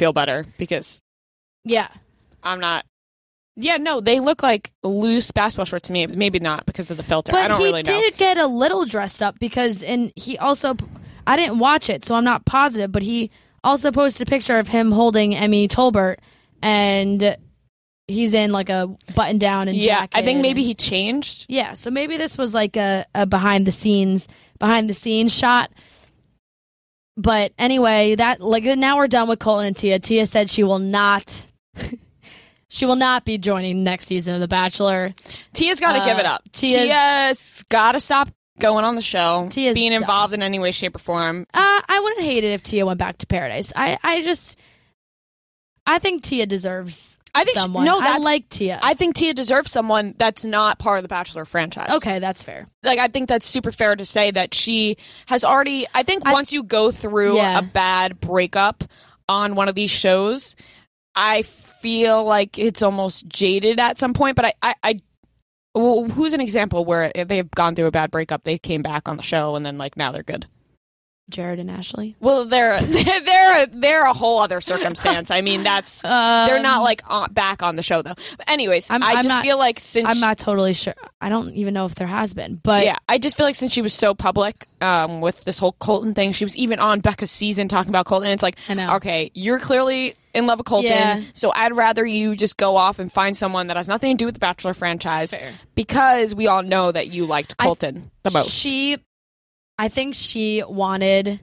feel 0.00 0.12
better 0.12 0.46
because 0.58 1.00
Yeah. 1.64 1.88
I'm 2.42 2.58
not. 2.58 2.84
Yeah, 3.56 3.76
no, 3.76 4.00
they 4.00 4.18
look 4.20 4.42
like 4.42 4.70
loose 4.82 5.30
basketball 5.30 5.66
shorts 5.66 5.88
to 5.88 5.92
me. 5.92 6.06
Maybe 6.06 6.38
not 6.38 6.64
because 6.64 6.90
of 6.90 6.96
the 6.96 7.02
filter. 7.02 7.32
But 7.32 7.42
I 7.42 7.48
don't 7.48 7.58
he 7.60 7.64
really 7.66 7.82
know. 7.82 7.92
He 7.94 8.00
did 8.00 8.16
get 8.16 8.38
a 8.38 8.46
little 8.46 8.86
dressed 8.86 9.22
up 9.22 9.38
because, 9.38 9.82
and 9.82 10.10
he 10.16 10.38
also, 10.38 10.74
I 11.26 11.36
didn't 11.36 11.58
watch 11.58 11.90
it, 11.90 12.04
so 12.04 12.14
I'm 12.14 12.24
not 12.24 12.46
positive, 12.46 12.90
but 12.90 13.02
he 13.02 13.30
also 13.62 13.92
posted 13.92 14.26
a 14.26 14.30
picture 14.30 14.58
of 14.58 14.68
him 14.68 14.90
holding 14.92 15.34
Emmy 15.34 15.68
Tolbert, 15.68 16.16
and 16.62 17.36
he's 18.06 18.32
in 18.32 18.52
like 18.52 18.70
a 18.70 18.88
button 19.14 19.36
down 19.36 19.68
and 19.68 19.76
Yeah, 19.76 20.00
jacket. 20.00 20.16
I 20.18 20.22
think 20.24 20.40
maybe 20.40 20.62
and- 20.62 20.68
he 20.68 20.74
changed. 20.74 21.44
yeah, 21.50 21.74
so 21.74 21.90
maybe 21.90 22.16
this 22.16 22.38
was 22.38 22.54
like 22.54 22.76
a, 22.78 23.04
a 23.14 23.26
behind 23.26 23.66
the 23.66 23.72
scenes, 23.72 24.26
behind 24.58 24.88
the 24.88 24.94
scenes 24.94 25.36
shot. 25.36 25.70
But 27.20 27.52
anyway, 27.58 28.14
that 28.14 28.40
like 28.40 28.64
now 28.64 28.96
we're 28.96 29.08
done 29.08 29.28
with 29.28 29.38
Colton 29.38 29.66
and 29.66 29.76
Tia. 29.76 29.98
Tia 29.98 30.24
said 30.26 30.48
she 30.50 30.62
will 30.64 30.78
not. 30.78 31.46
She 32.72 32.86
will 32.86 32.94
not 32.94 33.24
be 33.24 33.36
joining 33.36 33.82
next 33.82 34.06
season 34.06 34.32
of 34.34 34.40
The 34.40 34.46
Bachelor. 34.46 35.12
Tia's 35.54 35.80
got 35.80 35.94
to 35.94 36.02
Uh, 36.02 36.04
give 36.04 36.18
it 36.20 36.24
up. 36.24 36.42
Tia's- 36.52 36.84
Tia's 36.84 37.64
got 37.68 37.92
to 37.92 38.00
stop 38.00 38.28
going 38.60 38.84
on 38.84 38.94
the 38.94 39.02
show, 39.02 39.48
Tia's 39.50 39.74
being 39.74 39.90
dumb. 39.90 40.02
involved 40.04 40.34
in 40.34 40.40
any 40.40 40.60
way, 40.60 40.70
shape, 40.70 40.94
or 40.94 41.00
form. 41.00 41.46
Uh, 41.52 41.80
I 41.88 41.98
wouldn't 42.00 42.22
hate 42.24 42.44
it 42.44 42.52
if 42.52 42.62
Tia 42.62 42.86
went 42.86 43.00
back 43.00 43.18
to 43.18 43.26
Paradise. 43.26 43.72
I, 43.74 43.98
I 44.04 44.22
just, 44.22 44.56
I 45.84 45.98
think 45.98 46.22
Tia 46.22 46.46
deserves 46.46 47.18
I 47.34 47.44
think 47.44 47.56
she- 47.56 47.60
someone. 47.60 47.84
no, 47.84 47.98
I 48.00 48.18
like 48.18 48.48
Tia. 48.48 48.78
I 48.82 48.94
think 48.94 49.14
Tia 49.14 49.34
deserves 49.34 49.70
someone 49.70 50.14
that's 50.18 50.44
not 50.44 50.78
part 50.78 50.98
of 50.98 51.02
the 51.04 51.08
Bachelor 51.08 51.44
franchise. 51.44 51.90
okay, 51.96 52.18
that's 52.18 52.42
fair. 52.42 52.66
like 52.82 52.98
I 52.98 53.08
think 53.08 53.28
that's 53.28 53.46
super 53.46 53.72
fair 53.72 53.94
to 53.96 54.04
say 54.04 54.30
that 54.30 54.54
she 54.54 54.96
has 55.26 55.44
already. 55.44 55.86
I 55.94 56.02
think 56.02 56.22
I- 56.26 56.32
once 56.32 56.52
you 56.52 56.62
go 56.62 56.90
through 56.90 57.36
Yeah. 57.36 57.58
a 57.58 57.62
bad 57.62 58.20
breakup 58.20 58.84
on 59.28 59.54
one 59.54 59.68
of 59.68 59.74
these 59.74 59.90
shows, 59.90 60.56
I 61.14 61.42
feel 61.42 62.24
like 62.24 62.58
it's 62.58 62.82
almost 62.82 63.28
jaded 63.28 63.78
at 63.80 63.96
some 63.98 64.12
point. 64.12 64.36
But 64.36 64.44
I, 64.46 64.54
I, 64.62 64.74
I 64.82 65.00
well, 65.74 66.04
who's 66.08 66.32
an 66.32 66.40
example 66.40 66.84
where 66.84 67.12
they've 67.14 67.50
gone 67.52 67.76
through 67.76 67.86
a 67.86 67.90
bad 67.92 68.10
breakup, 68.10 68.42
they 68.42 68.58
came 68.58 68.82
back 68.82 69.08
on 69.08 69.16
the 69.16 69.22
show, 69.22 69.54
and 69.54 69.64
then 69.64 69.78
like 69.78 69.96
now 69.96 70.10
they're 70.12 70.22
good. 70.24 70.46
Jared 71.30 71.58
and 71.58 71.70
Ashley. 71.70 72.16
Well, 72.20 72.44
they're 72.44 72.80
they're 72.80 73.66
they're 73.66 74.04
a 74.06 74.12
whole 74.12 74.40
other 74.40 74.60
circumstance. 74.60 75.30
I 75.30 75.40
mean, 75.40 75.62
that's 75.62 76.02
they're 76.02 76.60
not 76.62 76.82
like 76.82 77.02
on, 77.08 77.32
back 77.32 77.62
on 77.62 77.76
the 77.76 77.82
show 77.82 78.02
though. 78.02 78.14
But 78.36 78.48
anyways, 78.48 78.90
I'm- 78.90 79.02
i 79.02 79.14
just 79.14 79.28
not- 79.28 79.42
feel 79.42 79.58
like 79.58 79.80
since 79.80 80.08
I'm 80.08 80.20
not 80.20 80.38
totally 80.38 80.74
sure. 80.74 80.94
I 81.20 81.28
don't 81.28 81.54
even 81.54 81.74
know 81.74 81.84
if 81.86 81.94
there 81.94 82.06
has 82.06 82.34
been, 82.34 82.56
but 82.62 82.84
yeah, 82.84 82.96
I 83.08 83.18
just 83.18 83.36
feel 83.36 83.46
like 83.46 83.54
since 83.54 83.72
she 83.72 83.82
was 83.82 83.92
so 83.94 84.14
public 84.14 84.66
um, 84.80 85.20
with 85.20 85.44
this 85.44 85.58
whole 85.58 85.72
Colton 85.72 86.14
thing, 86.14 86.32
she 86.32 86.44
was 86.44 86.56
even 86.56 86.78
on 86.78 87.00
Becca's 87.00 87.30
season 87.30 87.68
talking 87.68 87.90
about 87.90 88.06
Colton. 88.06 88.26
And 88.28 88.34
it's 88.34 88.42
like, 88.42 88.56
I 88.68 88.96
okay, 88.96 89.30
you're 89.34 89.58
clearly 89.58 90.14
in 90.32 90.46
love 90.46 90.58
with 90.58 90.66
Colton, 90.66 90.90
Yeah. 90.90 91.20
so 91.34 91.52
I'd 91.52 91.74
rather 91.76 92.06
you 92.06 92.36
just 92.36 92.56
go 92.56 92.76
off 92.76 92.98
and 93.00 93.12
find 93.12 93.36
someone 93.36 93.66
that 93.66 93.76
has 93.76 93.88
nothing 93.88 94.16
to 94.16 94.22
do 94.22 94.26
with 94.26 94.34
the 94.34 94.38
Bachelor 94.40 94.74
franchise 94.74 95.32
Fair. 95.32 95.52
because 95.74 96.34
we 96.34 96.46
all 96.46 96.62
know 96.62 96.92
that 96.92 97.08
you 97.08 97.26
liked 97.26 97.54
I- 97.58 97.64
Colton 97.64 98.10
the 98.22 98.30
most. 98.30 98.50
She, 98.50 98.96
I 99.80 99.88
think 99.88 100.14
she 100.14 100.62
wanted 100.62 101.40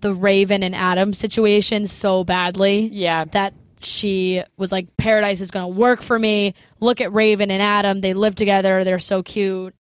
the 0.00 0.14
Raven 0.14 0.62
and 0.62 0.74
Adam 0.74 1.12
situation 1.12 1.86
so 1.86 2.24
badly 2.24 2.88
yeah, 2.90 3.26
that 3.26 3.52
she 3.78 4.42
was 4.56 4.72
like, 4.72 4.96
Paradise 4.96 5.42
is 5.42 5.50
going 5.50 5.70
to 5.70 5.78
work 5.78 6.00
for 6.00 6.18
me. 6.18 6.54
Look 6.80 7.02
at 7.02 7.12
Raven 7.12 7.50
and 7.50 7.60
Adam. 7.60 8.00
They 8.00 8.14
live 8.14 8.36
together. 8.36 8.84
They're 8.84 8.98
so 8.98 9.22
cute. 9.22 9.74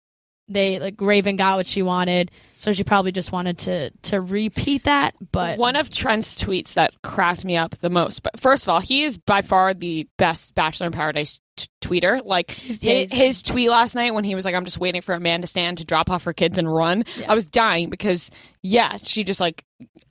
They 0.53 0.79
like 0.79 0.95
Raven 1.01 1.37
got 1.37 1.57
what 1.57 1.67
she 1.67 1.83
wanted, 1.83 2.31
so 2.57 2.73
she 2.73 2.85
probably 2.85 3.13
just 3.13 3.33
wanted 3.33 3.59
to 3.59 3.91
to 4.03 4.21
repeat 4.21 4.85
that. 4.85 5.15
But 5.33 5.59
One 5.59 5.77
of 5.77 5.91
Trent's 5.91 6.35
tweets 6.35 6.75
that 6.75 6.93
cracked 7.03 7.45
me 7.45 7.57
up 7.57 7.77
the 7.79 7.91
most. 7.91 8.23
But 8.23 8.39
first 8.41 8.65
of 8.65 8.69
all, 8.69 8.81
he 8.81 9.03
is 9.03 9.19
by 9.19 9.43
far 9.43 9.75
the 9.75 10.09
best 10.19 10.55
Bachelor 10.55 10.87
in 10.87 10.93
Paradise 10.93 11.41
t- 11.57 11.67
tweeter. 11.81 12.25
Like 12.25 12.57
yeah, 12.83 12.95
his, 12.95 13.13
his 13.13 13.43
tweet 13.43 13.69
last 13.71 13.95
night 13.95 14.15
when 14.15 14.25
he 14.25 14.35
was 14.35 14.45
like, 14.45 14.55
"I'm 14.55 14.65
just 14.65 14.79
waiting 14.79 15.03
for 15.03 15.15
Amanda 15.15 15.47
Stan 15.47 15.77
to 15.77 15.85
drop 15.85 16.11
off 16.11 16.25
her 16.25 16.33
kids 16.33 16.59
and 16.59 16.73
run." 16.73 17.05
I 17.27 17.35
was 17.35 17.47
dying 17.47 17.91
because 17.91 18.31
yeah, 18.63 18.97
she 18.99 19.25
just 19.25 19.41
like 19.41 19.65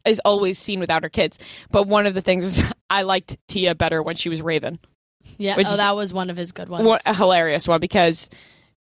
is 0.05 0.19
always 0.25 0.57
seen 0.59 0.79
without 0.79 1.03
her 1.03 1.09
kids. 1.09 1.37
But 1.71 1.87
one 1.87 2.05
of 2.05 2.13
the 2.13 2.21
things 2.21 2.43
was 2.43 2.61
I 2.89 3.03
liked 3.03 3.37
Tia 3.47 3.75
better 3.75 4.01
when 4.03 4.15
she 4.15 4.29
was 4.29 4.41
Raven. 4.41 4.79
yeah, 5.37 5.55
oh, 5.57 5.61
is- 5.61 5.77
that 5.77 5.95
was 5.95 6.13
one 6.13 6.29
of 6.29 6.37
his 6.37 6.51
good 6.51 6.67
ones. 6.69 6.85
What 6.85 7.01
a 7.05 7.13
hilarious 7.13 7.67
one 7.67 7.79
because. 7.79 8.29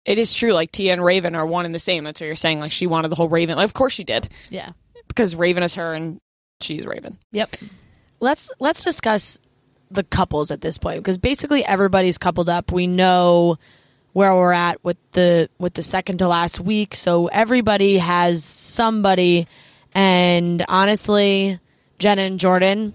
It 0.05 0.17
is 0.17 0.33
true, 0.33 0.53
like 0.53 0.71
Tia 0.71 0.93
and 0.93 1.03
Raven 1.03 1.35
are 1.35 1.45
one 1.45 1.65
and 1.65 1.75
the 1.75 1.79
same. 1.79 2.03
That's 2.03 2.19
what 2.21 2.27
you're 2.27 2.35
saying. 2.35 2.59
Like 2.59 2.71
she 2.71 2.87
wanted 2.87 3.09
the 3.09 3.15
whole 3.15 3.29
Raven. 3.29 3.55
Like, 3.57 3.65
of 3.65 3.73
course 3.73 3.93
she 3.93 4.03
did, 4.03 4.27
Yeah. 4.49 4.71
because 5.07 5.35
Raven 5.35 5.61
is 5.63 5.75
her 5.75 5.93
and 5.93 6.19
she's 6.61 6.85
Raven. 6.85 7.17
Yep. 7.31 7.55
Let's 8.19 8.49
let's 8.59 8.83
discuss 8.83 9.39
the 9.91 10.03
couples 10.03 10.51
at 10.51 10.61
this 10.61 10.77
point 10.77 10.99
because 10.99 11.17
basically 11.17 11.63
everybody's 11.65 12.17
coupled 12.17 12.49
up. 12.49 12.71
We 12.71 12.87
know 12.87 13.57
where 14.13 14.33
we're 14.33 14.53
at 14.53 14.83
with 14.83 14.97
the 15.11 15.49
with 15.59 15.73
the 15.73 15.83
second 15.83 16.19
to 16.19 16.27
last 16.27 16.59
week, 16.59 16.95
so 16.95 17.27
everybody 17.27 17.97
has 17.97 18.43
somebody. 18.43 19.47
And 19.93 20.63
honestly, 20.67 21.59
Jenna 21.97 22.23
and 22.23 22.39
Jordan 22.39 22.93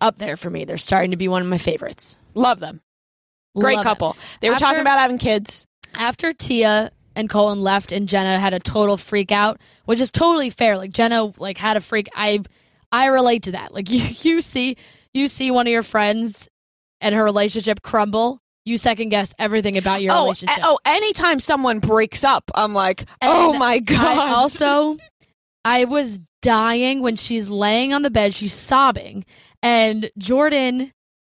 up 0.00 0.18
there 0.18 0.36
for 0.36 0.50
me. 0.50 0.64
They're 0.64 0.76
starting 0.78 1.10
to 1.12 1.16
be 1.16 1.28
one 1.28 1.42
of 1.42 1.48
my 1.48 1.58
favorites. 1.58 2.16
Love 2.34 2.60
them. 2.60 2.80
Great 3.56 3.76
Love 3.76 3.84
it. 3.84 3.88
couple. 3.88 4.16
They 4.40 4.48
were 4.48 4.54
After- 4.54 4.64
talking 4.66 4.80
about 4.80 4.98
having 4.98 5.18
kids. 5.18 5.66
After 5.96 6.32
Tia 6.32 6.90
and 7.16 7.30
Colton 7.30 7.62
left 7.62 7.92
and 7.92 8.08
Jenna 8.08 8.38
had 8.38 8.54
a 8.54 8.58
total 8.58 8.96
freak 8.96 9.32
out, 9.32 9.60
which 9.84 10.00
is 10.00 10.10
totally 10.10 10.50
fair. 10.50 10.76
Like 10.76 10.92
Jenna 10.92 11.32
like 11.38 11.58
had 11.58 11.76
a 11.76 11.80
freak. 11.80 12.08
I 12.14 12.40
I 12.90 13.06
relate 13.06 13.44
to 13.44 13.52
that. 13.52 13.72
Like 13.72 13.90
you 13.90 14.02
you 14.20 14.40
see 14.40 14.76
you 15.12 15.28
see 15.28 15.50
one 15.50 15.66
of 15.66 15.70
your 15.70 15.82
friends 15.82 16.48
and 17.00 17.14
her 17.14 17.24
relationship 17.24 17.82
crumble. 17.82 18.40
You 18.64 18.78
second 18.78 19.10
guess 19.10 19.34
everything 19.38 19.76
about 19.76 20.00
your 20.00 20.12
oh, 20.12 20.16
eh, 20.16 20.22
relationship. 20.22 20.58
a- 20.58 20.66
oh, 20.66 20.78
anytime 20.86 21.38
someone 21.38 21.80
breaks 21.80 22.24
up, 22.24 22.50
I'm 22.54 22.72
like, 22.72 23.04
oh 23.20 23.52
my 23.52 23.78
god. 23.78 24.00
I 24.18 24.32
also, 24.32 24.96
I 25.64 25.84
was 25.84 26.18
dying 26.40 27.02
when 27.02 27.16
she's 27.16 27.48
laying 27.50 27.92
on 27.92 28.00
the 28.00 28.10
bed, 28.10 28.34
she's 28.34 28.54
sobbing, 28.54 29.26
and 29.62 30.10
Jordan 30.16 30.92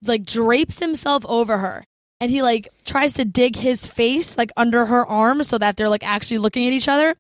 like 0.06 0.24
drapes 0.24 0.80
himself 0.80 1.26
over 1.26 1.58
her. 1.58 1.84
And 2.26 2.32
he 2.32 2.42
like 2.42 2.68
tries 2.86 3.14
to 3.14 3.24
dig 3.24 3.56
his 3.56 3.86
face 3.86 4.36
like 4.36 4.52
under 4.58 4.84
her 4.84 5.06
arm 5.06 5.44
so 5.44 5.60
that 5.60 5.78
they're 5.78 5.90
like 5.90 6.04
actually 6.04 6.40
looking 6.40 6.66
at 6.66 6.74
each 6.74 6.88
other. 6.88 7.16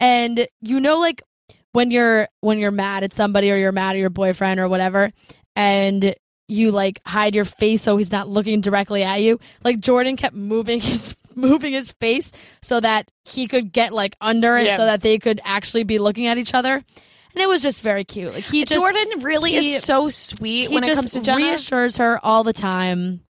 And 0.00 0.48
you 0.60 0.80
know 0.80 0.98
like 0.98 1.22
when 1.70 1.92
you're 1.92 2.26
when 2.40 2.58
you're 2.58 2.72
mad 2.72 3.04
at 3.04 3.12
somebody 3.12 3.52
or 3.52 3.56
you're 3.56 3.70
mad 3.70 3.90
at 3.94 3.98
your 4.00 4.10
boyfriend 4.10 4.58
or 4.58 4.68
whatever 4.68 5.12
and 5.54 6.12
you 6.48 6.72
like 6.72 7.00
hide 7.06 7.36
your 7.36 7.44
face 7.44 7.82
so 7.82 7.96
he's 7.96 8.10
not 8.10 8.26
looking 8.28 8.60
directly 8.60 9.04
at 9.04 9.22
you. 9.22 9.38
Like 9.62 9.78
Jordan 9.78 10.16
kept 10.16 10.34
moving 10.34 10.80
his 10.90 11.14
moving 11.36 11.72
his 11.72 11.92
face 11.92 12.32
so 12.62 12.80
that 12.80 13.08
he 13.24 13.46
could 13.46 13.72
get 13.72 13.92
like 13.92 14.16
under 14.20 14.56
it 14.56 14.66
Yeah. 14.66 14.76
so 14.76 14.86
that 14.86 15.02
they 15.02 15.18
could 15.20 15.40
actually 15.44 15.84
be 15.84 16.00
looking 16.00 16.26
at 16.26 16.36
each 16.36 16.52
other. 16.52 16.74
And 16.74 17.40
it 17.42 17.48
was 17.48 17.62
just 17.62 17.80
very 17.80 18.04
cute. 18.04 18.34
Like 18.34 18.42
he 18.42 18.64
just 18.64 18.78
Jordan 18.78 19.20
really 19.20 19.52
he- 19.52 19.74
is 19.76 19.84
so 19.84 20.08
sweet 20.08 20.66
he 20.68 20.74
when 20.74 20.82
it 20.82 20.96
comes 20.96 21.12
to 21.12 21.20
Jenna. 21.22 21.36
reassures 21.44 21.98
her 21.98 22.18
all 22.24 22.42
the 22.42 22.52
time. 22.52 23.20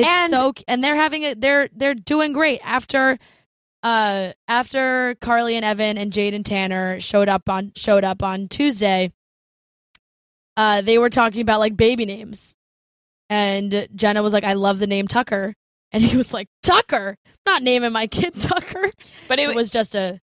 It's 0.00 0.08
And- 0.08 0.32
so 0.36 0.52
and 0.68 0.82
they're 0.84 0.96
having 0.96 1.24
a 1.24 1.34
they're 1.34 1.68
they're 1.72 1.94
doing 1.94 2.32
great 2.32 2.60
after 2.64 3.18
uh 3.82 4.32
after 4.48 5.14
Carly 5.20 5.56
and 5.56 5.64
Evan 5.64 5.96
and 5.98 6.12
Jade 6.12 6.34
and 6.34 6.44
Tanner 6.44 7.00
showed 7.00 7.28
up 7.28 7.48
on 7.48 7.72
showed 7.76 8.04
up 8.04 8.22
on 8.22 8.48
Tuesday. 8.48 9.12
Uh 10.56 10.82
they 10.82 10.98
were 10.98 11.10
talking 11.10 11.42
about 11.42 11.60
like 11.60 11.76
baby 11.76 12.04
names. 12.04 12.54
And 13.28 13.88
Jenna 13.94 14.22
was 14.22 14.32
like 14.32 14.44
I 14.44 14.54
love 14.54 14.78
the 14.80 14.86
name 14.86 15.06
Tucker 15.08 15.54
and 15.92 16.02
he 16.02 16.16
was 16.16 16.32
like 16.34 16.48
Tucker, 16.62 17.16
not 17.46 17.62
naming 17.62 17.92
my 17.92 18.06
kid 18.06 18.34
Tucker. 18.40 18.90
but 19.28 19.38
it, 19.38 19.50
It 19.50 19.54
was 19.56 19.70
just 19.70 19.94
a 19.94 20.20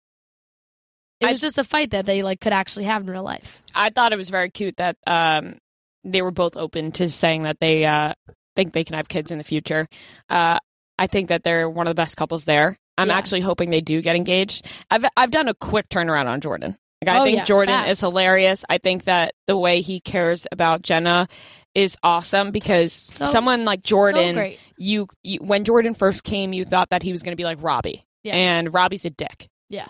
it 1.20 1.27
I- 1.27 1.31
was 1.31 1.41
just 1.41 1.57
a 1.59 1.64
fight 1.64 1.93
that 1.93 2.05
they 2.05 2.22
like 2.22 2.41
could 2.41 2.53
actually 2.53 2.85
have 2.85 3.03
in 3.03 3.09
real 3.11 3.22
life. 3.22 3.62
I 3.74 3.91
thought 3.91 4.12
it 4.12 4.18
was 4.18 4.29
very 4.31 4.51
cute 4.51 4.77
that 4.79 4.97
um, 5.07 5.57
they 6.05 6.20
were 6.20 6.31
both 6.31 6.57
open 6.57 6.93
to 6.93 7.09
saying 7.09 7.45
that 7.45 7.59
they 7.61 7.85
uh, 7.87 8.12
think 8.57 8.73
they 8.73 8.83
can 8.85 8.97
have 8.97 9.09
kids 9.09 9.31
in 9.31 9.39
the 9.39 9.45
future. 9.45 9.87
Uh, 10.29 10.59
I 10.99 11.07
think 11.07 11.29
that 11.29 11.45
they're 11.45 11.69
one 11.71 11.87
of 11.87 11.91
the 11.91 12.01
best 12.03 12.17
couples 12.17 12.45
there. 12.47 12.77
I'm 12.99 13.09
Yeah. 13.09 13.19
actually 13.19 13.43
hoping 13.43 13.71
they 13.71 13.83
do 13.83 14.01
get 14.03 14.17
engaged. 14.17 14.67
I've 14.91 15.05
I've 15.17 15.31
done 15.31 15.49
a 15.49 15.55
quick 15.55 15.89
turnaround 15.91 16.27
on 16.27 16.41
Jordan. 16.41 16.77
Like, 17.05 17.15
I 17.15 17.21
Oh, 17.21 17.25
think 17.25 17.37
yeah, 17.37 17.45
Jordan 17.45 17.75
fast. 17.75 17.91
is 17.91 18.01
hilarious. 18.01 18.65
I 18.71 18.79
think 18.79 19.05
that 19.05 19.35
the 19.47 19.57
way 19.57 19.83
he 19.83 20.01
cares 20.01 20.47
about 20.51 20.81
Jenna 20.81 21.29
is 21.75 21.95
awesome 22.03 22.51
because 22.53 22.95
So- 22.95 23.27
someone 23.27 23.67
like 23.67 23.83
Jordan, 23.83 24.35
great. 24.35 24.59
you, 24.79 25.07
you 25.23 25.39
when 25.43 25.65
Jordan 25.65 25.93
first 25.93 26.25
came, 26.25 26.55
you 26.55 26.65
thought 26.65 26.89
that 26.89 27.03
he 27.03 27.13
was 27.13 27.23
going 27.23 27.33
to 27.33 27.37
be 27.37 27.45
like 27.45 27.59
Robbie, 27.63 28.07
Yeah. 28.25 28.35
and 28.35 28.73
Robbie's 28.73 29.05
a 29.05 29.11
dick. 29.11 29.49
Yeah. 29.69 29.89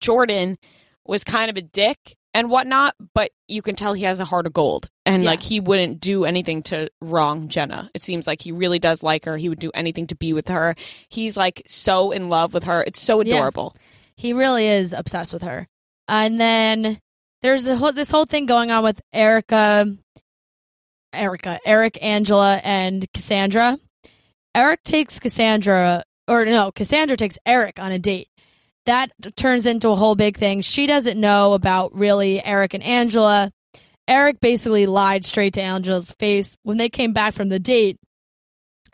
Jordan 0.00 0.56
was 1.04 1.24
kind 1.24 1.50
of 1.50 1.56
a 1.56 1.62
dick 1.62 2.16
and 2.34 2.50
whatnot, 2.50 2.94
but 3.14 3.30
you 3.48 3.62
can 3.62 3.76
tell 3.76 3.94
he 3.94 4.02
has 4.02 4.18
a 4.20 4.24
heart 4.24 4.46
of 4.46 4.52
gold. 4.52 4.88
And 5.06 5.22
Yeah. 5.22 5.30
like 5.30 5.42
he 5.42 5.60
wouldn't 5.60 6.00
do 6.00 6.24
anything 6.24 6.62
to 6.64 6.90
wrong 7.00 7.48
Jenna. 7.48 7.90
It 7.94 8.02
seems 8.02 8.26
like 8.26 8.42
he 8.42 8.52
really 8.52 8.78
does 8.80 9.02
like 9.02 9.24
her. 9.24 9.36
He 9.36 9.48
would 9.48 9.60
do 9.60 9.70
anything 9.72 10.08
to 10.08 10.16
be 10.16 10.32
with 10.32 10.48
her. 10.48 10.74
He's 11.08 11.36
like 11.36 11.62
so 11.68 12.10
in 12.10 12.28
love 12.28 12.52
with 12.52 12.64
her. 12.64 12.82
It's 12.82 13.00
so 13.00 13.20
Yeah. 13.22 13.36
adorable. 13.36 13.74
He 14.16 14.32
really 14.32 14.66
is 14.66 14.92
obsessed 14.92 15.32
with 15.32 15.42
her. 15.42 15.68
And 16.08 16.40
then 16.40 16.98
there's 17.42 17.64
the 17.64 17.76
whole, 17.76 17.92
this 17.92 18.10
whole 18.10 18.26
thing 18.26 18.46
going 18.46 18.70
on 18.70 18.82
with 18.82 19.00
Erica, 19.12 19.86
Erica, 21.12 21.58
Eric, 21.64 21.98
Angela, 22.02 22.60
and 22.64 23.06
Cassandra. 23.12 23.78
Eric 24.54 24.82
takes 24.82 25.18
Cassandra, 25.18 26.04
or 26.28 26.44
no, 26.44 26.72
Cassandra 26.72 27.16
takes 27.16 27.38
Eric 27.46 27.78
on 27.78 27.92
a 27.92 27.98
date. 27.98 28.28
That 28.86 29.10
turns 29.36 29.66
into 29.66 29.88
a 29.88 29.96
whole 29.96 30.14
big 30.14 30.36
thing. 30.36 30.60
She 30.60 30.86
doesn't 30.86 31.18
know 31.18 31.54
about 31.54 31.94
really 31.94 32.44
Eric 32.44 32.74
and 32.74 32.82
Angela. 32.82 33.50
Eric 34.06 34.40
basically 34.40 34.86
lied 34.86 35.24
straight 35.24 35.54
to 35.54 35.62
Angela's 35.62 36.12
face. 36.12 36.56
When 36.62 36.76
they 36.76 36.90
came 36.90 37.12
back 37.12 37.34
from 37.34 37.48
the 37.48 37.58
date, 37.58 37.98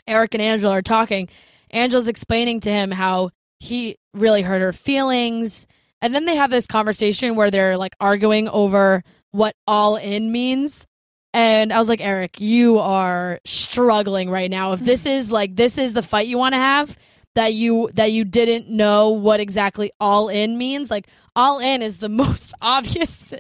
Eric 0.06 0.34
and 0.34 0.42
Angela 0.42 0.74
are 0.74 0.82
talking. 0.82 1.28
Angela's 1.70 2.08
explaining 2.08 2.60
to 2.60 2.70
him 2.70 2.90
how 2.90 3.30
he 3.58 3.96
really 4.14 4.42
hurt 4.42 4.62
her 4.62 4.72
feelings. 4.72 5.66
And 6.00 6.14
then 6.14 6.24
they 6.24 6.36
have 6.36 6.50
this 6.50 6.66
conversation 6.66 7.36
where 7.36 7.50
they're 7.50 7.76
like 7.76 7.94
arguing 8.00 8.48
over 8.48 9.02
what 9.32 9.54
all 9.66 9.96
in 9.96 10.32
means. 10.32 10.86
And 11.32 11.72
I 11.72 11.78
was 11.78 11.88
like, 11.88 12.00
Eric, 12.00 12.40
you 12.40 12.78
are 12.78 13.38
struggling 13.44 14.30
right 14.30 14.50
now. 14.50 14.72
If 14.72 14.80
this 14.80 15.02
mm-hmm. 15.02 15.18
is 15.18 15.30
like 15.30 15.54
this 15.54 15.78
is 15.78 15.94
the 15.94 16.02
fight 16.02 16.26
you 16.26 16.38
want 16.38 16.54
to 16.54 16.58
have, 16.58 16.96
that 17.34 17.54
you 17.54 17.90
that 17.94 18.12
you 18.12 18.24
didn't 18.24 18.68
know 18.68 19.10
what 19.10 19.40
exactly 19.40 19.92
all 20.00 20.28
in 20.28 20.58
means. 20.58 20.90
Like 20.90 21.06
all 21.36 21.58
in 21.60 21.82
is 21.82 21.98
the 21.98 22.08
most 22.10 22.54
obvious 22.60 23.32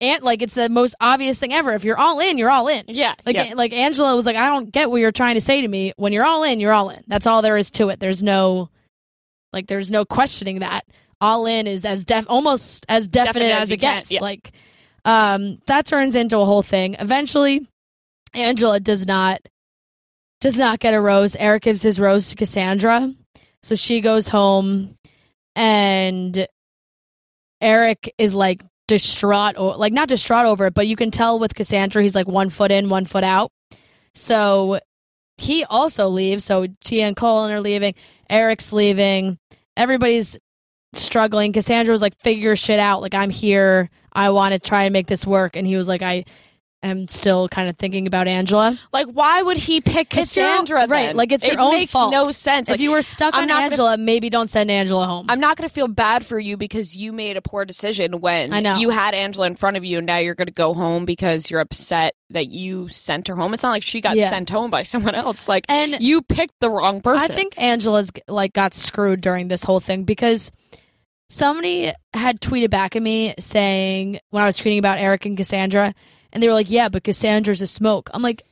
and 0.00 0.22
like 0.22 0.42
it's 0.42 0.54
the 0.54 0.68
most 0.68 0.94
obvious 1.00 1.38
thing 1.38 1.52
ever. 1.52 1.72
If 1.72 1.84
you're 1.84 1.98
all 1.98 2.20
in, 2.20 2.38
you're 2.38 2.50
all 2.50 2.68
in. 2.68 2.84
Yeah. 2.88 3.14
Like 3.24 3.36
yeah. 3.36 3.52
like 3.54 3.72
Angela 3.72 4.14
was 4.14 4.26
like, 4.26 4.36
I 4.36 4.48
don't 4.48 4.70
get 4.70 4.90
what 4.90 5.00
you're 5.00 5.12
trying 5.12 5.36
to 5.36 5.40
say 5.40 5.62
to 5.62 5.68
me. 5.68 5.92
When 5.96 6.12
you're 6.12 6.24
all 6.24 6.42
in, 6.44 6.60
you're 6.60 6.72
all 6.72 6.90
in. 6.90 7.02
That's 7.06 7.26
all 7.26 7.42
there 7.42 7.56
is 7.56 7.70
to 7.72 7.88
it. 7.88 8.00
There's 8.00 8.22
no 8.22 8.68
like 9.52 9.66
there's 9.66 9.90
no 9.90 10.04
questioning 10.04 10.60
that. 10.60 10.84
All 11.18 11.46
in 11.46 11.66
is 11.66 11.86
as 11.86 12.04
def 12.04 12.26
almost 12.28 12.84
as 12.90 13.08
definite, 13.08 13.48
Definite 13.48 13.54
as 13.54 13.62
as, 13.62 13.70
it 13.70 13.76
gets. 13.78 14.10
yeah. 14.12 14.20
Like 14.20 14.52
um 15.06 15.58
that 15.66 15.86
turns 15.86 16.14
into 16.14 16.38
a 16.38 16.44
whole 16.44 16.62
thing. 16.62 16.96
Eventually 16.98 17.66
Angela 18.34 18.80
does 18.80 19.06
not 19.06 19.40
does 20.40 20.58
not 20.58 20.80
get 20.80 20.94
a 20.94 21.00
rose. 21.00 21.36
Eric 21.36 21.64
gives 21.64 21.82
his 21.82 21.98
rose 21.98 22.30
to 22.30 22.36
Cassandra. 22.36 23.12
So 23.62 23.74
she 23.74 24.00
goes 24.00 24.28
home 24.28 24.96
and 25.54 26.46
Eric 27.60 28.14
is 28.18 28.34
like 28.34 28.62
distraught 28.86 29.58
or 29.58 29.76
like 29.76 29.92
not 29.92 30.08
distraught 30.08 30.46
over 30.46 30.66
it, 30.66 30.74
but 30.74 30.86
you 30.86 30.96
can 30.96 31.10
tell 31.10 31.38
with 31.38 31.54
Cassandra 31.54 32.02
he's 32.02 32.14
like 32.14 32.28
one 32.28 32.50
foot 32.50 32.70
in, 32.70 32.88
one 32.88 33.04
foot 33.04 33.24
out. 33.24 33.50
So 34.14 34.78
he 35.38 35.64
also 35.64 36.08
leaves. 36.08 36.44
So 36.44 36.66
Tia 36.84 37.06
and 37.06 37.16
Colin 37.16 37.52
are 37.52 37.60
leaving. 37.60 37.94
Eric's 38.30 38.72
leaving. 38.72 39.38
Everybody's 39.76 40.38
struggling. 40.92 41.52
Cassandra 41.52 41.92
was 41.92 42.02
like, 42.02 42.18
figure 42.20 42.56
shit 42.56 42.78
out. 42.78 43.02
Like, 43.02 43.14
I'm 43.14 43.30
here. 43.30 43.90
I 44.12 44.30
want 44.30 44.54
to 44.54 44.58
try 44.58 44.84
and 44.84 44.92
make 44.92 45.06
this 45.06 45.26
work. 45.26 45.56
And 45.56 45.66
he 45.66 45.76
was 45.76 45.88
like, 45.88 46.02
I. 46.02 46.24
am 46.86 47.08
still 47.08 47.48
kind 47.48 47.68
of 47.68 47.76
thinking 47.76 48.06
about 48.06 48.28
Angela. 48.28 48.78
Like, 48.92 49.06
why 49.06 49.42
would 49.42 49.56
he 49.56 49.80
pick 49.80 50.16
It's 50.16 50.36
your 50.36 50.46
Cassandra? 50.46 50.86
right? 50.88 51.14
Like 51.14 51.32
it's 51.32 51.46
your 51.46 51.60
own 51.60 51.72
makes 51.74 51.92
fault. 51.92 52.12
no 52.12 52.30
sense. 52.30 52.68
If 52.68 52.74
Like, 52.74 52.80
you 52.80 52.90
were 52.92 53.02
stuck 53.02 53.34
I'm 53.34 53.42
on 53.42 53.48
not 53.48 53.54
gonna 53.56 53.64
Angela, 53.66 53.96
maybe 53.98 54.30
don't 54.30 54.48
send 54.48 54.70
Angela 54.70 55.06
home. 55.06 55.26
I'm 55.28 55.40
not 55.40 55.56
going 55.56 55.68
to 55.68 55.74
feel 55.74 55.88
bad 55.88 56.24
for 56.24 56.38
you 56.38 56.56
because 56.56 56.96
you 56.96 57.12
made 57.12 57.36
a 57.36 57.42
poor 57.42 57.64
decision 57.64 58.20
when 58.20 58.52
I 58.52 58.60
know. 58.60 58.76
you 58.76 58.90
had 58.90 59.14
Angela 59.14 59.46
in 59.46 59.54
front 59.56 59.76
of 59.76 59.84
you 59.84 59.98
and 59.98 60.06
now 60.06 60.18
you're 60.18 60.34
going 60.34 60.46
to 60.46 60.52
go 60.52 60.74
home 60.74 61.04
because 61.04 61.50
you're 61.50 61.60
upset 61.60 62.14
that 62.30 62.48
you 62.48 62.88
sent 62.88 63.28
her 63.28 63.36
home. 63.36 63.54
It's 63.54 63.62
not 63.62 63.70
like 63.70 63.82
she 63.82 64.00
got 64.00 64.16
Yeah. 64.16 64.28
sent 64.28 64.50
home 64.50 64.70
by 64.70 64.82
someone 64.84 65.14
else. 65.14 65.48
Like, 65.48 65.64
And- 65.68 65.96
you 66.00 66.22
picked 66.22 66.54
the 66.60 66.70
wrong 66.70 67.00
person. 67.00 67.30
I 67.30 67.34
think 67.34 67.54
Angela's 67.60 68.10
like 68.28 68.52
got 68.52 68.74
screwed 68.74 69.20
during 69.20 69.48
this 69.48 69.62
whole 69.62 69.80
thing 69.80 70.04
because 70.04 70.50
somebody 71.28 71.92
had 72.14 72.40
tweeted 72.40 72.70
back 72.70 72.96
at 72.96 73.02
me 73.02 73.34
saying 73.38 74.18
when 74.30 74.42
I 74.42 74.46
was 74.46 74.58
tweeting 74.58 74.78
about 74.78 74.98
Eric 74.98 75.26
and 75.26 75.36
Cassandra, 75.36 75.94
and 76.36 76.42
they 76.42 76.48
were 76.48 76.52
like, 76.54 76.70
"Yeah, 76.70 76.90
but 76.90 77.02
Cassandra's 77.02 77.62
a 77.62 77.66
smoke." 77.66 78.10
I'm 78.12 78.20
like, 78.22 78.42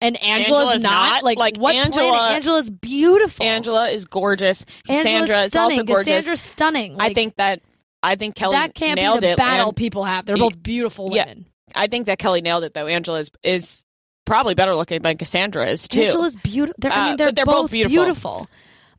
and 0.00 0.16
Angela's, 0.22 0.60
Angela's 0.62 0.82
not? 0.82 0.90
not? 0.90 1.22
like 1.24 1.38
Like, 1.38 1.56
what 1.58 1.74
Angela- 1.74 2.08
planet? 2.10 2.36
Angela's 2.36 2.70
beautiful. 2.70 3.44
Angela 3.44 3.88
is 3.90 4.06
gorgeous. 4.06 4.64
Angela's 4.88 5.04
Cassandra 5.04 5.40
is 5.42 5.46
stunning. 5.52 5.78
also 5.80 5.84
gorgeous. 5.84 6.06
Cassandra's 6.06 6.40
stunning. 6.40 6.96
I 7.00 7.12
think 7.12 7.36
that 7.36 7.60
I 8.02 8.16
think 8.16 8.34
Kelly 8.34 8.56
that 8.56 8.74
can't 8.74 8.96
nailed 8.96 9.20
be 9.20 9.26
the 9.28 9.32
it. 9.32 9.36
battle 9.36 9.68
and 9.68 9.76
people 9.76 10.04
have. 10.04 10.26
They're 10.26 10.36
both 10.36 10.62
beautiful 10.62 11.14
yeah. 11.14 11.24
women. 11.26 11.46
I 11.74 11.86
think 11.86 12.06
that 12.06 12.18
Kelly 12.18 12.40
nailed 12.40 12.64
it 12.64 12.72
though. 12.74 12.86
Angela 12.86 13.18
is, 13.20 13.30
is 13.42 13.84
probably 14.26 14.54
better 14.54 14.74
looking 14.74 15.02
than 15.02 15.16
Cassandra 15.18 15.66
is 15.66 15.86
too. 15.88 16.02
Angela's 16.02 16.36
beautiful. 16.36 16.76
I 16.84 16.88
Uh, 16.88 17.06
mean, 17.08 17.16
they're, 17.16 17.28
but 17.28 17.36
they're 17.36 17.44
both, 17.46 17.54
both 17.64 17.70
beautiful. 17.70 17.96
beautiful. 18.04 18.48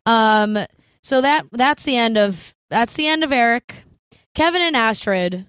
Um, 0.06 0.58
so 1.04 1.22
that 1.22 1.46
that's 1.52 1.84
the 1.84 1.98
end 1.98 2.18
of 2.18 2.54
that's 2.70 2.94
the 2.96 3.08
end 3.08 3.24
of 3.24 3.32
Eric. 3.32 3.84
Kevin 4.34 4.62
and 4.62 4.76
Astrid 4.76 5.46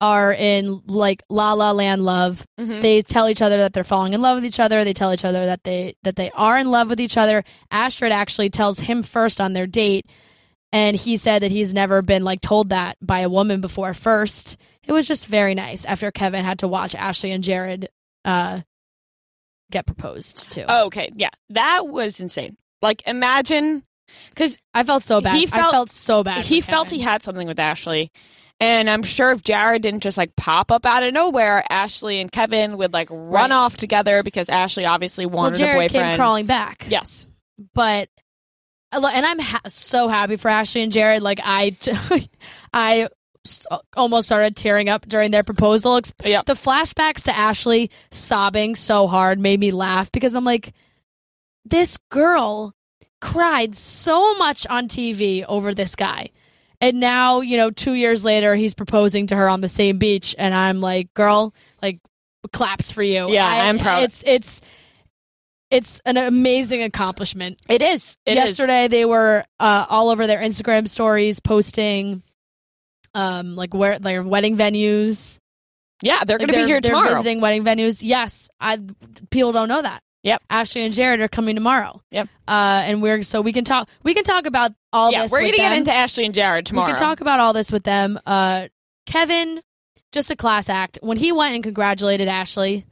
are 0.00 0.32
in 0.32 0.82
like 0.86 1.22
La 1.30 1.54
La 1.54 1.72
Land 1.72 2.04
love. 2.04 2.46
Mhm. 2.60 2.82
They 2.82 3.00
tell 3.02 3.28
each 3.28 3.40
other 3.40 3.56
that 3.58 3.72
they're 3.72 3.82
falling 3.84 4.12
in 4.12 4.20
love 4.20 4.36
with 4.36 4.44
each 4.44 4.60
other. 4.60 4.84
They 4.84 4.92
tell 4.92 5.12
each 5.14 5.24
other 5.24 5.46
that 5.46 5.64
they 5.64 5.94
that 6.02 6.16
they 6.16 6.30
are 6.32 6.58
in 6.58 6.70
love 6.70 6.88
with 6.90 7.00
each 7.00 7.16
other. 7.16 7.44
Astrid 7.70 8.12
actually 8.12 8.50
tells 8.50 8.78
him 8.80 9.02
first 9.02 9.40
on 9.40 9.54
their 9.54 9.66
date, 9.66 10.06
and 10.72 10.96
he 10.96 11.16
said 11.16 11.40
that 11.42 11.50
he's 11.50 11.72
never 11.72 12.02
been 12.02 12.24
like 12.24 12.40
told 12.42 12.68
that 12.70 12.98
by 13.00 13.20
a 13.20 13.28
woman 13.30 13.60
before. 13.62 13.94
First, 13.94 14.58
it 14.84 14.92
was 14.92 15.08
just 15.08 15.28
very 15.28 15.54
nice 15.54 15.84
after 15.86 16.10
Kevin 16.10 16.44
had 16.44 16.58
to 16.58 16.68
watch 16.68 16.94
Ashley 16.94 17.32
and 17.32 17.42
Jared 17.42 17.88
uh, 18.26 18.60
get 19.70 19.86
proposed 19.86 20.50
to. 20.52 20.64
Oh, 20.70 20.86
okay, 20.86 21.10
yeah, 21.16 21.30
that 21.50 21.88
was 21.88 22.20
insane. 22.20 22.56
Like, 22.82 23.06
imagine 23.06 23.82
because 24.28 24.58
I 24.74 24.82
felt 24.82 25.02
so 25.02 25.20
bad. 25.20 25.36
He 25.38 25.44
I 25.46 25.58
felt- 25.58 25.72
felt 25.72 25.90
so 25.90 26.22
bad. 26.22 26.44
he 26.44 26.60
felt 26.60 26.86
Kevin. 26.88 26.98
he 26.98 27.04
had 27.04 27.22
something 27.22 27.48
with 27.48 27.58
Ashley. 27.58 28.10
And 28.58 28.88
I'm 28.88 29.02
sure 29.02 29.32
if 29.32 29.42
Jared 29.42 29.82
didn't 29.82 30.00
just 30.02 30.16
like 30.16 30.34
pop 30.34 30.72
up 30.72 30.86
out 30.86 31.02
of 31.02 31.12
nowhere, 31.12 31.62
Ashley 31.68 32.20
and 32.20 32.32
Kevin 32.32 32.78
would 32.78 32.92
like 32.94 33.08
run 33.10 33.50
Right. 33.50 33.56
off 33.56 33.76
together 33.76 34.22
because 34.22 34.48
Ashley 34.48 34.86
obviously 34.86 35.26
well, 35.26 35.44
wanted 35.44 35.58
Jared 35.58 35.74
a 35.76 35.78
boyfriend. 35.94 36.06
came 36.10 36.16
crawling 36.16 36.46
back. 36.46 36.86
Yes. 36.88 37.28
but 37.74 38.08
and 38.92 39.04
I'm 39.26 39.38
ha- 39.38 39.60
so 39.68 40.08
happy 40.08 40.36
for 40.36 40.48
Ashley 40.48 40.82
and 40.82 40.90
Jared. 40.92 41.22
Like 41.22 41.40
I, 41.44 41.76
I 42.72 43.08
almost 43.94 44.26
started 44.28 44.56
tearing 44.56 44.88
up 44.88 45.06
during 45.06 45.32
their 45.32 45.42
proposal. 45.44 46.00
Yeah. 46.24 46.40
The 46.46 46.54
flashbacks 46.54 47.24
to 47.24 47.36
Ashley 47.36 47.90
sobbing 48.10 48.74
so 48.74 49.06
hard 49.06 49.38
made 49.38 49.60
me 49.60 49.70
laugh 49.70 50.10
because 50.12 50.34
I'm 50.34 50.44
like, 50.44 50.72
this 51.66 51.98
girl 52.10 52.74
cried 53.20 53.74
so 53.76 54.34
much 54.38 54.66
on 54.66 54.88
TV 54.88 55.44
over 55.46 55.74
this 55.74 55.94
guy. 55.94 56.30
And 56.80 57.00
now, 57.00 57.40
you 57.40 57.56
know, 57.56 57.70
two 57.70 57.94
years 57.94 58.24
later, 58.24 58.54
he's 58.54 58.74
proposing 58.74 59.28
to 59.28 59.36
her 59.36 59.48
on 59.48 59.60
the 59.60 59.68
same 59.68 59.98
beach. 59.98 60.34
And 60.38 60.54
I'm 60.54 60.80
like, 60.80 61.12
girl, 61.14 61.54
like, 61.82 62.00
claps 62.52 62.92
for 62.92 63.02
you. 63.02 63.30
Yeah, 63.30 63.46
I, 63.46 63.68
I'm 63.68 63.78
proud. 63.78 64.02
It's, 64.04 64.22
it's, 64.26 64.60
it's 65.70 66.00
an 66.04 66.16
amazing 66.16 66.82
accomplishment. 66.82 67.60
It 67.68 67.82
is. 67.82 68.16
It 68.24 68.32
is. 68.32 68.36
Yesterday, 68.36 68.88
they 68.88 69.04
were 69.04 69.44
uh, 69.58 69.86
all 69.88 70.10
over 70.10 70.26
their 70.26 70.38
Instagram 70.38 70.88
stories 70.88 71.40
posting, 71.40 72.22
um, 73.14 73.56
like 73.56 73.74
where 73.74 73.98
their 73.98 74.22
wedding 74.22 74.56
venues. 74.56 75.38
Yeah, 76.02 76.24
they're 76.24 76.38
Like, 76.38 76.48
going 76.48 76.58
to 76.60 76.64
be 76.64 76.70
here 76.70 76.80
they're 76.80 76.90
tomorrow. 76.90 77.08
visiting 77.08 77.40
wedding 77.40 77.64
venues. 77.64 78.00
Yes, 78.04 78.50
I 78.60 78.78
people 79.30 79.52
don't 79.52 79.68
know 79.68 79.80
that. 79.82 80.02
Yep. 80.26 80.42
Ashley 80.50 80.82
and 80.82 80.92
Jared 80.92 81.20
are 81.20 81.28
coming 81.28 81.54
tomorrow. 81.54 82.02
Yep. 82.10 82.28
Uh, 82.48 82.82
and 82.84 83.00
we're 83.00 83.22
so 83.22 83.40
we 83.40 83.52
can 83.52 83.62
talk. 83.62 83.88
We 84.02 84.12
can 84.12 84.24
talk 84.24 84.46
about 84.46 84.72
all 84.92 85.12
yeah, 85.12 85.22
this. 85.22 85.30
we're 85.30 85.38
going 85.38 85.52
to 85.52 85.56
get 85.56 85.72
into 85.72 85.92
Ashley 85.92 86.24
and 86.24 86.34
Jared 86.34 86.66
tomorrow. 86.66 86.88
We 86.88 86.94
can 86.94 87.00
talk 87.00 87.20
about 87.20 87.38
all 87.38 87.52
this 87.52 87.70
with 87.70 87.84
them. 87.84 88.18
Uh, 88.26 88.66
Kevin, 89.06 89.62
just 90.10 90.32
a 90.32 90.36
class 90.36 90.68
act. 90.68 90.98
When 91.00 91.16
he 91.16 91.30
went 91.30 91.54
and 91.54 91.62
congratulated 91.62 92.26
Ashley, 92.26 92.84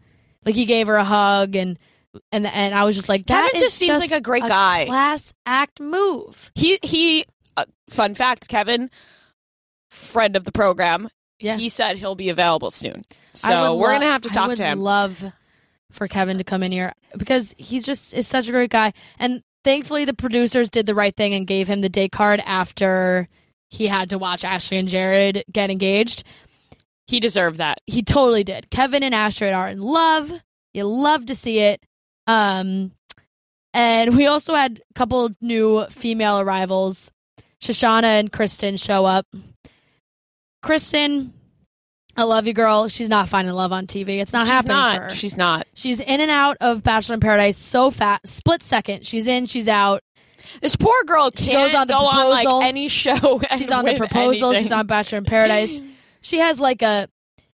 like 0.45 0.55
he 0.55 0.65
gave 0.65 0.87
her 0.87 0.95
a 0.95 1.03
hug 1.03 1.57
and 1.57 1.77
and 2.31 2.47
and 2.47 2.73
I 2.73 2.85
was 2.85 2.95
just 2.95 3.09
like, 3.09 3.27
that 3.27 3.47
Kevin 3.47 3.57
is 3.57 3.63
just 3.63 3.77
seems 3.77 3.99
like 3.99 4.13
a 4.13 4.21
great 4.21 4.47
guy. 4.47 4.85
Class 4.87 5.35
act 5.45 5.81
move. 5.81 6.53
He 6.55 6.79
he. 6.85 7.27
Uh, 7.57 7.65
fun 7.91 8.15
fact: 8.15 8.47
Kevin, 8.47 8.91
friend 9.91 10.37
of 10.37 10.45
the 10.45 10.53
program. 10.53 11.09
Yeah. 11.41 11.57
He 11.57 11.69
said 11.69 11.97
he'll 11.97 12.15
be 12.15 12.29
available 12.29 12.71
soon, 12.71 13.03
so 13.33 13.75
we're 13.75 13.89
lo- 13.89 13.95
gonna 13.95 14.07
have 14.07 14.23
to 14.23 14.29
talk 14.29 14.55
to 14.55 14.63
him. 14.63 14.79
Love 14.79 15.33
for 15.95 16.09
Kevin 16.09 16.39
to 16.39 16.45
come 16.45 16.63
in 16.63 16.73
here 16.73 16.93
because 17.17 17.55
he's 17.57 17.85
just 17.85 18.13
is 18.13 18.27
such 18.27 18.49
a 18.49 18.53
great 18.53 18.71
guy, 18.71 18.93
and 19.19 19.43
thankfully 19.63 20.05
the 20.05 20.15
producers 20.15 20.69
did 20.69 20.87
the 20.87 20.95
right 20.95 21.17
thing 21.17 21.33
and 21.35 21.47
gave 21.47 21.69
him 21.69 21.81
the 21.81 21.89
day 21.89 22.09
card 22.09 22.41
after 22.45 23.29
he 23.71 23.87
had 23.87 24.11
to 24.11 24.19
watch 24.19 24.45
Ashley 24.45 24.79
and 24.79 24.89
Jared 24.89 25.45
get 25.51 25.71
engaged. 25.71 26.25
he 27.07 27.21
deserved 27.21 27.59
that. 27.59 27.79
He 27.87 28.03
totally 28.03 28.45
did. 28.45 28.71
Kevin 28.71 29.03
and 29.03 29.15
Astrid 29.15 29.53
are 29.53 29.69
in 29.69 29.81
love. 29.81 30.33
You 30.73 30.85
love 30.85 31.27
to 31.27 31.35
see 31.35 31.59
it. 31.61 31.85
Um, 32.27 32.93
and 33.73 34.17
we 34.17 34.27
also 34.27 34.55
had 34.55 34.81
a 34.91 34.95
couple 34.95 35.25
of 35.25 35.37
new 35.41 35.85
female 35.91 36.41
arrivals. 36.41 37.11
Shoshana 37.61 38.21
and 38.21 38.33
Kristen 38.33 38.77
show 38.77 39.05
up. 39.05 39.27
Kristen, 40.63 41.33
I 42.17 42.23
love 42.25 42.47
you, 42.47 42.53
girl. 42.53 42.89
She's 42.89 43.09
not 43.09 43.29
finding 43.29 43.53
love 43.55 43.73
on 43.73 43.87
TV. 43.87 44.21
It's 44.21 44.33
not 44.33 44.43
She's 44.45 44.51
happening 44.51 44.77
not. 44.77 44.97
for 44.97 45.03
her. 45.05 45.11
She's 45.11 45.37
not. 45.37 45.67
She's 45.75 46.01
in 46.01 46.21
and 46.21 46.31
out 46.31 46.57
of 46.61 46.83
Bachelor 46.83 47.15
in 47.15 47.21
Paradise 47.21 47.57
so 47.59 47.91
fast, 47.91 48.27
split 48.29 48.63
second. 48.63 49.05
She's 49.07 49.27
in, 49.27 49.47
she's 49.47 49.67
out. 49.69 50.03
This 50.61 50.77
poor 50.77 51.03
girl 51.05 51.31
can't 51.31 51.39
She 51.41 51.53
goes 51.53 51.75
on 51.75 51.87
the 51.89 51.95
go 51.95 52.07
on 52.07 52.15
proposal. 52.15 52.59
like 52.59 52.69
any 52.69 52.89
show. 52.89 53.41
She's 53.59 53.71
on 53.73 53.85
the 53.85 53.97
proposal. 53.97 54.51
anything. 54.51 54.65
She's 54.65 54.73
on 54.73 54.87
Bachelor 54.87 55.19
in 55.19 55.25
Paradise. 55.25 55.81
She 56.21 56.39
has 56.39 56.59
like 56.59 56.81
a, 56.81 57.07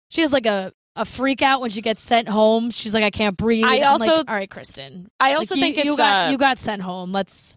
she 0.09 0.19
has 0.21 0.33
like 0.33 0.45
a 0.45 0.73
a 0.97 1.05
freak 1.05 1.41
out 1.41 1.61
when 1.61 1.69
she 1.69 1.81
gets 1.81 2.01
sent 2.03 2.27
home. 2.27 2.69
She's 2.69 2.93
like, 2.93 3.03
I 3.05 3.11
can't 3.11 3.37
breathe. 3.37 3.63
I 3.63 3.77
I'm 3.77 3.91
also- 3.93 4.17
like, 4.17 4.29
all 4.29 4.35
right, 4.35 4.49
Kristen. 4.49 5.07
I 5.21 5.29
Like, 5.29 5.37
also 5.37 5.55
you, 5.55 5.61
think 5.61 5.77
it's 5.77 5.85
you 5.85 5.95
got 5.95 6.27
uh, 6.27 6.31
you 6.31 6.37
got 6.37 6.59
sent 6.59 6.81
home. 6.81 7.13
Let's 7.13 7.55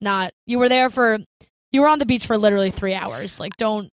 not. 0.00 0.32
You 0.46 0.60
were 0.60 0.68
there 0.68 0.88
for. 0.88 1.18
You 1.72 1.80
were 1.80 1.88
on 1.88 1.98
the 1.98 2.06
beach 2.06 2.26
for 2.26 2.38
literally 2.38 2.70
three 2.70 2.94
hours. 2.94 3.40
Like, 3.40 3.56
don't. 3.56 3.88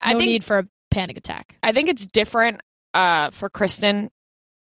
I 0.00 0.12
think 0.12 0.26
need 0.26 0.44
for 0.44 0.58
a 0.60 0.68
panic 0.94 1.16
attack. 1.16 1.56
I 1.62 1.72
think 1.72 1.88
it's 1.88 2.06
different 2.06 2.60
uh, 2.94 3.30
for 3.30 3.50
Kristen 3.50 4.10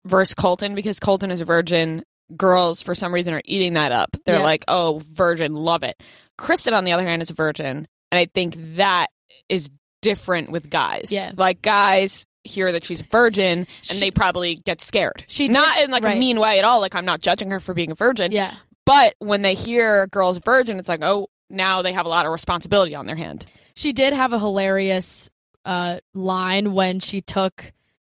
versus 0.05 0.33
Colton 0.33 0.75
because 0.75 0.99
Colton 0.99 1.31
is 1.31 1.41
a 1.41 1.45
virgin. 1.45 2.03
Girls, 2.37 2.81
for 2.81 2.95
some 2.95 3.13
reason, 3.13 3.33
are 3.33 3.41
eating 3.43 3.73
that 3.73 3.91
up. 3.91 4.15
They're 4.25 4.37
Yeah. 4.37 4.43
like, 4.43 4.63
"Oh, 4.69 5.01
virgin, 5.11 5.53
love 5.53 5.83
it." 5.83 6.01
Kristen, 6.37 6.73
on 6.73 6.85
the 6.85 6.93
other 6.93 7.05
hand, 7.05 7.21
is 7.21 7.29
a 7.29 7.33
virgin, 7.33 7.87
and 8.11 8.19
I 8.19 8.25
think 8.33 8.55
that 8.77 9.07
is 9.49 9.69
different 10.01 10.49
with 10.49 10.69
guys. 10.69 11.11
Yeah. 11.11 11.31
like 11.35 11.61
guys 11.61 12.25
hear 12.43 12.71
that 12.71 12.83
she's 12.85 13.01
a 13.01 13.05
virgin, 13.05 13.59
and 13.59 13.67
She- 13.83 13.99
they 13.99 14.11
probably 14.11 14.55
get 14.55 14.81
scared. 14.81 15.25
She 15.27 15.47
not 15.47 15.77
in 15.79 15.91
like 15.91 16.03
right. 16.03 16.15
a 16.15 16.19
mean 16.19 16.39
way 16.39 16.57
at 16.57 16.65
all. 16.65 16.79
Like 16.79 16.95
I'm 16.95 17.05
not 17.05 17.21
judging 17.21 17.51
her 17.51 17.59
for 17.59 17.73
being 17.73 17.91
a 17.91 17.95
virgin. 17.95 18.31
Yeah. 18.31 18.53
But 18.85 19.13
when 19.19 19.41
they 19.43 19.53
hear 19.53 20.03
a 20.03 20.07
girl's 20.07 20.39
virgin, 20.39 20.79
it's 20.79 20.89
like, 20.89 21.03
oh, 21.03 21.27
now 21.51 21.81
they 21.83 21.93
have 21.93 22.05
a 22.07 22.09
lot 22.09 22.25
of 22.25 22.31
responsibility 22.31 22.95
on 22.95 23.05
their 23.05 23.15
hand. 23.15 23.45
She 23.75 23.93
did 23.93 24.13
have 24.13 24.33
a 24.33 24.39
hilarious 24.39 25.29
uh, 25.65 25.99
line 26.13 26.73
when 26.73 26.99
she 26.99 27.21
took 27.21 27.71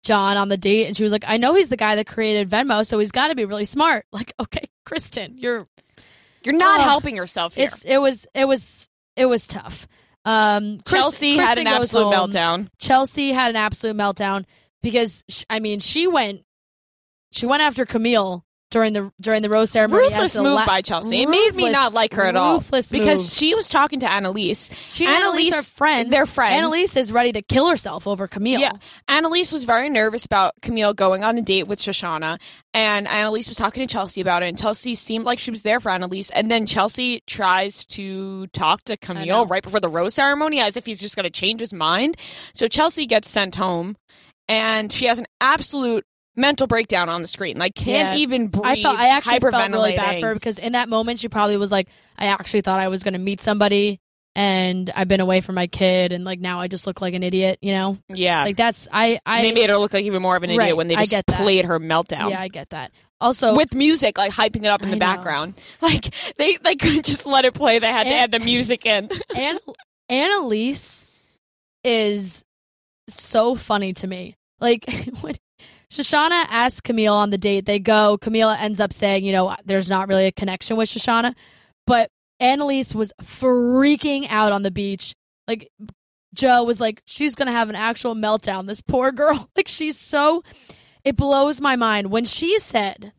John 0.05 0.37
on 0.37 0.49
the 0.49 0.57
date, 0.57 0.87
and 0.87 0.97
she 0.97 1.03
was 1.03 1.13
like, 1.13 1.25
"I 1.27 1.37
know 1.37 1.55
he's 1.55 1.69
the 1.69 1.77
guy 1.77 1.95
that 1.97 2.07
created 2.07 2.49
Venmo, 2.51 2.87
so 2.87 2.99
he's 2.99 3.13
got 3.13 3.29
to 3.29 3.35
be 3.35 3.45
really 3.45 3.65
smart." 3.65 4.05
Like, 4.13 4.33
okay, 4.41 4.69
Kristen, 4.85 5.37
you're 5.39 5.67
You're 6.45 6.57
not 6.57 6.81
Ugh. 6.81 6.87
helping 6.87 7.17
yourself 7.17 7.55
here. 7.55 7.67
it's 7.67 7.85
it 7.85 7.99
was 7.99 8.27
it 8.35 8.47
was 8.47 8.89
it 9.17 9.27
was 9.27 9.47
tough. 9.47 9.87
Um, 10.25 10.81
Chris- 10.85 11.01
Chelsea 11.01 11.37
had 11.37 11.59
an 11.59 11.67
absolute 11.67 12.15
home. 12.15 12.31
meltdown. 12.31 12.69
Chelsea 12.79 13.33
had 13.33 13.51
an 13.51 13.57
absolute 13.57 13.97
meltdown 13.97 14.45
because 14.83 15.25
sh- 15.29 15.45
I 15.51 15.59
mean 15.61 15.81
she 15.81 16.07
went 16.07 16.45
she 17.33 17.47
went 17.47 17.63
after 17.63 17.85
Kamil 17.87 18.45
during 18.73 18.95
the 18.95 19.13
during 19.21 19.43
the 19.43 19.49
rose 19.49 19.71
ceremony. 19.71 20.05
Ruthless 20.05 20.37
move 20.37 20.55
la- 20.55 20.67
by 20.67 20.83
Chelsea. 20.83 21.23
It 21.23 21.29
made 21.29 21.55
me 21.55 21.71
not 21.71 21.93
like 21.93 22.15
her 22.15 22.25
at 22.25 22.35
all 22.35 22.55
ruthless 22.55 22.91
because 22.91 23.21
move. 23.21 23.31
she 23.31 23.55
was 23.55 23.69
talking 23.69 24.01
to 24.01 24.11
Annalise. 24.11 24.71
she 24.89 25.07
and 25.07 25.15
Annalise 25.15 25.55
are 25.55 25.63
friends. 25.63 26.11
They're 26.11 26.27
friends. 26.27 26.59
Annalise 26.59 26.97
is 26.97 27.13
ready 27.13 27.33
to 27.33 27.43
kill 27.43 27.69
herself 27.69 28.09
over 28.09 28.27
Kamil. 28.27 28.61
Yeah, 28.61 28.73
Annalise 29.07 29.53
was 29.53 29.65
very 29.65 29.89
nervous 29.89 30.25
about 30.25 30.55
Kamil 30.63 30.95
going 30.95 31.23
on 31.23 31.39
a 31.39 31.43
date 31.43 31.69
with 31.69 31.79
Shoshana, 31.79 32.41
and 32.75 33.07
Annalise 33.07 33.47
was 33.47 33.59
talking 33.59 33.87
to 33.87 33.93
Chelsea 33.93 34.21
about 34.21 34.43
it. 34.43 34.47
And 34.47 34.59
Chelsea 34.59 34.95
seemed 34.95 35.25
like 35.25 35.39
she 35.39 35.51
was 35.51 35.63
there 35.63 35.79
for 35.79 35.91
Annalise, 35.91 36.31
and 36.31 36.51
then 36.51 36.67
Chelsea 36.67 37.23
tries 37.27 37.85
to 37.87 38.49
talk 38.49 38.83
to. 38.85 38.97
Kamil 38.97 39.47
right 39.47 39.63
before 39.63 39.81
the 39.81 39.89
rose 39.89 40.15
ceremony, 40.15 40.61
as 40.61 40.77
if 40.77 40.87
he's 40.87 41.01
just 41.01 41.17
going 41.17 41.25
to 41.25 41.31
change 41.31 41.61
his 41.61 41.75
mind. 41.75 42.17
So 42.55 42.69
Chelsea 42.69 43.07
gets 43.07 43.29
sent 43.29 43.55
home, 43.55 43.97
and 44.49 44.91
she 44.91 45.07
has 45.07 45.19
an 45.19 45.27
absolute 45.41 46.07
mental 46.37 46.67
breakdown 46.67 47.09
on 47.09 47.23
the 47.23 47.29
screen. 47.29 47.59
Like 47.59 47.75
can't 47.75 48.15
Yeah. 48.17 48.21
even 48.23 48.49
breathe. 48.49 48.65
I 48.65 48.83
felt 48.83 48.99
I 48.99 49.09
actually 49.09 49.41
felt 49.41 49.71
really 49.73 49.97
bad 49.97 50.21
for 50.21 50.29
her 50.29 50.35
because 50.35 50.59
in 50.59 50.73
that 50.73 50.89
moment 50.89 51.19
she 51.21 51.29
probably 51.29 51.57
was 51.57 51.71
like, 51.73 51.89
I 52.17 52.27
actually 52.27 52.63
thought 52.63 52.79
I 52.81 52.89
was 52.89 53.03
going 53.03 53.15
to 53.15 53.19
meet 53.21 53.43
somebody, 53.43 54.01
and 54.35 54.91
I've 54.95 55.09
been 55.09 55.21
away 55.21 55.41
from 55.43 55.55
my 55.57 55.67
kid, 55.67 56.13
and 56.13 56.25
like 56.25 56.41
now 56.41 56.61
I 56.61 56.69
just 56.69 56.87
look 56.87 57.01
like 57.03 57.13
an 57.15 57.23
idiot, 57.23 57.59
you 57.61 57.73
know? 57.73 57.99
Yeah, 58.09 58.45
Like 58.45 58.57
that's 58.57 58.89
I 58.93 59.21
I 59.27 59.43
they 59.43 59.53
made 59.53 59.69
her 59.69 59.77
look 59.77 59.93
like 59.93 60.05
even 60.05 60.23
more 60.23 60.37
of 60.37 60.43
an 60.43 60.51
idiot 60.51 60.59
Right, 60.59 60.77
when 60.77 60.89
they 60.89 60.97
just 60.97 61.27
played 61.27 61.65
her 61.67 61.79
meltdown. 61.79 62.31
yeah 62.31 62.41
I 62.41 62.49
get 62.49 62.71
that. 62.71 62.93
Also, 63.21 63.55
With 63.55 63.73
music, 63.75 64.19
like 64.19 64.33
hyping 64.33 64.65
it 64.65 64.67
up 64.67 64.83
in 64.83 64.89
I 64.89 64.91
the 64.93 64.97
know. 64.97 65.07
background, 65.07 65.55
like 65.81 66.13
they 66.39 66.57
they 66.57 66.75
couldn't 66.77 67.05
just 67.05 67.25
let 67.27 67.45
it 67.45 67.55
play. 67.55 67.79
They 67.79 67.87
had 67.93 68.05
to 68.05 68.15
add 68.15 68.33
the 68.33 68.41
music 68.41 68.85
in. 68.87 69.11
Anna, 69.37 69.61
Annalise 70.09 71.07
is 71.85 72.45
so 73.09 73.55
funny 73.55 73.93
to 73.95 74.07
me. 74.07 74.37
Like 74.61 74.87
when 75.21 75.35
Shoshana 75.93 76.47
asks 76.49 76.81
Kamil 76.81 77.13
on 77.13 77.29
the 77.29 77.37
date, 77.39 77.67
they 77.67 77.79
go. 77.79 78.17
Kamil 78.19 78.49
ends 78.49 78.81
up 78.81 78.95
saying, 78.95 79.25
you 79.25 79.33
know, 79.33 79.55
there's 79.67 79.91
not 79.91 80.09
really 80.09 80.27
a 80.27 80.33
connection 80.33 80.79
with 80.79 80.89
Shoshana, 80.89 81.35
but 81.87 82.11
Annalise 82.41 82.95
was 82.95 83.13
freaking 83.23 84.27
out 84.31 84.53
on 84.53 84.63
the 84.63 84.71
beach. 84.71 85.15
Like 85.47 85.71
Joe 86.35 86.65
was 86.65 86.81
like, 86.81 87.03
she's 87.05 87.35
gonna 87.35 87.53
have 87.53 87.69
an 87.69 87.77
actual 87.77 88.15
meltdown. 88.15 88.67
This 88.67 88.81
poor 88.81 89.13
girl. 89.13 89.49
Like 89.57 89.69
she's 89.69 89.99
so. 89.99 90.43
It 91.05 91.15
blows 91.17 91.61
my 91.61 91.77
mind 91.77 92.11
when 92.11 92.25
she 92.25 92.59
said. 92.59 93.13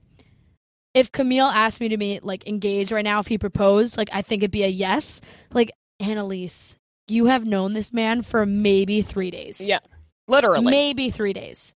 If 0.95 1.11
Kamil 1.11 1.47
asked 1.47 1.79
me 1.79 1.89
to 1.89 1.97
be 1.97 2.19
like 2.23 2.47
engaged 2.47 2.91
right 2.91 3.03
now, 3.03 3.19
if 3.19 3.27
he 3.27 3.37
proposed, 3.37 3.97
like 3.97 4.09
I 4.11 4.21
think 4.23 4.41
it'd 4.41 4.51
be 4.51 4.63
a 4.63 4.67
yes. 4.67 5.21
Like 5.51 5.71
Annalise, 5.99 6.75
you 7.07 7.25
have 7.25 7.45
known 7.45 7.73
this 7.73 7.93
man 7.93 8.21
for 8.23 8.45
maybe 8.45 9.01
three 9.03 9.29
days. 9.31 9.59
yeah, 9.61 9.79
literally. 10.27 10.69
Maybe 10.71 11.09
three 11.11 11.33
days. 11.33 11.73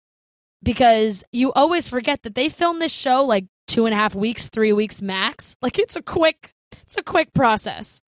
Because 0.63 1.23
you 1.31 1.51
always 1.53 1.87
forget 1.89 2.23
that 2.23 2.35
they 2.35 2.49
filmed 2.49 2.81
this 2.81 2.93
show 2.93 3.25
like 3.25 3.45
two 3.67 3.85
and 3.85 3.93
a 3.93 3.97
half 3.97 4.15
weeks, 4.15 4.49
three 4.49 4.73
weeks 4.73 5.01
max. 5.01 5.55
Like 5.61 5.77
it's 5.77 5.95
a 5.95 6.01
quick 6.01 6.53
it's 6.83 6.97
a 6.97 7.03
quick 7.03 7.33
process. 7.33 8.01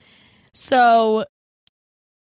So 0.54 1.26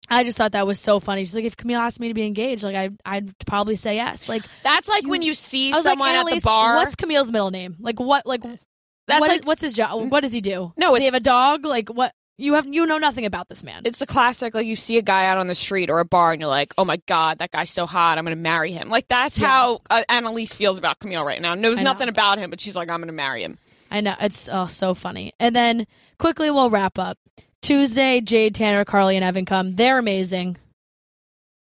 I 0.10 0.24
just 0.24 0.38
thought 0.38 0.54
that 0.54 0.68
was 0.68 0.80
so 0.80 1.00
funny. 1.00 1.22
She's 1.24 1.36
like, 1.36 1.46
if 1.46 1.56
Kamil 1.56 1.80
asked 1.80 2.00
me 2.00 2.08
to 2.10 2.14
be 2.14 2.26
engaged, 2.26 2.64
like 2.64 2.76
I 2.76 2.90
I'd 3.06 3.34
probably 3.46 3.76
say 3.76 3.96
yes. 3.96 4.28
Like 4.30 4.44
That's 4.64 4.88
like 4.90 5.04
You- 5.04 5.10
when 5.10 5.22
you 5.22 5.34
see 5.34 5.74
someone 5.74 6.16
like, 6.16 6.36
at 6.36 6.42
the 6.42 6.46
bar. 6.46 6.78
What's 6.78 6.96
Kamil's 6.96 7.32
middle 7.32 7.52
name? 7.52 7.76
Like 7.80 8.00
what 8.00 8.26
like 8.26 8.42
That's 8.42 9.20
what- 9.20 9.30
like- 9.30 9.46
what's 9.46 9.62
his 9.62 9.74
job? 9.74 10.10
What 10.12 10.22
does 10.22 10.32
he 10.34 10.42
do? 10.42 10.74
No, 10.78 10.90
does 10.92 11.00
he 11.00 11.06
have 11.06 11.14
a 11.14 11.20
dog? 11.20 11.66
Like 11.66 11.90
what 11.90 12.14
you 12.42 12.54
have 12.56 12.66
you 12.68 12.86
know 12.86 12.98
nothing 12.98 13.26
about 13.26 13.48
this 13.50 13.64
man. 13.64 13.82
it's 13.86 14.00
the 14.00 14.06
classic 14.06 14.54
like 14.56 14.66
you 14.66 14.76
see 14.76 14.98
a 14.98 15.02
guy 15.02 15.26
out 15.28 15.38
on 15.38 15.48
the 15.48 15.56
street 15.56 15.90
or 15.90 16.00
a 16.00 16.06
bar 16.06 16.32
and 16.32 16.42
you're 16.42 16.50
like 16.50 16.74
oh 16.78 16.86
my 16.86 16.98
god 17.08 17.38
that 17.40 17.52
guy's 17.52 17.70
so 17.70 17.86
hot 17.86 18.18
i'm 18.18 18.24
gonna 18.26 18.36
marry 18.36 18.72
him 18.72 18.90
like 18.90 19.08
that's 19.08 19.38
Yeah. 19.38 19.48
how 19.48 19.80
uh, 19.90 20.04
annalise 20.10 20.54
feels 20.54 20.78
about 20.78 21.00
Kamil 21.00 21.24
right 21.24 21.42
now 21.42 21.56
knows 21.56 21.80
I 21.80 21.84
know. 21.84 21.92
nothing 21.92 22.10
about 22.10 22.38
him 22.40 22.50
but 22.50 22.60
she's 22.60 22.76
like 22.76 22.90
i'm 22.90 23.00
gonna 23.00 23.12
marry 23.12 23.44
him 23.44 23.58
I 23.94 24.00
know 24.00 24.16
it's 24.22 24.48
oh 24.50 24.68
so 24.68 24.94
funny. 24.94 25.34
And 25.38 25.54
then 25.54 25.86
quickly 26.18 26.50
we'll 26.50 26.70
wrap 26.70 26.98
up. 26.98 27.18
Tuesday, 27.62 28.22
Jade, 28.22 28.56
Tanner, 28.56 28.86
Carly, 28.86 29.18
and 29.18 29.26
Evan 29.26 29.44
come. 29.46 29.76
They're 29.76 29.98
amazing. 30.00 30.56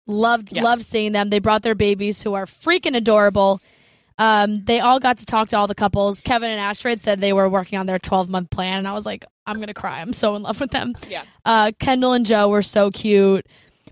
Loved 0.07 0.51
Yes. 0.51 0.63
loved 0.63 0.85
seeing 0.85 1.11
them. 1.11 1.29
They 1.29 1.37
brought 1.37 1.61
their 1.63 1.75
babies 1.75 2.21
who 2.23 2.33
are 2.33 2.45
freaking 2.45 2.95
adorable. 2.95 3.61
Um, 4.17 4.63
they 4.65 4.79
all 4.79 4.99
got 4.99 5.19
to 5.19 5.25
talk 5.27 5.49
to 5.49 5.57
all 5.57 5.67
the 5.67 5.75
couples. 5.75 6.21
Kevin 6.21 6.49
and 6.49 6.59
Astrid 6.59 6.99
said 7.01 7.21
they 7.21 7.33
were 7.33 7.47
working 7.49 7.77
on 7.79 7.85
their 7.85 7.99
12 7.99 8.29
month 8.29 8.49
plan, 8.49 8.79
and 8.79 8.87
I 8.87 8.93
was 8.93 9.05
like, 9.05 9.25
I'm 9.47 9.59
gonna 9.59 9.73
cry. 9.73 10.01
I'm 10.01 10.13
so 10.13 10.35
in 10.35 10.43
love 10.43 10.59
with 10.59 10.71
them. 10.71 10.93
Yeah. 11.09 11.23
Uh, 11.43 11.71
Kendall 11.79 12.13
and 12.13 12.25
Joe 12.25 12.49
were 12.49 12.61
so 12.61 12.91
cute. 12.91 13.45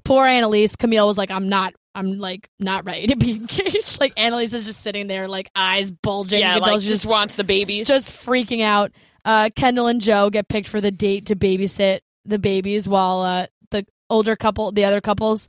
Poor 0.03 0.25
Annalise. 0.25 0.75
Kamil 0.75 1.07
was 1.07 1.17
like, 1.17 1.31
I'm 1.31 1.49
not. 1.49 1.73
I'm 1.95 2.17
like 2.17 2.49
not 2.59 2.85
ready 2.85 3.07
to 3.07 3.15
be 3.15 3.31
engaged. 3.35 3.99
Like 4.01 4.13
Annalise 4.17 4.53
is 4.53 4.65
just 4.65 4.81
sitting 4.81 5.05
there, 5.07 5.27
like 5.27 5.49
eyes 5.55 5.91
bulging. 5.91 6.39
yeah 6.39 6.55
You 6.55 6.61
can 6.61 6.63
tell 6.65 6.73
like 6.77 6.83
just 6.83 7.05
wants 7.05 7.35
the 7.35 7.43
babies 7.43 7.87
just 7.87 8.11
freaking 8.11 8.61
out. 8.63 8.91
Uh, 9.23 9.49
Kendall 9.55 9.87
and 9.87 10.01
Joe 10.01 10.29
get 10.29 10.47
picked 10.49 10.67
for 10.67 10.81
the 10.81 10.91
date 10.91 11.27
to 11.27 11.35
babysit 11.35 11.99
the 12.25 12.39
babies 12.39 12.89
while 12.89 13.21
uh, 13.21 13.47
the 13.71 13.85
older 14.09 14.35
couple, 14.35 14.71
the 14.71 14.85
other 14.85 15.01
couples, 15.01 15.47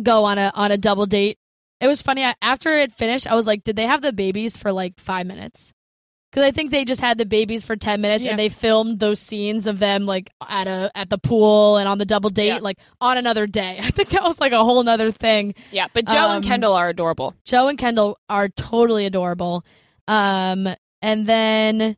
go 0.00 0.24
on 0.24 0.38
a 0.38 0.52
on 0.54 0.70
a 0.70 0.78
double 0.78 1.06
date. 1.06 1.36
It 1.80 1.88
was 1.88 2.00
funny. 2.00 2.24
I, 2.24 2.34
after 2.40 2.72
it 2.78 2.92
finished, 2.92 3.26
I 3.26 3.34
was 3.34 3.46
like, 3.46 3.64
"Did 3.64 3.76
they 3.76 3.86
have 3.86 4.02
the 4.02 4.12
babies 4.12 4.56
for 4.56 4.72
like 4.72 4.98
five 5.00 5.26
minutes?" 5.26 5.74
Because 6.34 6.48
I 6.48 6.50
think 6.50 6.72
they 6.72 6.84
just 6.84 7.00
had 7.00 7.16
the 7.16 7.26
babies 7.26 7.64
for 7.64 7.76
ten 7.76 8.00
minutes, 8.00 8.24
Yeah. 8.24 8.30
and 8.32 8.38
they 8.40 8.48
filmed 8.48 8.98
those 8.98 9.20
scenes 9.20 9.68
of 9.68 9.78
them 9.78 10.04
like 10.04 10.30
at 10.48 10.66
a 10.66 10.90
at 10.96 11.08
the 11.08 11.16
pool 11.16 11.76
and 11.76 11.86
on 11.86 11.98
the 11.98 12.04
double 12.04 12.28
date, 12.28 12.48
Yeah. 12.48 12.58
like 12.58 12.78
on 13.00 13.16
another 13.16 13.46
day. 13.46 13.78
I 13.82 13.92
think 13.92 14.08
that 14.08 14.24
was 14.24 14.40
like 14.40 14.50
a 14.50 14.64
whole 14.64 14.82
nother 14.82 15.12
thing. 15.12 15.54
yeah 15.70 15.86
but 15.94 16.08
joe 16.08 16.16
and 16.16 16.26
um, 16.38 16.42
kendall 16.42 16.72
are 16.74 16.88
adorable 16.88 17.34
Joe 17.44 17.68
and 17.68 17.78
Kendall 17.78 18.18
are 18.28 18.48
totally 18.48 19.06
adorable. 19.06 19.64
Um, 20.08 20.66
and 21.00 21.24
then 21.24 21.96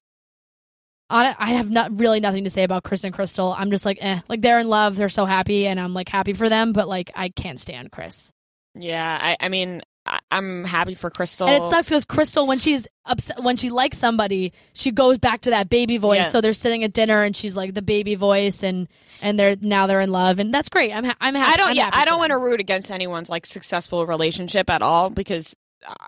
on 1.09 1.35
I 1.39 1.53
have 1.53 1.71
not 1.71 1.99
really 1.99 2.21
nothing 2.21 2.45
to 2.45 2.51
say 2.51 2.63
about 2.63 2.83
Chris 2.83 3.05
and 3.05 3.15
Krystal. 3.15 3.55
I'm 3.57 3.71
just 3.71 3.87
like, 3.87 3.99
eh, 4.03 4.21
like 4.29 4.43
they're 4.43 4.59
in 4.61 4.69
love, 4.69 4.97
they're 4.97 5.09
so 5.09 5.25
happy, 5.25 5.67
and 5.67 5.81
I'm 5.81 5.95
like 5.95 6.11
happy 6.11 6.35
for 6.35 6.51
them. 6.51 6.75
But 6.75 6.89
like, 6.89 7.11
I 7.15 7.31
can't 7.31 7.59
stand 7.59 7.91
Chris, 7.91 8.33
yeah 8.75 9.19
i, 9.19 9.37
I 9.47 9.49
mean 9.49 9.81
i'm 10.31 10.65
happy 10.65 10.95
for 10.95 11.11
Krystal 11.11 11.49
and 11.49 11.63
it 11.63 11.69
sucks 11.69 11.89
because 11.89 12.05
Krystal, 12.05 12.47
when 12.47 12.59
she's 12.59 12.87
upset, 13.05 13.43
when 13.43 13.57
she 13.57 13.71
likes 13.71 13.99
somebody, 13.99 14.53
she 14.73 14.91
goes 14.91 15.19
back 15.19 15.43
to 15.43 15.51
that 15.51 15.69
baby 15.69 15.97
voice. 15.99 16.17
Yeah. 16.19 16.23
So 16.29 16.41
they're 16.41 16.53
sitting 16.53 16.85
at 16.85 16.93
dinner, 16.93 17.23
and 17.23 17.35
she's 17.37 17.57
like 17.57 17.75
the 17.75 17.83
baby 17.83 18.15
voice, 18.15 18.63
and 18.63 18.89
and 19.23 19.39
they're 19.39 19.57
now 19.61 19.87
they're 19.87 20.01
in 20.01 20.11
love, 20.13 20.39
and 20.39 20.53
that's 20.53 20.69
great. 20.69 20.93
I'm 20.93 21.05
ha- 21.05 21.17
I'm 21.21 21.35
happy. 21.35 21.53
I 21.53 21.57
don't. 21.57 21.69
I'm 21.71 21.77
yeah, 21.77 21.91
I 21.93 22.05
don't 22.05 22.19
want 22.19 22.31
to 22.31 22.39
root 22.39 22.61
against 22.61 22.91
anyone's 22.91 23.31
like 23.31 23.47
successful 23.47 24.07
relationship 24.07 24.69
at 24.71 24.83
all 24.83 25.11
because 25.11 25.55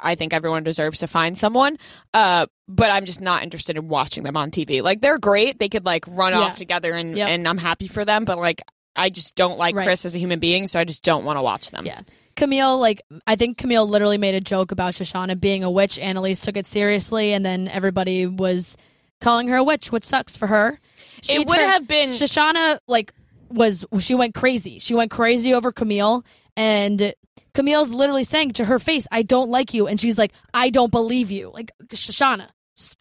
I 0.02 0.14
think 0.16 0.32
everyone 0.32 0.64
deserves 0.64 1.00
to 1.00 1.06
find 1.06 1.36
someone. 1.38 1.78
Uh, 2.12 2.46
but 2.66 2.90
I'm 2.90 3.04
just 3.04 3.20
not 3.20 3.42
interested 3.42 3.76
in 3.76 3.88
watching 3.88 4.24
them 4.24 4.36
on 4.36 4.50
TV. 4.50 4.82
Like 4.82 5.00
they're 5.00 5.18
great; 5.18 5.58
they 5.58 5.68
could 5.68 5.84
like 5.86 6.04
run 6.08 6.32
Yeah. 6.32 6.40
off 6.40 6.56
together, 6.56 6.92
and 6.92 7.16
Yep. 7.16 7.28
and 7.28 7.48
I'm 7.48 7.58
happy 7.58 7.88
for 7.88 8.04
them. 8.04 8.24
But 8.24 8.38
like, 8.38 8.60
I 8.96 9.10
just 9.10 9.36
don't 9.36 9.58
like 9.58 9.74
Right. 9.76 9.84
Chris 9.86 10.04
as 10.04 10.16
a 10.16 10.18
human 10.18 10.38
being, 10.40 10.66
so 10.66 10.80
I 10.80 10.84
just 10.84 11.02
don't 11.04 11.24
want 11.24 11.36
to 11.38 11.42
watch 11.42 11.70
them. 11.70 11.86
Yeah. 11.86 12.00
Kamil, 12.38 12.78
like, 12.78 13.02
I 13.26 13.36
think 13.36 13.58
Kamil 13.58 13.86
literally 13.88 14.16
made 14.16 14.34
a 14.36 14.40
joke 14.40 14.70
about 14.72 14.94
Shoshana 14.94 15.38
being 15.38 15.64
a 15.64 15.70
witch. 15.70 15.98
Annalise 15.98 16.40
took 16.40 16.56
it 16.56 16.66
seriously, 16.66 17.32
and 17.32 17.44
then 17.44 17.66
everybody 17.68 18.26
was 18.26 18.76
calling 19.20 19.48
her 19.48 19.56
a 19.56 19.64
witch, 19.64 19.90
which 19.90 20.04
sucks 20.04 20.36
for 20.36 20.46
her. 20.46 20.78
She 21.22 21.34
it 21.34 21.38
would 21.48 21.56
turned- 21.56 21.68
have 21.70 21.88
been. 21.88 22.10
Shoshana, 22.10 22.78
like, 22.86 23.12
was, 23.50 23.84
she 23.98 24.14
went 24.14 24.34
crazy. 24.34 24.78
She 24.78 24.94
went 24.94 25.10
crazy 25.10 25.52
over 25.52 25.72
Kamil, 25.72 26.24
and 26.56 27.12
Kamil's 27.54 27.92
literally 27.92 28.24
saying 28.24 28.52
to 28.54 28.64
her 28.64 28.78
face, 28.78 29.08
I 29.10 29.22
don't 29.22 29.50
like 29.50 29.74
you. 29.74 29.88
And 29.88 30.00
she's 30.00 30.16
like, 30.16 30.32
I 30.54 30.70
don't 30.70 30.92
believe 30.92 31.30
you. 31.32 31.50
Like, 31.52 31.72
Shoshana, 31.88 32.46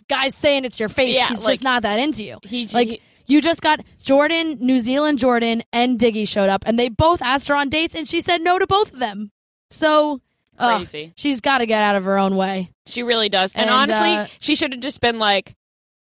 guy's 0.10 0.34
saying 0.36 0.66
it's 0.66 0.80
your 0.80 0.90
face. 0.90 1.16
Yeah, 1.16 1.28
He's 1.28 1.44
like- 1.46 1.54
just 1.54 1.64
not 1.64 1.84
that 1.84 2.00
into 2.00 2.24
you. 2.24 2.40
he 2.44 2.66
Like, 2.68 2.88
he- 2.88 3.02
you 3.28 3.42
just 3.42 3.62
got 3.62 3.82
Jordan, 4.02 4.58
New 4.60 4.80
Zealand 4.80 5.20
Jordan, 5.20 5.64
and 5.72 6.00
Diggy 6.00 6.28
showed 6.28 6.50
up, 6.50 6.64
and 6.66 6.80
they 6.80 6.90
both 6.90 7.22
asked 7.22 7.48
her 7.50 7.56
on 7.56 7.70
dates, 7.70 7.94
and 7.96 8.08
she 8.08 8.22
said 8.22 8.42
no 8.42 8.58
to 8.58 8.66
both 8.68 8.94
of 8.94 9.00
them. 9.00 9.32
So, 9.70 10.22
ugh, 10.58 10.80
Crazy. 10.80 11.14
she's 11.16 11.42
got 11.42 11.58
to 11.60 11.66
get 11.66 11.84
out 11.84 11.96
of 11.96 12.06
her 12.06 12.18
own 12.18 12.36
way. 12.38 12.72
She 12.86 13.04
really 13.04 13.30
does. 13.30 13.54
And, 13.54 13.70
And, 13.70 13.70
honestly, 13.70 14.14
uh, 14.16 14.28
she 14.40 14.56
should 14.56 14.72
have 14.74 14.82
just 14.82 15.02
been 15.02 15.20
like, 15.20 15.56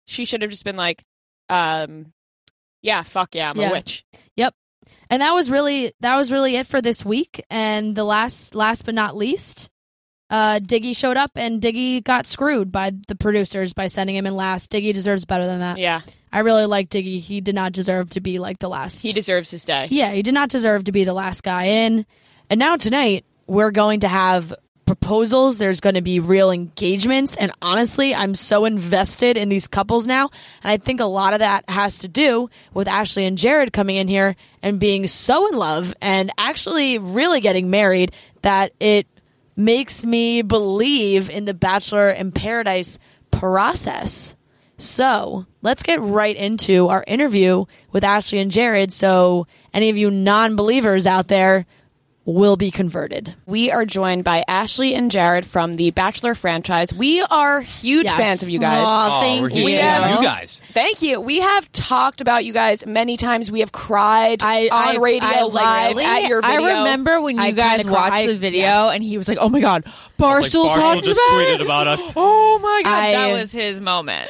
she 0.06 0.24
should 0.26 0.42
have 0.44 0.52
just 0.52 0.64
been 0.64 0.76
like, 0.78 1.04
um, 1.50 2.14
yeah, 2.82 3.02
fuck 3.02 3.34
yeah, 3.34 3.50
I'm 3.50 3.60
Yeah. 3.60 3.70
a 3.70 3.72
witch. 3.72 4.06
Yep. 4.36 4.54
And 5.10 5.22
that 5.22 5.34
was 5.34 5.50
really 5.52 5.94
that 6.02 6.16
was 6.16 6.32
really 6.32 6.56
it 6.56 6.68
for 6.68 6.82
this 6.82 7.04
week. 7.06 7.44
And 7.50 7.96
the 7.96 8.04
last 8.04 8.54
last 8.56 8.86
but 8.86 8.96
not 8.96 9.16
least, 9.16 9.70
uh, 10.32 10.60
Diggy 10.60 10.96
showed 10.96 11.18
up, 11.18 11.32
and 11.36 11.62
Diggy 11.62 12.04
got 12.04 12.26
screwed 12.26 12.72
by 12.72 12.92
the 13.08 13.16
producers 13.16 13.74
by 13.74 13.86
sending 13.88 14.16
him 14.16 14.26
in 14.26 14.36
last. 14.36 14.72
Diggy 14.72 14.94
deserves 14.94 15.26
better 15.26 15.46
than 15.46 15.60
that. 15.60 15.78
Yeah, 15.78 16.02
I 16.36 16.40
really 16.40 16.66
like 16.66 16.90
Diggy. 16.90 17.22
He 17.22 17.40
did 17.40 17.56
not 17.56 17.72
deserve 17.72 18.10
to 18.10 18.20
be 18.20 18.40
like 18.40 18.60
the 18.60 18.68
last. 18.68 19.02
he 19.02 19.14
deserves 19.14 19.52
his 19.52 19.64
day. 19.64 19.88
Yeah, 19.90 20.12
he 20.12 20.22
did 20.22 20.34
not 20.34 20.49
deserve 20.49 20.84
to 20.84 20.91
be 20.91 21.06
the 21.06 21.14
last 21.14 21.44
guy 21.44 21.64
in. 21.64 22.06
And 22.49 22.60
now 22.60 22.76
tonight, 22.76 23.24
we're 23.48 23.72
going 23.72 24.02
to 24.02 24.10
have 24.10 24.53
proposals. 24.86 25.60
There's 25.60 25.80
going 25.80 25.95
to 25.95 26.02
be 26.02 26.20
real 26.20 26.52
engagements. 26.52 27.38
And 27.38 27.53
honestly, 27.62 28.14
I'm 28.14 28.36
so 28.36 28.66
invested 28.66 29.38
in 29.38 29.48
these 29.48 29.70
couples 29.70 30.06
now. 30.07 30.30
And 30.62 30.72
I 30.72 30.76
think 30.76 30.99
a 30.99 31.06
lot 31.06 31.32
of 31.32 31.40
that 31.40 31.70
has 31.70 31.99
to 31.99 32.10
do 32.10 32.49
with 32.74 32.90
Ashley 32.90 33.26
and 33.26 33.38
Jared 33.38 33.72
coming 33.72 33.95
in 33.95 34.10
here 34.10 34.36
and 34.62 34.78
being 34.78 35.07
so 35.07 35.48
in 35.48 35.57
love 35.57 35.94
and 36.02 36.34
actually 36.38 36.98
really 36.98 37.40
getting 37.40 37.70
married 37.70 38.12
that 38.41 38.74
it 38.82 39.07
makes 39.56 40.03
me 40.03 40.41
believe 40.41 41.30
in 41.30 41.45
the 41.45 41.53
Bachelor 41.53 42.10
in 42.10 42.34
Paradise 42.34 42.99
process. 43.32 44.36
So 44.78 45.46
let's 45.62 45.84
get 45.84 46.02
right 46.02 46.36
into 46.36 46.88
our 46.88 47.04
interview 47.08 47.66
with 47.92 48.04
Ashley 48.04 48.40
and 48.40 48.52
Jared. 48.52 48.92
So, 48.92 49.48
any 49.74 49.90
of 49.90 49.98
you 49.98 50.12
non 50.12 50.56
believers 50.56 51.08
out 51.08 51.28
there, 51.28 51.66
will 52.26 52.58
be 52.58 52.72
converted. 52.72 53.36
We 53.46 53.70
are 53.72 53.86
joined 53.86 54.24
by 54.24 54.44
Ashley 54.48 54.96
and 54.96 55.12
Jared 55.12 55.46
from 55.46 55.76
the 55.76 55.92
Bachelor 55.92 56.34
franchise. 56.34 56.92
We 56.92 57.22
are 57.22 57.62
huge 57.62 58.06
Yes. 58.06 58.18
fans 58.18 58.42
of 58.44 58.50
you 58.50 58.58
guys. 58.58 58.80
Aw, 58.82 59.18
Oh, 59.18 59.22
thank 59.22 59.42
we're 59.44 59.50
you. 59.50 59.78
fans 59.78 60.06
of 60.06 60.12
you 60.24 60.28
guys. 60.28 60.62
Thank 60.74 61.04
you. 61.04 61.22
We 61.22 61.42
have 61.42 61.72
talked 61.72 62.22
about 62.22 62.44
you 62.44 62.52
guys 62.52 62.84
many 62.86 63.16
times. 63.16 63.52
We 63.52 63.60
have 63.60 63.72
cried 63.72 64.42
I- 64.42 64.70
on 64.72 64.96
I- 64.96 65.00
radio 65.00 65.28
I, 65.28 65.42
like, 65.44 65.54
live 65.54 65.96
really- 65.98 66.24
at 66.24 66.28
your 66.30 66.44
I 66.44 66.56
remember 66.56 67.22
when 67.22 67.38
you 67.38 67.44
I 67.44 67.52
guys 67.52 67.86
watched 67.86 68.14
cried. 68.14 68.30
the 68.30 68.36
video 68.36 68.62
Yes. 68.66 68.96
and 68.96 69.04
he 69.04 69.18
was 69.20 69.28
like, 69.28 69.38
"Oh 69.40 69.50
my 69.50 69.60
god, 69.60 69.84
Barstool 70.20 70.66
Barstool 70.70 70.74
talked 70.74 71.04
just 71.04 71.20
about 71.20 71.40
tweeted 71.40 71.56
it." 71.56 71.62
about 71.62 71.88
us. 71.88 72.12
Oh 72.16 72.58
my 72.60 72.82
god, 72.84 72.92
I- 73.04 73.12
that 73.12 73.34
was 73.34 73.52
his 73.52 73.80
moment. 73.80 74.30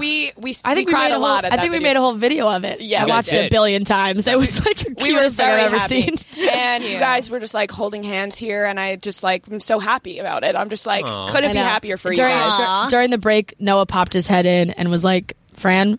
we 0.00 0.32
we 0.36 0.50
I 0.64 0.74
think 0.74 0.88
we 0.88 0.92
we, 0.92 0.92
cried 0.92 1.08
made 1.10 1.14
a 1.14 1.16
a 1.16 1.18
lot. 1.18 1.28
whole, 1.28 1.36
At 1.38 1.44
I 1.44 1.48
that 1.50 1.60
think 1.62 1.72
we 1.72 1.78
video. 1.78 1.88
made 1.90 1.96
a 1.96 2.00
whole 2.00 2.14
video 2.14 2.48
of 2.48 2.64
it. 2.64 2.80
Yeah, 2.80 3.04
I 3.04 3.06
watched 3.06 3.30
did. 3.30 3.44
it 3.44 3.46
a 3.46 3.50
billion 3.50 3.84
times. 3.84 4.26
It 4.26 4.36
was 4.36 4.64
like 4.66 4.78
the 4.78 4.94
we 4.98 5.12
were 5.12 5.18
cutest 5.20 5.36
thing 5.36 5.46
I've 5.46 5.72
ever 5.72 5.78
seen. 5.78 6.16
and 6.52 6.82
you 6.82 6.98
guys 6.98 7.30
were 7.30 7.35
just 7.40 7.54
like 7.54 7.70
holding 7.70 8.02
hands 8.02 8.36
here, 8.36 8.64
and 8.64 8.78
I 8.80 8.96
just 8.96 9.22
like 9.22 9.46
I'm 9.48 9.60
so 9.60 9.78
happy 9.78 10.18
about 10.18 10.44
it. 10.44 10.56
I'm 10.56 10.68
just 10.70 10.86
like 10.86 11.04
Aw. 11.04 11.28
couldn't 11.30 11.50
I 11.50 11.52
be 11.52 11.58
know. 11.58 11.64
happier 11.64 11.96
for 11.96 12.12
during, 12.12 12.34
you 12.34 12.40
guys. 12.40 12.52
Aw. 12.60 12.88
during 12.90 13.10
the 13.10 13.18
break, 13.18 13.54
Noah 13.60 13.86
popped 13.86 14.12
his 14.12 14.26
head 14.26 14.46
in 14.46 14.70
and 14.70 14.90
was 14.90 15.04
like, 15.04 15.36
"Fran, 15.54 15.98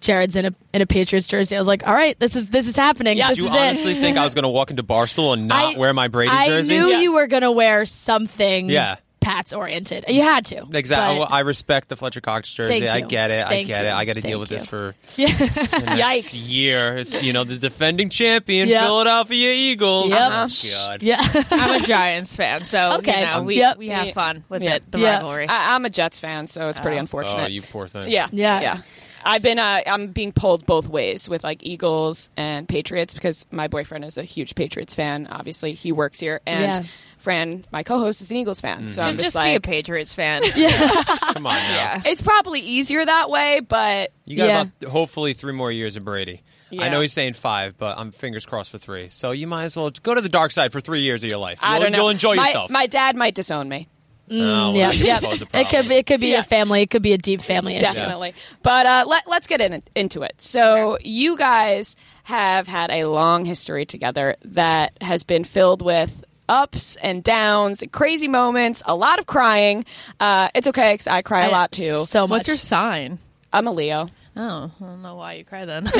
Jared's 0.00 0.36
in 0.36 0.46
a 0.46 0.54
in 0.74 0.82
a 0.82 0.86
Patriots 0.86 1.26
jersey." 1.28 1.56
I 1.56 1.58
was 1.58 1.66
like, 1.66 1.86
"All 1.86 1.94
right, 1.94 2.18
this 2.20 2.36
is 2.36 2.48
this 2.50 2.66
is 2.66 2.76
happening. 2.76 3.16
Yeah. 3.16 3.28
this 3.28 3.36
Do 3.38 3.42
you 3.44 3.48
is 3.48 3.54
honestly 3.54 3.92
it." 3.92 4.00
think 4.00 4.18
I 4.18 4.24
was 4.24 4.34
going 4.34 4.42
to 4.44 4.48
walk 4.48 4.70
into 4.70 4.82
Barstool 4.82 5.32
and 5.32 5.48
not 5.48 5.76
I- 5.76 5.78
wear 5.78 5.92
my 5.92 6.08
Brady 6.08 6.32
I 6.32 6.48
jersey? 6.48 6.76
knew 6.78 6.88
Yeah. 6.88 7.00
you 7.00 7.12
were 7.14 7.26
gonna 7.26 7.52
wear 7.52 7.84
something. 7.86 8.68
Yeah. 8.68 8.96
Pats 9.26 9.52
oriented. 9.52 10.04
You 10.06 10.22
had 10.22 10.46
to. 10.46 10.64
Exactly. 10.72 11.18
But- 11.18 11.32
I 11.32 11.40
respect 11.40 11.88
the 11.88 11.96
Fletcher 11.96 12.20
Cox 12.20 12.54
jersey. 12.54 12.78
Thank 12.86 13.06
I 13.06 13.08
get 13.08 13.32
it. 13.32 13.44
I 13.44 13.64
get 13.64 13.82
you. 13.82 13.88
it. 13.88 13.92
I 13.92 14.04
got 14.04 14.12
to 14.12 14.20
deal 14.20 14.38
Thank 14.38 14.40
with 14.40 14.48
this 14.50 14.66
for 14.66 14.94
yeah. 15.16 15.26
the 15.36 15.82
next 15.96 16.32
Yikes. 16.34 16.52
year. 16.52 16.96
It's 16.96 17.24
you 17.24 17.32
know 17.32 17.42
the 17.42 17.56
defending 17.56 18.08
champion, 18.08 18.68
Yep. 18.68 18.82
Philadelphia 18.84 19.50
Eagles. 19.52 20.10
Yep. 20.10 20.30
Oh, 20.32 20.48
God. 20.70 21.02
yeah. 21.02 21.18
I'm 21.50 21.82
a 21.82 21.84
Giants 21.86 22.36
fan, 22.36 22.62
so 22.64 22.98
Okay. 22.98 23.18
you 23.20 23.26
know, 23.26 23.42
we 23.42 23.56
Yep. 23.56 23.78
we 23.78 23.88
have 23.88 24.12
fun 24.12 24.44
with 24.48 24.62
Yeah. 24.62 24.76
it, 24.76 24.92
the 24.92 24.98
Yeah. 25.00 25.16
rivalry. 25.16 25.48
I, 25.48 25.74
I'm 25.74 25.84
a 25.84 25.90
Jets 25.90 26.20
fan, 26.20 26.46
so 26.46 26.68
it's 26.68 26.78
pretty 26.78 26.98
oh. 26.98 27.00
unfortunate. 27.00 27.42
Oh, 27.42 27.46
you 27.48 27.62
poor 27.62 27.88
thing. 27.88 28.08
Yeah, 28.10 28.28
Yeah. 28.30 28.60
yeah. 28.60 28.78
I've 29.26 29.42
been 29.42 29.58
uh, 29.58 29.80
I'm 29.86 30.08
being 30.08 30.32
pulled 30.32 30.64
both 30.66 30.88
ways 30.88 31.28
with 31.28 31.44
like 31.44 31.62
Eagles 31.64 32.30
and 32.36 32.68
Patriots 32.68 33.12
because 33.14 33.46
my 33.50 33.68
boyfriend 33.68 34.04
is 34.04 34.16
a 34.18 34.22
huge 34.22 34.54
Patriots 34.54 34.94
fan. 34.94 35.26
Obviously, 35.30 35.72
he 35.74 35.92
works 35.92 36.20
here, 36.20 36.40
and 36.46 36.84
Yeah. 36.84 36.90
Fran, 37.18 37.64
my 37.72 37.82
co-host, 37.82 38.20
is 38.20 38.30
an 38.30 38.36
Eagles 38.36 38.60
fan. 38.60 38.86
So 38.88 39.02
I'm 39.02 39.12
just, 39.14 39.24
just, 39.24 39.34
just 39.34 39.44
be 39.44 39.54
a 39.54 39.60
Patriots 39.60 40.12
fan. 40.12 40.42
yeah, 40.54 40.70
Come 41.32 41.46
on 41.46 41.54
now. 41.54 41.74
Yeah. 41.74 42.02
it's 42.04 42.22
probably 42.22 42.60
easier 42.60 43.04
that 43.04 43.30
way, 43.30 43.60
but 43.60 44.12
You 44.26 44.36
got 44.36 44.46
Yeah. 44.46 44.62
about 44.62 44.90
hopefully 44.90 45.32
three 45.32 45.52
more 45.52 45.72
years 45.72 45.96
of 45.96 46.04
Brady. 46.04 46.42
I 46.78 46.88
know 46.88 47.00
he's 47.00 47.12
saying 47.12 47.32
five, 47.32 47.78
but 47.78 47.98
I'm 47.98 48.12
fingers 48.12 48.44
crossed 48.44 48.70
for 48.70 48.78
three. 48.78 49.08
So 49.08 49.30
you 49.32 49.46
might 49.46 49.64
as 49.64 49.76
well 49.76 49.90
go 50.02 50.14
to 50.14 50.20
the 50.20 50.28
dark 50.28 50.50
side 50.52 50.72
for 50.72 50.80
three 50.80 51.00
years 51.00 51.24
of 51.24 51.30
your 51.30 51.38
life. 51.38 51.58
I 51.62 51.74
You'll, 51.74 51.82
don't 51.84 51.92
know. 51.92 51.98
You'll 51.98 52.08
enjoy 52.10 52.34
my, 52.36 52.46
yourself. 52.46 52.70
My 52.70 52.86
dad 52.86 53.16
might 53.16 53.34
disown 53.34 53.68
me. 53.68 53.88
Oh, 54.30 54.34
well, 54.36 54.74
yeah, 54.74 54.90
that 54.90 55.20
could 55.22 55.40
yeah. 55.52 55.60
It 55.60 55.68
could 55.68 55.88
be. 55.88 55.94
It 55.96 56.06
could 56.06 56.20
be 56.20 56.28
Yeah. 56.32 56.40
a 56.40 56.42
family. 56.42 56.82
It 56.82 56.90
could 56.90 57.02
be 57.02 57.12
a 57.12 57.18
deep 57.18 57.42
family 57.42 57.76
issue. 57.76 57.84
Definitely. 57.84 58.34
But 58.62 58.86
uh, 58.86 59.04
let, 59.06 59.28
let's 59.28 59.46
get 59.46 59.60
in, 59.60 59.82
into 59.94 60.22
it. 60.22 60.40
So, 60.40 60.98
you 61.02 61.36
guys 61.36 61.94
have 62.24 62.66
had 62.66 62.90
a 62.90 63.04
long 63.04 63.44
history 63.44 63.86
together 63.86 64.36
that 64.44 65.00
has 65.00 65.22
been 65.22 65.44
filled 65.44 65.80
with 65.82 66.24
ups 66.48 66.96
and 66.96 67.22
downs, 67.22 67.82
crazy 67.92 68.28
moments, 68.28 68.82
a 68.86 68.94
lot 68.96 69.18
of 69.20 69.26
crying. 69.26 69.84
Uh, 70.18 70.48
it's 70.54 70.66
okay 70.68 70.94
because 70.94 71.06
I 71.06 71.22
cry 71.22 71.46
a 71.46 71.50
lot 71.50 71.70
too. 71.72 72.02
So 72.06 72.22
much. 72.26 72.30
What's 72.38 72.48
your 72.48 72.56
sign? 72.56 73.18
I'm 73.52 73.66
a 73.68 73.72
Leo. 73.72 74.08
Oh, 74.36 74.70
I 74.80 74.84
don't 74.84 75.02
know 75.02 75.14
why 75.14 75.34
you 75.34 75.44
cry 75.44 75.64
then. 75.64 75.86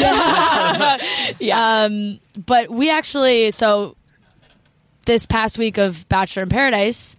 Yeah. 1.41 1.85
Um, 1.87 2.19
but 2.45 2.71
we 2.71 2.91
actually 2.91 3.51
so 3.51 3.97
this 5.05 5.27
past 5.27 5.59
week 5.59 5.79
of 5.79 6.09
Bachelor 6.09 6.43
in 6.43 6.49
Paradise 6.49 7.17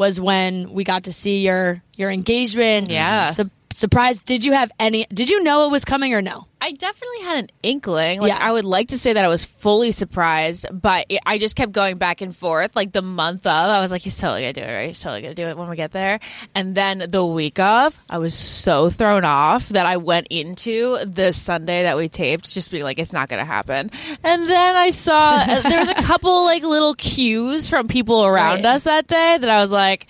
was 0.00 0.18
when 0.18 0.72
we 0.72 0.82
got 0.82 1.04
to 1.04 1.12
see 1.12 1.44
your 1.44 1.82
your 1.94 2.10
engagement. 2.10 2.88
Yeah. 2.88 3.30
Surprise! 3.72 4.18
Did 4.18 4.44
you 4.44 4.52
have 4.52 4.70
any? 4.78 5.06
Did 5.12 5.30
you 5.30 5.42
know 5.42 5.64
it 5.66 5.70
was 5.70 5.84
coming 5.84 6.14
or 6.14 6.22
no? 6.22 6.46
I 6.62 6.72
definitely 6.72 7.20
had 7.22 7.38
an 7.38 7.50
inkling. 7.62 8.20
Like 8.20 8.34
Yeah. 8.34 8.38
I 8.38 8.52
would 8.52 8.66
like 8.66 8.88
to 8.88 8.98
say 8.98 9.14
that 9.14 9.24
I 9.24 9.28
was 9.28 9.46
fully 9.46 9.92
surprised, 9.92 10.66
but 10.70 11.06
it, 11.08 11.20
I 11.24 11.38
just 11.38 11.56
kept 11.56 11.72
going 11.72 11.96
back 11.96 12.20
and 12.20 12.36
forth. 12.36 12.76
Like 12.76 12.92
the 12.92 13.00
month 13.00 13.46
of, 13.46 13.52
I 13.70 13.80
was 13.80 13.90
like, 13.90 14.02
"He's 14.02 14.18
totally 14.18 14.42
gonna 14.42 14.52
do 14.52 14.60
it. 14.60 14.74
Right? 14.74 14.86
He's 14.88 15.00
totally 15.00 15.22
gonna 15.22 15.34
do 15.34 15.46
it 15.48 15.56
when 15.56 15.70
we 15.70 15.76
get 15.76 15.92
there." 15.92 16.20
And 16.54 16.74
then 16.74 17.04
the 17.08 17.24
week 17.24 17.58
of, 17.58 17.98
I 18.10 18.18
was 18.18 18.34
so 18.34 18.90
thrown 18.90 19.24
off 19.24 19.70
that 19.70 19.86
I 19.86 19.96
went 19.96 20.26
into 20.28 20.98
the 21.06 21.32
Sunday 21.32 21.84
that 21.84 21.96
we 21.96 22.08
taped 22.10 22.52
just 22.52 22.70
being 22.70 22.84
like, 22.84 22.98
"It's 22.98 23.12
not 23.14 23.30
gonna 23.30 23.46
happen." 23.46 23.90
And 24.22 24.48
then 24.50 24.76
I 24.76 24.90
saw 24.90 25.42
there 25.62 25.78
was 25.80 25.88
a 25.88 25.94
couple 25.94 26.44
like 26.44 26.62
little 26.62 26.94
cues 26.94 27.70
from 27.70 27.88
people 27.88 28.22
around 28.26 28.64
Right. 28.64 28.74
us 28.74 28.82
that 28.84 29.06
day 29.06 29.38
that 29.40 29.48
I 29.48 29.60
was 29.62 29.72
like. 29.72 30.06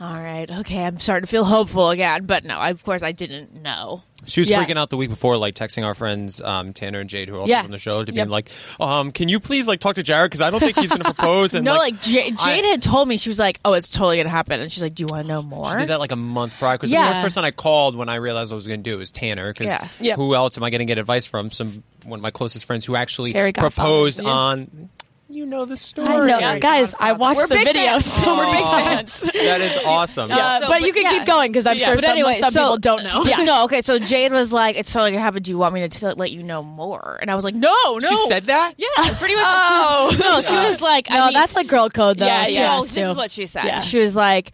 All 0.00 0.14
right, 0.14 0.50
okay, 0.50 0.84
I'm 0.86 0.96
starting 0.96 1.26
to 1.26 1.30
feel 1.30 1.44
hopeful 1.44 1.90
again, 1.90 2.24
but 2.24 2.44
no, 2.46 2.56
I, 2.58 2.70
of 2.70 2.82
course 2.82 3.02
I 3.02 3.12
didn't 3.12 3.60
know. 3.62 4.02
She 4.26 4.40
was 4.40 4.48
Yeah. 4.48 4.62
freaking 4.64 4.78
out 4.78 4.88
the 4.90 4.96
week 4.96 5.10
before, 5.10 5.36
like 5.36 5.54
texting 5.54 5.84
our 5.84 5.94
friends 5.94 6.40
um, 6.42 6.72
Tanner 6.72 7.00
and 7.00 7.08
Jade, 7.10 7.28
who 7.28 7.36
are 7.36 7.40
also 7.40 7.50
Yeah. 7.52 7.62
on 7.64 7.70
the 7.70 7.78
show, 7.78 8.02
to 8.04 8.12
Yep. 8.12 8.26
be 8.26 8.30
like, 8.30 8.50
um, 8.78 9.10
"Can 9.12 9.28
you 9.28 9.40
please 9.40 9.66
like 9.68 9.80
talk 9.80 9.96
to 9.96 10.02
Jared 10.02 10.30
because 10.30 10.40
I 10.40 10.48
don't 10.50 10.60
think 10.60 10.78
he's 10.78 10.88
going 10.90 11.00
to 11.04 11.12
propose." 11.14 11.54
And 11.54 11.64
No, 11.66 11.74
like, 11.76 12.00
J- 12.00 12.32
I- 12.38 12.44
Jade 12.44 12.64
had 12.64 12.80
told 12.82 13.08
me 13.08 13.16
she 13.18 13.28
was 13.28 13.38
like, 13.38 13.60
"Oh, 13.64 13.72
it's 13.74 13.88
totally 13.88 14.16
gonna 14.18 14.28
happen," 14.30 14.60
and 14.60 14.70
she's 14.72 14.82
like, 14.82 14.94
"Do 14.94 15.02
you 15.02 15.06
want 15.10 15.26
to 15.26 15.28
know 15.32 15.42
more?" 15.42 15.70
She 15.72 15.78
did 15.78 15.88
that 15.88 16.00
like 16.00 16.12
a 16.12 16.16
month 16.16 16.58
prior 16.58 16.76
because 16.76 16.90
Yeah. 16.90 17.08
the 17.08 17.14
first 17.14 17.22
person 17.22 17.44
I 17.44 17.50
called 17.50 17.94
when 17.96 18.08
I 18.08 18.16
realized 18.16 18.52
I 18.52 18.54
was 18.56 18.66
going 18.66 18.80
to 18.82 18.90
do 18.90 18.94
it 18.94 18.98
was 18.98 19.10
Tanner. 19.10 19.52
Because. 19.52 19.74
Yeah. 20.00 20.16
who 20.16 20.34
else 20.34 20.56
am 20.56 20.64
I 20.64 20.70
going 20.70 20.78
to 20.80 20.86
get 20.86 20.96
advice 20.98 21.24
from? 21.26 21.50
Some 21.50 21.82
one 22.04 22.18
of 22.18 22.22
my 22.22 22.30
closest 22.30 22.64
friends 22.64 22.84
who 22.86 22.96
actually 22.96 23.32
Fairy 23.32 23.52
proposed 23.52 24.20
on. 24.20 24.88
You 25.32 25.46
know 25.46 25.64
the 25.64 25.76
story. 25.76 26.08
I 26.08 26.18
know, 26.26 26.38
Yeah. 26.40 26.58
guys. 26.58 26.92
I 26.98 27.12
watched 27.12 27.38
We're 27.38 27.46
the 27.46 27.54
big 27.54 27.64
video, 27.68 27.82
fans. 27.92 28.04
so 28.12 28.36
we're 28.36 28.50
big 28.52 28.64
fans. 28.64 29.20
That 29.32 29.60
is 29.60 29.76
awesome. 29.84 30.30
Uh, 30.32 30.58
So, 30.60 30.68
but, 30.68 30.80
you 30.82 30.92
can 30.92 31.02
yeah. 31.04 31.10
keep 31.10 31.24
going 31.26 31.52
because 31.52 31.66
I'm 31.66 31.76
Yeah. 31.78 31.86
sure 31.86 31.94
But 31.94 32.02
some, 32.04 32.10
anyway, 32.10 32.34
some 32.40 32.50
so- 32.50 32.60
people 32.60 32.76
don't 32.78 33.04
know. 33.04 33.22
Yeah. 33.24 33.44
No, 33.44 33.64
okay. 33.64 33.80
So 33.80 33.98
Jade 34.00 34.32
was 34.32 34.52
like, 34.52 34.76
"It's 34.76 34.92
totally 34.92 35.12
gonna 35.12 35.22
happen. 35.22 35.42
Do 35.42 35.50
you 35.52 35.58
want 35.58 35.74
me 35.74 35.86
to 35.86 35.88
t- 35.88 36.06
let 36.16 36.32
you 36.32 36.42
know 36.42 36.62
more?" 36.64 37.18
And 37.22 37.30
I 37.30 37.36
was 37.36 37.44
like, 37.44 37.54
"No, 37.54 37.72
no." 37.86 38.00
She 38.08 38.16
said 38.26 38.46
that. 38.46 38.74
Yeah, 38.76 38.88
pretty 39.18 39.36
much. 39.36 39.44
Oh. 39.46 40.08
She 40.10 40.16
was, 40.16 40.20
no, 40.20 40.40
she 40.42 40.56
was 40.68 40.80
like, 40.90 41.10
I 41.10 41.16
No, 41.18 41.24
mean- 41.26 41.34
that's 41.34 41.54
like 41.54 41.68
girl 41.68 41.88
code 41.90 42.18
though. 42.18 42.26
Yeah, 42.26 42.46
yeah. 42.48 42.66
No, 42.76 42.82
this 42.82 42.94
to. 42.94 43.00
is 43.10 43.16
what 43.16 43.30
she 43.30 43.46
said. 43.46 43.64
Yeah. 43.66 43.80
She 43.82 43.98
was 44.00 44.16
like, 44.16 44.50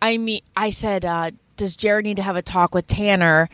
I 0.00 0.16
mean, 0.16 0.40
I 0.56 0.70
said, 0.70 1.04
uh, 1.04 1.32
does 1.58 1.76
Jared 1.76 2.04
need 2.06 2.16
to 2.16 2.22
have 2.22 2.36
a 2.36 2.42
talk 2.42 2.74
with 2.74 2.86
Tanner? 2.86 3.48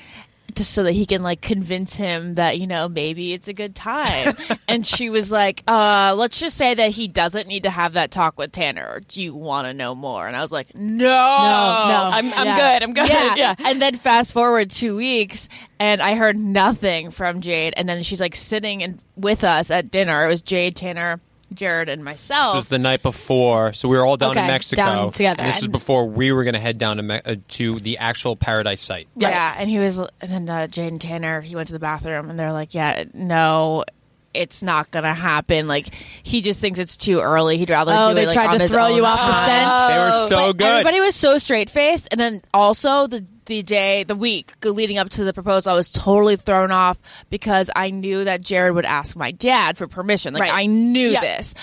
Just 0.51 0.73
so 0.73 0.83
that 0.85 0.93
he 0.93 1.07
can 1.07 1.23
like 1.23 1.41
convince 1.41 1.97
him 1.97 2.35
that 2.35 2.59
you 2.59 2.67
know 2.67 2.89
maybe 2.89 3.33
it's 3.33 3.49
a 3.49 3.53
good 3.53 3.75
time, 3.75 4.35
and 4.69 4.85
she 4.87 5.11
was 5.11 5.31
like, 5.33 5.63
uh, 5.67 6.15
"Let's 6.17 6.39
just 6.39 6.57
say 6.57 6.75
that 6.75 6.91
he 6.93 7.09
doesn't 7.09 7.47
need 7.49 7.63
to 7.65 7.71
have 7.71 7.93
that 7.95 8.11
talk 8.11 8.39
with 8.39 8.53
Tanner. 8.53 9.01
Do 9.09 9.23
you 9.23 9.35
want 9.35 9.67
to 9.67 9.75
know 9.75 9.95
more?" 9.95 10.27
And 10.27 10.37
I 10.37 10.43
was 10.43 10.53
like, 10.53 10.75
"No, 10.75 11.05
No, 11.05 11.05
no. 11.05 12.11
I'm, 12.13 12.33
I'm 12.35 12.47
Yeah. 12.47 12.57
good. 12.79 12.83
I'm 12.83 12.93
good. 12.95 13.09
yeah. 13.09 13.35
yeah. 13.37 13.55
And 13.59 13.81
then 13.81 13.97
fast 13.97 14.33
forward 14.33 14.71
two 14.71 14.97
weeks, 14.97 15.49
and 15.79 16.01
I 16.03 16.15
heard 16.15 16.37
nothing 16.37 17.11
from 17.11 17.41
Jade. 17.41 17.75
And 17.77 17.89
then 17.89 18.03
she's 18.03 18.21
like 18.21 18.37
sitting 18.37 18.81
in, 18.83 19.01
with 19.17 19.45
us 19.45 19.71
at 19.71 19.91
dinner. 19.91 20.25
It 20.25 20.29
was 20.29 20.43
Jade, 20.43 20.77
Tanner, 20.77 21.21
Jared, 21.55 21.89
and 21.89 22.05
myself. 22.05 22.47
This 22.47 22.55
was 22.55 22.67
the 22.67 22.79
night 22.79 23.03
before, 23.03 23.73
so 23.73 23.89
we 23.89 23.97
were 23.97 24.05
all 24.07 24.17
down 24.17 24.31
Okay, 24.33 24.41
in 24.43 24.47
Mexico 24.47 24.83
down 24.83 25.11
together. 25.11 25.41
And 25.43 25.49
this 25.49 25.57
is 25.59 25.65
And- 25.65 25.73
before 25.73 26.07
we 26.07 26.31
were 26.33 26.45
going 26.45 26.55
to 26.55 26.61
head 26.61 26.79
down 26.79 26.99
to 26.99 27.03
Me- 27.03 27.21
uh, 27.25 27.37
to 27.49 27.79
the 27.81 27.99
actual 27.99 28.37
Paradise 28.37 28.81
site. 28.83 29.09
Yeah, 29.17 29.55
and 29.59 29.69
he 29.69 29.79
was, 29.79 29.99
and 29.99 30.11
then 30.31 30.49
uh, 30.49 30.67
Jade 30.69 30.93
and 30.93 31.01
Tanner, 31.01 31.41
he 31.41 31.57
went 31.57 31.67
to 31.69 31.73
the 31.73 31.79
bathroom, 31.81 32.31
and 32.31 32.39
they're 32.39 32.53
like, 32.53 32.75
"Yeah, 32.75 33.05
no." 33.15 33.85
It's 34.33 34.63
not 34.63 34.93
gonna 34.93 35.13
happen. 35.13 35.67
Like 35.67 35.93
he 36.23 36.41
just 36.41 36.61
thinks 36.61 36.79
it's 36.79 36.97
too 36.97 37.19
early. 37.19 37.57
He'd 37.59 37.69
rather 37.69 37.91
Oh, 37.93 38.11
do 38.11 38.15
they 38.15 38.23
it 38.23 38.27
like, 38.27 38.35
tried 38.35 38.47
on 38.51 38.55
to 38.55 38.61
his 38.61 38.71
throw 38.71 38.85
own 38.87 38.95
you 38.95 39.05
off 39.05 39.19
the 39.19 39.33
time. 39.33 39.45
scent? 39.49 39.89
They 39.93 39.99
were 39.99 40.27
so 40.29 40.47
But 40.53 40.57
good. 40.59 40.67
Everybody 40.71 41.01
was 41.01 41.17
so 41.17 41.37
straight 41.39 41.69
faced, 41.69 42.07
and 42.13 42.21
then 42.21 42.43
also 42.55 43.09
the 43.09 43.27
the 43.47 43.63
day, 43.63 44.05
the 44.05 44.15
week 44.15 44.53
leading 44.63 44.99
up 44.99 45.09
to 45.11 45.25
the 45.25 45.33
proposal, 45.33 45.73
I 45.73 45.77
was 45.77 45.91
totally 45.91 46.37
thrown 46.37 46.71
off 46.71 46.99
because 47.31 47.71
I 47.75 47.91
knew 47.91 48.25
that 48.25 48.41
Jared 48.43 48.75
would 48.75 48.85
ask 48.85 49.17
my 49.17 49.31
dad 49.33 49.77
for 49.79 49.87
permission. 49.89 50.35
Like 50.35 50.43
Right. 50.43 50.53
I 50.53 50.67
knew 50.67 51.11
Yeah. 51.11 51.21
this, 51.21 51.55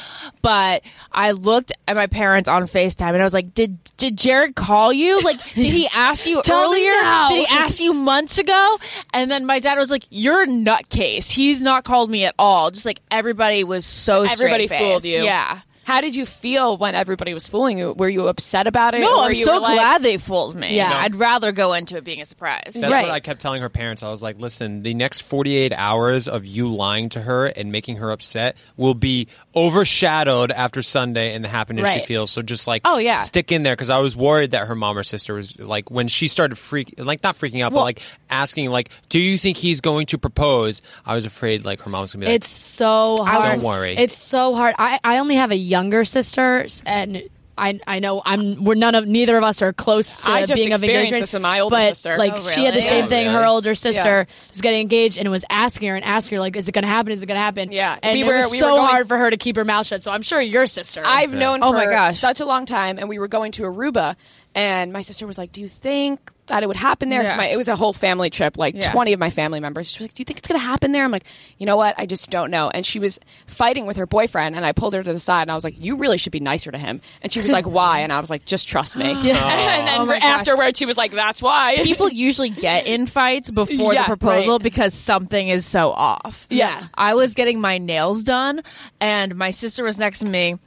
but 0.42 0.84
I 1.12 1.32
looked 1.32 1.72
at 1.88 1.96
my 1.96 2.08
parents 2.08 2.50
on 2.50 2.64
Facetime 2.64 3.10
and 3.10 3.22
I 3.22 3.24
was 3.24 3.34
like, 3.34 3.54
"Did 3.54 3.78
did 3.98 4.18
Jared 4.18 4.56
call 4.56 4.92
you? 4.92 5.20
Like, 5.22 5.42
did 5.54 5.74
he 5.74 5.88
ask 5.94 6.26
you 6.26 6.42
earlier? 6.50 6.94
Did 7.30 7.48
he 7.48 7.48
ask 7.50 7.80
you 7.80 7.94
months 7.94 8.38
ago?" 8.38 8.78
And 9.14 9.30
then 9.32 9.46
my 9.46 9.60
dad 9.60 9.78
was 9.78 9.90
like, 9.90 10.06
"You're 10.10 10.44
a 10.44 10.48
nutcase. 10.48 11.30
He's 11.32 11.62
not 11.62 11.84
called 11.84 12.10
me 12.10 12.26
at 12.26 12.36
all." 12.38 12.72
Just 12.72 12.86
like 12.86 13.00
everybody 13.12 13.64
was 13.64 13.86
so 13.86 14.24
Everybody 14.24 14.68
fooled 14.68 15.06
you. 15.06 15.24
Yeah. 15.24 15.60
How 15.88 16.02
did 16.02 16.16
you 16.18 16.26
feel 16.26 16.76
when 16.76 16.96
everybody 16.96 17.34
was 17.34 17.48
fooling 17.48 17.78
you? 17.78 17.94
Were 17.94 18.10
you 18.10 18.28
upset 18.28 18.68
about 18.68 18.94
it? 18.94 19.00
No, 19.00 19.20
Or 19.20 19.24
I'm 19.28 19.32
you 19.34 19.46
so 19.46 19.54
were 19.54 19.60
like- 19.62 19.78
glad 19.80 20.04
they 20.04 20.18
fooled 20.18 20.54
me. 20.54 20.76
Yeah. 20.76 20.92
I'd 20.94 21.16
rather 21.16 21.54
go 21.54 21.72
into 21.72 21.96
it 21.96 22.04
being 22.04 22.20
a 22.20 22.26
surprise. 22.26 22.74
That's 22.76 22.92
Right. 22.92 23.04
what 23.06 23.12
I 23.12 23.22
kept 23.22 23.40
telling 23.40 23.62
her 23.62 23.70
parents. 23.70 24.04
I 24.04 24.12
was 24.12 24.22
like, 24.22 24.38
listen, 24.38 24.84
the 24.84 24.94
next 24.94 25.22
48 25.22 25.72
hours 25.72 26.28
of 26.28 26.46
you 26.46 26.68
lying 26.68 27.08
to 27.10 27.22
her 27.22 27.46
and 27.46 27.72
making 27.72 27.96
her 27.98 28.12
upset 28.12 28.58
will 28.76 28.96
be 28.96 29.30
overshadowed 29.56 30.52
after 30.52 30.82
Sunday 30.82 31.34
and 31.34 31.44
the 31.44 31.48
happiness 31.50 31.90
she 31.94 32.00
feels. 32.02 32.32
So 32.32 32.42
just 32.42 32.68
like, 32.68 32.82
Oh, 32.84 32.98
yeah. 32.98 33.16
stick 33.18 33.52
in 33.54 33.64
there 33.64 33.74
because 33.76 33.90
I 33.90 34.00
was 34.00 34.16
worried 34.16 34.52
that 34.52 34.68
her 34.68 34.76
mom 34.76 34.98
or 34.98 35.04
sister 35.04 35.36
was 35.36 35.58
like, 35.60 35.90
when 35.90 36.10
she 36.10 36.28
started 36.28 36.58
freak, 36.58 36.96
like 36.98 37.24
not 37.24 37.38
freaking 37.40 37.64
out, 37.64 37.72
but 37.74 37.82
like 37.84 38.02
asking, 38.30 38.70
like, 38.72 38.90
do 39.10 39.20
you 39.20 39.38
think 39.38 39.56
he's 39.56 39.80
going 39.82 40.08
to 40.08 40.18
propose? 40.18 40.82
I 41.06 41.16
was 41.16 41.26
afraid 41.26 41.64
like 41.64 41.82
her 41.84 41.90
mom's 41.90 42.12
gonna 42.12 42.26
be 42.26 42.28
like, 42.32 42.36
It's 42.36 42.50
so 42.50 43.18
hard. 43.22 43.46
Don't 43.54 43.62
worry. 43.64 43.96
It's 43.98 44.18
so 44.18 44.54
hard. 44.54 44.76
I, 44.78 45.00
I 45.04 45.20
only 45.20 45.36
have 45.36 45.52
a 45.52 45.56
younger 45.78 46.04
sister, 46.04 46.66
and 46.86 47.24
I 47.58 47.80
I 47.88 48.00
know 48.00 48.22
I'm 48.24 48.64
we're 48.64 48.76
none 48.76 48.94
of 48.96 49.08
neither 49.08 49.36
of 49.38 49.44
us 49.44 49.62
are 49.64 49.74
close 49.74 50.22
to 50.22 50.30
I 50.32 50.40
just 50.46 50.56
being 50.56 50.74
of 50.74 50.84
experienced 50.84 51.14
engagement. 51.14 51.22
this 51.24 51.34
with 51.34 51.42
my 51.42 51.60
older 51.60 51.76
but, 51.76 51.86
sister. 51.96 52.18
Like 52.18 52.34
Oh, 52.36 52.50
she 52.50 52.66
had 52.66 52.74
the 52.74 52.78
really? 52.80 52.90
same 52.90 53.06
Oh, 53.06 53.10
thing. 53.10 53.28
Her 53.28 53.46
older 53.46 53.74
sister 53.76 54.28
was 54.52 54.62
getting 54.62 54.82
engaged 54.82 55.18
and 55.18 55.30
was 55.32 55.44
asking 55.50 55.90
her 55.90 55.96
and 55.96 56.06
asking 56.06 56.36
her 56.36 56.40
like, 56.40 56.56
"Is 56.56 56.68
it 56.68 56.74
going 56.74 56.84
to 56.84 56.88
happen? 56.90 57.12
Is 57.12 57.24
it 57.24 57.26
going 57.26 57.38
to 57.38 57.42
happen?" 57.50 57.72
Yeah. 57.72 57.98
and 58.04 58.14
We 58.14 58.22
it 58.24 58.28
were- 58.28 58.38
was 58.38 58.52
we 58.52 58.58
so 58.58 58.66
were 58.70 58.76
going- 58.78 58.88
hard 58.90 59.08
for 59.08 59.18
her 59.18 59.30
to 59.32 59.38
keep 59.38 59.56
her 59.56 59.66
mouth 59.66 59.88
shut. 59.88 60.04
So 60.04 60.12
I'm 60.12 60.22
sure 60.22 60.40
your 60.42 60.68
sister. 60.68 61.02
I've 61.06 61.34
known 61.34 61.60
Oh 61.64 61.72
for 61.72 61.78
my 61.78 61.86
gosh. 61.86 62.18
such 62.20 62.40
a 62.42 62.46
long 62.46 62.66
time, 62.68 63.00
and 63.00 63.10
we 63.10 63.18
were 63.18 63.28
going 63.28 63.52
to 63.54 63.64
Aruba, 63.64 64.16
and 64.54 64.94
my 64.94 65.02
sister 65.02 65.26
was 65.26 65.38
like, 65.40 65.52
"Do 65.52 65.62
you 65.62 65.68
think 65.68 66.32
that 66.48 66.64
it 66.64 66.68
would 66.68 66.76
happen 66.76 67.10
there?" 67.10 67.24
Yeah. 67.24 67.36
my, 67.38 67.48
it 67.48 67.56
was 67.58 67.68
a 67.68 67.76
whole 67.76 67.94
family 67.94 68.30
trip, 68.30 68.58
like 68.58 68.76
Yeah. 68.76 68.92
twenty 68.92 69.14
of 69.14 69.20
my 69.20 69.30
family 69.30 69.60
members. 69.60 69.90
She 69.92 70.00
was 70.00 70.08
like, 70.08 70.14
"Do 70.16 70.22
you 70.22 70.26
think 70.26 70.40
it's 70.40 70.48
going 70.48 70.60
to 70.60 70.66
happen 70.66 70.92
there?" 70.92 71.04
I'm 71.04 71.12
like, 71.12 71.26
"You 71.58 71.66
know 71.66 71.78
what? 71.78 71.96
I 71.98 72.06
just 72.06 72.30
don't 72.30 72.52
know." 72.52 72.70
And 72.70 72.86
she 72.86 73.00
was 73.00 73.20
fighting 73.48 73.86
with 73.86 73.98
her 73.98 74.06
boyfriend, 74.06 74.56
and 74.56 74.66
I 74.66 74.72
pulled 74.72 74.94
her 74.94 75.04
to 75.04 75.14
the 75.14 75.20
side, 75.20 75.44
and 75.44 75.52
I 75.52 75.56
was 75.56 75.64
like, 75.64 75.76
"You 75.80 75.98
really 75.98 76.18
should 76.18 76.32
be 76.32 76.40
nicer 76.40 76.72
to 76.72 76.78
him." 76.78 77.02
And 77.22 77.32
she 77.32 77.42
was 77.42 77.52
like, 77.52 77.66
"Why?" 77.78 78.00
And 78.00 78.12
I 78.12 78.20
was 78.20 78.30
like, 78.30 78.46
"Just 78.46 78.68
trust 78.68 78.98
me." 78.98 79.06
and 79.12 79.26
then 79.26 80.00
Oh 80.00 80.12
afterwards, 80.12 80.78
she 80.80 80.86
was 80.86 80.98
like, 80.98 81.12
"That's 81.12 81.42
why." 81.42 81.76
People 81.84 82.10
usually 82.10 82.50
get 82.50 82.88
in 82.88 83.06
fights 83.06 83.52
before 83.52 83.94
Yeah, 83.94 84.04
the 84.04 84.08
proposal 84.08 84.54
right. 84.56 84.64
because 84.64 84.94
something 84.94 85.50
is 85.50 85.66
so 85.66 85.92
off. 85.92 86.48
Yeah. 86.50 86.88
I 86.94 87.14
was 87.16 87.34
getting 87.34 87.62
my 87.62 87.78
nails 87.78 88.24
done, 88.24 88.62
and 89.00 89.36
my 89.36 89.52
sister 89.52 89.84
was 89.84 89.98
next 89.98 90.20
to 90.20 90.26
me. 90.26 90.58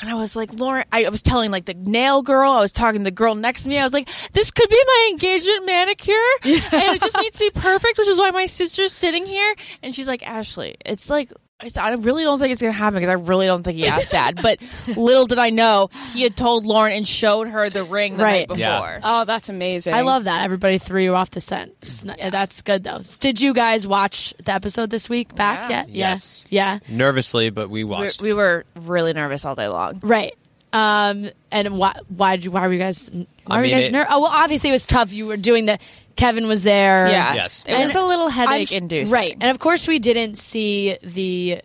And 0.00 0.08
I 0.08 0.14
was 0.14 0.36
like, 0.36 0.58
Lauren, 0.60 0.84
I 0.92 1.08
was 1.08 1.22
telling 1.22 1.50
like 1.50 1.64
the 1.64 1.74
nail 1.74 2.22
girl, 2.22 2.52
I 2.52 2.60
was 2.60 2.70
talking 2.70 3.00
to 3.00 3.04
the 3.04 3.10
girl 3.10 3.34
next 3.34 3.64
to 3.64 3.68
me. 3.68 3.78
I 3.78 3.82
was 3.82 3.92
like, 3.92 4.08
this 4.32 4.52
could 4.52 4.68
be 4.68 4.80
my 4.86 5.08
engagement 5.10 5.66
manicure. 5.66 6.14
And 6.44 6.94
it 6.94 7.00
just 7.00 7.16
needs 7.16 7.38
to 7.38 7.50
be 7.52 7.60
perfect, 7.60 7.98
which 7.98 8.06
is 8.06 8.18
why 8.18 8.30
my 8.30 8.46
sister's 8.46 8.92
sitting 8.92 9.26
here. 9.26 9.56
And 9.82 9.92
she's 9.94 10.06
like, 10.06 10.24
Ashley, 10.24 10.76
it's 10.86 11.10
like, 11.10 11.32
I 11.60 11.70
I 11.76 11.94
really 11.94 12.22
don't 12.22 12.38
think 12.38 12.52
it's 12.52 12.62
going 12.62 12.72
to 12.72 12.78
happen 12.78 13.00
because 13.00 13.08
I 13.08 13.14
really 13.14 13.46
don't 13.46 13.64
think 13.64 13.76
he 13.78 13.86
asked 13.88 14.12
dad. 14.12 14.38
But 14.40 14.58
little 14.96 15.26
did 15.26 15.38
I 15.38 15.50
know, 15.50 15.90
he 16.12 16.22
had 16.22 16.36
told 16.36 16.64
Lauren 16.64 16.92
and 16.92 17.06
showed 17.06 17.48
her 17.48 17.68
the 17.68 17.82
ring 17.82 18.16
the 18.16 18.22
Right. 18.22 18.38
night 18.40 18.48
before. 18.48 18.60
Yeah. 18.60 19.00
oh, 19.02 19.24
that's 19.24 19.48
amazing. 19.48 19.92
I 19.94 20.02
love 20.02 20.24
that 20.24 20.44
everybody 20.44 20.78
threw 20.78 21.02
you 21.02 21.14
off 21.16 21.30
the 21.32 21.40
scent. 21.40 21.74
It's 21.82 22.04
not, 22.04 22.18
That's 22.30 22.62
good 22.62 22.84
though. 22.84 23.00
Did 23.18 23.40
you 23.40 23.52
guys 23.54 23.86
watch 23.88 24.34
the 24.44 24.52
episode 24.52 24.90
this 24.90 25.08
week 25.08 25.34
back 25.34 25.68
Yeah. 25.68 25.78
yet? 25.80 25.88
Yes. 25.88 26.46
Yeah. 26.48 26.78
nervously, 26.88 27.50
but 27.50 27.68
we 27.70 27.82
We, 27.82 27.90
watched. 27.90 28.22
we 28.22 28.32
were 28.32 28.64
really 28.76 29.12
nervous 29.12 29.44
all 29.44 29.56
day 29.56 29.66
long. 29.68 29.98
Right. 30.02 30.34
Um, 30.72 31.30
and 31.50 31.78
why? 31.78 31.98
Why 32.14 32.36
did 32.36 32.44
you? 32.44 32.50
Why 32.50 32.66
were 32.66 32.72
you 32.74 32.78
guys? 32.78 33.08
Why 33.46 33.56
I 33.56 33.58
were 33.58 33.64
you 33.64 33.74
guys 33.74 33.90
nervous? 33.90 34.12
Oh 34.12 34.20
well, 34.20 34.30
obviously 34.30 34.68
it 34.68 34.74
was 34.74 34.84
tough. 34.84 35.12
You 35.14 35.26
were 35.26 35.38
doing 35.38 35.64
the. 35.64 35.78
Kevin 36.18 36.48
was 36.48 36.64
there. 36.64 37.08
Yeah. 37.08 37.32
Yes. 37.34 37.64
It 37.66 37.72
was 37.78 37.94
a 37.94 38.02
little 38.02 38.28
headache 38.28 38.68
sh- 38.68 38.72
inducing. 38.72 39.14
Right. 39.14 39.36
And 39.40 39.50
of 39.50 39.58
course, 39.60 39.86
we 39.88 39.98
didn't 40.00 40.36
see 40.36 40.98
the. 41.02 41.62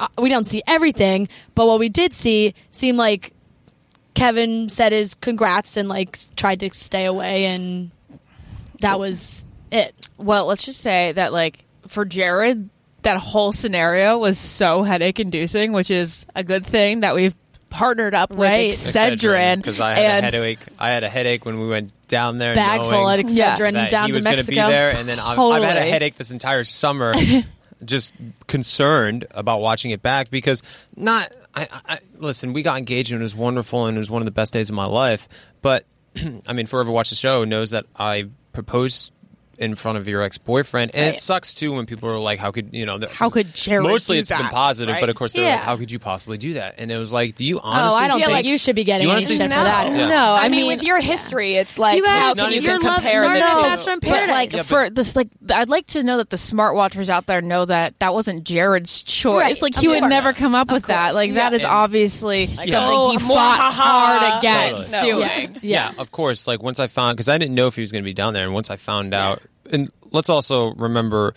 Uh, 0.00 0.08
we 0.18 0.28
don't 0.30 0.46
see 0.46 0.62
everything, 0.66 1.28
but 1.54 1.66
what 1.66 1.78
we 1.78 1.88
did 1.90 2.14
see 2.14 2.54
seemed 2.70 2.96
like 2.98 3.32
Kevin 4.14 4.68
said 4.70 4.92
his 4.92 5.14
congrats 5.14 5.76
and 5.76 5.88
like 5.88 6.18
tried 6.36 6.60
to 6.60 6.70
stay 6.72 7.04
away, 7.04 7.44
and 7.44 7.90
that 8.80 8.98
was 8.98 9.44
it. 9.70 9.94
Well, 10.16 10.46
let's 10.46 10.64
just 10.64 10.80
say 10.80 11.12
that, 11.12 11.32
like, 11.32 11.64
for 11.86 12.04
Jared, 12.06 12.68
that 13.02 13.18
whole 13.18 13.52
scenario 13.52 14.18
was 14.18 14.38
so 14.38 14.82
headache 14.84 15.20
inducing, 15.20 15.72
which 15.72 15.90
is 15.90 16.24
a 16.34 16.42
good 16.42 16.64
thing 16.66 17.00
that 17.00 17.14
we've 17.14 17.34
partnered 17.70 18.14
up 18.14 18.30
Right. 18.32 18.68
with 18.68 18.76
Excedrin. 18.76 19.56
because 19.56 19.80
I 19.80 19.94
had 19.98 20.24
and 20.24 20.32
a 20.34 20.36
headache. 20.36 20.58
I 20.78 20.88
had 20.90 21.04
a 21.04 21.08
headache 21.08 21.44
when 21.44 21.58
we 21.60 21.68
went 21.68 21.92
down 22.12 22.38
there. 22.38 22.54
Bag 22.54 22.80
full 22.82 23.08
at 23.08 23.18
Yeah. 23.30 23.56
Excedrin 23.56 23.72
that 23.72 23.90
down 23.90 24.06
he 24.06 24.12
to 24.12 24.16
was 24.16 24.24
Mexico. 24.24 24.50
be 24.50 24.56
there, 24.56 24.94
and 24.94 25.08
then 25.08 25.18
I've, 25.18 25.38
I've 25.38 25.62
had 25.64 25.78
a 25.78 25.90
headache 25.90 26.16
this 26.16 26.30
entire 26.30 26.62
summer. 26.62 27.14
just 27.84 28.12
concerned 28.46 29.24
about 29.32 29.60
watching 29.60 29.90
it 29.90 30.02
back 30.02 30.30
because 30.30 30.62
not. 30.94 31.32
I, 31.54 31.62
I, 31.64 31.80
I 31.94 31.98
listen. 32.18 32.52
We 32.52 32.62
got 32.62 32.78
engaged 32.78 33.10
and 33.12 33.20
it 33.20 33.24
was 33.24 33.34
wonderful 33.34 33.86
and 33.86 33.96
it 33.96 33.98
was 33.98 34.10
one 34.10 34.22
of 34.22 34.26
the 34.26 34.30
best 34.32 34.52
days 34.52 34.70
of 34.70 34.76
my 34.76 34.84
life. 34.84 35.26
But 35.62 35.84
I 36.46 36.52
mean, 36.52 36.66
forever 36.66 36.90
watched 36.92 37.10
the 37.10 37.16
show 37.16 37.44
knows 37.44 37.70
that 37.70 37.86
I 37.96 38.28
proposed 38.52 39.12
in 39.62 39.74
front 39.76 39.96
of 39.96 40.08
your 40.08 40.22
ex 40.22 40.36
boyfriend, 40.38 40.90
and 40.94 41.06
Right. 41.06 41.14
it 41.14 41.20
sucks 41.20 41.54
too 41.54 41.72
when 41.72 41.86
people 41.86 42.08
are 42.08 42.18
like, 42.18 42.38
"How 42.40 42.50
could 42.50 42.70
you 42.72 42.84
know?" 42.84 42.98
How 43.12 43.30
could 43.30 43.54
Jared 43.54 43.84
Mostly 43.86 44.16
do 44.16 44.20
it's 44.20 44.28
been 44.30 44.46
positive, 44.48 44.92
right? 44.92 45.00
but 45.00 45.08
of 45.08 45.16
course 45.16 45.32
they're 45.32 45.44
Yeah. 45.44 45.50
like, 45.56 45.60
"How 45.64 45.76
could 45.76 45.90
you 45.90 45.98
possibly 45.98 46.36
do 46.36 46.54
that?" 46.54 46.74
And 46.78 46.90
it 46.90 46.96
was 46.98 47.12
like, 47.12 47.36
"Do 47.36 47.44
you 47.44 47.60
honestly?" 47.60 48.00
Oh. 48.00 48.04
I 48.04 48.08
don't 48.08 48.18
feel 48.18 48.26
think 48.26 48.36
like- 48.38 48.44
you 48.44 48.58
should 48.58 48.74
be 48.76 48.84
getting 48.84 49.04
Do 49.04 49.08
you 49.08 49.10
any 49.16 49.16
honestly 49.24 49.36
shit 49.36 49.48
think- 49.50 49.52
for 49.60 49.64
that. 49.64 49.92
No. 49.92 50.08
No, 50.08 50.16
I, 50.34 50.40
I, 50.44 50.48
mean, 50.48 50.62
mean, 50.66 50.76
with 50.76 50.82
your 50.82 51.00
history, 51.00 51.54
it's 51.56 51.78
like 51.78 51.96
You 51.96 52.04
how 52.06 52.30
asked, 52.30 52.38
can 52.38 52.52
you 52.52 52.60
your 52.60 52.78
can 52.78 52.86
love 52.86 52.94
compare 52.96 53.22
story 53.22 53.38
the 53.40 53.46
to 53.46 53.54
two? 53.54 53.62
Bachelor 53.62 53.92
in 53.92 53.98
but 54.00 54.08
Paradise. 54.08 54.34
like 54.34 54.52
Yeah, 54.52 54.58
but- 54.58 54.66
for 54.66 54.90
this, 54.90 55.16
like 55.16 55.28
I'd 55.54 55.68
like 55.68 55.86
to 55.88 56.02
know 56.02 56.16
that 56.16 56.30
the 56.30 56.36
smart 56.36 56.74
watchers 56.74 57.08
out 57.08 57.26
there 57.26 57.40
know 57.40 57.64
that 57.64 57.94
that 58.00 58.12
wasn't 58.14 58.44
Jared's 58.44 59.02
choice. 59.02 59.40
Right, 59.42 59.62
like 59.62 59.76
he 59.76 59.86
would 59.88 60.02
never 60.04 60.32
come 60.32 60.54
up 60.54 60.72
with 60.72 60.86
that. 60.86 61.14
Like 61.14 61.34
that 61.34 61.54
is 61.54 61.64
obviously 61.64 62.46
something 62.48 62.74
Oh, 62.74 63.10
he 63.12 63.18
fought 63.18 63.72
hard 63.72 64.38
against 64.38 64.98
doing. 65.00 65.56
yeah. 65.62 65.92
of 65.98 66.10
course. 66.10 66.46
Like 66.48 66.62
once 66.62 66.80
I 66.80 66.86
found, 66.88 67.16
because 67.16 67.28
I 67.28 67.38
didn't 67.38 67.54
know 67.54 67.66
if 67.68 67.74
he 67.76 67.80
was 67.80 67.92
going 67.92 68.02
to 68.02 68.04
be 68.04 68.14
down 68.14 68.34
there, 68.34 68.44
and 68.44 68.52
once 68.52 68.70
I 68.70 68.76
found 68.76 69.14
out, 69.14 69.42
and 69.72 69.90
let's 70.10 70.28
also 70.28 70.74
remember, 70.74 71.34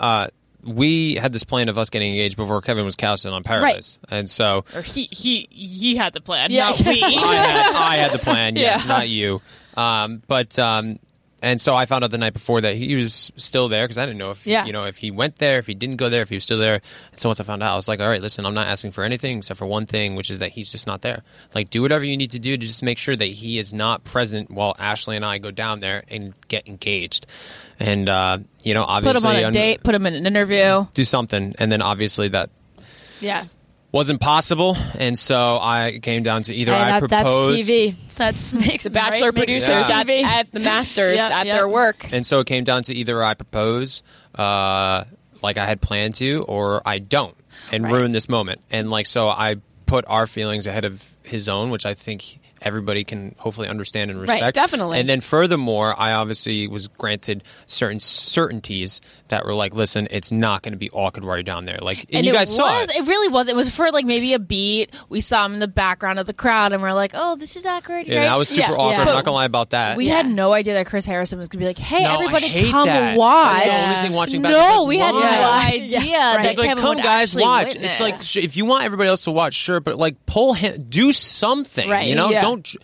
uh, 0.00 0.28
we 0.64 1.14
had 1.16 1.32
this 1.32 1.42
plan 1.44 1.68
of 1.68 1.76
us 1.78 1.90
getting 1.90 2.10
engaged 2.12 2.36
before 2.36 2.60
Kevin 2.62 2.84
was 2.84 2.94
casted 2.96 3.32
on 3.32 3.42
Paradise, 3.42 3.98
and 4.10 4.28
so 4.30 4.64
Or 4.74 4.82
he 4.82 5.08
he 5.10 5.48
he 5.50 5.96
had 5.96 6.12
the 6.12 6.20
plan, 6.20 6.50
Yeah. 6.50 6.68
not 6.70 6.80
we. 6.80 7.02
I 7.04 7.34
had 7.34 7.74
I 7.74 7.96
had 7.96 8.12
the 8.12 8.18
plan, 8.18 8.56
yes, 8.56 8.82
Yeah. 8.82 8.88
not 8.88 9.08
you. 9.08 9.40
Um, 9.76 10.22
but 10.28 10.58
um, 10.58 10.98
and 11.42 11.60
so 11.60 11.74
I 11.74 11.86
found 11.86 12.04
out 12.04 12.10
the 12.10 12.18
night 12.18 12.32
before 12.32 12.60
that 12.60 12.76
he 12.76 12.94
was 12.94 13.32
still 13.36 13.68
there 13.68 13.84
because 13.84 13.98
I 13.98 14.06
didn't 14.06 14.18
know 14.18 14.30
if 14.30 14.46
Yeah. 14.46 14.64
you 14.64 14.72
know 14.72 14.84
if 14.84 14.96
he 14.96 15.10
went 15.10 15.36
there, 15.38 15.58
if 15.58 15.66
he 15.66 15.74
didn't 15.74 15.96
go 15.96 16.08
there, 16.08 16.22
if 16.22 16.28
he 16.28 16.36
was 16.36 16.44
still 16.44 16.58
there. 16.58 16.80
And 17.10 17.20
so 17.20 17.28
once 17.28 17.40
I 17.40 17.44
found 17.44 17.62
out, 17.62 17.72
I 17.72 17.76
was 17.76 17.88
like, 17.88 18.00
all 18.00 18.08
right, 18.08 18.22
listen, 18.22 18.46
I'm 18.46 18.54
not 18.54 18.66
asking 18.68 18.92
for 18.92 19.04
anything 19.04 19.38
except 19.38 19.58
for 19.58 19.66
one 19.66 19.86
thing, 19.86 20.14
which 20.14 20.30
is 20.30 20.38
that 20.38 20.50
he's 20.50 20.70
just 20.72 20.86
not 20.86 21.02
there. 21.02 21.22
Like, 21.54 21.68
do 21.70 21.82
whatever 21.82 22.04
you 22.04 22.16
need 22.16 22.30
to 22.30 22.38
do 22.38 22.56
to 22.56 22.66
just 22.66 22.82
make 22.82 22.98
sure 22.98 23.16
that 23.16 23.26
he 23.26 23.58
is 23.58 23.74
not 23.74 24.04
present 24.04 24.50
while 24.50 24.74
Ashley 24.78 25.16
and 25.16 25.24
I 25.24 25.38
go 25.38 25.50
down 25.50 25.80
there 25.80 26.04
and 26.08 26.32
get 26.48 26.68
engaged. 26.68 27.26
And 27.80 28.08
uh, 28.08 28.38
you 28.62 28.74
know, 28.74 28.84
obviously, 28.84 29.20
put 29.20 29.24
him 29.28 29.36
on 29.36 29.42
a 29.42 29.46
un- 29.48 29.52
date, 29.52 29.82
put 29.82 29.94
him 29.94 30.06
in 30.06 30.14
an 30.14 30.26
interview. 30.26 30.86
do 30.94 31.04
something, 31.04 31.54
and 31.58 31.70
then 31.72 31.82
obviously 31.82 32.28
that 32.28 32.50
Yeah. 33.20 33.46
Wasn't 33.92 34.20
possible, 34.20 34.76
and 34.98 35.18
so 35.18 35.36
I 35.60 35.98
came 36.02 36.22
down 36.22 36.42
to 36.44 36.54
either 36.54 36.72
Hey, 36.74 36.78
I 36.80 37.00
that, 37.00 37.10
that's 37.10 37.22
propose. 37.24 37.68
TV. 37.68 37.94
That's 38.16 38.52
makes 38.54 38.84
The 38.84 38.90
bachelor 38.90 39.28
right? 39.28 39.34
Producers 39.36 39.66
sense. 39.86 39.90
at, 39.90 40.08
at 40.08 40.50
the 40.52 40.60
Masters 40.60 41.16
Yep, 41.16 41.30
at 41.30 41.46
yep. 41.46 41.56
their 41.58 41.68
work. 41.68 42.10
And 42.12 42.26
so 42.26 42.40
it 42.40 42.46
came 42.46 42.64
down 42.64 42.82
to 42.84 42.94
either 42.94 43.22
I 43.22 43.34
propose, 43.34 44.02
uh, 44.34 45.04
like 45.42 45.58
I 45.58 45.66
had 45.66 45.80
planned 45.80 46.14
to, 46.16 46.42
or 46.44 46.82
I 46.86 46.98
don't, 46.98 47.36
and 47.70 47.84
Right. 47.84 47.92
ruin 47.92 48.12
this 48.12 48.28
moment. 48.28 48.62
And 48.70 48.90
like 48.90 49.06
so, 49.06 49.28
I 49.28 49.56
put 49.86 50.04
our 50.08 50.26
feelings 50.26 50.66
ahead 50.66 50.84
of 50.86 51.06
his 51.22 51.48
own, 51.48 51.70
which 51.70 51.84
I 51.84 51.92
think 51.94 52.38
everybody 52.62 53.04
can 53.04 53.34
hopefully 53.38 53.68
understand 53.68 54.10
and 54.10 54.20
respect. 54.20 54.54
definitely. 54.54 54.98
And 55.00 55.08
then 55.08 55.20
furthermore, 55.20 55.94
I 55.98 56.12
obviously 56.12 56.66
was 56.68 56.88
granted 56.88 57.42
certain 57.66 58.00
certainties 58.00 59.00
that 59.28 59.44
were 59.44 59.54
like, 59.54 59.74
listen, 59.74 60.08
it's 60.10 60.32
not 60.32 60.62
going 60.62 60.72
to 60.72 60.78
be 60.78 60.90
awkward 60.90 61.24
while 61.24 61.36
you're 61.36 61.42
down 61.42 61.64
there. 61.64 61.78
Like, 61.80 62.06
and, 62.12 62.24
you 62.26 62.32
it 62.32 62.34
guys 62.34 62.48
was, 62.48 62.56
saw 62.56 62.82
it. 62.82 62.90
It 62.90 63.06
really 63.06 63.28
was. 63.32 63.48
It 63.48 63.56
was 63.56 63.68
for 63.74 63.90
like 63.90 64.04
maybe 64.04 64.32
a 64.34 64.38
beat. 64.38 64.90
We 65.08 65.20
saw 65.20 65.44
him 65.46 65.54
in 65.54 65.58
the 65.58 65.68
background 65.68 66.18
of 66.18 66.26
the 66.26 66.32
crowd, 66.34 66.72
and 66.72 66.82
we're 66.82 66.92
like, 66.92 67.12
"Oh, 67.14 67.36
this 67.36 67.56
is 67.56 67.64
awkward." 67.66 68.06
Yeah, 68.06 68.20
right? 68.20 68.28
I 68.28 68.36
was 68.36 68.48
super 68.48 68.60
Yeah, 68.60 68.72
awkward. 68.74 68.90
yeah. 68.92 69.00
I'm 69.00 69.06
not 69.06 69.24
gonna 69.24 69.34
lie 69.34 69.44
about 69.44 69.70
that. 69.70 69.96
We 69.96 70.08
had 70.08 70.26
no 70.26 70.52
idea 70.52 70.74
that 70.74 70.86
Chris 70.86 71.04
Harrison 71.06 71.38
was 71.38 71.48
going 71.48 71.58
to 71.60 71.64
be 71.64 71.66
like, 71.66 71.78
"Hey, 71.78 72.04
No, 72.04 72.10
I 72.10 72.14
everybody, 72.14 72.48
hate 72.48 72.70
come 72.70 72.86
that. 72.86 73.16
watch." 73.16 73.64
That's 73.64 73.82
the 73.82 73.88
only 73.90 74.02
thing 74.08 74.12
watching 74.16 74.42
back. 74.42 74.52
no, 74.52 74.58
like, 74.80 74.88
we 74.88 74.98
had 74.98 75.12
why? 75.14 75.20
no 75.20 75.52
idea 75.76 76.00
Yeah, 76.00 76.18
that 76.18 76.36
right. 76.36 76.46
It's 76.46 76.58
like, 76.58 76.68
Kevin 76.68 76.82
come 76.82 76.96
would 76.96 77.04
guys, 77.04 77.34
watch. 77.34 77.66
witness. 77.68 78.00
It's 78.00 78.00
like 78.36 78.44
if 78.44 78.56
you 78.56 78.64
want 78.64 78.84
everybody 78.84 79.08
else 79.08 79.24
to 79.24 79.30
watch, 79.30 79.54
sure, 79.54 79.80
but 79.80 79.96
like 79.96 80.24
pull 80.26 80.52
him, 80.54 80.86
do 80.88 81.12
something. 81.12 81.88
Right, 81.88 82.08
You 82.08 82.14
know, 82.14 82.30
yeah. 82.30 82.40
Don't 82.52 82.76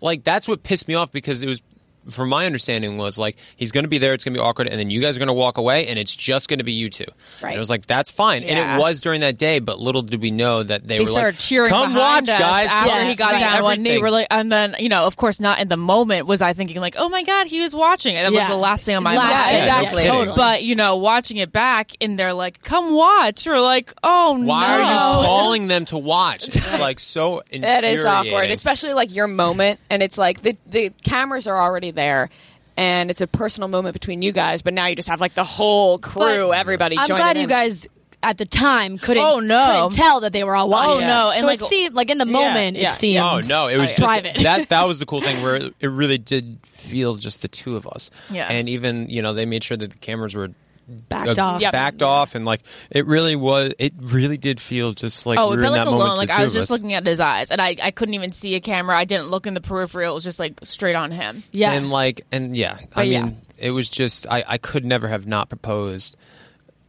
like 0.00 0.24
that's 0.24 0.46
what 0.48 0.62
pissed 0.62 0.88
me 0.88 0.94
off 0.94 1.12
because 1.12 1.42
it 1.42 1.48
was 1.48 1.62
from 2.10 2.28
my 2.28 2.46
understanding 2.46 2.98
was 2.98 3.18
like 3.18 3.36
he's 3.56 3.72
going 3.72 3.84
to 3.84 3.88
be 3.88 3.98
there, 3.98 4.14
it's 4.14 4.24
going 4.24 4.34
to 4.34 4.38
be 4.38 4.42
awkward, 4.42 4.68
and 4.68 4.78
then 4.78 4.90
you 4.90 5.00
guys 5.00 5.16
are 5.16 5.18
going 5.20 5.26
to 5.28 5.32
walk 5.32 5.58
away, 5.58 5.86
and 5.86 5.98
it's 5.98 6.14
just 6.14 6.48
going 6.48 6.58
to 6.58 6.64
be 6.64 6.72
you 6.72 6.90
two. 6.90 7.04
Right. 7.42 7.50
And 7.50 7.56
it 7.56 7.58
was 7.58 7.70
like 7.70 7.86
that's 7.86 8.10
fine, 8.10 8.42
and 8.44 8.58
it 8.58 8.80
was 8.80 9.00
during 9.00 9.20
that 9.22 9.38
day, 9.38 9.58
but 9.58 9.78
little 9.78 10.02
did 10.02 10.20
we 10.20 10.30
know 10.30 10.62
that 10.62 10.86
they, 10.86 10.96
They 10.98 11.00
were 11.04 11.06
started 11.06 11.36
like, 11.36 11.38
cheering 11.38 11.70
"Come 11.70 11.94
watch, 11.94 12.28
us 12.28 12.38
guys!" 12.38 12.68
after 12.70 12.88
Yes. 12.90 13.08
he 13.08 13.16
got 13.16 13.34
see 13.34 13.40
down 13.40 13.56
on 13.58 13.62
one 13.62 13.82
knee. 13.82 13.90
everything." 13.90 14.02
We're 14.02 14.10
like, 14.10 14.26
and 14.30 14.50
then 14.52 14.76
you 14.78 14.88
know, 14.88 15.06
of 15.06 15.16
course, 15.16 15.40
not 15.40 15.58
in 15.60 15.68
the 15.68 15.76
moment 15.76 16.26
was 16.26 16.42
I 16.42 16.52
thinking 16.52 16.80
like, 16.80 16.94
oh 16.98 17.08
my 17.08 17.22
god, 17.22 17.46
he 17.46 17.60
was 17.60 17.74
watching, 17.74 18.16
and 18.16 18.26
that 18.26 18.32
Yeah. 18.36 18.48
was 18.48 18.54
the 18.56 18.60
last 18.60 18.84
thing 18.84 18.96
on 18.96 19.02
my 19.02 19.16
Last 19.16 19.30
mind. 19.32 19.56
Yeah, 19.56 19.62
exactly. 19.64 20.02
yeah, 20.04 20.10
totally. 20.12 20.36
But 20.36 20.62
you 20.64 20.74
know, 20.74 20.96
watching 20.96 21.36
it 21.38 21.52
back, 21.52 21.90
and 22.00 22.18
they're 22.18 22.34
like, 22.34 22.62
"Come 22.62 22.94
watch." 22.94 23.46
We're 23.46 23.60
like, 23.60 23.92
"Oh 24.02 24.38
Why 24.38 24.66
no!" 24.66 24.82
are 24.82 25.20
you 25.20 25.26
calling 25.26 25.66
them 25.68 25.84
to 25.86 25.98
watch? 25.98 26.48
It's 26.48 26.78
like 26.80 26.98
so 27.00 27.42
That 27.52 27.84
is 27.84 28.04
awkward, 28.04 28.50
especially 28.50 28.94
like 28.94 29.14
your 29.14 29.26
moment, 29.26 29.80
and 29.90 30.02
it's 30.02 30.18
like 30.18 30.42
the 30.42 30.56
the 30.66 30.90
cameras 31.04 31.46
are 31.46 31.60
already 31.60 31.90
there, 31.94 32.30
and 32.76 33.10
it's 33.10 33.20
a 33.20 33.26
personal 33.26 33.68
moment 33.68 33.92
between 33.92 34.22
you 34.22 34.32
guys. 34.32 34.62
But 34.62 34.74
now 34.74 34.86
you 34.86 34.96
just 34.96 35.08
have 35.08 35.20
like 35.20 35.34
the 35.34 35.44
whole 35.44 35.98
crew, 35.98 36.48
But 36.48 36.58
everybody. 36.58 36.98
I'm 36.98 37.06
joining 37.08 37.22
glad 37.22 37.36
in. 37.36 37.42
you 37.42 37.48
guys 37.48 37.86
at 38.22 38.38
the 38.38 38.46
time 38.46 38.96
couldn't, 38.96 39.22
Oh, 39.22 39.38
no. 39.38 39.88
couldn't 39.88 40.02
tell 40.02 40.20
that 40.20 40.32
they 40.32 40.44
were 40.44 40.56
all 40.56 40.66
oh, 40.66 40.70
watching. 40.70 41.04
Oh, 41.04 41.06
no. 41.06 41.30
And, 41.30 41.40
so 41.40 41.46
like- 41.46 41.60
it 41.60 41.64
seemed 41.64 41.94
like 41.94 42.08
in 42.10 42.18
the 42.18 42.24
moment 42.24 42.76
yeah, 42.76 42.88
it 42.88 42.92
seemed. 42.92 43.18
Oh 43.18 43.40
no! 43.46 43.68
It 43.68 43.76
was 43.76 43.90
yeah. 43.90 43.96
just 43.96 43.98
private. 43.98 44.42
that. 44.42 44.68
That 44.70 44.86
was 44.86 44.98
the 44.98 45.06
cool 45.06 45.20
thing 45.20 45.42
where 45.42 45.56
it 45.56 45.86
really 45.86 46.18
did 46.18 46.58
feel 46.62 47.16
just 47.16 47.42
the 47.42 47.48
two 47.48 47.76
of 47.76 47.86
us. 47.86 48.10
Yeah. 48.30 48.48
And 48.50 48.68
even 48.68 49.08
you 49.10 49.22
know 49.22 49.34
they 49.34 49.46
made 49.46 49.62
sure 49.62 49.76
that 49.76 49.90
the 49.90 49.98
cameras 49.98 50.34
were 50.34 50.50
Backed 50.86 51.38
uh, 51.38 51.42
off. 51.42 51.60
Yep. 51.62 51.72
backed 51.72 52.02
off, 52.02 52.34
and 52.34 52.44
like 52.44 52.60
it 52.90 53.06
really 53.06 53.36
was. 53.36 53.72
It 53.78 53.94
really 53.98 54.36
did 54.36 54.60
feel 54.60 54.92
just 54.92 55.24
like 55.24 55.38
Oh, 55.38 55.48
we 55.48 55.54
it 55.54 55.56
were 55.56 55.62
felt 55.62 55.74
in 55.76 55.78
like 55.78 55.86
that 55.88 55.94
alone. 55.94 56.16
Like 56.18 56.30
I 56.30 56.44
was 56.44 56.52
just 56.52 56.64
us. 56.64 56.70
looking 56.70 56.92
at 56.92 57.06
his 57.06 57.20
eyes, 57.20 57.50
and 57.50 57.60
I, 57.60 57.76
I 57.82 57.90
couldn't 57.90 58.14
even 58.14 58.32
see 58.32 58.54
a 58.54 58.60
camera. 58.60 58.96
I 58.96 59.04
didn't 59.04 59.28
look 59.28 59.46
in 59.46 59.54
the 59.54 59.60
peripheral. 59.62 60.10
It 60.10 60.14
was 60.14 60.24
just 60.24 60.38
like 60.38 60.60
straight 60.62 60.94
on 60.96 61.10
him. 61.10 61.42
yeah. 61.52 61.72
and 61.72 61.90
like 61.90 62.26
and 62.30 62.54
yeah, 62.56 62.78
I 62.94 63.04
mean, 63.04 63.12
yeah. 63.12 63.30
it 63.56 63.70
was 63.70 63.88
just 63.88 64.26
I 64.30 64.44
I 64.46 64.58
could 64.58 64.84
never 64.84 65.08
have 65.08 65.26
not 65.26 65.48
proposed 65.48 66.16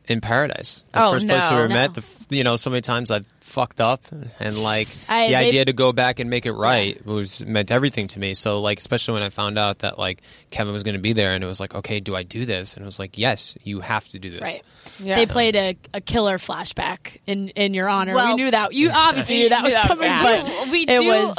in 0.08 0.20
paradise. 0.22 0.84
The 0.92 1.04
Oh, 1.04 1.12
first 1.14 1.28
place 1.28 1.44
we 1.50 1.56
no. 1.56 1.62
were 1.62 1.68
No. 1.70 1.74
met. 1.76 1.94
The, 1.94 2.04
you 2.36 2.44
know, 2.44 2.58
so 2.58 2.70
many 2.70 2.82
times 2.82 3.12
I've 3.12 3.26
fucked 3.56 3.80
up, 3.82 4.02
and 4.12 4.58
like 4.58 4.88
I- 5.10 5.28
the 5.28 5.32
they- 5.32 5.36
idea 5.48 5.66
to 5.66 5.74
go 5.74 5.92
back 5.94 6.20
and 6.20 6.30
make 6.30 6.46
it 6.46 6.52
right 6.52 7.04
was 7.06 7.44
meant 7.46 7.72
everything 7.72 8.08
to 8.10 8.20
me. 8.20 8.34
So 8.36 8.62
like, 8.62 8.78
especially 8.80 9.14
when 9.16 9.24
I 9.24 9.30
found 9.30 9.58
out 9.58 9.80
that 9.80 9.98
like 9.98 10.22
Kevin 10.52 10.74
was 10.74 10.84
going 10.84 10.96
to 10.96 11.02
be 11.02 11.14
there, 11.14 11.32
and 11.34 11.44
it 11.44 11.48
was 11.48 11.60
like, 11.60 11.74
okay, 11.74 12.00
do 12.00 12.16
I 12.16 12.24
do 12.24 12.46
this? 12.46 12.76
And 12.76 12.84
it 12.84 12.86
was 12.86 13.00
like, 13.00 13.18
yes, 13.18 13.58
you 13.64 13.80
have 13.80 14.06
to 14.10 14.20
do 14.20 14.30
this. 14.30 14.42
Right. 14.42 14.62
Yeah. 15.00 15.16
They 15.16 15.26
played 15.26 15.56
a, 15.56 15.78
a 15.94 16.00
killer 16.02 16.38
flashback 16.38 17.18
in, 17.28 17.50
in 17.50 17.74
your 17.74 17.90
honor. 17.90 18.12
we 18.14 18.16
Well- 18.16 18.36
knew 18.38 18.52
that. 18.52 18.74
You 18.74 18.90
obviously 18.92 19.38
knew 19.40 19.50
that 19.50 19.64
was 19.64 19.74
that 19.74 19.88
coming, 19.88 20.08
gonna 20.10 20.24
but 20.24 20.48
happen. 20.48 20.72
we 20.72 20.82
it 20.84 20.88
do. 21.02 21.08
was. 21.08 21.36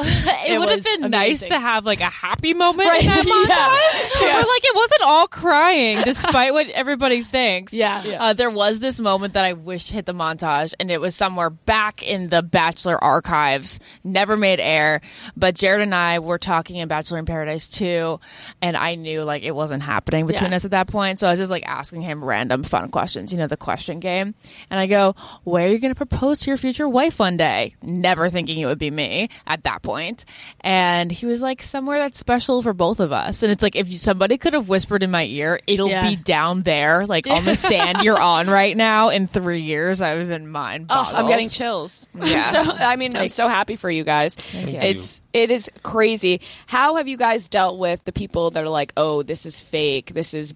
it, 0.46 0.58
would 0.58 0.68
have 0.68 0.78
was 0.84 0.84
been 0.98 1.10
nice 1.10 1.46
to 1.48 1.58
have 1.58 1.84
like 1.86 2.00
a 2.00 2.04
happy 2.04 2.52
moment 2.54 2.88
Right, 2.88 3.00
in 3.00 3.06
that 3.06 3.24
yeah. 3.26 3.32
montage. 3.32 4.20
Yes. 4.20 4.20
Where 4.20 4.54
like 4.54 4.64
it 4.64 4.76
wasn't 4.76 5.02
all 5.02 5.26
crying, 5.28 6.02
despite 6.04 6.52
what 6.52 6.68
everybody 6.70 7.22
thinks. 7.22 7.72
Yeah. 7.72 8.02
Yeah. 8.04 8.22
Uh, 8.22 8.32
there 8.34 8.50
was 8.50 8.80
this 8.80 9.00
moment 9.00 9.34
that 9.34 9.44
I 9.44 9.54
wish 9.54 9.88
hit 9.90 10.06
the 10.06 10.12
montage, 10.14 10.74
and 10.78 10.90
it 10.90 11.00
was 11.00 11.14
somewhere 11.14 11.50
back 11.50 12.02
in 12.02 12.28
the 12.28 12.42
Bachelor 12.42 13.02
archives, 13.02 13.80
never 14.04 14.36
made 14.36 14.60
air. 14.60 15.00
But 15.36 15.54
Jared 15.54 15.80
and 15.82 15.94
I 15.94 16.18
were 16.18 16.38
talking 16.38 16.76
in 16.76 16.88
Bachelor 16.88 17.18
in 17.18 17.24
Paradise 17.26 17.68
2, 17.68 18.20
and 18.62 18.76
I 18.76 18.96
knew 18.96 19.22
like 19.22 19.42
it 19.44 19.54
wasn't 19.54 19.82
happening 19.82 20.26
between 20.26 20.50
Yeah. 20.50 20.56
us 20.56 20.64
at 20.64 20.72
that 20.72 20.88
point. 20.88 21.18
So 21.18 21.26
I 21.26 21.30
was 21.30 21.38
just 21.38 21.50
like 21.50 21.66
asking 21.66 22.02
him 22.02 22.22
random 22.24 22.62
fun 22.62 22.90
questions, 22.90 23.32
you 23.32 23.38
know, 23.38 23.45
the 23.46 23.56
question 23.56 24.00
game. 24.00 24.34
And 24.70 24.78
I 24.80 24.86
go, 24.86 25.14
Where 25.44 25.66
are 25.66 25.70
you 25.70 25.78
going 25.78 25.94
to 25.94 25.98
propose 26.06 26.40
to 26.40 26.50
your 26.50 26.56
future 26.56 26.88
wife 26.88 27.18
one 27.18 27.36
day? 27.36 27.74
Never 27.82 28.28
thinking 28.28 28.60
it 28.60 28.66
would 28.66 28.78
be 28.78 28.90
me 28.90 29.28
at 29.46 29.64
that 29.64 29.82
point. 29.82 30.24
And 30.60 31.10
he 31.10 31.26
was 31.26 31.42
like, 31.42 31.62
Somewhere 31.62 31.98
that's 31.98 32.18
special 32.18 32.62
for 32.62 32.72
both 32.72 33.00
of 33.00 33.12
us. 33.12 33.42
And 33.42 33.52
it's 33.52 33.62
like, 33.62 33.76
if 33.76 33.92
somebody 33.98 34.38
could 34.38 34.52
have 34.54 34.68
whispered 34.68 35.02
in 35.02 35.10
my 35.10 35.24
ear, 35.24 35.60
it'll 35.66 35.88
Yeah. 35.88 36.08
be 36.08 36.16
down 36.16 36.62
there, 36.62 37.06
like 37.06 37.26
on 37.26 37.44
the 37.44 37.56
sand 37.56 38.02
you're 38.02 38.20
on 38.20 38.46
right 38.48 38.76
now 38.76 39.08
in 39.10 39.26
three 39.26 39.60
years, 39.62 40.00
I 40.00 40.12
would 40.14 40.20
have 40.20 40.28
been 40.28 40.48
mind 40.48 40.86
Oh. 40.90 41.12
I'm 41.14 41.28
getting 41.28 41.48
chills. 41.48 42.08
Yeah. 42.14 42.42
so 42.42 42.72
I 42.72 42.96
mean, 42.96 43.16
I'm 43.16 43.28
so 43.28 43.48
happy 43.48 43.76
for 43.76 43.90
you 43.90 44.04
guys. 44.04 44.36
It's 44.52 45.20
it 45.32 45.50
is 45.50 45.70
crazy. 45.82 46.40
How 46.66 46.96
have 46.96 47.08
you 47.08 47.16
guys 47.16 47.48
dealt 47.48 47.78
with 47.78 48.04
the 48.04 48.12
people 48.12 48.50
that 48.52 48.64
are 48.64 48.68
like, 48.68 48.92
"Oh, 48.96 49.22
this 49.22 49.44
is 49.46 49.60
fake. 49.60 50.14
This 50.14 50.32
is 50.34 50.54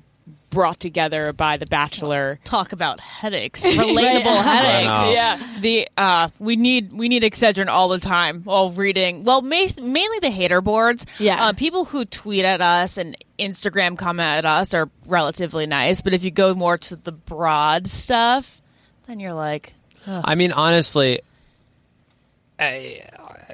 brought 0.51 0.81
together 0.81 1.33
by 1.33 1.57
The 1.57 1.67
Bachelor." 1.67 2.39
talk 2.45 2.73
about 2.73 3.01
headaches, 3.01 3.63
relatable 3.65 4.43
headaches. 4.43 5.15
Yeah. 5.15 5.61
The 5.61 5.89
uh, 5.97 6.29
we 6.39 6.57
need 6.57 6.93
we 6.93 7.09
need 7.09 7.23
Excedrin 7.23 7.69
all 7.69 7.89
the 7.89 7.99
time 8.01 8.43
while 8.43 8.71
reading. 8.71 9.25
Well, 9.25 9.43
ma- 9.43 9.67
mainly 9.83 10.19
the 10.21 10.31
hater 10.31 10.61
boards. 10.61 11.07
Yeah. 11.19 11.47
uh, 11.47 11.53
people 11.53 11.85
who 11.87 12.05
tweet 12.05 12.45
at 12.45 12.61
us 12.61 12.99
and 12.99 13.17
Instagram 13.39 13.97
comment 13.97 14.29
at 14.29 14.45
us 14.45 14.75
are 14.75 14.91
relatively 15.07 15.67
nice, 15.67 16.01
but 16.03 16.13
if 16.13 16.25
you 16.25 16.31
go 16.31 16.55
more 16.55 16.77
to 16.79 16.97
the 16.97 17.13
broad 17.13 17.87
stuff, 17.89 18.61
then 19.07 19.19
you're 19.21 19.33
like, 19.33 19.73
I 20.07 20.35
mean, 20.35 20.53
honestly, 20.53 21.21
I, 22.59 23.03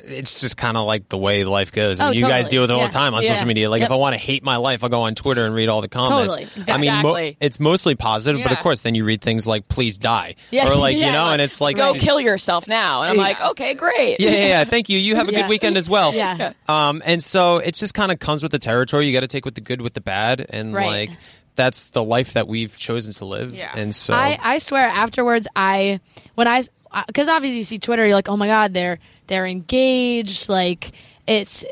it's 0.08 0.40
just 0.40 0.56
kind 0.56 0.76
of 0.76 0.86
like 0.86 1.08
the 1.08 1.18
way 1.18 1.44
life 1.44 1.72
goes. 1.72 1.98
I 2.00 2.06
Oh, 2.06 2.10
mean, 2.10 2.20
you 2.20 2.26
guys 2.28 2.48
deal 2.48 2.62
with 2.62 2.70
it 2.70 2.74
all 2.74 2.80
Yeah. 2.80 2.86
the 2.86 2.92
time 2.92 3.14
on 3.14 3.22
Yeah. 3.22 3.34
social 3.34 3.46
media. 3.48 3.68
Like, 3.68 3.80
Yep. 3.80 3.88
if 3.88 3.92
I 3.92 3.96
want 3.96 4.14
to 4.14 4.18
hate 4.18 4.44
my 4.44 4.56
life, 4.56 4.84
I'll 4.84 4.90
go 4.90 5.02
on 5.02 5.14
Twitter 5.14 5.44
and 5.44 5.54
read 5.54 5.68
all 5.68 5.80
the 5.80 5.88
comments. 5.88 6.36
Totally. 6.36 6.72
I 6.72 6.76
mean, 6.78 7.02
mo- 7.02 7.32
it's 7.40 7.58
mostly 7.58 7.94
positive, 7.96 8.42
but 8.42 8.52
of 8.52 8.58
course, 8.60 8.82
then 8.82 8.94
you 8.94 9.04
read 9.04 9.20
things 9.20 9.46
like 9.46 9.68
"please 9.68 9.98
die" 9.98 10.36
Yeah. 10.50 10.68
or 10.70 10.76
like 10.76 10.96
Yeah. 10.98 11.06
you 11.06 11.12
know, 11.12 11.28
and 11.30 11.42
it's 11.42 11.60
like 11.60 11.76
Go 11.76 11.94
kill 11.94 12.20
yourself 12.20 12.68
now, 12.68 13.02
and 13.02 13.10
I'm 13.10 13.16
Yeah. 13.16 13.22
like, 13.22 13.40
okay, 13.40 13.74
great. 13.74 14.20
Yeah, 14.20 14.30
yeah, 14.30 14.46
yeah. 14.48 14.64
Thank 14.64 14.88
you. 14.88 14.98
You 14.98 15.16
have 15.16 15.28
a 15.28 15.32
Yeah. 15.34 15.42
good 15.42 15.48
weekend 15.48 15.76
as 15.76 15.88
well. 15.88 16.14
Yeah. 16.14 16.52
Um, 16.68 17.02
and 17.04 17.22
so 17.22 17.56
it 17.58 17.74
just 17.74 17.94
kind 17.94 18.12
of 18.12 18.18
comes 18.18 18.42
with 18.42 18.52
the 18.52 18.58
territory. 18.58 19.06
You 19.06 19.12
got 19.12 19.20
to 19.20 19.28
take 19.28 19.44
with 19.44 19.54
the 19.56 19.60
good 19.60 19.80
with 19.82 19.94
the 19.94 20.00
bad, 20.00 20.46
and 20.50 20.72
Right. 20.72 21.08
like 21.08 21.18
that's 21.56 21.88
the 21.90 22.04
life 22.04 22.34
that 22.34 22.46
we've 22.46 22.76
chosen 22.78 23.12
to 23.14 23.24
live. 23.24 23.54
Yeah. 23.54 23.72
And 23.74 23.94
so 23.96 24.14
I, 24.14 24.38
I 24.42 24.58
swear 24.58 24.86
afterwards 24.86 25.48
I 25.56 26.00
when 26.34 26.46
I 26.46 26.62
because 27.06 27.28
obviously 27.28 27.58
you 27.58 27.64
see 27.64 27.78
Twitter 27.78 28.04
you're 28.06 28.14
like 28.14 28.28
oh 28.28 28.36
my 28.36 28.46
god 28.46 28.72
they're 28.74 28.98
they're 29.26 29.46
engaged 29.46 30.48
like 30.48 30.92
it's 31.26 31.64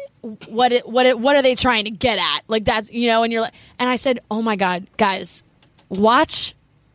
what 0.49 0.73
it, 0.73 0.89
what 0.89 1.07
it, 1.07 1.19
what 1.19 1.37
are 1.37 1.43
they 1.43 1.55
trying 1.55 1.85
to 1.85 1.91
get 1.91 2.19
at? 2.19 2.43
Like 2.49 2.65
that's 2.65 2.91
you 2.91 3.09
know 3.09 3.23
and 3.23 3.33
you're 3.33 3.43
like 3.43 3.55
and 3.79 3.89
I 3.89 3.97
said 3.97 4.21
oh 4.31 4.43
my 4.43 4.57
god 4.57 4.87
guys 4.97 5.45
watch 5.89 6.55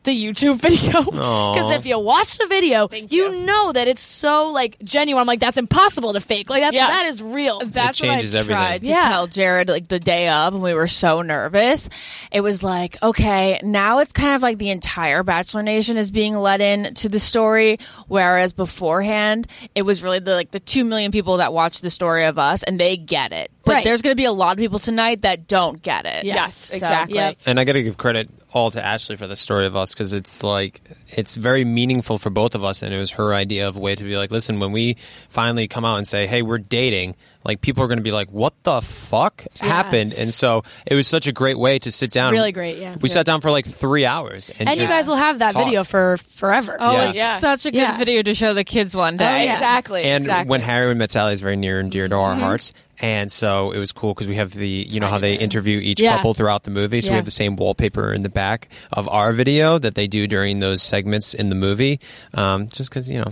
the 0.09 0.25
YouTube 0.25 0.59
video 0.61 1.03
because 1.03 1.71
if 1.71 1.85
you 1.85 1.99
watch 1.99 2.37
the 2.37 2.47
video 2.47 2.89
you, 2.91 3.07
you. 3.09 3.45
know 3.45 3.71
that 3.71 3.87
it's 3.87 4.01
so 4.01 4.47
like 4.47 4.77
genuine 4.83 5.21
I'm 5.21 5.27
like 5.27 5.39
that's 5.39 5.57
impossible 5.57 6.13
to 6.13 6.19
fake 6.21 6.49
like 6.49 6.61
that's 6.61 6.73
Yeah. 6.75 6.87
that 6.87 7.05
is 7.05 7.21
real 7.21 7.59
That's 7.59 8.01
what 8.01 8.09
I 8.09 8.13
changes 8.15 8.33
everything. 8.35 8.55
tried 8.55 8.81
to 8.83 8.89
Yeah. 8.89 9.09
tell 9.09 9.27
Jared 9.27 9.69
like 9.69 9.87
the 9.87 9.99
day 9.99 10.29
of, 10.29 10.53
and 10.53 10.63
we 10.63 10.73
were 10.73 10.87
so 10.87 11.21
nervous. 11.21 11.89
It 12.31 12.41
was 12.41 12.63
like, 12.63 12.97
okay, 13.03 13.59
now 13.63 13.99
it's 13.99 14.11
kind 14.13 14.35
of 14.35 14.41
like 14.41 14.57
the 14.57 14.69
entire 14.69 15.23
Bachelor 15.23 15.63
Nation 15.63 15.97
is 15.97 16.11
being 16.11 16.35
let 16.35 16.61
in 16.61 16.93
to 16.95 17.09
the 17.09 17.19
story, 17.19 17.77
whereas 18.07 18.53
beforehand 18.53 19.47
it 19.75 19.83
was 19.83 20.03
really 20.03 20.19
the 20.19 20.33
like 20.33 20.51
the 20.51 20.59
two 20.59 20.83
million 20.85 21.11
people 21.11 21.37
that 21.37 21.53
watch 21.53 21.81
the 21.81 21.89
story 21.89 22.25
of 22.25 22.39
us 22.39 22.63
and 22.63 22.79
they 22.79 22.97
get 22.97 23.31
it. 23.31 23.51
But 23.65 23.73
Right. 23.75 23.83
there's 23.83 24.01
going 24.01 24.11
to 24.13 24.17
be 24.17 24.25
a 24.25 24.31
lot 24.31 24.53
of 24.53 24.57
people 24.57 24.79
tonight 24.79 25.21
that 25.21 25.47
don't 25.47 25.81
get 25.81 26.05
it. 26.05 26.23
Yeah. 26.25 26.35
Yes, 26.35 26.55
So- 26.55 26.75
exactly. 26.77 27.15
Yep. 27.17 27.37
and 27.45 27.59
I 27.59 27.63
got 27.65 27.73
to 27.73 27.83
give 27.83 27.97
credit 27.97 28.29
all 28.51 28.71
to 28.71 28.83
Ashley 28.83 29.15
for 29.15 29.27
the 29.27 29.35
story 29.35 29.65
of 29.65 29.75
us 29.75 29.93
because 29.93 30.13
it's 30.13 30.43
like 30.43 30.81
it's 31.09 31.35
very 31.35 31.65
meaningful 31.65 32.17
for 32.17 32.29
both 32.29 32.55
of 32.55 32.63
us, 32.63 32.81
and 32.81 32.93
it 32.93 32.97
was 32.97 33.11
her 33.11 33.33
idea 33.33 33.67
of 33.67 33.77
a 33.77 33.79
way 33.79 33.95
to 33.95 34.03
be 34.03 34.17
like, 34.17 34.31
listen, 34.31 34.59
when 34.59 34.71
we 34.71 34.97
finally 35.27 35.67
come 35.67 35.85
out 35.85 35.97
and 35.97 36.07
say, 36.07 36.27
hey, 36.27 36.41
we're 36.41 36.57
dating, 36.57 37.15
like 37.49 37.61
people 37.61 37.83
are 37.83 37.87
going 37.87 37.97
to 37.97 38.03
be 38.03 38.11
like, 38.11 38.29
what 38.31 38.53
the 38.63 38.81
fuck 38.81 39.43
happened? 39.59 40.13
And 40.13 40.33
so 40.33 40.63
it 40.85 40.95
was 40.95 41.07
such 41.07 41.27
a 41.27 41.31
great 41.31 41.57
way 41.57 41.79
to 41.79 41.89
sit 41.91 42.11
down. 42.11 42.31
really 42.31 42.51
great, 42.51 42.77
yeah. 42.77 42.95
We 43.01 43.09
sat 43.09 43.25
down 43.25 43.41
for 43.41 43.49
like 43.51 43.65
three 43.65 44.05
hours, 44.05 44.51
and, 44.59 44.69
and 44.69 44.79
you 44.79 44.87
guys 44.87 45.07
will 45.07 45.15
have 45.15 45.39
that 45.39 45.53
talked. 45.53 45.65
video 45.65 45.83
for 45.83 46.17
forever 46.35 46.77
Oh, 46.79 46.91
Yeah. 46.93 47.09
it's 47.09 47.17
Yeah. 47.17 47.37
such 47.39 47.65
a 47.65 47.71
good 47.71 47.77
Yeah. 47.79 47.97
video 47.97 48.21
to 48.21 48.33
show 48.35 48.53
the 48.53 48.63
kids 48.63 48.95
one 48.95 49.17
day. 49.17 49.45
yeah. 49.45 49.53
Exactly. 49.53 50.03
And 50.03 50.23
exactly. 50.25 50.49
when 50.49 50.61
Harry 50.61 50.93
met 50.95 51.11
Sally 51.11 51.33
is 51.33 51.41
very 51.41 51.55
near 51.57 51.79
and 51.79 51.91
dear 51.91 52.07
to 52.07 52.13
Mm-hmm. 52.15 52.23
our 52.23 52.35
hearts. 52.47 52.73
And 53.01 53.31
so 53.31 53.71
it 53.71 53.79
was 53.79 53.93
cool 53.93 54.13
because 54.13 54.27
we 54.27 54.35
have 54.35 54.51
the, 54.53 54.67
you 54.67 54.99
know, 54.99 55.07
how 55.07 55.19
they 55.19 55.35
interview 55.35 55.79
each 55.79 56.01
Yeah. 56.01 56.17
couple 56.17 56.33
throughout 56.33 56.63
the 56.63 56.71
movie. 56.71 56.99
So 57.01 57.11
we 57.11 57.15
have 57.15 57.23
the 57.23 57.31
same 57.31 57.55
wallpaper 57.55 58.13
in 58.13 58.23
the 58.23 58.29
back 58.29 58.67
of 58.91 59.07
our 59.07 59.31
video 59.31 59.79
that 59.79 59.95
they 59.95 60.07
do 60.07 60.27
during 60.27 60.59
those 60.59 60.81
segments 60.83 61.33
in 61.33 61.47
the 61.47 61.55
movie. 61.55 62.01
Um, 62.33 62.67
just 62.67 62.89
because, 62.89 63.09
you 63.09 63.19
know, 63.19 63.31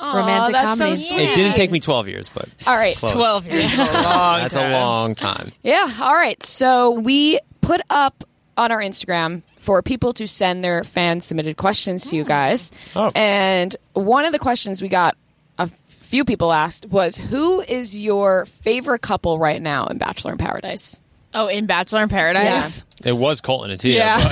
Romantic 0.00 0.52
that's 0.52 0.78
so 0.78 0.84
comedy. 0.84 0.96
sweet. 0.96 1.20
it 1.20 1.34
didn't 1.34 1.54
take 1.54 1.70
me 1.70 1.80
12 1.80 2.08
years, 2.08 2.28
but. 2.28 2.48
All 2.66 2.76
right. 2.76 2.94
close. 2.96 3.12
12 3.12 3.46
years. 3.46 3.76
That's 3.76 4.54
a 4.54 4.72
long 4.72 5.14
time. 5.14 5.52
Yeah. 5.62 5.90
All 6.00 6.14
right. 6.14 6.42
So 6.42 6.92
we 6.92 7.38
put 7.60 7.80
up 7.90 8.24
on 8.56 8.72
our 8.72 8.80
Instagram 8.80 9.42
for 9.60 9.82
people 9.82 10.12
to 10.14 10.26
send 10.26 10.64
their 10.64 10.84
fan 10.84 11.20
submitted 11.20 11.56
questions 11.56 12.10
to 12.10 12.16
you 12.16 12.22
hmm. 12.22 12.28
guys. 12.28 12.72
Oh. 12.96 13.12
And 13.14 13.74
one 13.92 14.24
of 14.24 14.32
the 14.32 14.38
questions 14.38 14.82
we 14.82 14.88
got 14.88 15.16
a 15.58 15.68
few 15.88 16.24
people 16.24 16.52
asked 16.52 16.86
was 16.86 17.16
who 17.16 17.60
is 17.60 17.98
your 17.98 18.46
favorite 18.46 19.02
couple 19.02 19.38
right 19.38 19.60
now 19.60 19.86
in 19.86 19.98
Bachelor 19.98 20.32
in 20.32 20.38
Paradise? 20.38 20.98
Oh, 21.34 21.46
in 21.48 21.66
Bachelor 21.66 22.02
in 22.02 22.08
Paradise? 22.08 22.84
It 23.04 23.12
was 23.12 23.40
Colton 23.40 23.70
and 23.70 23.80
Tia. 23.80 23.96
Yeah. 23.98 24.22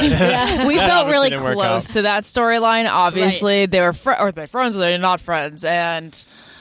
but- 0.59 0.67
we 0.69 0.77
felt 0.79 0.91
obviously 0.91 1.11
really 1.13 1.31
didn't 1.31 1.45
work 1.45 1.55
close 1.55 1.89
out. 1.91 1.93
to 1.95 2.03
that 2.03 2.25
storyline. 2.25 2.89
Obviously, 2.89 3.67
they 3.67 3.81
were 3.81 3.93
fr- 3.93 4.13
or 4.19 4.33
they're 4.33 4.47
friends 4.47 4.77
or 4.77 4.81
they're 4.81 4.99
not 4.99 5.21
friends, 5.21 5.65
and 5.65 6.13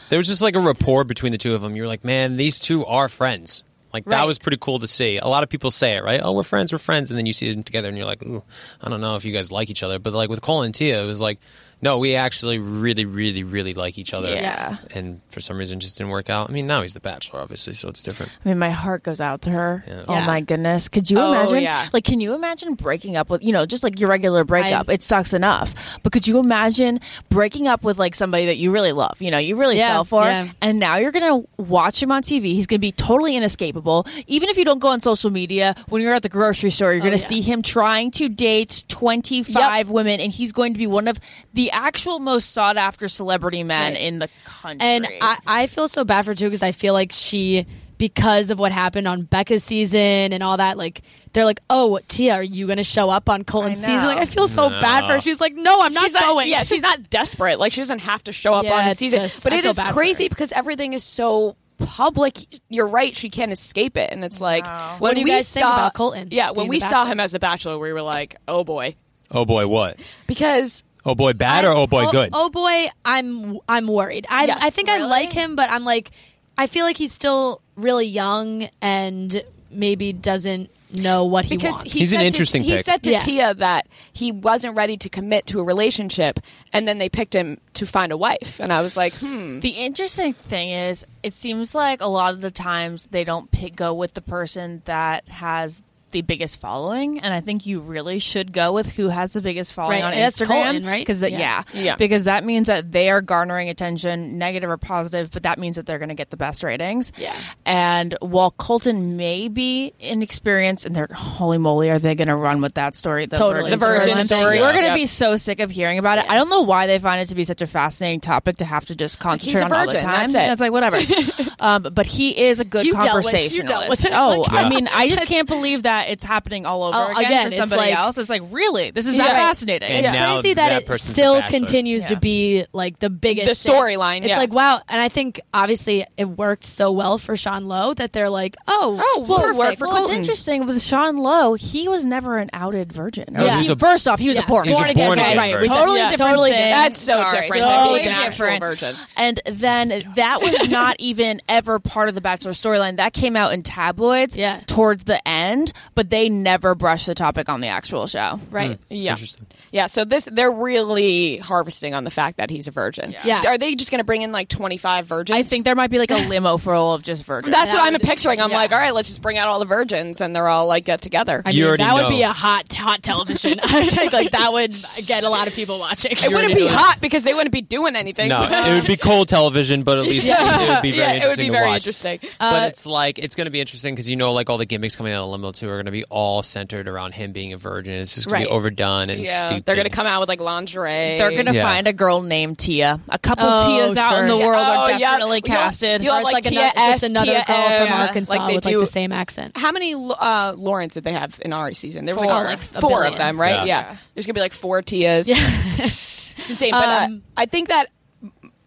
There 0.10 0.18
was 0.18 0.28
just 0.28 0.42
like 0.42 0.56
a 0.56 0.60
rapport 0.62 1.04
between 1.04 1.32
the 1.34 1.38
two 1.38 1.54
of 1.54 1.62
them. 1.62 1.76
You 1.76 1.82
were 1.82 1.88
like, 1.88 2.04
man, 2.06 2.38
these 2.38 2.60
two 2.60 2.86
are 2.86 3.10
friends. 3.10 3.64
Like 3.94 4.06
Right. 4.06 4.18
that 4.18 4.28
was 4.28 4.38
pretty 4.38 4.58
cool 4.60 4.80
to 4.80 4.88
see. 4.88 5.18
A 5.18 5.28
lot 5.28 5.44
of 5.44 5.50
people 5.50 5.72
say 5.72 5.96
it, 5.98 6.04
right? 6.04 6.22
Oh, 6.24 6.34
we're 6.34 6.44
friends, 6.44 6.72
we're 6.72 6.78
friends, 6.78 7.10
and 7.10 7.18
then 7.18 7.26
you 7.26 7.34
see 7.34 7.52
them 7.54 7.64
together, 7.64 7.88
and 7.90 7.98
you're 7.98 8.06
like, 8.06 8.22
Ooh, 8.24 8.44
I 8.82 8.90
don't 8.90 9.02
know 9.02 9.16
if 9.16 9.26
you 9.26 9.34
guys 9.34 9.52
like 9.52 9.70
each 9.70 9.82
other. 9.84 9.98
But 10.00 10.14
like 10.14 10.30
with 10.30 10.42
Cole 10.42 10.62
and 10.62 10.74
Tia, 10.76 11.04
it 11.04 11.06
was 11.08 11.20
like, 11.22 11.40
no, 11.82 11.98
we 11.98 12.16
actually 12.16 12.60
really, 12.60 13.06
really, 13.06 13.44
really 13.44 13.74
like 13.74 13.98
each 13.98 14.14
other. 14.14 14.30
Yeah. 14.30 14.78
And 14.96 15.22
for 15.30 15.40
some 15.40 15.58
reason, 15.58 15.80
just 15.80 15.98
didn't 15.98 16.10
work 16.12 16.30
out. 16.30 16.50
I 16.50 16.54
mean, 16.54 16.66
now 16.68 16.82
he's 16.82 16.94
the 16.94 17.00
Bachelor, 17.00 17.40
obviously, 17.42 17.74
so 17.74 17.88
it's 17.90 18.02
different. 18.02 18.32
I 18.44 18.50
mean, 18.50 18.58
my 18.60 18.72
heart 18.72 19.04
goes 19.04 19.22
out 19.22 19.42
to 19.44 19.50
her. 19.52 19.84
Yeah. 19.88 20.04
Oh 20.08 20.14
Yeah. 20.16 20.26
my 20.26 20.42
goodness! 20.42 20.90
Could 20.90 21.10
you 21.12 21.20
Oh, 21.20 21.32
imagine? 21.34 21.62
yeah. 21.62 21.88
Like, 21.94 22.04
can 22.04 22.20
you 22.20 22.34
imagine 22.34 22.74
breaking 22.74 23.16
up 23.16 23.30
with 23.30 23.44
you 23.44 23.52
know 23.54 23.66
just 23.66 23.84
like 23.84 24.00
your 24.00 24.10
regular 24.10 24.44
breakup? 24.44 24.90
I- 24.90 24.94
it 24.94 25.04
sucks 25.04 25.34
enough, 25.34 25.74
but 26.04 26.12
could 26.12 26.26
you 26.28 26.40
imagine 26.40 27.00
breaking 27.30 27.68
up 27.68 27.84
with 27.84 28.00
like 28.00 28.16
somebody 28.16 28.46
that 28.48 28.58
you 28.58 28.72
really 28.72 28.92
love? 28.92 29.22
You 29.22 29.30
know, 29.32 29.38
you 29.38 29.56
really 29.56 29.78
Yeah, 29.78 29.94
fell 29.94 30.04
for, 30.06 30.24
yeah. 30.24 30.50
and 30.62 30.80
now 30.80 30.98
you're 30.98 31.12
gonna 31.12 31.44
watch 31.58 32.02
him 32.02 32.12
on 32.12 32.24
TV. 32.24 32.54
He's 32.56 32.66
gonna 32.68 32.80
be 32.80 32.92
totally 32.92 33.36
inescapable. 33.36 34.08
Even 34.28 34.50
if 34.50 34.58
you 34.58 34.66
don't 34.66 34.80
go 34.80 34.88
on 34.90 35.00
social 35.02 35.30
media, 35.30 35.76
when 35.90 36.02
you're 36.02 36.14
at 36.16 36.24
the 36.24 36.30
grocery 36.30 36.72
store, 36.72 36.94
you're 36.94 37.02
oh, 37.04 37.06
gonna 37.06 37.18
yeah. 37.18 37.28
see 37.28 37.42
him 37.42 37.62
trying 37.62 38.10
to 38.12 38.30
date 38.30 38.84
25 38.88 39.90
women, 39.90 40.20
and 40.20 40.32
he's 40.32 40.52
going 40.52 40.74
to 40.74 40.78
be 40.80 40.88
one 40.88 41.08
of 41.08 41.20
the 41.54 41.67
actual 41.72 42.20
most 42.20 42.52
sought 42.52 42.78
after 42.78 43.08
celebrity 43.08 43.64
men 43.64 43.94
Right. 43.94 44.02
in 44.02 44.20
the 44.20 44.30
country. 44.46 44.86
And 44.88 45.08
I, 45.22 45.38
I 45.46 45.68
feel 45.68 45.88
so 45.88 46.04
bad 46.04 46.26
for 46.26 46.32
her 46.32 46.36
too 46.36 46.46
because 46.46 46.64
I 46.64 46.72
feel 46.72 46.94
like 46.94 47.12
she, 47.12 47.66
because 47.98 48.52
of 48.52 48.60
what 48.60 48.72
happened 48.72 49.08
on 49.08 49.24
Becca's 49.24 49.64
season 49.64 50.32
and 50.34 50.44
all 50.44 50.58
that, 50.58 50.78
like 50.78 51.02
they're 51.34 51.46
like, 51.46 51.62
"Oh, 51.70 52.00
Tia, 52.08 52.34
are 52.34 52.44
you 52.44 52.66
going 52.68 52.78
to 52.78 52.84
show 52.84 53.10
up 53.10 53.28
on 53.30 53.44
Colton's 53.44 53.80
season?" 53.80 54.06
Like 54.06 54.20
I 54.20 54.26
feel 54.26 54.48
so 54.48 54.70
bad 54.70 55.06
for 55.08 55.14
her. 55.14 55.20
She's 55.20 55.42
like, 55.42 55.54
"No, 55.56 55.74
I'm 55.82 55.94
not 55.94 56.04
she's 56.04 56.14
not, 56.14 56.24
going." 56.24 56.48
Yeah, 56.48 56.64
she's 56.64 56.82
not 56.82 57.10
desperate. 57.10 57.60
Like 57.60 57.72
she 57.74 57.82
doesn't 57.82 58.00
have 58.00 58.24
to 58.26 58.32
show 58.32 58.54
up 58.54 58.66
Yeah, 58.66 58.74
on 58.74 58.90
the 58.90 58.96
season. 58.96 59.22
just- 59.24 59.44
but 59.44 59.52
I 59.54 59.58
it 59.58 59.62
feel 59.64 59.72
is 59.72 59.78
bad 59.78 59.88
for 59.88 59.94
crazy 59.94 60.30
because 60.30 60.52
everything 60.52 60.94
is 60.94 61.04
so 61.04 61.56
public. 61.80 62.38
You're 62.70 62.88
right. 62.88 63.16
She 63.16 63.30
can't 63.32 63.52
escape 63.52 63.98
it, 63.98 64.12
and 64.12 64.24
it's 64.24 64.40
like 64.42 64.64
Wow. 64.64 64.96
when 65.00 65.10
What 65.10 65.14
do 65.16 65.22
you 65.22 65.26
we 65.26 65.32
guys 65.32 65.52
think 65.52 65.64
saw 65.66 65.74
about 65.74 65.94
Colton 65.96 66.28
Yeah, 66.32 66.52
when 66.52 66.68
we 66.68 66.80
saw 66.80 67.06
him 67.06 67.20
as 67.20 67.32
the 67.32 67.40
Bachelor, 67.40 67.78
we 67.80 67.94
were 67.94 68.02
like, 68.04 68.36
oh 68.48 68.64
boy, 68.64 68.96
Oh 69.32 69.46
boy, 69.46 69.68
what? 69.68 69.98
because 70.28 70.84
Oh 71.08 71.16
boy, 71.16 71.34
bad 71.34 71.64
or 71.66 71.72
oh 71.72 71.88
boy, 71.88 72.06
oh, 72.08 72.12
good? 72.12 72.30
Oh 72.34 72.50
boy, 72.50 72.88
I'm 73.06 73.60
I'm 73.68 73.88
worried. 73.88 74.28
I 74.30 74.46
Yes, 74.46 74.60
I 74.62 74.70
think 74.70 74.90
I 74.90 75.00
like 75.06 75.32
him, 75.32 75.56
but 75.56 75.70
I'm 75.72 75.84
like, 75.86 76.12
I 76.58 76.68
feel 76.68 76.84
like 76.86 76.98
he's 76.98 77.14
still 77.14 77.62
really 77.78 78.06
young 78.08 78.68
and 78.82 79.44
maybe 79.72 80.12
doesn't 80.14 80.70
know 80.94 81.26
what 81.26 81.44
he 81.46 81.56
because 81.58 81.76
wants. 81.76 81.92
he 81.94 82.00
He's 82.00 82.14
an 82.14 82.18
said 82.18 82.22
to- 82.22 82.28
interesting 82.28 82.62
he 82.64 82.78
said 82.78 83.04
to 83.04 83.12
Yeah. 83.12 83.18
Tia 83.20 83.54
that 83.56 83.88
he 84.14 84.32
wasn't 84.32 84.76
ready 84.78 84.96
to 84.98 85.10
commit 85.10 85.46
to 85.48 85.60
a 85.60 85.64
relationship, 85.64 86.40
and 86.74 86.88
then 86.88 86.98
they 86.98 87.10
picked 87.10 87.34
him 87.36 87.60
to 87.76 87.86
find 87.86 88.12
a 88.12 88.18
wife, 88.18 88.60
and 88.60 88.72
I 88.74 88.82
was 88.82 88.96
like, 88.98 89.14
hmm. 89.16 89.60
The 89.62 89.70
interesting 89.72 90.34
thing 90.34 90.70
is, 90.72 91.06
it 91.24 91.34
seems 91.34 91.74
like 91.76 92.02
a 92.02 92.08
lot 92.08 92.34
of 92.34 92.42
the 92.42 92.52
times 92.52 93.08
they 93.12 93.24
don't 93.24 93.50
pick, 93.52 93.76
go 93.76 93.94
with 93.94 94.14
the 94.14 94.22
person 94.22 94.82
that 94.86 95.28
has 95.30 95.82
the 96.18 96.22
biggest 96.24 96.60
following, 96.60 97.20
and 97.20 97.32
I 97.34 97.42
think 97.42 97.66
you 97.68 97.80
really 97.80 98.18
should 98.20 98.52
go 98.52 98.72
with 98.74 98.96
who 98.96 99.10
has 99.10 99.34
the 99.34 99.42
biggest 99.42 99.74
following 99.74 100.00
Right, 100.02 100.06
on 100.08 100.14
and 100.14 100.22
that's 100.24 100.40
Instagram, 100.42 100.64
Colton, 100.64 100.86
right? 100.86 101.02
Because 101.06 101.22
Yeah. 101.22 101.28
yeah. 101.30 101.64
Yeah. 101.74 101.96
because 101.96 102.24
that 102.24 102.44
means 102.44 102.68
that 102.68 102.92
they 102.92 103.10
are 103.10 103.22
garnering 103.22 103.70
attention, 103.70 104.38
negative 104.40 104.70
or 104.70 104.78
positive, 104.78 105.30
but 105.32 105.44
that 105.44 105.60
means 105.60 105.76
that 105.76 105.86
they're 105.86 106.00
going 106.00 106.10
to 106.10 106.16
get 106.16 106.30
the 106.32 106.38
best 106.38 106.64
ratings. 106.64 107.12
Yeah. 107.18 107.36
And 107.66 108.16
while 108.20 108.52
Colton 108.52 109.16
may 109.18 109.48
be 109.48 109.94
inexperienced, 110.00 110.86
and 110.86 110.96
they're 110.96 111.08
holy 111.14 111.58
moly, 111.58 111.90
are 111.92 112.00
they 112.00 112.16
going 112.16 112.28
to 112.30 112.36
run 112.36 112.62
with 112.62 112.74
that 112.76 112.96
story? 112.96 113.26
The 113.28 113.36
Totally. 113.36 113.70
The 113.70 113.78
virgin 113.78 114.14
Virgin 114.14 114.26
story. 114.26 114.58
thing. 114.58 114.62
We're 114.62 114.72
going 114.72 114.84
to 114.86 114.90
Yeah. 114.90 114.96
be 114.96 115.06
so 115.06 115.36
sick 115.38 115.60
of 115.60 115.70
hearing 115.70 116.00
about 116.00 116.18
it. 116.18 116.26
I 116.30 116.36
don't 116.36 116.50
know 116.50 116.62
why 116.62 116.88
they 116.88 116.98
find 117.00 117.22
it 117.22 117.28
to 117.30 117.36
be 117.36 117.44
such 117.44 117.62
a 117.62 117.68
fascinating 117.68 118.22
topic 118.22 118.58
to 118.58 118.66
have 118.66 118.86
to 118.88 118.96
just 118.96 119.20
concentrate 119.20 119.62
a 119.62 119.66
on 119.66 119.74
all 119.74 119.86
the 119.86 119.94
time. 120.00 120.32
that's 120.32 120.34
it. 120.34 120.40
And 120.40 120.52
it's 120.52 120.62
like 120.62 120.72
whatever. 120.72 121.00
um, 121.60 121.84
but 121.94 122.06
he 122.08 122.46
is 122.46 122.60
a 122.60 122.66
good 122.66 122.86
You 122.86 122.94
dealt 122.94 123.24
with- 123.24 123.26
you 123.26 123.64
conversationalist. 123.64 123.68
dealt 123.68 123.90
with 123.90 124.06
it. 124.06 124.12
Oh, 124.14 124.44
Like, 124.48 124.66
I 124.66 124.70
mean, 124.70 124.88
I 124.94 125.10
just 125.10 125.26
can't 125.28 125.48
believe 125.48 125.84
that 125.84 126.07
it's 126.08 126.24
happening 126.24 126.66
all 126.66 126.84
over 126.84 126.98
Oh, 126.98 127.12
again, 127.12 127.26
again, 127.26 127.52
for 127.52 127.58
somebody 127.58 127.92
like- 127.92 127.96
else. 128.00 128.18
It's 128.18 128.30
like 128.30 128.42
really, 128.52 128.92
this 128.92 129.08
is 129.08 129.16
Yeah. 129.16 129.24
that 129.24 129.34
Right. 129.34 129.38
fascinating. 129.40 129.90
And 129.92 130.06
it's 130.06 130.14
now 130.14 130.34
crazy 130.42 130.54
that, 130.56 130.86
that 130.88 130.94
it 130.96 131.02
still 131.02 131.42
continues 131.44 132.04
Yeah. 132.04 132.10
to 132.10 132.16
be 132.18 132.66
like 132.74 133.00
the 133.00 133.10
biggest 133.10 133.64
The 133.66 133.72
storyline, 133.72 134.20
It's 134.20 134.28
yeah. 134.30 134.38
like 134.38 134.52
wow, 134.54 134.82
and 134.90 135.00
I 135.02 135.10
think 135.10 135.42
obviously 135.54 136.06
it 136.18 136.26
worked 136.26 136.66
so 136.66 136.92
well 136.92 137.18
for 137.18 137.36
Sean 137.36 137.66
Lowe 137.66 137.94
that 137.96 138.14
they're 138.14 138.30
like, 138.30 138.56
oh, 138.68 139.00
Oh, 139.02 139.26
well, 139.28 139.40
perfect. 139.40 139.58
work 139.60 139.78
for 139.78 139.88
well, 139.88 140.02
it's 140.04 140.10
interesting 140.12 140.66
with 140.66 140.82
Sean 140.82 141.18
Lowe. 141.18 141.54
He 141.54 141.88
was 141.88 142.06
never 142.06 142.38
an 142.38 142.50
outed 142.54 142.92
virgin. 142.94 143.26
No, 143.32 143.44
Yeah. 143.46 143.62
he 143.62 143.72
a- 143.72 143.76
first 143.76 144.08
off, 144.08 144.20
he 144.20 144.28
was 144.28 144.36
Yes. 144.36 144.46
a 144.46 144.48
porn. 144.48 144.68
He 144.68 144.74
Born 144.74 144.90
again, 144.90 145.08
born 145.08 145.20
again 145.20 145.38
right, 145.38 145.54
virgin. 145.54 145.72
Totally 145.72 146.00
Yeah. 146.00 146.10
different. 146.10 146.30
Totally 146.32 146.52
thing. 146.52 146.72
That's 146.74 147.00
so 147.00 147.14
Sorry, 147.22 147.42
different 147.42 147.64
totally 147.64 148.00
being 148.04 148.16
an 148.16 148.26
different. 148.30 148.60
virgin. 148.60 148.96
And 149.16 149.40
then 149.46 150.04
that 150.16 150.42
was 150.42 150.70
not 150.70 150.96
even 151.00 151.42
ever 151.50 151.80
part 151.80 152.10
of 152.10 152.16
the 152.16 152.22
Bachelor 152.22 152.52
storyline. 152.52 152.98
That 152.98 153.14
came 153.14 153.36
out 153.36 153.54
in 153.54 153.64
tabloids 153.64 154.36
Yeah. 154.38 154.60
towards 154.68 155.04
the 155.06 155.26
end, 155.28 155.74
but 155.98 156.12
they 156.12 156.30
never 156.30 156.76
brush 156.76 157.08
the 157.08 157.16
topic 157.16 157.50
on 157.50 157.60
the 157.60 157.68
actual 157.68 158.06
show. 158.06 158.40
right. 158.52 158.78
Hmm. 158.78 158.84
Yeah. 158.90 159.12
Interesting. 159.14 159.48
Yeah, 159.72 159.88
so 159.88 160.06
this 160.06 160.26
they're 160.32 160.52
really 160.52 161.38
harvesting 161.38 161.96
on 161.96 162.04
the 162.04 162.12
fact 162.12 162.38
that 162.38 162.52
he's 162.52 162.68
a 162.68 162.72
virgin. 162.72 163.16
Yeah. 163.26 163.42
Are 163.48 163.58
they 163.58 163.74
just 163.74 163.90
going 163.90 163.98
to 163.98 164.04
bring 164.06 164.22
in 164.22 164.32
like 164.32 164.48
25 164.48 165.08
virgins? 165.08 165.36
I 165.38 165.42
think 165.42 165.66
there 165.66 165.74
might 165.76 165.90
be 165.90 165.98
like 165.98 166.12
a 166.12 166.28
limo 166.30 166.58
full 166.58 166.94
of 166.94 167.02
just 167.02 167.26
virgins. 167.26 167.52
that's 167.54 167.72
That 167.72 167.80
what 167.80 167.94
I'm 167.94 168.00
picturing. 168.00 168.40
I'm 168.40 168.52
yeah. 168.52 168.58
like, 168.58 168.72
all 168.72 168.78
right, 168.78 168.94
let's 168.94 169.08
just 169.08 169.22
bring 169.24 169.38
out 169.40 169.48
all 169.48 169.58
the 169.60 169.66
virgins 169.66 170.22
and 170.22 170.36
they're 170.36 170.48
all 170.48 170.68
like 170.68 170.86
get 170.86 171.02
together. 171.02 171.42
I 171.46 171.50
You 171.50 171.62
mean, 171.64 171.68
already 171.68 171.84
that 171.86 171.96
would 171.96 172.10
be 172.10 172.22
a 172.22 172.32
hot, 172.32 172.72
hot 172.72 173.02
television. 173.02 173.60
I 173.64 173.84
think 173.84 174.14
like 174.14 174.32
that 174.32 174.54
would 174.54 174.72
get 175.08 175.24
a 175.24 175.30
lot 175.30 175.48
of 175.48 175.56
people 175.56 175.80
watching. 175.80 176.12
it 176.12 176.30
wouldn't 176.32 176.56
be 176.56 176.68
hot 176.68 177.00
because 177.02 177.24
they 177.24 177.34
wouldn't 177.34 177.54
be 177.54 177.62
doing 177.62 177.96
anything. 177.96 178.30
No, 178.30 178.42
it 178.48 178.76
would 178.76 178.88
be 178.88 178.98
cold 178.98 179.30
television, 179.30 179.82
but 179.82 179.98
at 179.98 180.04
least 180.06 180.28
it 180.30 180.70
would 180.70 180.82
be 180.84 180.92
very 180.92 180.98
yeah, 180.98 181.14
interesting 181.16 181.24
it 181.24 181.28
would 181.30 181.38
be 181.38 181.50
very 181.50 181.68
watch. 181.68 181.78
interesting. 181.82 182.20
but 182.40 182.64
uh, 182.64 182.68
it's 182.68 182.86
like 182.86 183.18
it's 183.18 183.36
going 183.36 183.46
to 183.46 183.52
be 183.52 183.60
interesting 183.60 183.96
because 183.96 184.08
you 184.10 184.16
know, 184.16 184.34
like 184.34 184.50
all 184.50 184.60
the 184.60 184.66
gimmicks 184.68 184.96
coming 184.96 185.14
out 185.14 185.24
of 185.24 185.30
Limo 185.30 185.52
Two 185.52 185.68
are 185.70 185.76
going 185.78 185.87
to 185.88 185.92
be 185.92 186.04
all 186.06 186.44
centered 186.44 186.88
around 186.88 187.14
him 187.14 187.32
being 187.32 187.54
a 187.54 187.58
virgin. 187.58 187.96
It's 187.96 188.14
just 188.16 188.28
going 188.30 188.44
to 188.44 188.48
be 188.48 188.52
overdone 188.52 189.10
and 189.10 189.22
yeah, 189.22 189.48
stupid. 189.48 189.66
they're 189.66 189.76
going 189.76 189.90
to 189.90 189.96
come 189.96 190.06
out 190.08 190.20
with 190.20 190.30
like 190.30 190.40
lingerie. 190.40 191.18
They're 191.18 191.32
gonna 191.32 191.54
Yeah. 191.54 191.64
find 191.64 191.88
a 191.88 191.94
girl 191.94 192.22
named 192.22 192.60
Tia. 192.60 193.00
A 193.10 193.18
couple 193.20 193.46
Oh, 193.48 193.68
Tias 193.70 193.98
out 193.98 194.14
in 194.24 194.28
sure. 194.30 194.38
the 194.38 194.38
world 194.46 194.66
Oh, 194.68 194.80
are 194.94 194.98
definitely 195.00 195.42
You'll- 195.46 195.56
casted. 195.56 196.02
you'll 196.02 196.12
Or 196.12 196.16
have, 196.16 196.22
it's 196.24 196.26
like 196.26 196.34
like, 196.46 196.52
Tia 196.54 196.60
another, 196.62 196.80
S, 196.80 197.00
just 197.02 197.12
another 197.12 197.26
Tia 197.34 197.46
girl 197.48 197.56
M, 197.56 197.78
from 197.88 197.88
yeah. 197.98 198.08
Arkansas 198.08 198.34
Like 198.38 198.48
they 198.50 198.56
with 198.56 198.64
do- 198.64 198.78
like 198.80 198.88
the 198.88 198.92
same 198.92 199.12
accent. 199.12 199.58
How 199.58 199.72
many 199.72 199.94
uh, 199.96 200.54
Laurens 200.56 200.94
did 200.94 201.04
they 201.04 201.14
have 201.14 201.40
in 201.44 201.54
our 201.54 201.74
season? 201.74 202.06
There 202.06 202.16
was 202.16 202.24
Four. 202.24 202.34
like, 202.34 202.46
Like 202.60 202.60
a 202.76 202.82
four 202.82 203.06
of 203.06 203.18
them, 203.18 203.40
right? 203.40 203.66
Yeah. 203.66 203.92
Yeah. 203.92 203.96
There's 204.14 204.26
gonna 204.26 204.34
be 204.36 204.42
like 204.42 204.54
four 204.54 204.82
Tias. 204.82 205.30
it's 205.78 206.50
insane. 206.50 206.72
But 206.72 206.88
uh, 206.88 207.06
Um, 207.06 207.24
I 207.36 207.46
think 207.46 207.70
that 207.70 207.90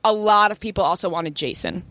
a 0.04 0.12
lot 0.12 0.50
of 0.52 0.60
people 0.60 0.84
also 0.84 1.08
wanted 1.08 1.34
Jason. 1.34 1.84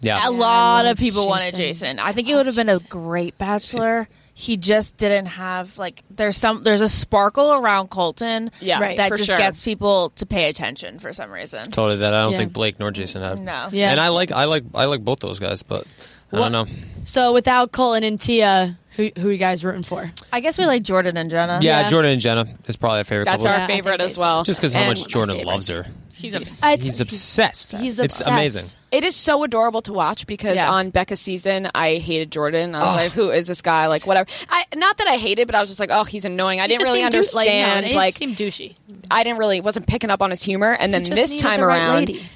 yeah. 0.00 0.28
a 0.28 0.30
lot 0.30 0.84
love 0.84 0.92
of 0.92 0.98
people 0.98 1.26
wanted 1.26 1.54
Jason. 1.54 1.96
Jason. 1.96 1.98
I 2.00 2.12
think 2.12 2.28
he 2.28 2.34
would 2.34 2.46
have 2.46 2.56
been 2.56 2.68
a 2.68 2.78
great 2.80 3.38
bachelor. 3.38 4.08
He 4.38 4.58
just 4.58 4.98
didn't 4.98 5.26
have 5.26 5.78
like 5.78 6.02
there's 6.10 6.36
some 6.36 6.62
there's 6.62 6.82
a 6.82 6.88
sparkle 6.88 7.54
around 7.54 7.88
Colton 7.88 8.50
Yeah, 8.60 8.78
Right, 8.80 8.98
that 8.98 9.08
just 9.12 9.24
sure. 9.24 9.38
gets 9.38 9.60
people 9.64 10.10
to 10.16 10.26
pay 10.26 10.50
attention 10.50 10.98
for 10.98 11.14
some 11.14 11.30
reason. 11.30 11.62
Totally 11.70 11.96
that 11.96 12.12
I 12.12 12.22
don't 12.24 12.32
Yeah. 12.32 12.38
think 12.38 12.52
Blake 12.52 12.78
nor 12.78 12.90
Jason 12.90 13.22
have. 13.22 13.40
No. 13.40 13.68
Yeah. 13.72 13.90
And 13.92 13.98
I 13.98 14.08
like 14.08 14.32
I 14.32 14.44
like 14.44 14.64
I 14.74 14.84
like 14.84 15.00
both 15.02 15.20
those 15.20 15.38
guys, 15.38 15.62
but 15.62 15.86
I 16.32 16.36
What- 16.38 16.50
don't 16.50 16.52
know. 16.52 16.66
So 17.06 17.32
without 17.32 17.72
Colton 17.72 18.04
and 18.04 18.20
Tia, 18.20 18.78
who 18.96 19.10
who 19.18 19.28
are 19.28 19.32
you 19.32 19.38
guys 19.38 19.64
rooting 19.64 19.82
for? 19.82 20.12
I 20.30 20.40
guess 20.40 20.58
we 20.58 20.66
like 20.66 20.82
Jordan 20.82 21.16
and 21.16 21.30
Jenna. 21.30 21.60
Yeah, 21.62 21.80
Yeah. 21.80 21.88
Jordan 21.88 22.12
and 22.12 22.20
Jenna 22.20 22.46
is 22.68 22.76
probably 22.76 23.00
a 23.00 23.04
favorite 23.04 23.24
That's 23.24 23.38
couple. 23.42 23.48
our 23.54 23.58
Yeah, 23.60 23.66
favorite 23.66 24.02
as 24.02 24.18
well. 24.18 24.42
Just 24.42 24.60
because 24.60 24.74
how 24.74 24.84
much 24.84 24.98
one 25.14 25.30
of 25.30 25.36
my 25.36 25.42
Jordan 25.42 25.46
loves 25.46 25.68
her. 25.70 25.86
Favorites. 26.16 26.22
He's 26.22 26.34
obsessed. 26.34 26.64
It's- 26.74 26.86
He's 26.86 27.00
obsessed. 27.00 27.72
He's 27.72 27.98
obsessed. 27.98 28.20
It's 28.22 28.28
amazing. 28.28 28.64
It 28.92 29.04
is 29.04 29.14
so 29.16 29.42
adorable 29.44 29.82
to 29.82 29.92
watch 29.92 30.26
because 30.26 30.56
Yeah. 30.56 30.70
on 30.70 30.90
Becca's 30.90 31.20
season, 31.20 31.68
I 31.74 31.96
hated 31.96 32.30
Jordan. 32.32 32.74
I 32.74 32.82
was 32.84 32.94
like, 32.96 33.12
"Who 33.12 33.30
is 33.30 33.46
this 33.46 33.60
guy?" 33.60 33.86
Like, 33.88 34.06
whatever. 34.06 34.28
I 34.48 34.64
not 34.74 34.96
that 34.98 35.06
I 35.08 35.16
hated, 35.16 35.46
but 35.46 35.54
I 35.54 35.60
was 35.60 35.68
just 35.68 35.80
like, 35.80 35.90
"Oh, 35.92 36.04
he's 36.04 36.24
annoying." 36.24 36.60
I 36.60 36.66
didn't 36.66 36.84
really 36.84 37.00
seemed 37.00 37.10
dou- 37.12 37.18
understand. 37.18 37.84
Like, 37.86 37.92
no, 37.92 37.98
Like, 37.98 38.14
seemed 38.14 38.36
douchey. 38.36 38.74
I 39.10 39.22
didn't 39.24 39.38
really 39.38 39.60
wasn't 39.60 39.86
picking 39.86 40.10
up 40.10 40.22
on 40.22 40.30
his 40.30 40.42
humor. 40.42 40.72
And 40.72 40.94
then 40.94 41.02
this 41.02 41.38
time 41.40 41.60
the 41.60 41.66
right 41.66 41.76
around, 41.78 41.94
lady. 41.96 42.26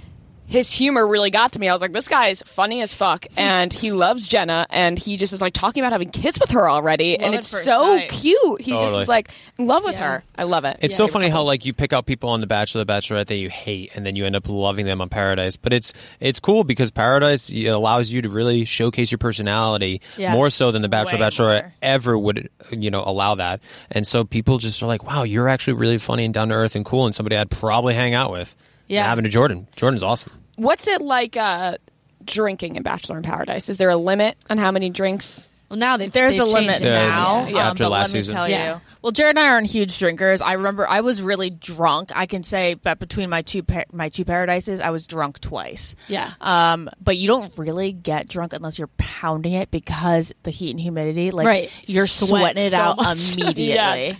His 0.51 0.71
humor 0.73 1.07
really 1.07 1.31
got 1.31 1.53
to 1.53 1.59
me. 1.61 1.69
I 1.69 1.73
was 1.73 1.81
like, 1.81 1.93
this 1.93 2.09
guy's 2.09 2.43
funny 2.45 2.83
as 2.83 2.93
fuck, 2.93 3.25
and 3.37 3.73
he 3.73 3.93
loves 3.93 4.27
Jenna, 4.27 4.67
and 4.69 4.99
he 4.99 5.17
just 5.17 5.33
is 5.33 5.41
like 5.41 5.53
talking 5.55 5.81
about 5.83 5.93
having 5.93 6.11
kids 6.11 6.39
with 6.41 6.51
her 6.51 6.69
already, 6.69 7.17
and 7.17 7.35
it's 7.35 7.47
so 7.47 7.97
sight. 7.97 8.11
cute. 8.11 8.61
He 8.61 8.73
just 8.73 8.97
is 8.99 9.09
like 9.09 9.31
in 9.59 9.67
love 9.69 9.85
with 9.85 9.95
Yeah. 9.95 10.15
her. 10.15 10.25
I 10.37 10.43
love 10.43 10.65
it. 10.65 10.79
It's 10.83 10.97
so 10.97 11.07
funny 11.07 11.29
how 11.29 11.43
like 11.43 11.65
you 11.65 11.73
pick 11.73 11.93
out 11.93 12.05
people 12.05 12.31
on 12.31 12.41
The 12.41 12.49
Bachelor, 12.49 12.85
The 12.85 12.93
Bachelorette 12.93 13.27
that 13.29 13.37
you 13.37 13.49
hate, 13.49 13.95
and 13.95 14.05
then 14.05 14.17
you 14.17 14.27
end 14.27 14.35
up 14.35 14.49
loving 14.49 14.87
them 14.87 15.01
on 15.01 15.09
Paradise. 15.09 15.57
But 15.57 15.73
it's 15.73 15.93
it's 16.19 16.41
cool 16.41 16.65
because 16.65 16.91
Paradise 16.91 17.51
allows 17.53 18.11
you 18.11 18.21
to 18.23 18.29
really 18.29 18.65
showcase 18.65 19.13
your 19.13 19.19
personality 19.19 20.01
Yeah. 20.17 20.33
more 20.33 20.51
so 20.51 20.73
than 20.73 20.83
The 20.83 20.89
Bachelor, 20.89 21.21
Way 21.21 21.27
Bachelorette 21.27 21.63
more. 21.63 21.73
ever 21.81 22.19
would 22.19 22.51
you 22.73 22.91
know 22.91 23.05
allow 23.07 23.37
that. 23.37 23.61
And 23.93 24.05
so 24.07 24.25
people 24.25 24.59
just 24.59 24.83
are 24.83 24.87
like, 24.87 25.05
wow, 25.05 25.23
you're 25.23 25.49
actually 25.49 25.75
really 25.75 25.99
funny 25.99 26.25
and 26.25 26.35
down 26.35 26.49
to 26.49 26.55
earth 26.57 26.75
and 26.75 26.85
cool, 26.85 27.07
and 27.07 27.15
somebody 27.15 27.37
I'd 27.37 27.51
probably 27.51 27.95
hang 27.95 28.15
out 28.15 28.33
with. 28.33 28.55
Yeah. 28.89 29.05
That 29.05 29.11
happened 29.11 29.27
to 29.27 29.31
Jordan. 29.31 29.69
Jordan's 29.77 30.03
awesome. 30.03 30.33
What's 30.61 30.87
it 30.87 31.01
like 31.01 31.37
uh, 31.37 31.79
drinking 32.25 32.77
in 32.77 32.83
Bachelor 32.83 33.17
in 33.17 33.23
Paradise? 33.23 33.69
Is 33.69 33.77
there 33.79 33.91
a 33.91 33.97
limit 33.97 34.37
on 34.49 34.59
how 34.59 34.71
many 34.71 34.91
drinks? 34.91 35.49
Well, 35.71 35.79
now 35.79 35.97
they've 35.97 36.11
There's 36.11 36.33
they've 36.35 36.43
a 36.43 36.45
limit 36.45 36.81
it. 36.81 36.85
Yeah, 36.85 37.09
now. 37.09 37.47
yeah. 37.47 37.53
um, 37.61 37.67
After 37.69 37.85
but 37.85 37.91
last 37.91 38.09
let 38.09 38.15
me 38.15 38.21
season. 38.23 38.35
tell 38.35 38.49
Yeah. 38.49 38.75
you. 38.75 38.81
Well, 39.03 39.13
Jared 39.13 39.37
and 39.37 39.39
I 39.39 39.49
aren't 39.49 39.69
huge 39.69 39.99
drinkers. 39.99 40.43
I 40.43 40.55
remember 40.55 40.87
I 40.87 41.01
was 41.01 41.23
really 41.23 41.49
drunk. 41.49 42.11
I 42.15 42.27
can 42.27 42.43
say 42.43 42.75
but 42.75 42.99
between 42.99 43.31
my 43.31 43.41
two 43.43 43.63
par- 43.63 43.87
my 43.93 44.09
two 44.11 44.25
paradises, 44.27 44.81
I 44.81 44.91
was 44.91 45.07
drunk 45.07 45.41
twice. 45.41 45.95
Yeah. 46.09 46.33
Um, 46.41 46.91
but 47.01 47.17
you 47.17 47.29
don't 47.29 47.57
really 47.57 47.93
get 47.93 48.29
drunk 48.29 48.53
unless 48.53 48.79
you're 48.79 48.91
pounding 48.99 49.53
it 49.55 49.71
because 49.71 50.35
the 50.43 50.51
heat 50.51 50.73
and 50.73 50.81
humidity. 50.81 51.31
Like 51.31 51.47
Right. 51.47 51.71
you're 51.87 52.07
Sweat 52.09 52.29
sweating 52.57 52.65
it 52.65 52.71
so 52.73 52.79
out 52.79 52.97
much. 52.99 53.35
immediately. 53.37 53.65
Yeah. 53.75 54.15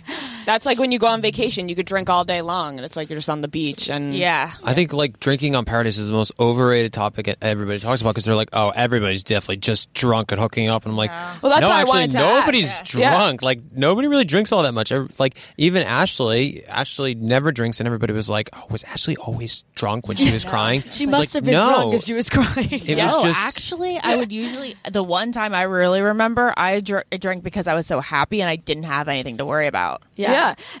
That's 0.51 0.65
like 0.65 0.79
when 0.79 0.91
you 0.91 0.99
go 0.99 1.07
on 1.07 1.21
vacation, 1.21 1.69
you 1.69 1.75
could 1.75 1.85
drink 1.85 2.09
all 2.09 2.25
day 2.25 2.41
long, 2.41 2.75
and 2.77 2.85
it's 2.85 2.95
like 2.97 3.09
you're 3.09 3.17
just 3.19 3.29
on 3.29 3.39
the 3.41 3.47
beach. 3.47 3.89
And 3.89 4.13
Yeah. 4.13 4.51
I 4.63 4.73
think 4.73 4.91
like 4.91 5.19
drinking 5.19 5.55
on 5.55 5.63
Paradise 5.65 5.97
is 5.97 6.07
the 6.07 6.13
most 6.13 6.33
overrated 6.39 6.91
topic 6.91 7.27
that 7.27 7.37
everybody 7.41 7.79
talks 7.79 8.01
about 8.01 8.11
because 8.11 8.25
they're 8.25 8.35
like, 8.35 8.49
oh, 8.53 8.71
everybody's 8.75 9.23
definitely 9.23 9.57
just 9.57 9.93
drunk 9.93 10.31
and 10.33 10.41
hooking 10.41 10.67
up, 10.67 10.83
and 10.83 10.91
I'm 10.91 10.97
like, 10.97 11.11
Well, 11.41 11.51
that's 11.51 11.61
no, 11.61 11.69
why 11.69 11.75
I 11.75 11.79
actually, 11.81 11.91
wanted 11.91 12.11
to 12.11 12.17
nobody's 12.17 12.75
ask. 12.75 12.93
Yeah. 12.93 13.17
drunk. 13.17 13.41
Like 13.41 13.59
nobody 13.73 14.07
really 14.09 14.25
drinks 14.25 14.51
all 14.51 14.63
that 14.63 14.73
much. 14.73 14.91
Like 15.17 15.37
even 15.57 15.83
Ashley, 15.83 16.65
Ashley 16.65 17.15
never 17.15 17.51
drinks, 17.51 17.79
and 17.79 17.87
everybody 17.87 18.11
was 18.11 18.29
like, 18.29 18.49
oh, 18.53 18.65
was 18.69 18.83
Ashley 18.83 19.15
always 19.17 19.63
drunk 19.75 20.07
when 20.07 20.17
she 20.17 20.31
was 20.31 20.43
crying? 20.53 20.81
She 20.91 21.05
must 21.05 21.33
like, 21.33 21.33
have 21.33 21.45
been 21.45 21.53
no. 21.53 21.69
drunk 21.75 21.93
if 21.95 22.03
she 22.03 22.13
was 22.13 22.29
crying. 22.29 22.69
It 22.71 22.97
no, 22.97 23.05
was 23.05 23.23
just 23.23 23.39
actually, 23.39 23.97
I 23.99 24.17
would 24.17 24.31
usually 24.31 24.75
the 24.91 25.03
one 25.03 25.31
time 25.31 25.53
I 25.53 25.61
really 25.63 26.01
remember 26.01 26.53
I 26.57 26.81
dr- 26.81 27.05
I 27.11 27.17
drank 27.17 27.43
because 27.43 27.67
I 27.67 27.73
was 27.73 27.87
so 27.87 27.99
happy 28.01 28.41
and 28.41 28.49
I 28.49 28.57
didn't 28.57 28.83
have 28.83 29.07
anything 29.07 29.37
to 29.37 29.45
worry 29.45 29.67
about. 29.67 30.01
Yeah. 30.15 30.31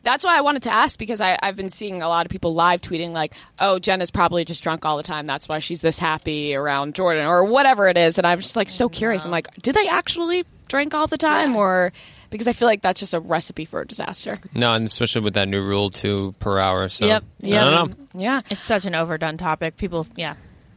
That's 0.03 0.23
why 0.23 0.37
I 0.37 0.41
wanted 0.41 0.63
to 0.63 0.71
ask 0.71 0.97
because 0.97 1.21
I, 1.21 1.37
I've 1.41 1.55
been 1.55 1.69
seeing 1.69 2.01
a 2.01 2.07
lot 2.07 2.25
of 2.25 2.31
people 2.31 2.53
live 2.53 2.81
tweeting 2.81 3.11
like, 3.11 3.33
"Oh, 3.59 3.79
Jenna's 3.79 4.11
probably 4.11 4.45
just 4.45 4.63
drunk 4.63 4.85
all 4.85 4.97
the 4.97 5.03
time. 5.03 5.25
That's 5.25 5.47
why 5.47 5.59
she's 5.59 5.81
this 5.81 5.99
happy 5.99 6.55
around 6.55 6.95
Jordan 6.95 7.25
or 7.25 7.43
whatever 7.45 7.87
it 7.87 7.97
is." 7.97 8.17
And 8.17 8.27
I'm 8.27 8.39
just 8.39 8.55
like 8.55 8.69
so 8.69 8.87
mm-hmm. 8.87 8.97
curious. 8.97 9.25
I'm 9.25 9.31
like, 9.31 9.53
do 9.61 9.71
they 9.71 9.87
actually 9.87 10.45
drink 10.67 10.93
all 10.93 11.07
the 11.07 11.17
time, 11.17 11.55
or 11.55 11.91
because 12.31 12.47
I 12.47 12.53
feel 12.53 12.67
like 12.67 12.81
that's 12.81 12.99
just 12.99 13.13
a 13.13 13.19
recipe 13.19 13.65
for 13.65 13.81
a 13.81 13.85
disaster. 13.85 14.37
no, 14.55 14.73
and 14.73 14.87
especially 14.87 15.21
with 15.21 15.35
that 15.35 15.47
new 15.47 15.61
rule 15.61 15.89
two 15.89 16.33
per 16.39 16.57
hour. 16.57 16.89
So 16.89 17.05
Yep, 17.05 17.23
I 17.43 17.47
don't 17.47 17.89
know. 17.89 17.95
Yeah, 18.13 18.41
It's 18.49 18.63
such 18.63 18.85
an 18.85 18.95
overdone 18.95 19.37
topic. 19.37 19.77
People, 19.77 20.07
yeah, 20.15 20.35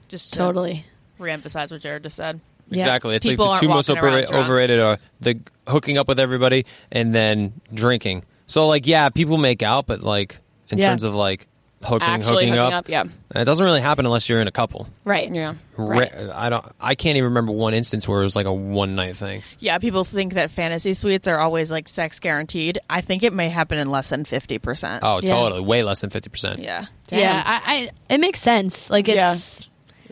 just 0.09 0.35
to 0.35 0.41
Totally. 0.41 0.85
reemphasize 1.19 1.71
what 1.71 1.81
Jared 1.81 2.03
just 2.03 2.17
said. 2.17 2.41
Yeah. 2.69 2.79
Exactly. 2.83 3.15
It's 3.15 3.27
People 3.27 3.47
like 3.47 3.61
the 3.61 3.67
two 3.67 3.73
most 3.73 3.91
overrated, 3.91 4.31
drunk. 4.31 4.47
overrated 4.47 4.81
are 4.81 4.99
the 5.21 5.41
hooking 5.69 5.99
up 5.99 6.09
with 6.09 6.19
everybody 6.19 6.67
and 6.91 7.15
then 7.15 7.61
drinking. 7.73 8.25
So 8.47 8.67
like, 8.67 8.87
yeah, 8.87 9.09
people 9.09 9.39
make 9.39 9.63
out, 9.63 9.87
but 9.87 10.03
like 10.03 10.39
in 10.71 10.79
Yeah. 10.79 10.89
terms 10.91 11.03
of 11.03 11.15
like 11.15 11.47
hooking, 11.83 12.09
actually 12.09 12.47
hooking, 12.47 12.49
hooking 12.59 12.59
up, 12.59 12.73
up. 12.75 12.89
Yeah, 12.89 13.05
it 13.35 13.45
doesn't 13.45 13.65
really 13.65 13.81
happen 13.83 14.07
unless 14.07 14.29
you're 14.29 14.41
in 14.41 14.49
a 14.49 14.53
couple. 14.53 14.89
Right. 15.05 15.31
yeah. 15.35 15.55
Ra- 15.77 16.07
I 16.35 16.49
don't. 16.49 16.65
I 16.81 16.95
can't 16.95 17.17
even 17.17 17.25
remember 17.31 17.53
one 17.53 17.75
instance 17.75 18.07
where 18.09 18.21
it 18.21 18.25
was 18.25 18.35
like 18.37 18.47
a 18.47 18.53
one 18.53 18.95
night 18.95 19.17
thing. 19.17 19.43
Yeah, 19.59 19.79
people 19.79 20.05
think 20.05 20.35
that 20.35 20.51
fantasy 20.51 20.95
suites 20.95 21.27
are 21.29 21.39
always 21.39 21.71
like 21.71 21.89
sex 21.89 22.21
guaranteed. 22.21 22.79
I 22.89 23.01
think 23.03 23.23
it 23.23 23.33
may 23.33 23.49
happen 23.51 23.79
in 23.79 23.91
less 23.91 24.09
than 24.11 24.25
fifty 24.25 24.59
percent. 24.59 25.03
Oh, 25.05 25.21
Yeah. 25.23 25.31
totally, 25.35 25.61
way 25.63 25.83
less 25.83 26.01
than 26.01 26.11
fifty 26.11 26.31
percent. 26.31 26.61
yeah. 26.61 26.87
Yeah, 27.11 27.43
I, 27.45 27.61
I 28.09 28.15
it 28.15 28.19
makes 28.19 28.41
sense. 28.41 28.89
Like 28.91 29.09
it's 29.09 29.17
Yeah. 29.63 29.67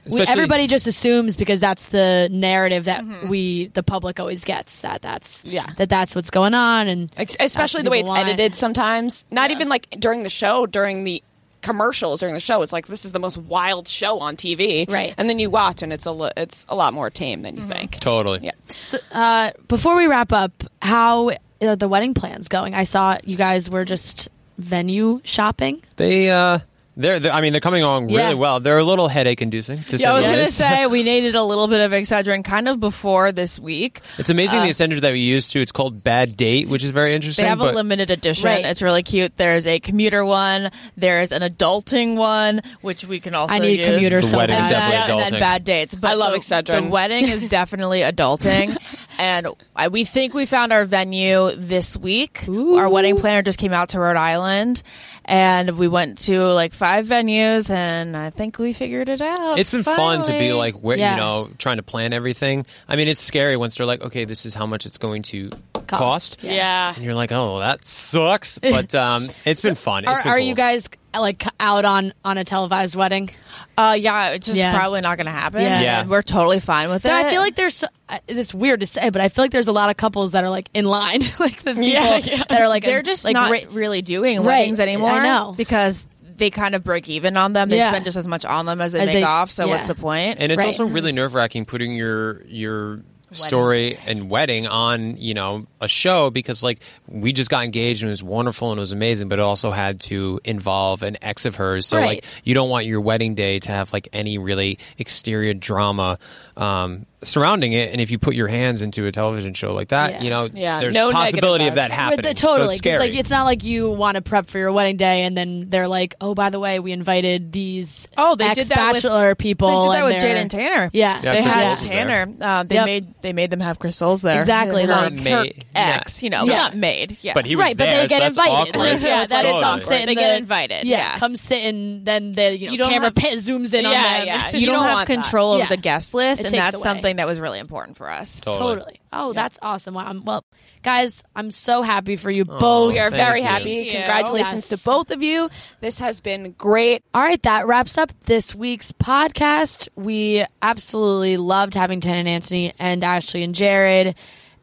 We, 0.05 0.09
Especially- 0.09 0.33
everybody 0.33 0.67
just 0.67 0.87
assumes 0.87 1.37
because 1.37 1.61
that's 1.61 1.87
the 1.87 2.29
narrative 2.33 2.85
that 2.87 3.05
we 3.29 3.67
the 3.69 3.83
public 3.83 4.19
always 4.19 4.45
gets 4.45 4.79
that 4.81 5.01
that's 5.03 5.45
Yeah. 5.45 5.67
that 5.77 5.89
that's 5.89 6.15
what's 6.17 6.31
going 6.31 6.55
on 6.55 6.89
and 6.89 7.13
Ex- 7.17 7.37
especially 7.39 7.83
the 7.83 7.91
way 7.91 8.01
it's 8.01 8.09
want. 8.09 8.27
edited 8.27 8.55
sometimes 8.55 9.25
not 9.31 9.51
even 9.53 9.69
like 9.69 9.89
during 9.99 10.23
the 10.25 10.29
show 10.31 10.67
during 10.67 11.05
the 11.05 11.23
commercials 11.61 12.19
during 12.19 12.35
the 12.35 12.41
show 12.41 12.63
it's 12.63 12.73
like 12.73 12.89
this 12.89 13.05
is 13.05 13.13
the 13.13 13.21
most 13.21 13.39
wild 13.39 13.87
show 13.87 14.19
on 14.19 14.37
tv 14.37 14.91
Right. 14.91 15.15
and 15.17 15.29
then 15.31 15.39
you 15.39 15.49
watch 15.49 15.83
and 15.83 15.93
it's 15.93 16.07
a 16.07 16.11
li- 16.13 16.33
it's 16.37 16.67
a 16.69 16.75
lot 16.75 16.93
more 16.93 17.09
tame 17.09 17.41
than 17.43 17.57
you 17.57 17.63
think 17.63 18.01
Totally. 18.01 18.41
yeah 18.43 18.51
So, 18.67 18.99
uh, 19.13 19.53
before 19.69 19.95
we 19.97 20.09
wrap 20.09 20.33
up, 20.33 20.51
how 20.83 21.31
are 21.63 21.77
the 21.77 21.87
wedding 21.87 22.15
plans 22.15 22.49
going? 22.49 22.75
I 22.75 22.83
saw 22.83 23.19
you 23.23 23.37
guys 23.37 23.71
were 23.71 23.85
just 23.85 24.29
venue 24.59 25.21
shopping. 25.23 25.81
They. 25.97 26.29
uh 26.31 26.59
they're, 26.97 27.19
they're. 27.19 27.33
I 27.33 27.41
mean, 27.41 27.53
they're 27.53 27.61
coming 27.61 27.83
along 27.83 28.07
really 28.07 28.19
Yeah. 28.19 28.33
well. 28.35 28.61
They're 28.61 28.79
a 28.79 28.85
little 28.85 29.09
headache 29.09 29.41
inducing. 29.43 29.83
To 29.85 29.99
say 29.99 30.03
Yeah, 30.05 30.13
I 30.13 30.15
was 30.15 30.25
the 30.27 30.31
gonna 30.33 30.43
least. 30.43 30.57
say 30.57 30.87
we 30.89 31.03
needed 31.03 31.35
a 31.35 31.43
little 31.43 31.69
bit 31.69 31.81
of 31.81 31.91
Excedrin 31.93 32.45
kind 32.45 32.69
of 32.69 32.81
before 32.81 33.33
this 33.33 33.59
week. 33.59 34.01
It's 34.19 34.31
amazing 34.31 34.61
the 34.61 34.67
uh, 34.67 34.71
Excedrin 34.71 35.01
that 35.01 35.13
we 35.13 35.21
use 35.21 35.49
too. 35.49 35.61
It's 35.61 35.73
called 35.73 36.05
Bad 36.05 36.37
Date, 36.37 36.69
which 36.69 36.83
is 36.85 36.91
very 36.91 37.15
interesting. 37.15 37.45
They 37.45 37.49
have 37.49 37.61
a 37.61 37.65
but- 37.65 37.75
limited 37.75 38.11
edition. 38.11 38.47
Right. 38.47 38.65
It's 38.65 38.83
really 38.83 39.03
cute. 39.03 39.37
There's 39.37 39.67
a 39.67 39.81
commuter 39.81 40.25
one. 40.25 40.71
There's 40.97 41.33
an 41.33 41.43
adulting 41.43 42.17
one, 42.17 42.61
which 42.83 43.05
we 43.07 43.21
can 43.21 43.35
also 43.35 43.55
I 43.55 43.59
need 43.59 43.79
use. 43.79 43.87
commuter 43.89 44.21
The 44.21 44.27
so 44.29 44.37
wedding's 44.39 44.59
and 44.67 44.71
bad. 44.71 44.81
then, 44.81 44.91
definitely 44.91 45.23
and 45.25 45.33
then 45.33 45.39
adulting. 45.39 45.41
bad 45.43 45.65
dates. 45.65 45.95
But 45.95 46.11
I 46.11 46.15
love 46.15 46.33
the, 46.33 46.39
Excedrin. 46.39 46.83
The 46.85 46.89
wedding 46.89 47.29
is 47.29 47.49
definitely 47.49 48.01
adulting, 48.01 48.77
and 49.19 49.47
I, 49.75 49.89
we 49.89 50.05
think 50.05 50.35
we 50.35 50.47
found 50.47 50.73
our 50.73 50.85
venue 50.85 51.55
this 51.57 51.97
week. 51.97 52.45
Our 52.49 52.89
wedding 52.89 53.17
planner 53.17 53.43
just 53.43 53.59
came 53.59 53.73
out 53.73 53.91
to 53.91 54.01
Rhode 54.01 54.17
Island, 54.17 54.83
and 55.25 55.79
we 55.79 55.89
went 55.89 56.19
to 56.23 56.41
like 56.53 56.73
five 56.83 57.07
venues, 57.07 57.71
and 57.71 58.17
I 58.17 58.31
think 58.31 58.59
we 58.59 58.73
figured 58.73 59.09
it 59.09 59.21
out. 59.21 59.57
It's 59.57 59.71
been 59.71 59.85
fun 59.85 60.25
to 60.25 60.33
be 60.33 60.53
like, 60.53 60.75
where, 60.75 60.97
Yeah. 60.99 61.13
you 61.13 61.17
know, 61.21 61.51
trying 61.59 61.77
to 61.77 61.85
plan 61.85 62.13
everything. 62.13 62.67
I 62.89 62.97
mean, 62.97 63.07
it's 63.07 63.21
scary 63.21 63.57
once 63.57 63.77
they're 63.77 63.87
like, 63.87 64.01
okay, 64.03 64.25
this 64.25 64.45
is 64.45 64.53
how 64.55 64.67
much 64.67 64.85
it's 64.85 64.99
going 64.99 65.23
to 65.31 65.51
cost. 65.87 66.43
yeah 66.43 66.93
And 66.95 67.05
you're 67.05 67.15
like, 67.15 67.31
oh, 67.31 67.61
that 67.61 67.85
sucks. 67.85 68.59
But 68.63 68.95
um, 68.97 69.29
it's 69.45 69.63
been 69.63 69.77
fun. 69.77 70.03
It's 70.05 70.11
Are, 70.13 70.23
been 70.25 70.33
are 70.33 70.39
you 70.41 70.55
guys 70.57 70.89
like 71.15 71.45
out 71.61 71.85
on 71.85 72.15
on 72.25 72.37
a 72.39 72.45
televised 72.45 72.97
wedding? 72.97 73.31
Uh, 73.79 73.97
yeah, 74.01 74.31
it's 74.31 74.47
just 74.47 74.59
Yeah. 74.59 74.75
probably 74.75 75.03
not 75.03 75.19
going 75.19 75.27
to 75.27 75.33
happen. 75.33 75.61
Yeah. 75.63 75.81
Yeah. 75.83 76.07
we're 76.07 76.23
totally 76.23 76.59
fine 76.61 76.89
with 76.91 77.03
There, 77.03 77.17
it. 77.21 77.27
I 77.27 77.31
feel 77.31 77.43
like 77.43 77.55
there's. 77.55 77.85
uh, 78.09 78.19
It's 78.27 78.53
weird 78.55 78.81
to 78.81 78.87
say, 78.87 79.11
but 79.11 79.21
I 79.21 79.29
feel 79.29 79.45
like 79.45 79.51
there's 79.53 79.69
a 79.69 79.73
lot 79.73 79.89
of 79.91 79.97
couples 79.97 80.33
that 80.33 80.43
are 80.43 80.51
like 80.51 80.69
in 80.75 80.85
line, 80.87 81.21
like 81.39 81.63
the 81.63 81.75
people 81.75 81.85
Yeah, 81.85 82.17
yeah. 82.17 82.43
that 82.49 82.61
are 82.61 82.69
like 82.69 82.83
they're 82.85 83.03
just 83.03 83.25
like 83.25 83.35
not 83.35 83.51
ra- 83.53 83.59
really 83.71 84.03
doing 84.03 84.39
Right. 84.39 84.47
weddings 84.47 84.81
anymore. 84.81 85.11
I 85.11 85.23
know. 85.25 85.55
because 85.57 86.05
they 86.37 86.51
kind 86.51 86.75
of 86.75 86.83
break 86.85 87.09
even 87.09 87.37
on 87.37 87.53
them. 87.53 87.69
They 87.69 87.77
Yeah. 87.79 87.91
spend 87.91 88.05
just 88.05 88.17
as 88.17 88.27
much 88.29 88.45
on 88.45 88.67
them 88.67 88.81
as 88.81 88.93
they 88.93 89.01
As 89.01 89.07
make 89.07 89.15
they- 89.17 89.23
off. 89.23 89.51
So 89.51 89.69
what's 89.69 89.85
the 89.87 89.95
point? 89.95 90.39
And 90.41 90.51
it's 90.53 90.59
Right. 90.59 90.67
also 90.67 90.85
really 90.87 91.13
nerve 91.13 91.35
wracking 91.35 91.65
putting 91.65 91.95
your 91.97 92.43
your 92.47 93.01
story 93.31 93.97
and 94.07 94.29
wedding 94.29 94.67
on 94.67 95.17
you 95.17 95.33
know 95.33 95.67
a 95.81 95.89
show 95.89 96.29
because 96.29 96.63
like 96.63 96.81
we 97.09 97.33
just 97.33 97.49
got 97.49 97.65
engaged 97.65 98.03
and 98.03 98.11
it 98.11 98.13
was 98.13 98.23
wonderful 98.23 98.73
and 98.73 98.79
it 98.79 98.83
was 98.83 98.93
amazing 98.93 99.27
but 99.27 99.39
it 99.39 99.43
also 99.43 99.71
had 99.71 99.99
to 100.01 100.39
involve 100.45 101.03
an 101.03 101.17
ex 101.23 101.47
of 101.47 101.57
hers 101.57 101.87
so 101.87 101.97
Right. 101.97 102.07
like 102.07 102.25
you 102.45 102.53
don't 102.53 102.69
want 102.69 102.85
your 102.85 103.01
wedding 103.01 103.35
day 103.35 103.59
to 103.61 103.71
have 103.73 103.91
like 103.91 104.07
any 104.13 104.37
really 104.37 104.79
exterior 104.99 105.55
drama 105.55 106.19
um, 106.59 107.07
surrounding 107.25 107.73
it 107.73 107.93
and 107.93 108.01
if 108.01 108.11
you 108.11 108.19
put 108.19 108.35
your 108.35 108.49
hands 108.49 108.83
into 108.83 109.07
a 109.07 109.13
television 109.13 109.55
show 109.55 109.73
like 109.75 109.89
that 109.89 110.13
Yeah. 110.15 110.23
you 110.23 110.31
know 110.31 110.49
Yeah, 110.53 110.81
there's 110.81 110.95
no 110.95 111.11
possibility 111.13 111.69
of 111.69 111.77
that 111.77 111.91
happening 111.91 112.19
But 112.23 112.35
the- 112.35 112.41
so 112.41 112.49
totally. 112.49 112.65
it's 112.67 112.73
'cause, 112.75 112.79
scary 112.79 112.99
like 112.99 113.15
it's 113.15 113.31
not 113.31 113.45
like 113.45 113.65
you 113.65 113.91
want 113.91 114.17
to 114.17 114.23
prep 114.23 114.49
for 114.51 114.59
your 114.59 114.73
wedding 114.73 114.97
day 114.97 115.23
and 115.23 115.37
then 115.37 115.67
they're 115.69 115.89
like, 115.89 116.15
oh, 116.21 116.35
by 116.35 116.51
the 116.51 116.59
way, 116.61 116.79
we 116.81 116.93
invited 116.93 117.53
these 117.53 118.09
Oh, 118.17 118.35
they 118.35 118.53
did 118.55 118.67
that 118.69 118.93
with- 118.95 119.03
bachelor 119.03 119.35
people. 119.35 119.69
they 119.69 119.75
did 119.75 119.93
that 120.01 120.05
with 120.05 120.13
they're- 120.23 120.31
Jade 120.35 120.41
and 120.41 120.51
Tanner. 120.51 120.91
Yeah, 120.93 121.21
Yeah, 121.23 121.33
they 121.35 121.43
Chris 121.43 121.55
had 121.55 121.79
Soules. 121.79 121.91
Tanner. 121.91 122.29
Uh, 122.41 122.63
they 122.65 122.75
Yep. 122.75 122.87
made 122.87 123.07
they 123.23 123.33
made 123.33 123.51
them 123.51 123.61
have 123.61 123.79
Chris 123.79 123.97
Soules 123.97 124.23
there. 124.23 124.39
Exactly, 124.39 124.83
Her, 124.83 124.89
like- 124.89 125.13
her 125.13 125.43
Made- 125.45 125.65
ex. 125.75 126.23
You 126.23 126.31
know, 126.31 126.45
Yeah. 126.45 126.57
not 126.57 126.77
made. 126.77 127.17
Yeah, 127.23 127.33
but 127.35 127.47
he 127.47 127.55
was 127.57 127.65
right, 127.67 127.77
but 127.77 127.85
they 127.87 128.01
so 128.03 128.09
get 128.09 128.19
that's 128.21 128.37
invited. 128.37 128.77
awkward. 128.77 129.03
Yeah, 129.03 129.23
it's 129.23 129.31
that 129.31 129.45
like, 129.45 129.55
is 129.55 129.61
come 129.61 129.65
awkward. 129.65 129.87
sit 129.87 130.07
They 130.07 130.15
get 130.15 130.39
invited, 130.39 130.87
Yeah, 130.87 130.99
yeah. 130.99 131.19
come 131.19 131.37
sit 131.37 131.65
and 131.65 132.05
then 132.05 132.33
the 132.33 132.57
you 132.59 132.71
know 132.73 132.77
don't 132.79 132.91
camera 132.91 133.07
have- 133.09 133.15
pit 133.15 133.39
zooms 133.39 133.73
in 133.75 133.87
on 133.87 133.93
Yeah, 133.93 134.19
them. 134.19 134.27
yeah. 134.27 134.51
you, 134.53 134.59
You 134.61 134.67
don't, 134.67 134.75
don't 134.87 134.97
have 134.99 135.07
control 135.07 135.57
Yeah. 135.59 135.65
of 135.65 135.69
the 135.69 135.77
guest 135.77 136.15
list, 136.15 136.45
and 136.45 136.53
that's 136.55 136.75
away. 136.75 136.83
Something 137.13 137.17
that 137.19 137.29
was 137.29 137.41
really 137.41 137.59
important 137.59 137.99
for 137.99 138.09
us. 138.11 138.41
Totally. 138.41 139.01
Oh, 139.13 139.35
that's 139.35 139.59
awesome. 139.61 139.93
Wow. 139.95 140.07
I'm- 140.07 140.23
Well, 140.25 140.45
guys, 140.83 141.23
I'm 141.37 141.51
so 141.51 141.83
happy 141.83 142.17
for 142.17 142.31
you 142.31 142.47
both. 142.47 142.95
we 142.95 142.99
are 143.01 143.11
very 143.11 143.41
you. 143.43 143.47
happy 143.47 143.83
Thank 143.85 143.97
congratulations 143.97 144.71
Yes. 144.71 144.81
to 144.81 144.85
both 144.85 145.11
of 145.11 145.23
you 145.23 145.51
this 145.83 145.99
has 145.99 146.21
been 146.21 146.53
great 146.57 147.03
All 147.13 147.21
right, 147.23 147.43
that 147.43 147.67
wraps 147.67 147.99
up 147.99 148.13
this 148.25 148.55
week's 148.55 148.93
podcast. 148.93 149.89
We 149.95 150.43
absolutely 150.63 151.37
loved 151.37 151.75
having 151.75 152.01
Tan 152.01 152.27
and 152.27 152.43
Antoni 152.43 152.73
and 152.79 153.05
Ashley 153.05 153.43
and 153.43 153.55
Jared. 153.55 154.15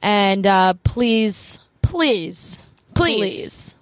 And 0.01 0.47
uh, 0.47 0.73
please, 0.83 1.61
please, 1.83 2.65
Please. 2.95 3.17
please, 3.17 3.75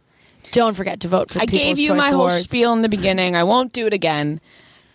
don't 0.52 0.73
forget 0.73 1.02
to 1.02 1.07
vote 1.07 1.30
for 1.31 1.35
the 1.39 1.44
I 1.44 1.45
People's 1.45 1.64
gave 1.77 1.80
you 1.80 1.88
Choice 1.89 1.98
my 1.98 2.10
whole 2.10 2.27
Awards. 2.27 2.44
spiel 2.44 2.73
in 2.73 2.81
the 2.81 2.89
beginning. 2.89 3.35
I 3.38 3.44
won't 3.45 3.72
do 3.72 3.85
it 3.88 3.94
again. 3.94 4.41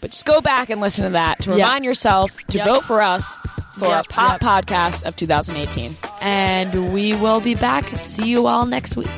But 0.02 0.10
just 0.10 0.26
go 0.26 0.42
back 0.42 0.68
and 0.68 0.80
listen 0.82 1.04
to 1.04 1.10
that 1.10 1.38
to 1.42 1.50
Yep. 1.50 1.56
remind 1.56 1.84
yourself 1.86 2.36
to 2.48 2.58
Yep. 2.58 2.66
vote 2.66 2.84
for 2.84 3.00
us 3.00 3.38
for 3.78 3.86
Yep, 3.86 3.94
our 3.94 4.02
pop 4.04 4.30
yep. 4.32 4.40
podcast 4.42 5.04
of 5.04 5.16
2018. 5.16 5.96
And 6.20 6.92
we 6.92 7.14
will 7.14 7.40
be 7.40 7.54
back. 7.54 7.86
See 7.96 8.26
you 8.26 8.46
all 8.46 8.66
next 8.66 8.96
week. 8.96 9.08